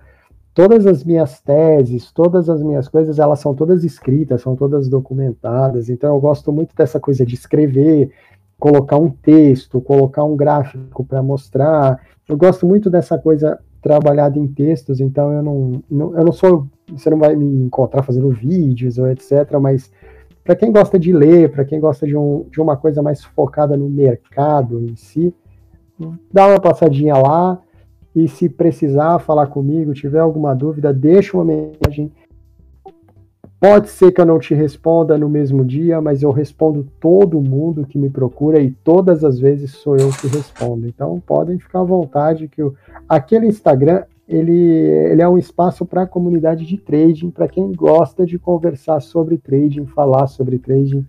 todas 0.57 0.87
as 0.87 1.03
minhas 1.03 1.39
teses, 1.39 2.11
todas 2.11 2.49
as 2.49 2.63
minhas 2.63 2.87
coisas, 2.87 3.19
elas 3.19 3.39
são 3.39 3.53
todas 3.53 3.83
escritas, 3.83 4.41
são 4.41 4.55
todas 4.55 4.89
documentadas. 4.89 5.87
Então, 5.87 6.15
eu 6.15 6.19
gosto 6.19 6.51
muito 6.51 6.75
dessa 6.75 6.99
coisa 6.99 7.23
de 7.23 7.35
escrever, 7.35 8.09
colocar 8.57 8.97
um 8.97 9.11
texto, 9.11 9.79
colocar 9.79 10.23
um 10.23 10.35
gráfico 10.35 11.05
para 11.05 11.21
mostrar. 11.21 12.01
Eu 12.27 12.35
gosto 12.35 12.65
muito 12.65 12.89
dessa 12.89 13.19
coisa 13.19 13.59
trabalhado 13.83 14.39
em 14.39 14.47
textos, 14.47 14.99
então 14.99 15.31
eu 15.31 15.43
não, 15.43 15.83
não, 15.87 16.17
eu 16.17 16.25
não 16.25 16.31
sou, 16.31 16.67
você 16.91 17.07
não 17.11 17.19
vai 17.19 17.35
me 17.35 17.45
encontrar 17.63 18.01
fazendo 18.01 18.31
vídeos 18.31 18.97
ou 18.97 19.07
etc, 19.11 19.59
mas 19.61 19.91
para 20.43 20.55
quem 20.55 20.71
gosta 20.71 20.97
de 20.97 21.13
ler, 21.13 21.51
para 21.51 21.65
quem 21.65 21.79
gosta 21.79 22.07
de, 22.07 22.17
um, 22.17 22.47
de 22.49 22.59
uma 22.59 22.75
coisa 22.75 23.03
mais 23.03 23.23
focada 23.23 23.77
no 23.77 23.87
mercado 23.87 24.81
em 24.81 24.95
si, 24.95 25.31
dá 26.33 26.47
uma 26.47 26.59
passadinha 26.59 27.15
lá 27.15 27.61
e 28.17 28.27
se 28.27 28.49
precisar 28.49 29.19
falar 29.19 29.45
comigo, 29.47 29.93
tiver 29.93 30.19
alguma 30.19 30.55
dúvida, 30.55 30.91
deixa 30.91 31.37
uma 31.37 31.45
mensagem 31.45 32.11
Pode 33.59 33.89
ser 33.89 34.11
que 34.11 34.21
eu 34.21 34.25
não 34.25 34.37
te 34.37 34.53
responda 34.53 35.17
no 35.17 35.27
mesmo 35.27 35.65
dia, 35.65 35.99
mas 35.99 36.21
eu 36.21 36.29
respondo 36.29 36.87
todo 36.99 37.41
mundo 37.41 37.87
que 37.87 37.97
me 37.97 38.07
procura 38.07 38.59
e 38.59 38.69
todas 38.69 39.23
as 39.23 39.39
vezes 39.39 39.71
sou 39.71 39.97
eu 39.97 40.11
que 40.11 40.27
respondo. 40.27 40.87
Então 40.87 41.19
podem 41.25 41.57
ficar 41.57 41.79
à 41.79 41.83
vontade 41.83 42.47
que 42.47 42.61
eu... 42.61 42.75
aquele 43.09 43.47
Instagram 43.47 44.03
ele, 44.27 44.53
ele 44.53 45.23
é 45.23 45.27
um 45.27 45.39
espaço 45.39 45.87
para 45.87 46.03
a 46.03 46.07
comunidade 46.07 46.67
de 46.67 46.77
trading, 46.77 47.31
para 47.31 47.47
quem 47.47 47.71
gosta 47.71 48.27
de 48.27 48.37
conversar 48.37 48.99
sobre 48.99 49.39
trading, 49.39 49.87
falar 49.87 50.27
sobre 50.27 50.59
trading, 50.59 51.03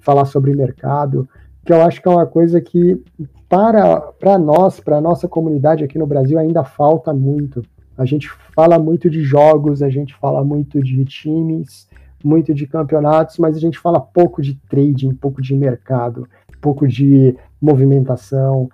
falar 0.00 0.26
sobre 0.26 0.54
mercado, 0.54 1.26
que 1.64 1.72
eu 1.72 1.82
acho 1.82 2.00
que 2.00 2.08
é 2.08 2.10
uma 2.10 2.26
coisa 2.26 2.60
que 2.60 3.02
para, 3.48 4.00
para 4.00 4.38
nós, 4.38 4.80
para 4.80 4.98
a 4.98 5.00
nossa 5.00 5.26
comunidade 5.26 5.84
aqui 5.84 5.98
no 5.98 6.06
Brasil, 6.06 6.38
ainda 6.38 6.64
falta 6.64 7.12
muito. 7.12 7.62
A 7.96 8.04
gente 8.04 8.28
fala 8.54 8.78
muito 8.78 9.08
de 9.08 9.22
jogos, 9.22 9.82
a 9.82 9.88
gente 9.88 10.14
fala 10.14 10.44
muito 10.44 10.82
de 10.82 11.04
times, 11.04 11.88
muito 12.22 12.52
de 12.52 12.66
campeonatos, 12.66 13.38
mas 13.38 13.56
a 13.56 13.60
gente 13.60 13.78
fala 13.78 14.00
pouco 14.00 14.42
de 14.42 14.54
trading, 14.68 15.14
pouco 15.14 15.40
de 15.40 15.54
mercado, 15.54 16.28
pouco 16.60 16.86
de 16.86 17.36
movimentação, 17.60 18.68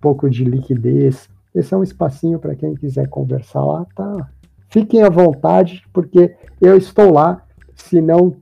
pouco 0.00 0.28
de 0.28 0.44
liquidez. 0.44 1.28
Esse 1.54 1.72
é 1.72 1.76
um 1.76 1.82
espacinho 1.82 2.38
para 2.38 2.54
quem 2.54 2.74
quiser 2.74 3.08
conversar 3.08 3.64
lá, 3.64 3.86
tá? 3.94 4.28
Fiquem 4.68 5.02
à 5.02 5.08
vontade, 5.08 5.84
porque 5.92 6.34
eu 6.60 6.76
estou 6.76 7.12
lá, 7.12 7.42
se 7.76 8.00
não 8.00 8.34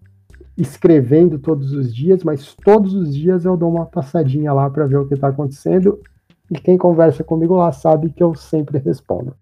escrevendo 0.57 1.39
todos 1.39 1.73
os 1.73 1.95
dias, 1.95 2.23
mas 2.23 2.55
todos 2.65 2.95
os 2.95 3.15
dias 3.15 3.45
eu 3.45 3.57
dou 3.57 3.71
uma 3.71 3.87
passadinha 3.87 4.53
lá 4.53 4.69
para 4.69 4.87
ver 4.87 4.97
o 4.97 5.07
que 5.07 5.15
está 5.15 5.29
acontecendo. 5.29 6.01
E 6.51 6.55
quem 6.55 6.77
conversa 6.77 7.25
comigo 7.25 7.55
lá 7.55 7.73
sabe 7.73 8.11
que 8.11 8.23
eu 8.23 8.35
sempre 8.35 8.79
respondo. 8.79 9.35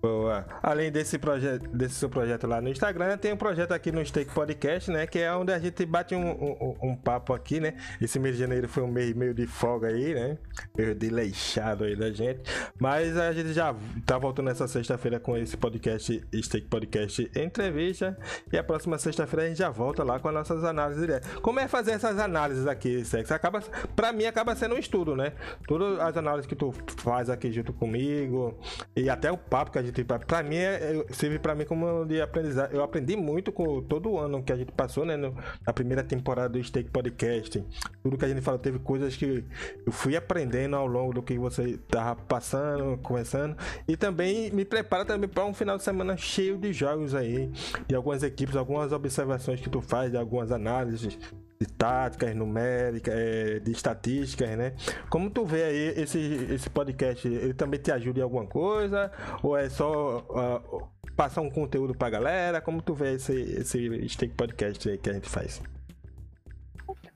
Boa. 0.00 0.46
Além 0.62 0.90
desse 0.90 1.18
projeto, 1.18 1.68
desse 1.68 1.96
seu 1.96 2.08
projeto 2.08 2.46
lá 2.46 2.60
no 2.60 2.70
Instagram, 2.70 3.18
tem 3.18 3.34
um 3.34 3.36
projeto 3.36 3.72
aqui 3.72 3.92
no 3.92 4.04
Stake 4.04 4.32
Podcast, 4.32 4.90
né? 4.90 5.06
Que 5.06 5.18
é 5.18 5.34
onde 5.34 5.52
a 5.52 5.58
gente 5.58 5.84
bate 5.84 6.14
um, 6.14 6.30
um, 6.30 6.76
um, 6.82 6.96
papo 6.96 7.34
aqui, 7.34 7.60
né? 7.60 7.74
Esse 8.00 8.18
mês 8.18 8.36
de 8.36 8.40
janeiro 8.40 8.66
foi 8.66 8.82
um 8.82 8.88
mês 8.88 9.14
meio 9.14 9.34
de 9.34 9.46
folga 9.46 9.88
aí, 9.88 10.14
né? 10.14 10.38
Meio 10.74 10.94
deleixado 10.94 11.84
aí 11.84 11.94
da 11.94 12.10
gente. 12.10 12.40
Mas 12.80 13.16
a 13.18 13.30
gente 13.32 13.52
já 13.52 13.74
tá 14.06 14.16
voltando 14.16 14.48
essa 14.48 14.66
sexta-feira 14.66 15.20
com 15.20 15.36
esse 15.36 15.54
podcast, 15.56 16.22
Stake 16.34 16.68
Podcast 16.68 17.30
Entrevista. 17.36 18.16
E 18.50 18.56
a 18.56 18.64
próxima 18.64 18.96
sexta-feira 18.96 19.44
a 19.44 19.48
gente 19.48 19.58
já 19.58 19.68
volta 19.68 20.02
lá 20.02 20.18
com 20.18 20.28
as 20.28 20.34
nossas 20.34 20.64
análises 20.64 21.02
direto. 21.02 21.40
Como 21.42 21.60
é 21.60 21.68
fazer 21.68 21.92
essas 21.92 22.18
análises 22.18 22.66
aqui, 22.66 23.04
Sex? 23.04 23.30
Acaba, 23.30 23.60
pra 23.94 24.12
mim 24.14 24.24
acaba 24.24 24.56
sendo 24.56 24.76
um 24.76 24.78
estudo, 24.78 25.14
né? 25.14 25.34
Todas 25.66 26.00
as 26.00 26.16
análises 26.16 26.46
que 26.46 26.56
tu 26.56 26.72
faz 26.96 27.28
aqui 27.28 27.52
junto 27.52 27.72
comigo 27.74 28.58
e 28.96 29.10
até 29.10 29.30
o 29.30 29.36
papo 29.36 29.70
que 29.70 29.78
a 29.78 29.82
gente 29.82 29.89
gente, 29.90 30.04
para 30.04 30.42
mim, 30.42 30.56
é, 30.56 31.04
serve 31.10 31.38
para 31.38 31.54
mim 31.54 31.64
como 31.64 32.04
de 32.04 32.20
aprendizado. 32.20 32.72
Eu 32.72 32.82
aprendi 32.82 33.16
muito 33.16 33.52
com 33.52 33.82
todo 33.82 34.10
o 34.10 34.18
ano 34.18 34.42
que 34.42 34.52
a 34.52 34.56
gente 34.56 34.72
passou, 34.72 35.04
né? 35.04 35.16
No, 35.16 35.34
na 35.66 35.72
primeira 35.72 36.02
temporada 36.02 36.48
do 36.50 36.62
Stake 36.62 36.90
Podcast. 36.90 37.64
Tudo 38.02 38.16
que 38.16 38.24
a 38.24 38.28
gente 38.28 38.40
falou, 38.40 38.58
teve 38.58 38.78
coisas 38.78 39.16
que 39.16 39.44
eu 39.86 39.92
fui 39.92 40.16
aprendendo 40.16 40.76
ao 40.76 40.86
longo 40.86 41.14
do 41.14 41.22
que 41.22 41.38
você 41.38 41.78
tava 41.88 42.20
passando, 42.22 42.98
conversando. 42.98 43.56
E 43.86 43.96
também 43.96 44.50
me 44.50 44.64
prepara 44.64 45.04
também 45.04 45.28
para 45.28 45.44
um 45.44 45.54
final 45.54 45.76
de 45.76 45.82
semana 45.82 46.16
cheio 46.16 46.56
de 46.56 46.72
jogos 46.72 47.14
aí. 47.14 47.50
De 47.86 47.94
algumas 47.94 48.22
equipes, 48.22 48.56
algumas 48.56 48.92
observações 48.92 49.60
que 49.60 49.68
tu 49.68 49.80
faz, 49.80 50.10
de 50.10 50.16
algumas 50.16 50.52
análises 50.52 51.18
de 51.62 51.66
táticas 51.66 52.34
numéricas, 52.34 53.12
é, 53.14 53.58
de 53.58 53.70
estatísticas, 53.70 54.56
né? 54.56 54.72
Como 55.10 55.28
tu 55.28 55.44
vê 55.44 55.64
aí 55.64 56.00
esse, 56.00 56.18
esse 56.50 56.70
podcast, 56.70 57.28
ele 57.28 57.52
também 57.52 57.78
te 57.78 57.92
ajuda 57.92 58.20
em 58.20 58.22
alguma 58.22 58.46
coisa? 58.46 59.10
Ou 59.42 59.54
é 59.54 59.68
só 59.68 60.24
uh, 60.30 60.82
passar 61.14 61.42
um 61.42 61.50
conteúdo 61.50 61.94
pra 61.94 62.08
galera? 62.08 62.62
Como 62.62 62.80
tu 62.80 62.94
vê 62.94 63.16
esse, 63.16 63.34
esse 63.34 64.08
Stake 64.08 64.32
Podcast 64.32 64.88
aí 64.88 64.96
que 64.96 65.10
a 65.10 65.12
gente 65.12 65.28
faz? 65.28 65.60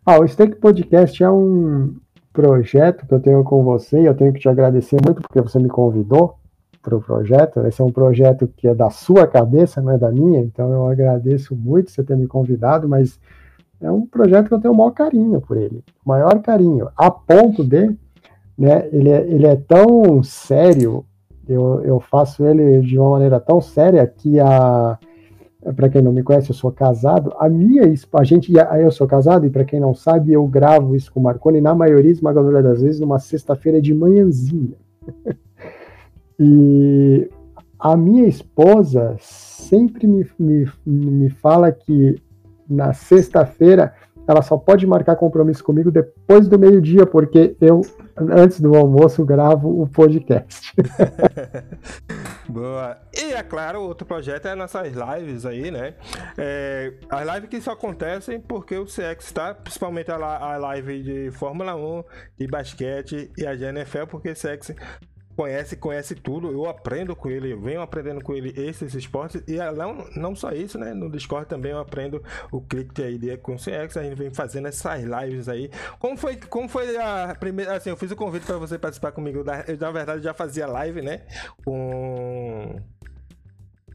Ah, 0.05 0.21
o 0.21 0.29
Stake 0.29 0.57
Podcast 0.57 1.25
é 1.25 1.31
um 1.31 1.97
projeto 2.31 3.07
que 3.07 3.15
eu 3.15 3.21
tenho 3.21 3.43
com 3.45 3.65
você 3.65 4.03
e 4.03 4.05
eu 4.05 4.15
tenho 4.15 4.35
que 4.35 4.41
te 4.41 4.49
agradecer 4.51 4.99
muito 5.03 5.23
porque 5.23 5.41
você 5.41 5.59
me 5.59 5.71
convidou 5.71 6.37
para 6.83 6.95
o 6.95 7.01
projeto. 7.01 7.67
Esse 7.67 7.81
é 7.81 7.85
um 7.85 7.93
projeto 7.93 8.47
que 8.55 8.69
é 8.69 8.75
da 8.75 8.91
sua 8.91 9.27
cabeça, 9.27 9.81
não 9.81 9.93
é 9.93 9.97
da 9.97 10.13
minha, 10.13 10.41
então 10.41 10.71
eu 10.71 10.87
agradeço 10.87 11.57
muito 11.57 11.91
você 11.91 12.05
ter 12.05 12.15
me 12.15 12.27
convidado, 12.27 12.87
mas 12.87 13.19
é 13.85 13.91
um 13.91 14.07
projeto 14.07 14.49
que 14.49 14.55
eu 14.55 14.61
tenho 14.61 14.73
o 14.73 14.77
maior 14.77 14.93
carinho 14.93 15.41
por 15.41 15.57
ele, 15.57 15.85
maior 16.05 16.41
carinho, 16.41 16.89
a 16.97 17.11
ponto 17.11 17.63
de, 17.63 17.95
né, 18.57 18.89
ele 18.91 19.11
é, 19.11 19.21
ele 19.29 19.47
é 19.47 19.57
tão 19.57 20.23
sério, 20.23 21.05
eu, 21.47 21.83
eu 21.83 22.01
faço 22.01 22.45
ele 22.45 22.81
de 22.81 22.99
uma 22.99 23.11
maneira 23.11 23.39
tão 23.39 23.61
séria 23.61 24.07
que 24.07 24.41
a 24.41 24.99
para 25.73 25.89
quem 25.89 26.03
não 26.03 26.13
me 26.13 26.23
conhece, 26.23 26.51
eu 26.51 26.55
sou 26.55 26.71
casado. 26.71 27.33
A 27.39 27.49
minha 27.49 27.85
a 27.85 28.25
gente, 28.25 28.53
eu 28.53 28.91
sou 28.91 29.07
casado 29.07 29.47
e 29.47 29.51
para 29.51 29.65
quem 29.65 29.81
não 29.81 29.95
sabe, 29.95 30.33
eu 30.33 30.47
gravo 30.47 30.95
isso 30.95 31.11
com 31.11 31.21
o 31.21 31.23
Marconi 31.23 31.61
na 31.61 31.75
maioria 31.75 32.11
esmagadora 32.11 32.63
das 32.63 32.83
vezes 32.83 33.01
numa 33.01 33.19
sexta-feira 33.19 33.81
de 33.81 33.95
manhãzinha. 33.95 34.77
e 36.39 37.31
a 37.79 37.97
minha 37.97 38.27
esposa 38.27 39.17
sempre 39.19 40.07
me, 40.07 40.27
me, 40.39 40.67
me 40.87 41.31
fala 41.31 41.73
que 41.73 42.21
na 42.69 42.93
sexta-feira, 42.93 43.95
ela 44.27 44.43
só 44.43 44.57
pode 44.57 44.87
marcar 44.87 45.17
compromisso 45.17 45.63
comigo 45.63 45.91
depois 45.91 46.49
do 46.49 46.59
meio-dia, 46.59 47.07
porque 47.07 47.57
eu, 47.61 47.83
antes 48.17 48.61
do 48.61 48.75
almoço, 48.75 49.25
gravo 49.25 49.83
o 49.83 49.87
podcast. 49.87 50.73
Boa. 52.49 52.97
E 53.13 53.33
é 53.33 53.43
claro, 53.43 53.83
outro 53.83 54.07
projeto 54.07 54.47
é 54.47 54.55
nossas 54.55 54.93
lives 54.93 55.45
aí, 55.45 55.71
né? 55.71 55.95
É, 56.39 56.95
as 57.11 57.35
lives 57.35 57.51
que 57.51 57.61
só 57.61 57.73
acontecem 57.73 58.41
porque 58.41 58.77
o 58.77 58.85
CX 58.85 59.27
está, 59.27 59.55
principalmente 59.55 60.11
a, 60.11 60.57
live 60.57 61.03
de 61.03 61.31
Fórmula 61.33 61.75
1, 61.77 62.05
de 62.39 62.47
basquete 62.47 63.31
e 63.37 63.47
a 63.47 63.55
de 63.55 63.65
NFL, 63.65 64.07
porque 64.09 64.33
CX 64.33 64.75
conhece, 65.37 65.77
conhece 65.77 66.15
tudo, 66.15 66.51
eu 66.51 66.69
aprendo 66.69 67.15
com 67.15 67.29
ele, 67.29 67.55
venho 67.55 67.81
aprendendo 67.81 68.23
com 68.23 68.35
ele 68.35 68.53
esses 68.57 68.95
esportes, 68.95 69.43
e 69.47 69.57
não, 69.73 70.07
não 70.17 70.35
só 70.35 70.53
isso, 70.53 70.79
né? 70.79 70.95
No 70.95 71.11
Discord 71.11 71.49
também 71.49 71.73
eu 71.73 71.79
aprendo 71.79 72.23
o 72.51 72.61
clique 72.61 73.03
aí 73.03 73.19
de 73.19 73.37
com 73.37 73.57
CX, 73.57 73.97
a 73.97 74.03
gente 74.03 74.17
vem 74.17 74.31
fazendo 74.31 74.69
essas 74.69 75.03
lives 75.03 75.49
aí. 75.49 75.71
Como 75.99 76.17
foi, 76.17 76.37
como 76.37 76.69
foi 76.69 76.97
a 76.97 77.37
primeira, 77.39 77.77
assim, 77.77 77.91
eu 77.91 77.97
fiz 77.97 78.11
o 78.11 78.17
convite 78.17 78.47
para 78.47 78.59
você 78.59 78.79
participar 78.79 79.13
comigo, 79.13 79.39
eu 79.39 79.79
na 79.79 79.91
verdade 79.91 80.23
já 80.23 80.33
fazia 80.33 80.67
live, 80.67 81.03
né? 81.03 81.23
Com 81.65 82.81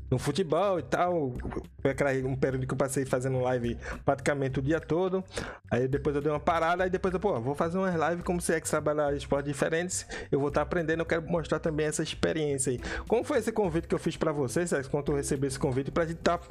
no 0.10 0.18
futebol 0.18 0.80
e 0.80 0.84
tal. 0.84 1.34
Foi 1.82 2.24
um 2.24 2.36
período 2.36 2.66
que 2.66 2.74
eu 2.74 2.78
passei 2.78 3.06
fazendo 3.06 3.40
live 3.42 3.78
praticamente 4.04 4.60
o 4.60 4.62
dia 4.62 4.80
todo. 4.80 5.24
Aí 5.70 5.88
depois 5.88 6.16
eu 6.16 6.22
dei 6.22 6.32
uma 6.32 6.40
parada, 6.40 6.84
aí 6.84 6.90
depois 6.90 7.14
eu, 7.14 7.20
pô, 7.20 7.40
vou 7.40 7.56
fazer 7.56 7.78
umas 7.78 7.94
lives 7.94 8.24
como 8.24 8.42
se 8.42 8.54
é 8.54 8.60
que 8.60 8.70
trabalhar 8.70 9.14
esportes 9.14 9.52
diferentes. 9.52 10.06
Eu 10.32 10.40
vou 10.40 10.50
estar 10.50 10.62
aprendendo, 10.62 11.02
eu 11.02 11.06
quero 11.06 11.22
mostrar 11.30 11.60
também 11.60 11.86
essa 11.86 12.04
experiência 12.04 12.72
aí. 12.72 12.80
Como 13.08 13.24
foi 13.24 13.40
esse 13.40 13.52
convite 13.52 13.88
que 13.88 13.96
eu 13.96 14.00
fiz 14.00 14.18
para 14.18 14.32
vocês, 14.32 14.72
quando 14.88 15.12
eu 15.12 15.16
recebi 15.16 15.48
esse 15.48 15.60
convite, 15.60 15.92
pra 15.92 16.06
gente 16.06 16.20
estar 16.20 16.38
tá 16.38 16.48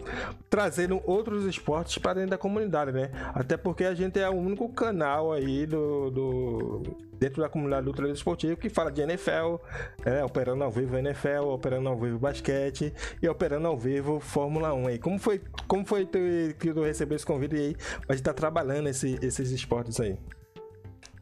trazendo 0.48 1.00
outros 1.04 1.44
esportes 1.44 1.98
para 1.98 2.14
dentro 2.14 2.30
da 2.30 2.38
comunidade, 2.38 2.92
né? 2.92 3.10
Até 3.34 3.56
porque 3.56 3.84
a 3.84 3.94
gente 3.94 4.18
é 4.18 4.28
o 4.28 4.34
único 4.34 4.68
canal 4.70 5.32
aí 5.32 5.66
do, 5.66 6.10
do 6.10 7.07
dentro 7.18 7.42
da 7.42 7.48
comunidade 7.48 7.84
do 7.84 7.92
trade 7.92 8.12
esportivo 8.12 8.56
que 8.56 8.68
fala 8.68 8.90
de 8.90 9.00
NFL, 9.02 9.56
é, 10.04 10.24
operando 10.24 10.64
ao 10.64 10.70
vivo 10.70 10.96
NFL, 10.96 11.48
operando 11.52 11.88
ao 11.88 11.96
vivo 11.96 12.18
basquete 12.18 12.92
e 13.22 13.28
operando 13.28 13.66
ao 13.66 13.76
vivo 13.76 14.20
Fórmula 14.20 14.72
1 14.72 14.86
aí. 14.86 14.98
Como 14.98 15.18
foi, 15.18 15.40
como 15.66 15.84
foi 15.84 16.06
que 16.06 16.72
tu 16.72 16.82
recebeu 16.82 17.16
esse 17.16 17.26
convite 17.26 17.56
aí 17.56 17.76
pra 18.06 18.16
gente 18.16 18.24
tá 18.24 18.32
trabalhando 18.32 18.88
esse, 18.88 19.18
esses 19.22 19.50
esportes 19.50 20.00
aí? 20.00 20.16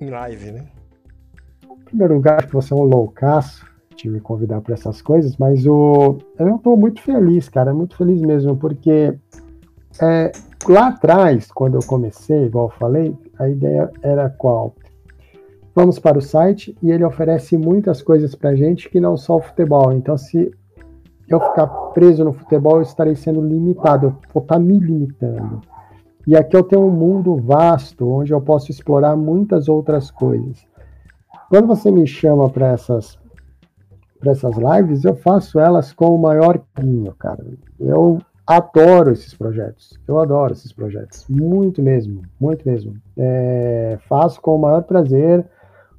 Em 0.01 0.11
live, 0.11 0.53
né? 0.53 0.67
Em 1.65 1.85
primeiro 1.85 2.15
lugar, 2.15 2.47
que 2.47 2.53
você 2.53 2.73
é 2.75 2.77
um 2.77 2.83
loucaço 2.83 3.65
de 3.97 4.11
me 4.11 4.21
convidar 4.21 4.61
para 4.61 4.75
essas 4.75 5.01
coisas, 5.01 5.37
mas 5.39 5.67
o, 5.67 6.19
eu 6.39 6.57
estou 6.57 6.77
muito 6.77 7.01
feliz, 7.01 7.49
cara, 7.49 7.73
muito 7.73 7.97
feliz 7.97 8.21
mesmo, 8.21 8.55
porque 8.57 9.19
é, 10.03 10.33
lá 10.69 10.89
atrás, 10.89 11.51
quando 11.51 11.77
eu 11.77 11.87
comecei, 11.87 12.45
igual 12.45 12.67
eu 12.67 12.79
falei, 12.79 13.17
a 13.39 13.49
ideia 13.49 13.91
era 14.03 14.29
qual? 14.29 14.75
Vamos 15.77 15.99
para 15.99 16.17
o 16.17 16.23
site 16.23 16.75
e 16.83 16.91
ele 16.91 17.05
oferece 17.05 17.59
muitas 17.59 18.01
coisas 18.01 18.35
para 18.35 18.51
a 18.51 18.57
gente 18.57 18.89
que 18.89 18.99
não 18.99 19.15
só 19.15 19.37
o 19.37 19.43
futebol. 19.43 19.93
Então, 19.93 20.17
se 20.17 20.51
eu 21.29 21.39
ficar 21.39 21.67
preso 21.93 22.25
no 22.25 22.33
futebol, 22.33 22.77
eu 22.77 22.83
estarei 22.83 23.15
sendo 23.15 23.43
limitado, 23.43 24.07
eu 24.07 24.11
vou 24.33 24.43
estar 24.43 24.55
tá 24.55 24.59
me 24.59 24.79
limitando. 24.79 25.61
E 26.27 26.35
aqui 26.35 26.57
eu 26.57 26.63
tenho 26.63 26.87
um 26.87 26.91
mundo 26.91 27.37
vasto 27.37 28.09
onde 28.09 28.33
eu 28.33 28.41
posso 28.41 28.71
explorar 28.71 29.15
muitas 29.17 29.69
outras 29.69 30.11
coisas. 30.11 30.67
Quando 31.51 31.67
você 31.67 31.91
me 31.91 32.07
chama 32.07 32.49
para 32.49 32.69
essas 32.69 33.19
para 34.19 34.33
essas 34.33 34.57
lives, 34.57 35.05
eu 35.05 35.15
faço 35.15 35.61
elas 35.61 35.93
com 35.93 36.07
o 36.07 36.19
maior 36.19 36.59
carinho, 36.75 37.15
cara. 37.19 37.45
Eu 37.79 38.19
adoro 38.47 39.13
esses 39.13 39.35
projetos. 39.35 40.01
Eu 40.09 40.19
adoro 40.19 40.55
esses 40.55 40.73
projetos. 40.73 41.27
Muito 41.29 41.83
mesmo, 41.83 42.23
muito 42.41 42.67
mesmo. 42.67 42.95
É, 43.15 43.99
faço 44.09 44.41
com 44.41 44.57
o 44.57 44.59
maior 44.59 44.83
prazer 44.85 45.47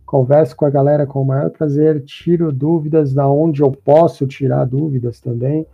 converso 0.08 0.56
com 0.56 0.66
a 0.66 0.70
galera 0.70 1.06
com 1.06 1.22
o 1.22 1.26
maior 1.26 1.50
prazer, 1.50 2.02
tiro 2.06 2.50
dúvidas 2.52 3.14
da 3.14 3.30
onde 3.30 3.62
eu 3.62 3.70
posso 3.70 4.26
tirar 4.26 4.66
dúvidas 4.66 5.20
também, 5.20 5.68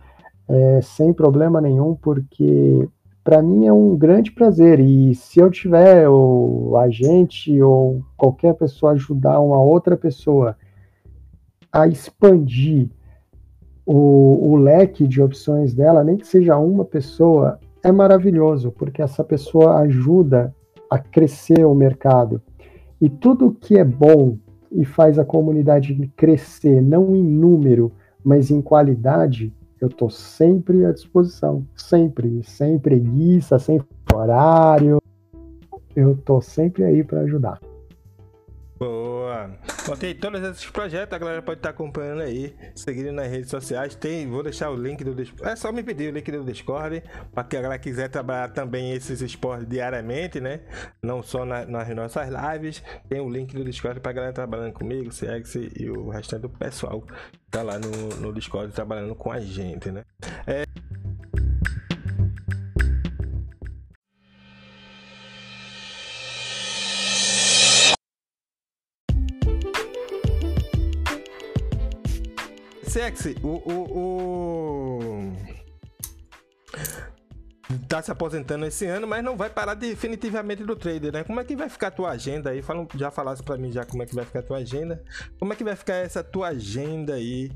é, 0.48 0.80
sem 0.82 1.12
problema 1.12 1.60
nenhum, 1.60 1.94
porque 1.94 2.86
para 3.22 3.40
mim 3.40 3.66
é 3.66 3.72
um 3.72 3.96
grande 3.96 4.32
prazer. 4.32 4.80
E 4.80 5.14
se 5.14 5.38
eu 5.38 5.48
tiver 5.50 6.08
o 6.08 6.76
agente 6.76 7.62
ou 7.62 8.02
qualquer 8.16 8.54
pessoa 8.54 8.92
ajudar 8.92 9.38
uma 9.38 9.62
outra 9.62 9.96
pessoa 9.96 10.56
a 11.72 11.86
expandir 11.86 12.90
o, 13.86 14.52
o 14.52 14.56
leque 14.56 15.06
de 15.06 15.22
opções 15.22 15.72
dela, 15.72 16.02
nem 16.02 16.16
que 16.16 16.26
seja 16.26 16.58
uma 16.58 16.84
pessoa, 16.84 17.60
é 17.84 17.92
maravilhoso, 17.92 18.72
porque 18.72 19.00
essa 19.00 19.22
pessoa 19.22 19.78
ajuda 19.78 20.52
a 20.90 20.98
crescer 20.98 21.64
o 21.64 21.74
mercado. 21.74 22.42
E 23.04 23.10
tudo 23.10 23.54
que 23.60 23.76
é 23.76 23.84
bom 23.84 24.38
e 24.72 24.82
faz 24.82 25.18
a 25.18 25.26
comunidade 25.26 26.10
crescer, 26.16 26.80
não 26.80 27.14
em 27.14 27.22
número, 27.22 27.92
mas 28.24 28.50
em 28.50 28.62
qualidade, 28.62 29.52
eu 29.78 29.88
estou 29.88 30.08
sempre 30.08 30.86
à 30.86 30.90
disposição. 30.90 31.66
Sempre. 31.76 32.42
Sem 32.44 32.78
preguiça, 32.78 33.58
sem 33.58 33.78
horário. 34.10 35.02
Eu 35.94 36.12
estou 36.12 36.40
sempre 36.40 36.82
aí 36.82 37.04
para 37.04 37.20
ajudar. 37.20 37.60
Boa! 38.84 39.50
Botei 39.86 40.12
todos 40.12 40.42
esses 40.42 40.66
projetos, 40.66 41.14
a 41.14 41.18
galera 41.18 41.40
pode 41.40 41.58
estar 41.58 41.70
acompanhando 41.70 42.20
aí, 42.20 42.54
seguindo 42.74 43.12
nas 43.12 43.30
redes 43.30 43.48
sociais. 43.48 43.94
Tem, 43.94 44.28
vou 44.28 44.42
deixar 44.42 44.68
o 44.68 44.76
link 44.76 45.02
do. 45.02 45.16
É 45.42 45.56
só 45.56 45.72
me 45.72 45.82
pedir 45.82 46.12
o 46.12 46.14
link 46.14 46.30
do 46.30 46.44
Discord, 46.44 47.02
para 47.32 47.44
que 47.44 47.56
a 47.56 47.62
galera 47.62 47.80
quiser 47.80 48.10
trabalhar 48.10 48.52
também 48.52 48.92
esses 48.92 49.22
esportes 49.22 49.66
diariamente, 49.66 50.38
né? 50.38 50.60
Não 51.02 51.22
só 51.22 51.46
na, 51.46 51.64
nas 51.64 51.88
nossas 51.96 52.28
lives. 52.28 52.82
Tem 53.08 53.20
o 53.20 53.28
link 53.30 53.54
do 53.54 53.64
Discord 53.64 54.00
para 54.00 54.10
a 54.10 54.14
galera 54.14 54.32
trabalhando 54.34 54.74
comigo, 54.74 55.08
CX 55.08 55.54
e 55.78 55.88
o 55.88 56.10
restante 56.10 56.42
do 56.42 56.50
pessoal 56.50 57.00
que 57.00 57.14
tá 57.50 57.62
lá 57.62 57.78
no, 57.78 57.90
no 58.20 58.34
Discord 58.34 58.70
trabalhando 58.70 59.14
com 59.14 59.32
a 59.32 59.40
gente, 59.40 59.90
né? 59.90 60.04
É... 60.46 60.64
Sexy, 73.04 73.36
o, 73.42 73.48
o, 73.48 73.82
o, 73.98 75.32
Tá 77.86 78.00
se 78.00 78.10
aposentando 78.10 78.64
esse 78.64 78.86
ano, 78.86 79.06
mas 79.06 79.22
não 79.22 79.36
vai 79.36 79.50
parar 79.50 79.74
definitivamente 79.74 80.64
do 80.64 80.74
trader, 80.74 81.12
né? 81.12 81.22
Como 81.22 81.38
é 81.38 81.44
que 81.44 81.54
vai 81.54 81.68
ficar 81.68 81.88
a 81.88 81.90
tua 81.90 82.10
agenda 82.12 82.48
aí? 82.48 82.62
Fala, 82.62 82.86
já 82.94 83.10
falasse 83.10 83.42
para 83.42 83.58
mim 83.58 83.70
já 83.70 83.84
como 83.84 84.02
é 84.02 84.06
que 84.06 84.14
vai 84.14 84.24
ficar 84.24 84.38
a 84.38 84.42
tua 84.42 84.56
agenda. 84.56 85.04
Como 85.38 85.52
é 85.52 85.56
que 85.56 85.62
vai 85.62 85.76
ficar 85.76 85.96
essa 85.96 86.24
tua 86.24 86.48
agenda 86.48 87.12
aí 87.12 87.52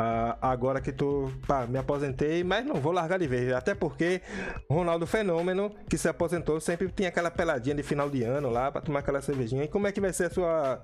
Uh, 0.00 0.32
agora 0.40 0.80
que 0.80 0.92
tu 0.92 1.30
pá, 1.46 1.66
me 1.66 1.76
aposentei, 1.76 2.42
mas 2.42 2.64
não 2.64 2.76
vou 2.76 2.90
largar 2.90 3.18
de 3.18 3.26
vez. 3.26 3.52
Até 3.52 3.74
porque 3.74 4.22
Ronaldo 4.66 5.06
Fenômeno, 5.06 5.70
que 5.90 5.98
se 5.98 6.08
aposentou, 6.08 6.58
sempre 6.58 6.88
tinha 6.88 7.10
aquela 7.10 7.30
peladinha 7.30 7.74
de 7.74 7.82
final 7.82 8.08
de 8.08 8.22
ano 8.22 8.48
lá 8.48 8.72
para 8.72 8.80
tomar 8.80 9.00
aquela 9.00 9.20
cervejinha. 9.20 9.64
E 9.64 9.68
como 9.68 9.86
é 9.86 9.92
que 9.92 10.00
vai 10.00 10.10
ser 10.10 10.24
a 10.24 10.30
sua, 10.30 10.80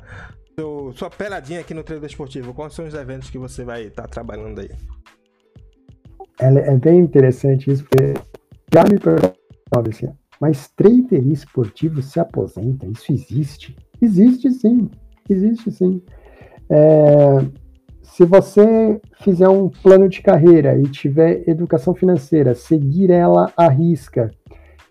sua 0.95 1.09
peladinha 1.09 1.61
aqui 1.61 1.73
no 1.73 1.83
treino 1.83 2.05
esportivo? 2.05 2.53
Quais 2.53 2.75
são 2.75 2.85
os 2.85 2.93
eventos 2.93 3.31
que 3.31 3.39
você 3.39 3.65
vai 3.65 3.85
estar 3.85 4.03
tá 4.03 4.09
trabalhando 4.09 4.61
aí? 4.61 4.71
É, 6.39 6.49
é, 6.49 6.77
bem 6.77 6.99
interessante 6.99 7.71
isso, 7.71 7.85
porque 7.85 8.13
já 8.71 8.85
me 8.85 8.99
perguntaram 8.99 9.91
assim, 9.91 10.13
mas 10.39 10.69
trader 10.77 11.27
esportivo 11.29 12.03
se 12.03 12.21
aposenta? 12.21 12.87
Isso 12.87 13.11
existe? 13.11 13.75
Existe 14.03 14.51
sim, 14.51 14.91
existe 15.31 15.71
sim. 15.71 16.03
É, 16.69 17.66
se 18.17 18.25
você 18.25 18.99
fizer 19.21 19.47
um 19.47 19.69
plano 19.69 20.09
de 20.09 20.23
carreira 20.23 20.75
e 20.79 20.85
tiver 20.85 21.47
educação 21.47 21.95
financeira, 21.95 22.55
seguir 22.55 23.11
ela 23.11 23.53
à 23.55 23.69
risca 23.69 24.31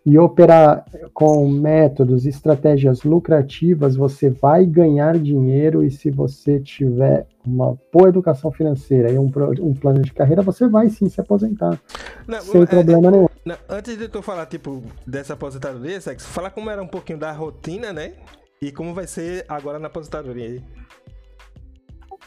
e 0.06 0.16
operar 0.20 0.86
com 1.12 1.50
métodos, 1.50 2.28
estratégias 2.28 3.02
lucrativas, 3.02 3.96
você 3.96 4.30
vai 4.30 4.64
ganhar 4.64 5.18
dinheiro 5.18 5.84
e 5.84 5.90
se 5.90 6.12
você 6.12 6.60
tiver 6.60 7.26
uma 7.44 7.76
boa 7.92 8.10
educação 8.10 8.52
financeira 8.52 9.12
e 9.12 9.18
um, 9.18 9.32
um 9.60 9.74
plano 9.74 10.04
de 10.04 10.14
carreira, 10.14 10.44
você 10.44 10.68
vai 10.68 10.88
sim 10.90 11.10
se 11.10 11.20
aposentar. 11.20 11.82
Não, 12.28 12.40
sem 12.42 12.62
é, 12.62 12.66
problema 12.68 13.10
nenhum. 13.10 13.28
Não, 13.44 13.58
antes 13.68 13.98
de 13.98 14.08
tu 14.08 14.22
falar, 14.22 14.46
tipo, 14.46 14.84
dessa 15.08 15.34
aposentadoria, 15.34 16.00
Sex, 16.00 16.28
falar 16.28 16.52
como 16.52 16.70
era 16.70 16.84
um 16.84 16.88
pouquinho 16.88 17.18
da 17.18 17.32
rotina, 17.32 17.92
né? 17.92 18.14
E 18.62 18.72
como 18.72 18.94
vai 18.94 19.08
ser 19.08 19.46
agora 19.50 19.80
na 19.80 19.88
aposentadoria 19.88 20.46
aí. 20.46 20.85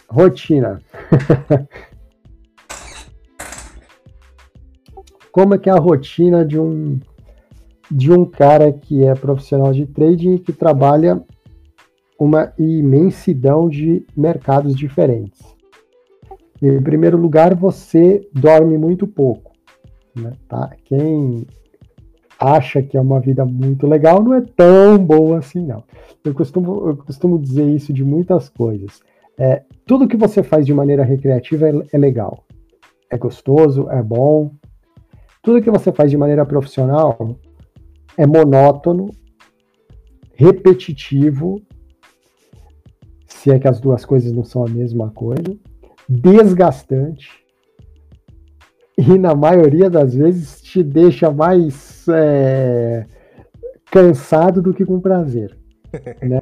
Rotina. 0.09 0.81
Como 5.31 5.55
é 5.55 5.59
que 5.59 5.69
é 5.69 5.73
a 5.73 5.79
rotina 5.79 6.45
de 6.45 6.59
um 6.59 6.99
de 7.91 8.13
um 8.13 8.25
cara 8.25 8.73
que 8.73 9.05
é 9.05 9.15
profissional 9.15 9.73
de 9.73 9.87
trading 9.87 10.35
e 10.35 10.39
que 10.39 10.53
trabalha 10.53 11.23
uma 12.19 12.53
imensidão 12.59 13.69
de 13.69 14.05
mercados 14.17 14.75
diferentes? 14.75 15.41
Em 16.61 16.83
primeiro 16.83 17.17
lugar, 17.17 17.55
você 17.55 18.29
dorme 18.33 18.77
muito 18.77 19.07
pouco. 19.07 19.53
Né, 20.15 20.33
tá? 20.49 20.71
Quem 20.85 21.47
acha 22.39 22.83
que 22.83 22.97
é 22.97 23.01
uma 23.01 23.21
vida 23.21 23.45
muito 23.45 23.87
legal 23.87 24.23
não 24.23 24.35
é 24.35 24.41
tão 24.41 24.99
boa 24.99 25.39
assim, 25.39 25.65
não. 25.65 25.85
Eu 26.25 26.35
costumo, 26.35 26.89
eu 26.89 26.97
costumo 26.97 27.39
dizer 27.39 27.69
isso 27.69 27.93
de 27.93 28.05
muitas 28.05 28.49
coisas. 28.49 29.01
É, 29.39 29.63
tudo 29.87 30.09
que 30.09 30.17
você 30.17 30.43
faz 30.43 30.67
de 30.67 30.75
maneira 30.75 31.05
recreativa 31.05 31.69
é, 31.69 31.73
é 31.93 31.99
legal. 31.99 32.45
É 33.11 33.17
gostoso, 33.17 33.89
é 33.91 34.03
bom. 34.03 34.53
Tudo 35.43 35.63
que 35.63 35.71
você 35.71 35.93
faz 35.93 36.11
de 36.11 36.17
maneira 36.17 36.45
profissional 36.45 37.39
é 38.17 38.27
monótono, 38.27 39.09
repetitivo, 40.35 41.63
se 43.27 43.51
é 43.51 43.59
que 43.59 43.69
as 43.69 43.81
duas 43.81 44.05
coisas 44.05 44.33
não 44.33 44.45
são 44.45 44.65
a 44.67 44.69
mesma 44.69 45.11
coisa, 45.11 45.57
desgastante 46.09 47.31
e 48.99 49.17
na 49.17 49.35
maioria 49.35 49.89
das 49.89 50.15
vezes 50.15 50.61
te 50.61 50.83
deixa 50.83 51.31
mais 51.31 52.07
é, 52.09 53.07
cansado 53.93 54.61
do 54.61 54.75
que 54.75 54.85
com 54.85 55.01
prazer. 55.01 55.57
Né? 56.21 56.41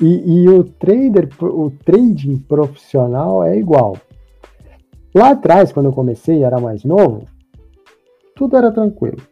E, 0.00 0.42
e, 0.42 0.48
o 0.48 0.62
trader, 0.62 1.28
o 1.40 1.70
trading 1.84 2.36
profissional 2.38 3.42
é 3.42 3.56
igual. 3.56 3.96
Lá 5.14 5.30
atrás, 5.30 5.72
quando 5.72 5.86
eu 5.86 5.92
comecei, 5.92 6.44
era 6.44 6.60
mais 6.60 6.84
novo, 6.84 7.24
tudo 8.34 8.56
era 8.56 8.70
tranquilo. 8.70 9.22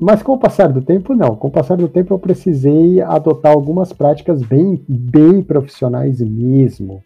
Mas 0.00 0.22
com 0.22 0.32
o 0.32 0.38
passar 0.38 0.72
do 0.72 0.82
tempo, 0.82 1.14
não. 1.14 1.36
Com 1.36 1.48
o 1.48 1.52
passar 1.52 1.76
do 1.76 1.88
tempo, 1.88 2.12
eu 2.12 2.18
precisei 2.18 3.00
adotar 3.00 3.52
algumas 3.52 3.92
práticas 3.92 4.42
bem, 4.42 4.84
bem 4.88 5.40
profissionais 5.40 6.20
mesmo, 6.20 7.00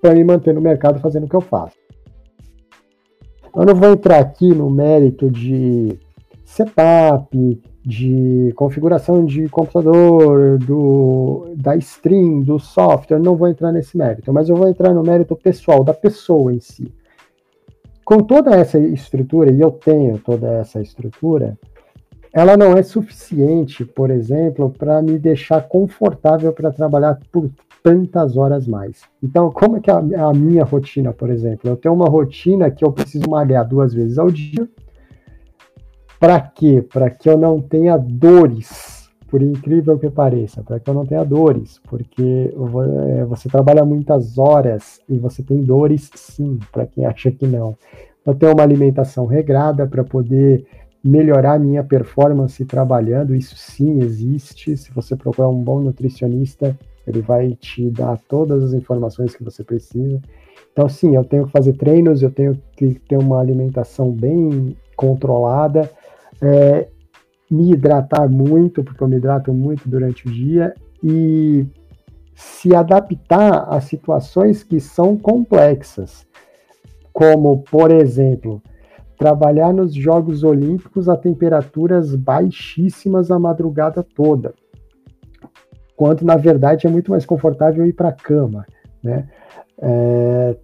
para 0.00 0.14
me 0.14 0.22
manter 0.22 0.54
no 0.54 0.60
mercado 0.60 1.00
fazendo 1.00 1.24
o 1.24 1.28
que 1.28 1.34
eu 1.34 1.40
faço. 1.40 1.76
Eu 3.54 3.64
não 3.64 3.74
vou 3.74 3.90
entrar 3.90 4.20
aqui 4.20 4.54
no 4.54 4.70
mérito 4.70 5.30
de 5.30 5.98
setup, 6.44 7.60
de 7.86 8.52
configuração 8.56 9.24
de 9.24 9.48
computador, 9.48 10.58
do, 10.58 11.52
da 11.54 11.76
stream, 11.76 12.42
do 12.42 12.58
software, 12.58 13.20
não 13.20 13.36
vou 13.36 13.46
entrar 13.46 13.70
nesse 13.70 13.96
mérito, 13.96 14.32
mas 14.32 14.48
eu 14.48 14.56
vou 14.56 14.66
entrar 14.66 14.92
no 14.92 15.04
mérito 15.04 15.36
pessoal, 15.36 15.84
da 15.84 15.94
pessoa 15.94 16.52
em 16.52 16.58
si. 16.58 16.92
Com 18.04 18.18
toda 18.18 18.56
essa 18.56 18.76
estrutura, 18.76 19.52
e 19.52 19.60
eu 19.60 19.70
tenho 19.70 20.18
toda 20.18 20.48
essa 20.54 20.82
estrutura, 20.82 21.56
ela 22.32 22.56
não 22.56 22.72
é 22.72 22.82
suficiente, 22.82 23.84
por 23.84 24.10
exemplo, 24.10 24.68
para 24.68 25.00
me 25.00 25.16
deixar 25.16 25.60
confortável 25.68 26.52
para 26.52 26.72
trabalhar 26.72 27.20
por 27.30 27.48
tantas 27.84 28.36
horas 28.36 28.66
mais. 28.66 29.02
Então, 29.22 29.48
como 29.52 29.76
é 29.76 29.80
que 29.80 29.92
é 29.92 29.94
a, 29.94 30.26
a 30.26 30.34
minha 30.34 30.64
rotina, 30.64 31.12
por 31.12 31.30
exemplo? 31.30 31.70
Eu 31.70 31.76
tenho 31.76 31.94
uma 31.94 32.08
rotina 32.08 32.68
que 32.68 32.84
eu 32.84 32.90
preciso 32.90 33.30
malhar 33.30 33.66
duas 33.66 33.94
vezes 33.94 34.18
ao 34.18 34.28
dia, 34.28 34.68
para 36.18 36.40
quê? 36.40 36.82
Para 36.82 37.10
que 37.10 37.28
eu 37.28 37.36
não 37.36 37.60
tenha 37.60 37.96
dores, 37.96 39.08
por 39.28 39.42
incrível 39.42 39.98
que 39.98 40.08
pareça, 40.08 40.62
para 40.62 40.78
que 40.78 40.88
eu 40.88 40.94
não 40.94 41.04
tenha 41.04 41.24
dores, 41.24 41.80
porque 41.88 42.52
é, 43.18 43.24
você 43.24 43.48
trabalha 43.48 43.84
muitas 43.84 44.38
horas 44.38 45.00
e 45.08 45.18
você 45.18 45.42
tem 45.42 45.62
dores 45.62 46.10
sim, 46.14 46.58
para 46.72 46.86
quem 46.86 47.04
acha 47.04 47.30
que 47.30 47.46
não. 47.46 47.76
Eu 48.24 48.34
tenho 48.34 48.52
uma 48.52 48.62
alimentação 48.62 49.26
regrada 49.26 49.86
para 49.86 50.02
poder 50.02 50.66
melhorar 51.02 51.58
minha 51.60 51.84
performance 51.84 52.64
trabalhando, 52.64 53.34
isso 53.34 53.56
sim 53.56 54.00
existe. 54.00 54.76
Se 54.76 54.92
você 54.92 55.14
procurar 55.14 55.48
um 55.48 55.62
bom 55.62 55.80
nutricionista, 55.80 56.76
ele 57.06 57.20
vai 57.20 57.52
te 57.54 57.88
dar 57.90 58.18
todas 58.28 58.64
as 58.64 58.72
informações 58.72 59.34
que 59.34 59.44
você 59.44 59.62
precisa. 59.62 60.20
Então, 60.72 60.88
sim, 60.88 61.14
eu 61.14 61.24
tenho 61.24 61.46
que 61.46 61.52
fazer 61.52 61.74
treinos, 61.74 62.22
eu 62.22 62.30
tenho 62.30 62.60
que 62.76 62.94
ter 63.08 63.16
uma 63.16 63.40
alimentação 63.40 64.10
bem 64.10 64.76
controlada, 64.96 65.88
é, 66.42 66.88
me 67.50 67.72
hidratar 67.72 68.28
muito, 68.28 68.82
porque 68.82 69.02
eu 69.02 69.08
me 69.08 69.16
hidrato 69.16 69.52
muito 69.52 69.88
durante 69.88 70.26
o 70.26 70.30
dia, 70.30 70.74
e 71.02 71.66
se 72.34 72.74
adaptar 72.74 73.66
a 73.68 73.80
situações 73.80 74.62
que 74.62 74.78
são 74.80 75.16
complexas, 75.16 76.26
como, 77.12 77.62
por 77.62 77.90
exemplo, 77.90 78.62
trabalhar 79.16 79.72
nos 79.72 79.94
Jogos 79.94 80.44
Olímpicos 80.44 81.08
a 81.08 81.16
temperaturas 81.16 82.14
baixíssimas 82.14 83.30
a 83.30 83.38
madrugada 83.38 84.02
toda, 84.02 84.54
quando 85.96 86.22
na 86.22 86.36
verdade 86.36 86.86
é 86.86 86.90
muito 86.90 87.10
mais 87.10 87.24
confortável 87.24 87.86
ir 87.86 87.94
para 87.94 88.10
a 88.10 88.12
cama, 88.12 88.66
né? 89.02 89.28
É, 89.78 90.56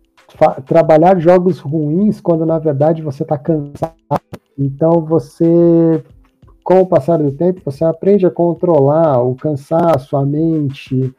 trabalhar 0.66 1.18
jogos 1.18 1.58
ruins 1.58 2.20
quando 2.20 2.44
na 2.44 2.58
verdade 2.58 3.02
você 3.02 3.22
está 3.22 3.38
cansado. 3.38 3.94
Então 4.58 5.04
você, 5.04 6.02
com 6.62 6.80
o 6.80 6.86
passar 6.86 7.18
do 7.18 7.32
tempo, 7.32 7.60
você 7.64 7.84
aprende 7.84 8.26
a 8.26 8.30
controlar 8.30 9.22
o 9.22 9.34
cansaço, 9.34 10.16
a 10.16 10.24
mente 10.24 11.14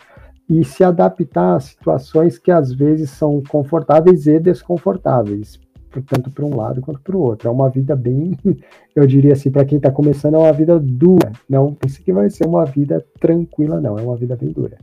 e 0.50 0.64
se 0.64 0.84
adaptar 0.84 1.56
a 1.56 1.60
situações 1.60 2.38
que 2.38 2.52
às 2.52 2.74
vezes 2.74 3.10
são 3.12 3.42
confortáveis 3.48 4.28
e 4.28 4.40
desconfortáveis, 4.40 5.60
tanto 6.08 6.30
para 6.30 6.46
um 6.46 6.56
lado 6.56 6.82
quanto 6.82 7.02
para 7.02 7.16
o 7.16 7.22
outro. 7.22 7.48
É 7.48 7.52
uma 7.52 7.70
vida 7.70 7.96
bem, 7.96 8.38
eu 8.96 9.08
diria 9.08 9.34
assim, 9.34 9.52
para 9.52 9.66
quem 9.66 9.78
está 9.78 9.92
começando, 9.92 10.36
é 10.36 10.40
uma 10.40 10.54
vida 10.54 10.80
dura. 10.80 11.32
Não 11.50 11.74
pense 11.74 12.02
que 12.02 12.14
vai 12.14 12.30
ser 12.30 12.46
uma 12.46 12.66
vida 12.66 13.04
tranquila, 13.20 13.80
não. 13.80 13.98
É 13.98 14.02
uma 14.02 14.18
vida 14.18 14.36
bem 14.36 14.52
dura. 14.52 14.78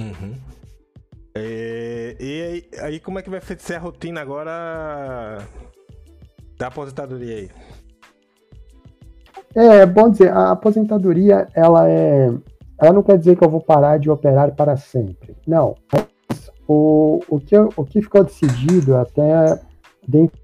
Uhum. 0.00 0.34
É, 1.34 2.16
e 2.18 2.42
aí, 2.42 2.68
aí, 2.80 3.00
como 3.00 3.18
é 3.18 3.22
que 3.22 3.28
vai 3.28 3.40
ser 3.40 3.74
a 3.74 3.78
rotina 3.78 4.20
agora 4.20 5.46
da 6.58 6.68
aposentadoria 6.68 7.36
aí? 7.36 7.50
É, 9.54 9.86
bom 9.86 10.10
dizer, 10.10 10.30
a 10.30 10.50
aposentadoria, 10.50 11.48
ela 11.54 11.88
é. 11.88 12.30
Ela 12.78 12.92
não 12.92 13.02
quer 13.02 13.18
dizer 13.18 13.36
que 13.36 13.44
eu 13.44 13.48
vou 13.48 13.60
parar 13.60 13.98
de 13.98 14.10
operar 14.10 14.54
para 14.54 14.76
sempre. 14.76 15.34
Não. 15.46 15.74
O, 16.68 17.20
o, 17.28 17.40
que, 17.40 17.56
o 17.56 17.84
que 17.84 18.02
ficou 18.02 18.22
decidido 18.22 18.96
até 18.96 19.58
dentro 20.06 20.38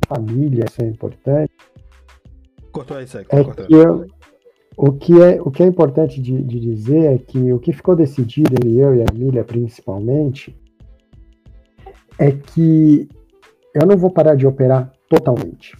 da 0.00 0.16
família, 0.16 0.66
isso 0.68 0.82
é 0.82 0.86
importante. 0.86 1.52
Cortou 2.70 2.98
aí, 2.98 3.06
segue, 3.06 3.28
é 3.30 3.42
que 3.42 3.74
eu, 3.74 4.06
o 4.76 4.92
que 4.92 5.22
é, 5.22 5.40
o 5.40 5.50
que 5.50 5.62
é 5.62 5.66
importante 5.66 6.20
de, 6.20 6.42
de 6.42 6.60
dizer 6.60 7.14
é 7.14 7.18
que 7.18 7.52
o 7.52 7.58
que 7.58 7.72
ficou 7.72 7.96
decidido 7.96 8.52
entre 8.52 8.76
eu 8.76 8.94
e 8.94 9.00
a 9.00 9.06
Emília, 9.10 9.42
principalmente, 9.44 10.54
é 12.18 12.32
que 12.32 13.08
eu 13.74 13.86
não 13.86 13.96
vou 13.96 14.10
parar 14.10 14.34
de 14.34 14.46
operar 14.46 14.92
totalmente, 15.08 15.76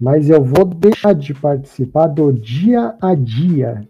mas 0.00 0.28
eu 0.30 0.42
vou 0.42 0.64
deixar 0.64 1.14
de 1.14 1.34
participar 1.34 2.08
do 2.08 2.32
dia 2.32 2.94
a 3.00 3.14
dia 3.14 3.80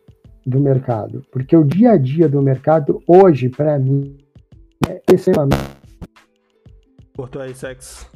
do 0.45 0.61
mercado, 0.61 1.23
porque 1.33 1.57
o 1.57 1.65
dia 1.65 1.93
a 1.93 1.97
dia 1.97 2.29
do 2.29 2.41
mercado 2.41 3.03
hoje, 3.07 3.49
para 3.49 3.79
mim, 3.79 4.17
é 4.89 5.03
extremamente. 5.13 5.77
Cortou 7.17 7.43
aí, 7.43 7.55
sexo. 7.55 8.09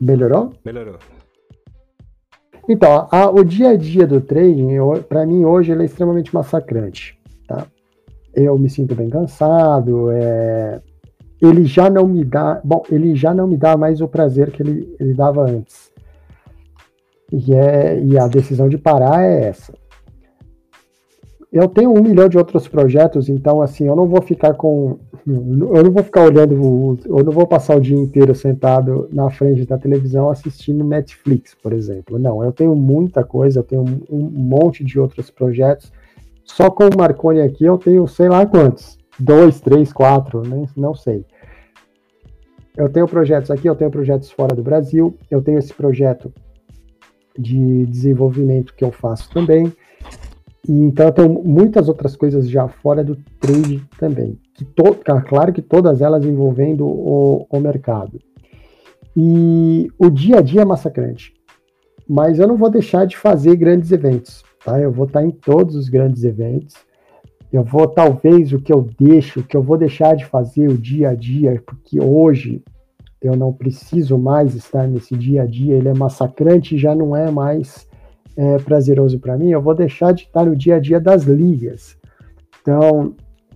Melhorou? 0.00 0.52
Melhorou. 0.64 0.98
Então, 2.68 3.08
a, 3.10 3.30
o 3.30 3.44
dia 3.44 3.70
a 3.70 3.76
dia 3.76 4.06
do 4.06 4.20
trading, 4.20 4.76
para 5.08 5.24
mim 5.26 5.44
hoje, 5.44 5.72
ele 5.72 5.82
é 5.82 5.86
extremamente 5.86 6.34
massacrante, 6.34 7.18
tá? 7.46 7.66
Eu 8.34 8.58
me 8.58 8.68
sinto 8.68 8.94
bem 8.94 9.08
cansado, 9.08 10.10
é, 10.10 10.80
ele 11.40 11.64
já 11.64 11.90
não 11.90 12.06
me 12.06 12.24
dá, 12.24 12.60
bom, 12.64 12.82
ele 12.90 13.14
já 13.14 13.34
não 13.34 13.46
me 13.46 13.56
dá 13.56 13.76
mais 13.76 14.00
o 14.00 14.08
prazer 14.08 14.50
que 14.50 14.62
ele, 14.62 14.94
ele 14.98 15.14
dava 15.14 15.42
antes. 15.42 15.92
E, 17.32 17.54
é, 17.54 18.00
e 18.02 18.18
a 18.18 18.26
decisão 18.26 18.68
de 18.68 18.78
parar 18.78 19.22
é 19.22 19.48
essa. 19.48 19.74
Eu 21.52 21.68
tenho 21.68 21.90
um 21.90 22.02
milhão 22.02 22.28
de 22.28 22.36
outros 22.36 22.68
projetos, 22.68 23.28
então 23.28 23.62
assim, 23.62 23.84
eu 23.86 23.96
não 23.96 24.06
vou 24.06 24.20
ficar 24.20 24.54
com 24.54 24.98
eu 25.26 25.82
não 25.82 25.90
vou 25.90 26.04
ficar 26.04 26.22
olhando, 26.22 26.54
eu 27.04 27.24
não 27.24 27.32
vou 27.32 27.46
passar 27.46 27.76
o 27.76 27.80
dia 27.80 27.96
inteiro 27.96 28.32
sentado 28.32 29.08
na 29.12 29.28
frente 29.28 29.66
da 29.66 29.76
televisão 29.76 30.30
assistindo 30.30 30.84
Netflix, 30.84 31.52
por 31.54 31.72
exemplo. 31.72 32.16
Não, 32.16 32.44
eu 32.44 32.52
tenho 32.52 32.76
muita 32.76 33.24
coisa, 33.24 33.58
eu 33.58 33.64
tenho 33.64 33.84
um 34.08 34.20
monte 34.20 34.84
de 34.84 35.00
outros 35.00 35.28
projetos. 35.28 35.92
Só 36.44 36.70
com 36.70 36.84
o 36.84 36.96
Marconi 36.96 37.40
aqui 37.40 37.64
eu 37.64 37.76
tenho 37.76 38.06
sei 38.06 38.28
lá 38.28 38.46
quantos. 38.46 38.96
Dois, 39.18 39.60
três, 39.60 39.92
quatro, 39.92 40.42
nem, 40.42 40.68
não 40.76 40.94
sei. 40.94 41.24
Eu 42.76 42.88
tenho 42.88 43.08
projetos 43.08 43.50
aqui, 43.50 43.68
eu 43.68 43.74
tenho 43.74 43.90
projetos 43.90 44.30
fora 44.30 44.54
do 44.54 44.62
Brasil, 44.62 45.16
eu 45.30 45.42
tenho 45.42 45.58
esse 45.58 45.72
projeto 45.72 46.32
de 47.38 47.86
desenvolvimento 47.86 48.74
que 48.74 48.84
eu 48.84 48.92
faço 48.92 49.30
também. 49.30 49.72
E, 50.68 50.72
então 50.72 51.06
eu 51.06 51.12
tenho 51.12 51.42
muitas 51.42 51.88
outras 51.88 52.14
coisas 52.16 52.48
já 52.48 52.68
fora 52.68 53.02
do 53.02 53.16
trade 53.40 53.82
também 53.98 54.38
que 54.56 54.64
to, 54.64 54.98
claro 55.28 55.52
que 55.52 55.60
todas 55.60 56.00
elas 56.00 56.24
envolvendo 56.24 56.86
o, 56.86 57.46
o 57.50 57.60
mercado. 57.60 58.18
E 59.14 59.88
o 59.98 60.10
dia 60.10 60.38
a 60.38 60.42
dia 60.42 60.62
é 60.62 60.64
massacrante, 60.64 61.34
mas 62.08 62.38
eu 62.38 62.48
não 62.48 62.56
vou 62.56 62.70
deixar 62.70 63.06
de 63.06 63.16
fazer 63.16 63.56
grandes 63.56 63.92
eventos, 63.92 64.42
tá? 64.64 64.80
Eu 64.80 64.90
vou 64.90 65.06
estar 65.06 65.22
em 65.22 65.30
todos 65.30 65.74
os 65.74 65.88
grandes 65.88 66.24
eventos. 66.24 66.74
Eu 67.52 67.62
vou 67.62 67.86
talvez 67.86 68.52
o 68.52 68.60
que 68.60 68.72
eu 68.72 68.88
deixo, 68.98 69.40
o 69.40 69.42
que 69.42 69.56
eu 69.56 69.62
vou 69.62 69.78
deixar 69.78 70.16
de 70.16 70.24
fazer 70.24 70.68
o 70.68 70.76
dia 70.76 71.10
a 71.10 71.14
dia, 71.14 71.62
porque 71.64 72.00
hoje 72.00 72.62
eu 73.20 73.36
não 73.36 73.52
preciso 73.52 74.18
mais 74.18 74.54
estar 74.54 74.86
nesse 74.86 75.16
dia 75.16 75.42
a 75.42 75.46
dia, 75.46 75.74
ele 75.76 75.88
é 75.88 75.94
massacrante 75.94 76.76
já 76.76 76.94
não 76.94 77.16
é 77.16 77.30
mais 77.30 77.88
é, 78.36 78.58
prazeroso 78.58 79.18
para 79.18 79.36
mim. 79.36 79.50
Eu 79.50 79.62
vou 79.62 79.74
deixar 79.74 80.12
de 80.12 80.24
estar 80.24 80.44
no 80.44 80.54
dia 80.54 80.76
a 80.76 80.80
dia 80.80 81.00
das 81.00 81.22
ligas. 81.22 81.96
Então, 82.60 83.14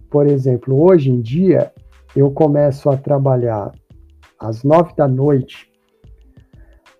por 0.08 0.26
exemplo, 0.26 0.80
hoje 0.80 1.10
em 1.10 1.20
dia, 1.20 1.72
eu 2.16 2.30
começo 2.30 2.88
a 2.88 2.96
trabalhar 2.96 3.72
às 4.38 4.64
nove 4.64 4.94
da 4.96 5.06
noite 5.06 5.70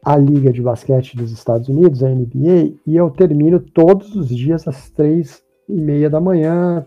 a 0.04 0.16
Liga 0.16 0.52
de 0.52 0.62
Basquete 0.62 1.14
dos 1.14 1.30
Estados 1.30 1.68
Unidos, 1.68 2.02
a 2.02 2.08
NBA, 2.08 2.74
e 2.86 2.96
eu 2.96 3.10
termino 3.10 3.60
todos 3.60 4.16
os 4.16 4.28
dias 4.28 4.66
às 4.66 4.90
três 4.90 5.42
e 5.70 5.80
meia 5.80 6.10
da 6.10 6.20
manhã. 6.20 6.84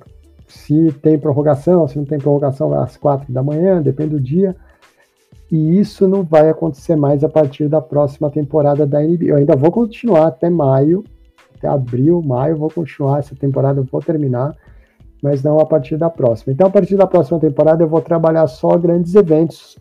Se 0.47 0.91
tem 1.01 1.18
prorrogação, 1.18 1.88
se 1.88 1.97
não 1.97 2.05
tem 2.05 2.18
prorrogação, 2.18 2.73
às 2.73 2.97
quatro 2.97 3.31
da 3.31 3.41
manhã, 3.41 3.81
depende 3.81 4.11
do 4.11 4.19
dia. 4.19 4.55
E 5.51 5.80
isso 5.80 6.07
não 6.07 6.23
vai 6.23 6.49
acontecer 6.49 6.95
mais 6.95 7.23
a 7.23 7.30
partir 7.30 7.68
da 7.68 7.81
próxima 7.81 8.30
temporada 8.30 8.85
da 8.85 9.01
NBA. 9.01 9.26
Eu 9.26 9.38
ainda 9.38 9.55
vou 9.55 9.72
continuar 9.72 10.27
até 10.27 10.49
maio, 10.49 11.03
até 11.57 11.68
abril, 11.68 12.22
maio, 12.22 12.57
vou 12.57 12.69
continuar 12.69 13.19
essa 13.19 13.35
temporada, 13.35 13.81
vou 13.81 14.01
terminar 14.01 14.55
mas 15.23 15.41
não 15.41 15.57
a 15.57 15.65
partir 15.65 15.95
da 15.95 16.10
próxima. 16.10 16.51
Então, 16.51 16.68
a 16.68 16.69
partir 16.69 16.97
da 16.97 17.07
próxima 17.07 17.39
temporada, 17.39 17.81
eu 17.81 17.88
vou 17.88 18.01
trabalhar 18.01 18.45
só 18.47 18.77
grandes 18.77 19.15
eventos. 19.15 19.77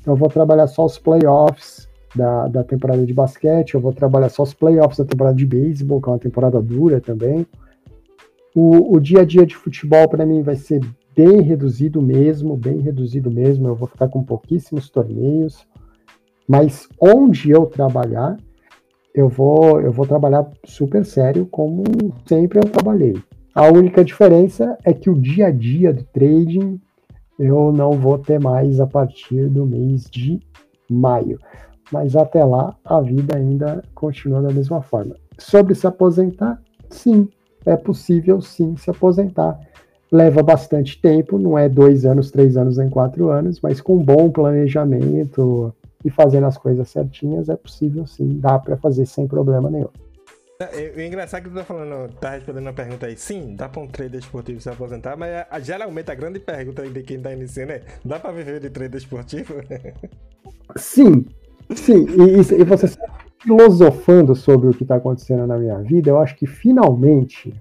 Então, 0.00 0.14
eu 0.14 0.16
vou 0.16 0.28
trabalhar 0.28 0.68
só 0.68 0.84
os 0.84 0.96
playoffs 0.96 1.88
da, 2.14 2.46
da 2.46 2.62
temporada 2.62 3.04
de 3.04 3.12
basquete, 3.12 3.74
eu 3.74 3.80
vou 3.80 3.92
trabalhar 3.92 4.28
só 4.28 4.44
os 4.44 4.54
playoffs 4.54 4.98
da 4.98 5.04
temporada 5.04 5.36
de 5.36 5.44
beisebol, 5.44 6.00
que 6.00 6.08
é 6.08 6.12
uma 6.12 6.18
temporada 6.20 6.62
dura 6.62 7.00
também. 7.00 7.44
O, 8.54 8.96
o 8.96 9.00
dia 9.00 9.22
a 9.22 9.24
dia 9.24 9.44
de 9.44 9.56
futebol, 9.56 10.08
para 10.08 10.24
mim, 10.24 10.42
vai 10.42 10.56
ser 10.56 10.80
bem 11.14 11.40
reduzido 11.40 12.00
mesmo, 12.00 12.56
bem 12.56 12.80
reduzido 12.80 13.30
mesmo. 13.30 13.68
Eu 13.68 13.74
vou 13.74 13.88
ficar 13.88 14.08
com 14.08 14.22
pouquíssimos 14.22 14.88
torneios. 14.88 15.66
Mas 16.48 16.88
onde 17.00 17.50
eu 17.50 17.66
trabalhar, 17.66 18.36
eu 19.14 19.28
vou, 19.28 19.80
eu 19.80 19.90
vou 19.90 20.06
trabalhar 20.06 20.46
super 20.64 21.04
sério, 21.04 21.46
como 21.46 21.82
sempre 22.26 22.58
eu 22.58 22.64
trabalhei. 22.64 23.14
A 23.54 23.68
única 23.68 24.04
diferença 24.04 24.76
é 24.84 24.92
que 24.92 25.08
o 25.08 25.18
dia 25.18 25.46
a 25.46 25.50
dia 25.50 25.92
do 25.92 26.04
trading 26.04 26.80
eu 27.38 27.72
não 27.72 27.92
vou 27.92 28.18
ter 28.18 28.40
mais 28.40 28.80
a 28.80 28.86
partir 28.86 29.48
do 29.48 29.66
mês 29.66 30.08
de 30.10 30.40
maio. 30.90 31.38
Mas 31.92 32.16
até 32.16 32.44
lá 32.44 32.76
a 32.84 33.00
vida 33.00 33.36
ainda 33.36 33.82
continua 33.94 34.42
da 34.42 34.52
mesma 34.52 34.80
forma. 34.82 35.16
Sobre 35.38 35.74
se 35.74 35.86
aposentar, 35.86 36.60
sim, 36.88 37.28
é 37.66 37.76
possível 37.76 38.40
sim 38.40 38.76
se 38.76 38.90
aposentar. 38.90 39.58
Leva 40.10 40.42
bastante 40.42 41.00
tempo, 41.00 41.38
não 41.38 41.58
é 41.58 41.68
dois 41.68 42.04
anos, 42.04 42.30
três 42.30 42.56
anos 42.56 42.78
em 42.78 42.88
quatro 42.88 43.30
anos, 43.30 43.60
mas 43.60 43.80
com 43.80 43.98
bom 43.98 44.30
planejamento 44.30 45.74
e 46.04 46.10
fazendo 46.10 46.46
as 46.46 46.56
coisas 46.56 46.88
certinhas 46.88 47.48
é 47.48 47.56
possível 47.56 48.06
sim, 48.06 48.38
dá 48.38 48.58
para 48.58 48.76
fazer 48.76 49.06
sem 49.06 49.26
problema 49.26 49.70
nenhum. 49.70 49.88
É, 50.60 50.92
o 50.96 51.00
engraçado 51.00 51.40
é 51.40 51.42
que 51.42 51.48
tu 51.50 51.54
tá 51.56 51.64
falando, 51.64 52.12
tá 52.14 52.30
respondendo 52.30 52.66
uma 52.66 52.72
pergunta 52.72 53.06
aí. 53.06 53.16
Sim, 53.16 53.56
dá 53.56 53.68
pra 53.68 53.82
um 53.82 53.88
trader 53.88 54.20
esportivo 54.20 54.60
se 54.60 54.68
aposentar, 54.68 55.16
mas 55.16 55.46
a, 55.50 55.58
geralmente 55.58 56.10
a 56.12 56.14
grande 56.14 56.38
pergunta 56.38 56.88
de 56.88 57.02
quem 57.02 57.20
tá 57.20 57.32
iniciando 57.32 57.72
é: 57.72 57.82
dá 58.04 58.20
pra 58.20 58.30
viver 58.30 58.60
de 58.60 58.70
trader 58.70 58.96
esportivo? 58.96 59.54
Sim, 60.76 61.26
sim. 61.74 62.06
E, 62.06 62.60
e 62.60 62.64
você 62.64 62.86
filosofando 63.44 64.34
sobre 64.34 64.68
o 64.68 64.72
que 64.72 64.84
tá 64.84 64.96
acontecendo 64.96 65.46
na 65.46 65.58
minha 65.58 65.78
vida, 65.78 66.10
eu 66.10 66.18
acho 66.18 66.34
que 66.34 66.46
finalmente, 66.46 67.54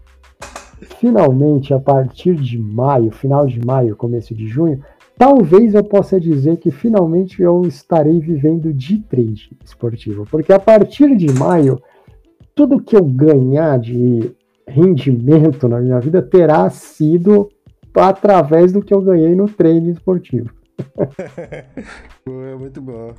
finalmente, 0.99 1.73
a 1.73 1.80
partir 1.80 2.35
de 2.35 2.57
maio, 2.57 3.11
final 3.11 3.45
de 3.45 3.64
maio, 3.64 3.95
começo 3.95 4.34
de 4.34 4.47
junho, 4.47 4.81
talvez 5.18 5.73
eu 5.73 5.84
possa 5.84 6.19
dizer 6.19 6.57
que 6.57 6.72
finalmente 6.72 7.41
eu 7.41 7.64
estarei 7.64 8.19
vivendo 8.19 8.73
de 8.73 8.99
trade 8.99 9.51
esportivo. 9.64 10.26
Porque 10.31 10.53
a 10.53 10.60
partir 10.60 11.15
de 11.18 11.31
maio 11.34 11.81
tudo 12.55 12.81
que 12.81 12.95
eu 12.95 13.03
ganhar 13.03 13.80
de 13.80 14.31
rendimento 14.68 15.68
na 15.68 15.80
minha 15.80 15.99
vida 15.99 16.22
terá 16.22 16.69
sido 16.69 17.49
através 17.93 18.72
do 18.72 18.81
que 18.81 18.93
eu 18.93 19.01
ganhei 19.01 19.35
no 19.35 19.47
treino 19.47 19.89
esportivo. 19.89 20.49
É 22.26 22.55
muito 22.55 22.81
bom. 22.81 23.14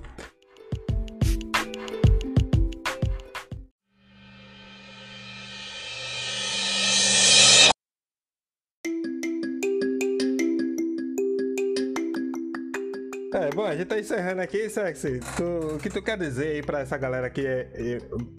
Bom, 13.55 13.65
a 13.65 13.75
gente 13.75 13.87
tá 13.87 13.99
encerrando 13.99 14.41
aqui, 14.41 14.69
Sexy. 14.69 15.21
Tu, 15.37 15.45
o 15.75 15.79
que 15.79 15.91
tu 15.91 16.03
quer 16.03 16.17
dizer 16.17 16.49
aí 16.49 16.63
pra 16.63 16.81
essa 16.81 16.97
galera 16.97 17.29
que 17.29 17.47
é, 17.47 17.69
é, 17.75 17.99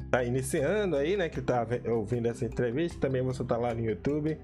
tá 0.09 0.23
iniciando 0.23 0.95
aí, 0.95 1.17
né? 1.17 1.27
Que 1.29 1.41
tá 1.41 1.67
ouvindo 1.87 2.27
essa 2.27 2.45
entrevista, 2.45 2.99
também 2.99 3.21
você 3.21 3.43
tá 3.43 3.57
lá 3.57 3.73
no 3.73 3.81
YouTube. 3.81 4.37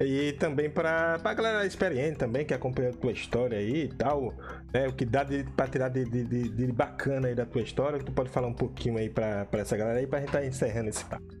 E 0.00 0.32
também 0.32 0.70
pra, 0.70 1.18
pra 1.18 1.34
galera 1.34 1.66
experiente 1.66 2.18
também, 2.18 2.44
que 2.44 2.54
acompanhou 2.54 2.92
a 2.92 2.96
tua 2.96 3.12
história 3.12 3.58
aí 3.58 3.84
e 3.84 3.88
tal, 3.88 4.34
né? 4.72 4.88
O 4.88 4.92
que 4.92 5.04
dá 5.04 5.24
de, 5.24 5.44
pra 5.56 5.66
tirar 5.66 5.88
de, 5.88 6.04
de, 6.04 6.24
de, 6.24 6.48
de 6.48 6.72
bacana 6.72 7.28
aí 7.28 7.34
da 7.34 7.44
tua 7.44 7.60
história, 7.60 7.98
que 7.98 8.04
tu 8.04 8.12
pode 8.12 8.30
falar 8.30 8.46
um 8.46 8.54
pouquinho 8.54 8.96
aí 8.96 9.10
pra, 9.10 9.44
pra 9.44 9.60
essa 9.60 9.76
galera 9.76 9.98
aí, 9.98 10.06
pra 10.06 10.20
gente 10.20 10.32
tá 10.32 10.44
encerrando 10.44 10.88
esse 10.88 11.04
papo. 11.04 11.39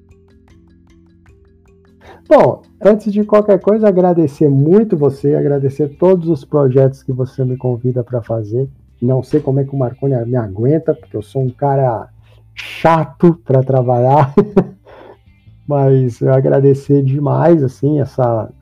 Bom, 2.28 2.62
antes 2.80 3.12
de 3.12 3.24
qualquer 3.24 3.60
coisa, 3.60 3.88
agradecer 3.88 4.48
muito 4.48 4.96
você, 4.96 5.34
agradecer 5.34 5.96
todos 5.98 6.28
os 6.28 6.44
projetos 6.44 7.02
que 7.02 7.12
você 7.12 7.44
me 7.44 7.56
convida 7.56 8.02
para 8.02 8.22
fazer. 8.22 8.68
Não 9.00 9.22
sei 9.22 9.40
como 9.40 9.60
é 9.60 9.64
que 9.64 9.74
o 9.74 9.78
Marconi 9.78 10.14
me 10.26 10.36
aguenta, 10.36 10.94
porque 10.94 11.16
eu 11.16 11.22
sou 11.22 11.42
um 11.42 11.50
cara 11.50 12.08
chato 12.54 13.34
para 13.44 13.62
trabalhar. 13.62 14.34
Mas 15.66 16.20
eu 16.20 16.32
agradecer 16.32 17.02
demais 17.02 17.62
assim 17.62 18.00
essa 18.00 18.52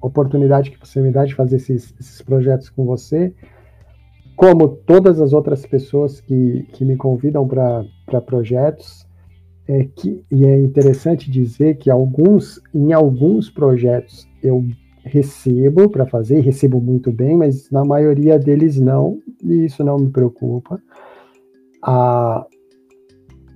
oportunidade 0.00 0.70
que 0.70 0.78
você 0.78 1.00
me 1.00 1.12
dá 1.12 1.24
de 1.24 1.34
fazer 1.34 1.56
esses, 1.56 1.94
esses 1.98 2.20
projetos 2.20 2.68
com 2.68 2.84
você, 2.84 3.32
como 4.34 4.68
todas 4.68 5.20
as 5.20 5.32
outras 5.32 5.64
pessoas 5.64 6.20
que, 6.20 6.66
que 6.72 6.84
me 6.84 6.96
convidam 6.96 7.46
para 7.46 8.20
projetos 8.26 9.06
é 9.66 9.84
que, 9.84 10.24
e 10.30 10.44
é 10.44 10.58
interessante 10.58 11.30
dizer 11.30 11.76
que 11.76 11.90
alguns, 11.90 12.60
em 12.74 12.92
alguns 12.92 13.48
projetos 13.48 14.28
eu 14.42 14.64
recebo 15.04 15.88
para 15.88 16.06
fazer, 16.06 16.40
recebo 16.40 16.80
muito 16.80 17.12
bem, 17.12 17.36
mas 17.36 17.70
na 17.70 17.84
maioria 17.84 18.38
deles 18.38 18.78
não, 18.78 19.18
e 19.42 19.64
isso 19.64 19.82
não 19.84 19.98
me 19.98 20.10
preocupa. 20.10 20.80
Ah, 21.82 22.46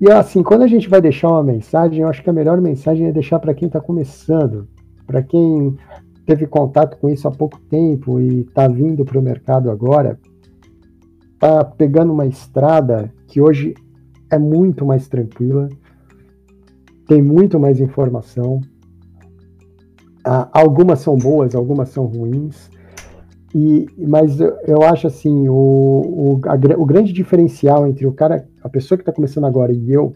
e 0.00 0.10
assim, 0.10 0.42
quando 0.42 0.62
a 0.62 0.66
gente 0.66 0.88
vai 0.88 1.00
deixar 1.00 1.28
uma 1.28 1.42
mensagem, 1.42 2.00
eu 2.00 2.08
acho 2.08 2.22
que 2.22 2.30
a 2.30 2.32
melhor 2.32 2.60
mensagem 2.60 3.06
é 3.06 3.12
deixar 3.12 3.38
para 3.38 3.54
quem 3.54 3.66
está 3.66 3.80
começando, 3.80 4.68
para 5.06 5.22
quem 5.22 5.76
teve 6.26 6.46
contato 6.46 6.98
com 6.98 7.08
isso 7.08 7.26
há 7.28 7.30
pouco 7.30 7.58
tempo 7.70 8.20
e 8.20 8.40
está 8.40 8.66
vindo 8.66 9.04
para 9.04 9.18
o 9.18 9.22
mercado 9.22 9.70
agora, 9.70 10.18
está 11.32 11.64
pegando 11.64 12.12
uma 12.12 12.26
estrada 12.26 13.12
que 13.28 13.40
hoje 13.40 13.74
é 14.30 14.38
muito 14.38 14.84
mais 14.84 15.08
tranquila, 15.08 15.68
tem 17.06 17.22
muito 17.22 17.58
mais 17.58 17.80
informação. 17.80 18.60
Ah, 20.24 20.48
algumas 20.52 21.00
são 21.00 21.16
boas, 21.16 21.54
algumas 21.54 21.88
são 21.90 22.04
ruins. 22.06 22.70
E, 23.54 23.86
mas 23.96 24.40
eu, 24.40 24.56
eu 24.66 24.82
acho 24.82 25.06
assim, 25.06 25.48
o, 25.48 25.54
o, 25.54 26.40
a, 26.46 26.80
o 26.80 26.84
grande 26.84 27.12
diferencial 27.12 27.86
entre 27.86 28.06
o 28.06 28.12
cara, 28.12 28.46
a 28.62 28.68
pessoa 28.68 28.98
que 28.98 29.02
está 29.02 29.12
começando 29.12 29.46
agora 29.46 29.72
e 29.72 29.92
eu, 29.92 30.14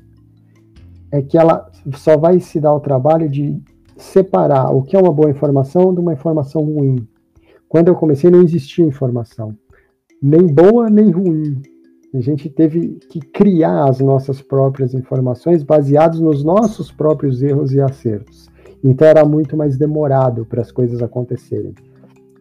é 1.12 1.22
que 1.22 1.38
ela 1.38 1.70
só 1.94 2.16
vai 2.16 2.38
se 2.40 2.60
dar 2.60 2.74
o 2.74 2.80
trabalho 2.80 3.28
de 3.28 3.60
separar 3.96 4.70
o 4.74 4.82
que 4.82 4.96
é 4.96 4.98
uma 4.98 5.12
boa 5.12 5.30
informação 5.30 5.94
de 5.94 6.00
uma 6.00 6.12
informação 6.12 6.62
ruim. 6.62 7.06
Quando 7.68 7.88
eu 7.88 7.94
comecei 7.94 8.30
não 8.30 8.42
existia 8.42 8.84
informação, 8.84 9.56
nem 10.22 10.46
boa 10.46 10.90
nem 10.90 11.10
ruim. 11.10 11.62
A 12.12 12.20
gente 12.20 12.48
teve 12.48 12.98
que 13.08 13.20
criar 13.20 13.88
as 13.88 14.00
nossas 14.00 14.42
próprias 14.42 14.94
informações 14.94 15.62
baseadas 15.62 16.18
nos 16.18 16.42
nossos 16.42 16.90
próprios 16.90 17.40
erros 17.42 17.72
e 17.72 17.80
acertos. 17.80 18.48
Então 18.82 19.06
era 19.06 19.24
muito 19.24 19.56
mais 19.56 19.76
demorado 19.76 20.44
para 20.44 20.60
as 20.60 20.72
coisas 20.72 21.02
acontecerem. 21.02 21.72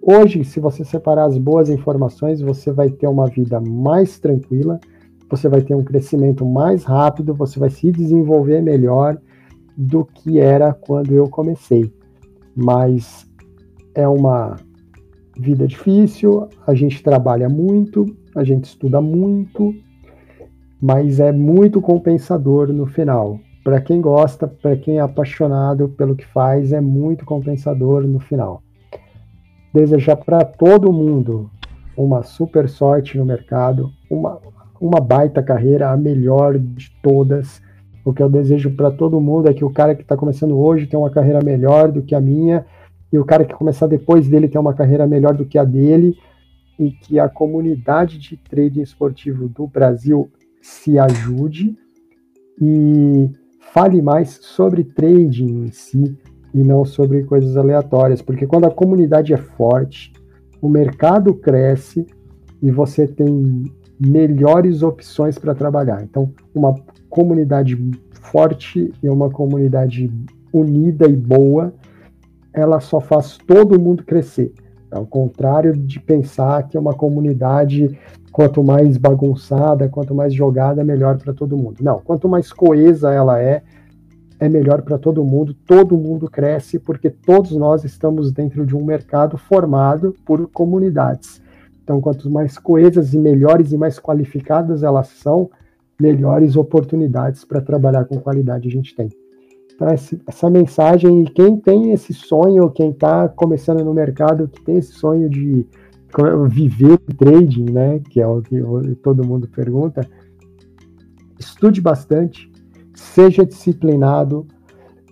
Hoje, 0.02 0.44
se 0.44 0.60
você 0.60 0.84
separar 0.84 1.26
as 1.26 1.38
boas 1.38 1.70
informações, 1.70 2.42
você 2.42 2.72
vai 2.72 2.90
ter 2.90 3.08
uma 3.08 3.28
vida 3.28 3.60
mais 3.60 4.18
tranquila, 4.18 4.80
você 5.30 5.48
vai 5.48 5.62
ter 5.62 5.76
um 5.76 5.84
crescimento 5.84 6.46
mais 6.46 6.84
rápido, 6.84 7.36
você 7.36 7.60
vai 7.60 7.70
se 7.70 7.92
desenvolver 7.92 8.62
melhor 8.62 9.20
do 9.78 10.04
que 10.04 10.40
era 10.40 10.74
quando 10.74 11.14
eu 11.14 11.30
comecei. 11.30 11.94
Mas 12.56 13.30
é 13.94 14.08
uma 14.08 14.56
vida 15.38 15.68
difícil, 15.68 16.48
a 16.66 16.74
gente 16.74 17.04
trabalha 17.04 17.48
muito, 17.48 18.06
a 18.36 18.44
gente 18.44 18.66
estuda 18.66 19.02
muito, 19.02 19.74
mas 20.82 21.20
é 21.20 21.32
muito 21.32 21.82
compensador 21.82 22.72
no 22.72 22.86
final. 22.86 23.40
Para 23.64 23.82
quem 23.82 24.02
gosta, 24.02 24.48
para 24.48 24.76
quem 24.76 24.98
é 24.98 25.02
apaixonado 25.02 25.90
pelo 25.90 26.16
que 26.16 26.26
faz, 26.26 26.72
é 26.72 26.80
muito 26.80 27.26
compensador 27.26 28.04
no 28.04 28.20
final. 28.20 28.62
Desejar 29.74 30.16
para 30.16 30.44
todo 30.44 30.94
mundo 30.94 31.50
uma 31.96 32.24
super 32.24 32.70
sorte 32.70 33.18
no 33.18 33.26
mercado, 33.26 33.92
uma, 34.10 34.40
uma 34.80 35.02
baita 35.02 35.44
carreira, 35.44 35.92
a 35.92 35.98
melhor 35.98 36.58
de 36.58 36.90
todas. 37.04 37.62
O 38.06 38.14
que 38.14 38.24
eu 38.24 38.30
desejo 38.30 38.72
para 38.72 38.90
todo 38.90 39.20
mundo 39.20 39.50
é 39.50 39.54
que 39.54 39.66
o 39.66 39.70
cara 39.70 39.94
que 39.94 40.02
está 40.02 40.16
começando 40.16 40.58
hoje 40.58 40.88
tenha 40.88 41.00
uma 41.00 41.10
carreira 41.10 41.44
melhor 41.44 41.92
do 41.92 42.02
que 42.02 42.16
a 42.16 42.22
minha, 42.22 42.66
e 43.12 43.20
o 43.20 43.26
cara 43.26 43.44
que 43.44 43.54
começar 43.54 43.88
depois 43.88 44.28
dele 44.30 44.48
tenha 44.48 44.62
uma 44.62 44.74
carreira 44.74 45.06
melhor 45.06 45.34
do 45.34 45.46
que 45.46 45.58
a 45.58 45.64
dele, 45.64 46.18
e 46.80 46.92
que 46.92 47.20
a 47.20 47.28
comunidade 47.28 48.18
de 48.18 48.38
trading 48.38 48.82
esportivo 48.82 49.50
do 49.50 49.68
Brasil 49.68 50.32
se 50.62 50.98
ajude 50.98 51.78
e 52.62 53.30
fale 53.74 54.02
mais 54.02 54.40
sobre 54.42 54.84
trading 54.84 55.66
em 55.66 55.72
si 55.72 56.18
e 56.54 56.64
não 56.64 56.86
sobre 56.86 57.24
coisas 57.24 57.58
aleatórias, 57.58 58.22
porque 58.22 58.48
quando 58.48 58.66
a 58.66 58.72
comunidade 58.72 59.34
é 59.34 59.38
forte, 59.38 60.14
o 60.62 60.70
mercado 60.70 61.34
cresce 61.34 62.08
e 62.62 62.72
você 62.72 63.08
tem 63.08 63.66
melhores 64.00 64.82
opções 64.82 65.38
para 65.38 65.54
trabalhar. 65.54 66.04
Então, 66.04 66.34
uma 66.56 66.74
comunidade 67.10 67.78
forte 68.22 68.92
e 69.04 69.10
uma 69.10 69.30
comunidade 69.30 70.10
unida 70.52 71.08
e 71.08 71.16
boa, 71.16 71.74
ela 72.54 72.80
só 72.80 73.00
faz 73.00 73.38
todo 73.38 73.80
mundo 73.80 74.04
crescer. 74.04 74.54
Ao 74.92 75.06
contrário 75.06 75.74
de 75.74 76.00
pensar 76.00 76.68
que 76.68 76.76
é 76.76 76.80
uma 76.80 76.94
comunidade, 76.94 77.98
quanto 78.32 78.64
mais 78.64 78.98
bagunçada, 78.98 79.88
quanto 79.88 80.16
mais 80.16 80.34
jogada, 80.34 80.84
melhor 80.84 81.18
para 81.18 81.34
todo 81.34 81.58
mundo. 81.58 81.78
Não, 81.82 82.00
quanto 82.00 82.28
mais 82.28 82.52
coesa 82.52 83.14
ela 83.14 83.40
é, 83.40 83.62
é 84.40 84.50
melhor 84.50 84.82
para 84.82 84.98
todo 84.98 85.24
mundo, 85.24 85.54
todo 85.54 85.98
mundo 85.98 86.30
cresce, 86.30 86.80
porque 86.80 87.10
todos 87.10 87.52
nós 87.52 87.84
estamos 87.84 88.32
dentro 88.32 88.66
de 88.66 88.76
um 88.76 88.84
mercado 88.84 89.38
formado 89.38 90.16
por 90.26 90.48
comunidades. 90.48 91.42
Então, 91.84 92.00
quanto 92.00 92.30
mais 92.30 92.58
coesas 92.58 93.14
e 93.14 93.18
melhores 93.18 93.72
e 93.72 93.78
mais 93.78 94.00
qualificadas 94.00 94.84
elas 94.84 95.08
são, 95.08 95.50
melhores 96.00 96.56
oportunidades 96.56 97.44
para 97.44 97.60
trabalhar 97.60 98.06
com 98.06 98.18
qualidade 98.20 98.70
a 98.70 98.72
gente 98.72 98.96
tem 98.96 99.10
essa 100.28 100.50
mensagem. 100.50 101.24
E 101.24 101.30
quem 101.30 101.58
tem 101.58 101.92
esse 101.92 102.14
sonho, 102.14 102.70
quem 102.72 102.92
está 102.92 103.28
começando 103.30 103.84
no 103.84 103.94
mercado, 103.94 104.48
que 104.48 104.62
tem 104.62 104.78
esse 104.78 104.94
sonho 104.94 105.30
de 105.30 105.66
viver 106.50 106.98
trading, 107.18 107.72
né, 107.72 108.00
que 108.00 108.20
é 108.20 108.28
o 108.28 108.42
que 108.42 108.60
todo 109.04 109.26
mundo 109.26 109.48
pergunta, 109.48 110.02
estude 111.38 111.80
bastante, 111.80 112.52
seja 112.96 113.46
disciplinado, 113.46 114.48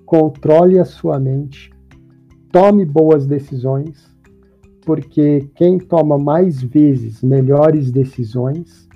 controle 0.06 0.80
a 0.80 0.86
sua 0.86 1.20
mente, 1.20 1.72
tome 2.52 2.84
boas 2.84 3.28
decisões, 3.28 4.12
porque 4.86 5.50
quem 5.54 5.78
toma 5.78 6.18
mais 6.18 6.64
vezes 6.64 7.22
melhores 7.22 7.92
decisões 7.92 8.87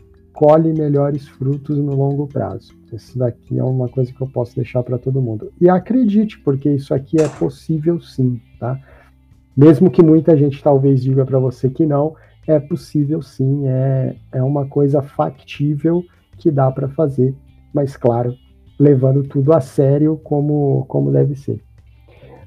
colhe 0.41 0.73
melhores 0.73 1.27
frutos 1.27 1.77
no 1.77 1.93
longo 1.93 2.25
prazo. 2.25 2.73
Isso 2.91 3.15
daqui 3.15 3.59
é 3.59 3.63
uma 3.63 3.87
coisa 3.87 4.11
que 4.11 4.19
eu 4.19 4.25
posso 4.25 4.55
deixar 4.55 4.81
para 4.81 4.97
todo 4.97 5.21
mundo. 5.21 5.53
E 5.61 5.69
acredite, 5.69 6.39
porque 6.39 6.67
isso 6.67 6.95
aqui 6.95 7.21
é 7.21 7.27
possível 7.27 8.01
sim, 8.01 8.41
tá? 8.59 8.75
Mesmo 9.55 9.91
que 9.91 10.01
muita 10.01 10.35
gente 10.35 10.63
talvez 10.63 11.03
diga 11.03 11.23
para 11.27 11.37
você 11.37 11.69
que 11.69 11.85
não, 11.85 12.15
é 12.47 12.59
possível 12.59 13.21
sim, 13.21 13.67
é, 13.67 14.15
é 14.31 14.41
uma 14.41 14.65
coisa 14.65 15.03
factível 15.03 16.03
que 16.39 16.49
dá 16.49 16.71
para 16.71 16.89
fazer, 16.89 17.35
mas 17.71 17.95
claro, 17.95 18.33
levando 18.79 19.21
tudo 19.21 19.53
a 19.53 19.61
sério 19.61 20.19
como, 20.23 20.85
como 20.87 21.11
deve 21.11 21.35
ser. 21.35 21.61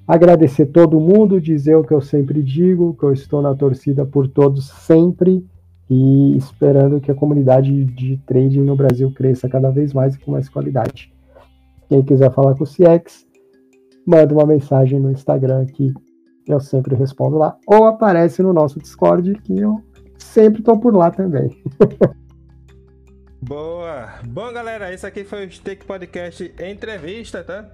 Agradecer 0.05 0.66
todo 0.66 0.99
mundo, 0.99 1.41
dizer 1.41 1.77
o 1.77 1.85
que 1.85 1.95
eu 1.95 2.01
sempre 2.01 2.43
digo, 2.43 2.97
que 2.99 3.05
eu 3.05 3.12
estou 3.12 3.41
na 3.41 3.55
torcida 3.55 4.05
por 4.05 4.27
todos 4.27 4.69
sempre 4.69 5.47
e 5.89 6.36
esperando 6.36 7.01
que 7.01 7.11
a 7.11 7.15
comunidade 7.15 7.85
de 7.85 8.16
trading 8.27 8.62
no 8.62 8.77
Brasil 8.77 9.11
cresça 9.12 9.48
cada 9.48 9.70
vez 9.70 9.93
mais 9.93 10.15
e 10.15 10.19
com 10.19 10.32
mais 10.32 10.48
qualidade. 10.48 11.12
Quem 11.89 12.02
quiser 12.02 12.32
falar 12.32 12.55
com 12.55 12.65
o 12.65 12.66
CX, 12.66 13.27
manda 14.06 14.32
uma 14.35 14.47
mensagem 14.47 14.98
no 14.98 15.11
Instagram 15.11 15.66
que 15.66 15.93
eu 16.47 16.61
sempre 16.61 16.94
respondo 16.94 17.36
lá, 17.36 17.56
ou 17.66 17.85
aparece 17.85 18.43
no 18.43 18.52
nosso 18.52 18.78
Discord 18.78 19.35
que 19.43 19.59
eu 19.59 19.81
sempre 20.19 20.61
estou 20.61 20.78
por 20.78 20.94
lá 20.94 21.11
também. 21.11 21.51
Boa! 23.40 24.09
Bom, 24.27 24.51
galera, 24.52 24.93
esse 24.93 25.06
aqui 25.06 25.23
foi 25.23 25.47
o 25.47 25.52
Steak 25.52 25.85
Podcast 25.85 26.55
Entrevista, 26.59 27.44
tá? 27.44 27.70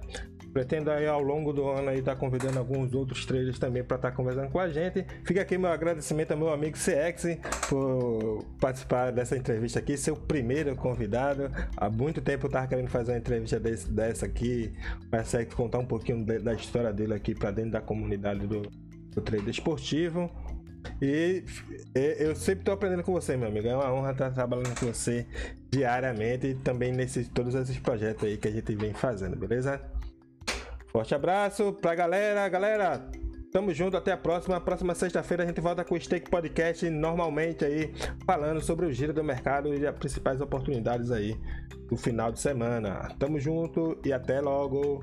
Pretendo 0.53 0.91
aí 0.91 1.07
ao 1.07 1.21
longo 1.21 1.53
do 1.53 1.67
ano 1.67 1.89
aí 1.89 1.99
estar 1.99 2.13
tá 2.13 2.19
convidando 2.19 2.59
alguns 2.59 2.93
outros 2.93 3.25
traders 3.25 3.57
também 3.57 3.83
para 3.83 3.95
estar 3.95 4.11
tá 4.11 4.15
conversando 4.15 4.49
com 4.49 4.59
a 4.59 4.69
gente. 4.69 5.05
Fica 5.23 5.41
aqui 5.41 5.57
meu 5.57 5.71
agradecimento 5.71 6.31
ao 6.31 6.37
meu 6.37 6.51
amigo 6.51 6.77
CX 6.77 7.37
por 7.69 8.45
participar 8.59 9.11
dessa 9.11 9.37
entrevista 9.37 9.79
aqui, 9.79 9.97
ser 9.97 10.11
o 10.11 10.17
primeiro 10.17 10.75
convidado. 10.75 11.49
Há 11.77 11.89
muito 11.89 12.21
tempo 12.21 12.45
eu 12.45 12.49
estava 12.49 12.67
querendo 12.67 12.89
fazer 12.89 13.13
uma 13.13 13.17
entrevista 13.17 13.59
desse, 13.59 13.89
dessa 13.89 14.25
aqui, 14.25 14.73
para 15.09 15.23
CX 15.23 15.53
contar 15.53 15.79
um 15.79 15.85
pouquinho 15.85 16.25
de, 16.25 16.39
da 16.39 16.53
história 16.53 16.91
dele 16.91 17.13
aqui 17.13 17.33
para 17.33 17.51
dentro 17.51 17.71
da 17.71 17.81
comunidade 17.81 18.45
do, 18.45 18.61
do 18.61 19.21
trader 19.21 19.49
esportivo. 19.49 20.29
E 21.01 21.43
eu 21.95 22.35
sempre 22.35 22.61
estou 22.61 22.73
aprendendo 22.73 23.03
com 23.03 23.11
você, 23.11 23.37
meu 23.37 23.47
amigo. 23.47 23.67
É 23.67 23.75
uma 23.75 23.93
honra 23.93 24.11
estar 24.11 24.31
trabalhando 24.31 24.77
com 24.79 24.87
você 24.87 25.25
diariamente 25.69 26.47
e 26.47 26.55
também 26.55 26.91
nesses 26.91 27.27
todos 27.29 27.55
esses 27.55 27.77
projetos 27.79 28.23
aí 28.23 28.37
que 28.37 28.47
a 28.47 28.51
gente 28.51 28.75
vem 28.75 28.93
fazendo, 28.93 29.35
beleza? 29.35 29.81
Forte 30.91 31.15
abraço 31.15 31.71
pra 31.73 31.95
galera, 31.95 32.47
galera. 32.49 33.09
Tamo 33.51 33.73
junto, 33.73 33.95
até 33.95 34.11
a 34.11 34.17
próxima. 34.17 34.59
Próxima 34.59 34.93
sexta-feira 34.93 35.43
a 35.43 35.45
gente 35.45 35.61
volta 35.61 35.83
com 35.83 35.95
o 35.95 35.99
Stake 35.99 36.29
Podcast, 36.29 36.89
normalmente 36.89 37.63
aí, 37.63 37.93
falando 38.25 38.61
sobre 38.61 38.85
o 38.85 38.91
giro 38.91 39.13
do 39.13 39.23
mercado 39.23 39.73
e 39.73 39.87
as 39.87 39.97
principais 39.97 40.41
oportunidades 40.41 41.11
aí 41.11 41.37
do 41.89 41.97
final 41.97 42.31
de 42.31 42.39
semana. 42.39 43.13
Tamo 43.19 43.39
junto 43.39 43.99
e 44.05 44.13
até 44.13 44.39
logo. 44.39 45.01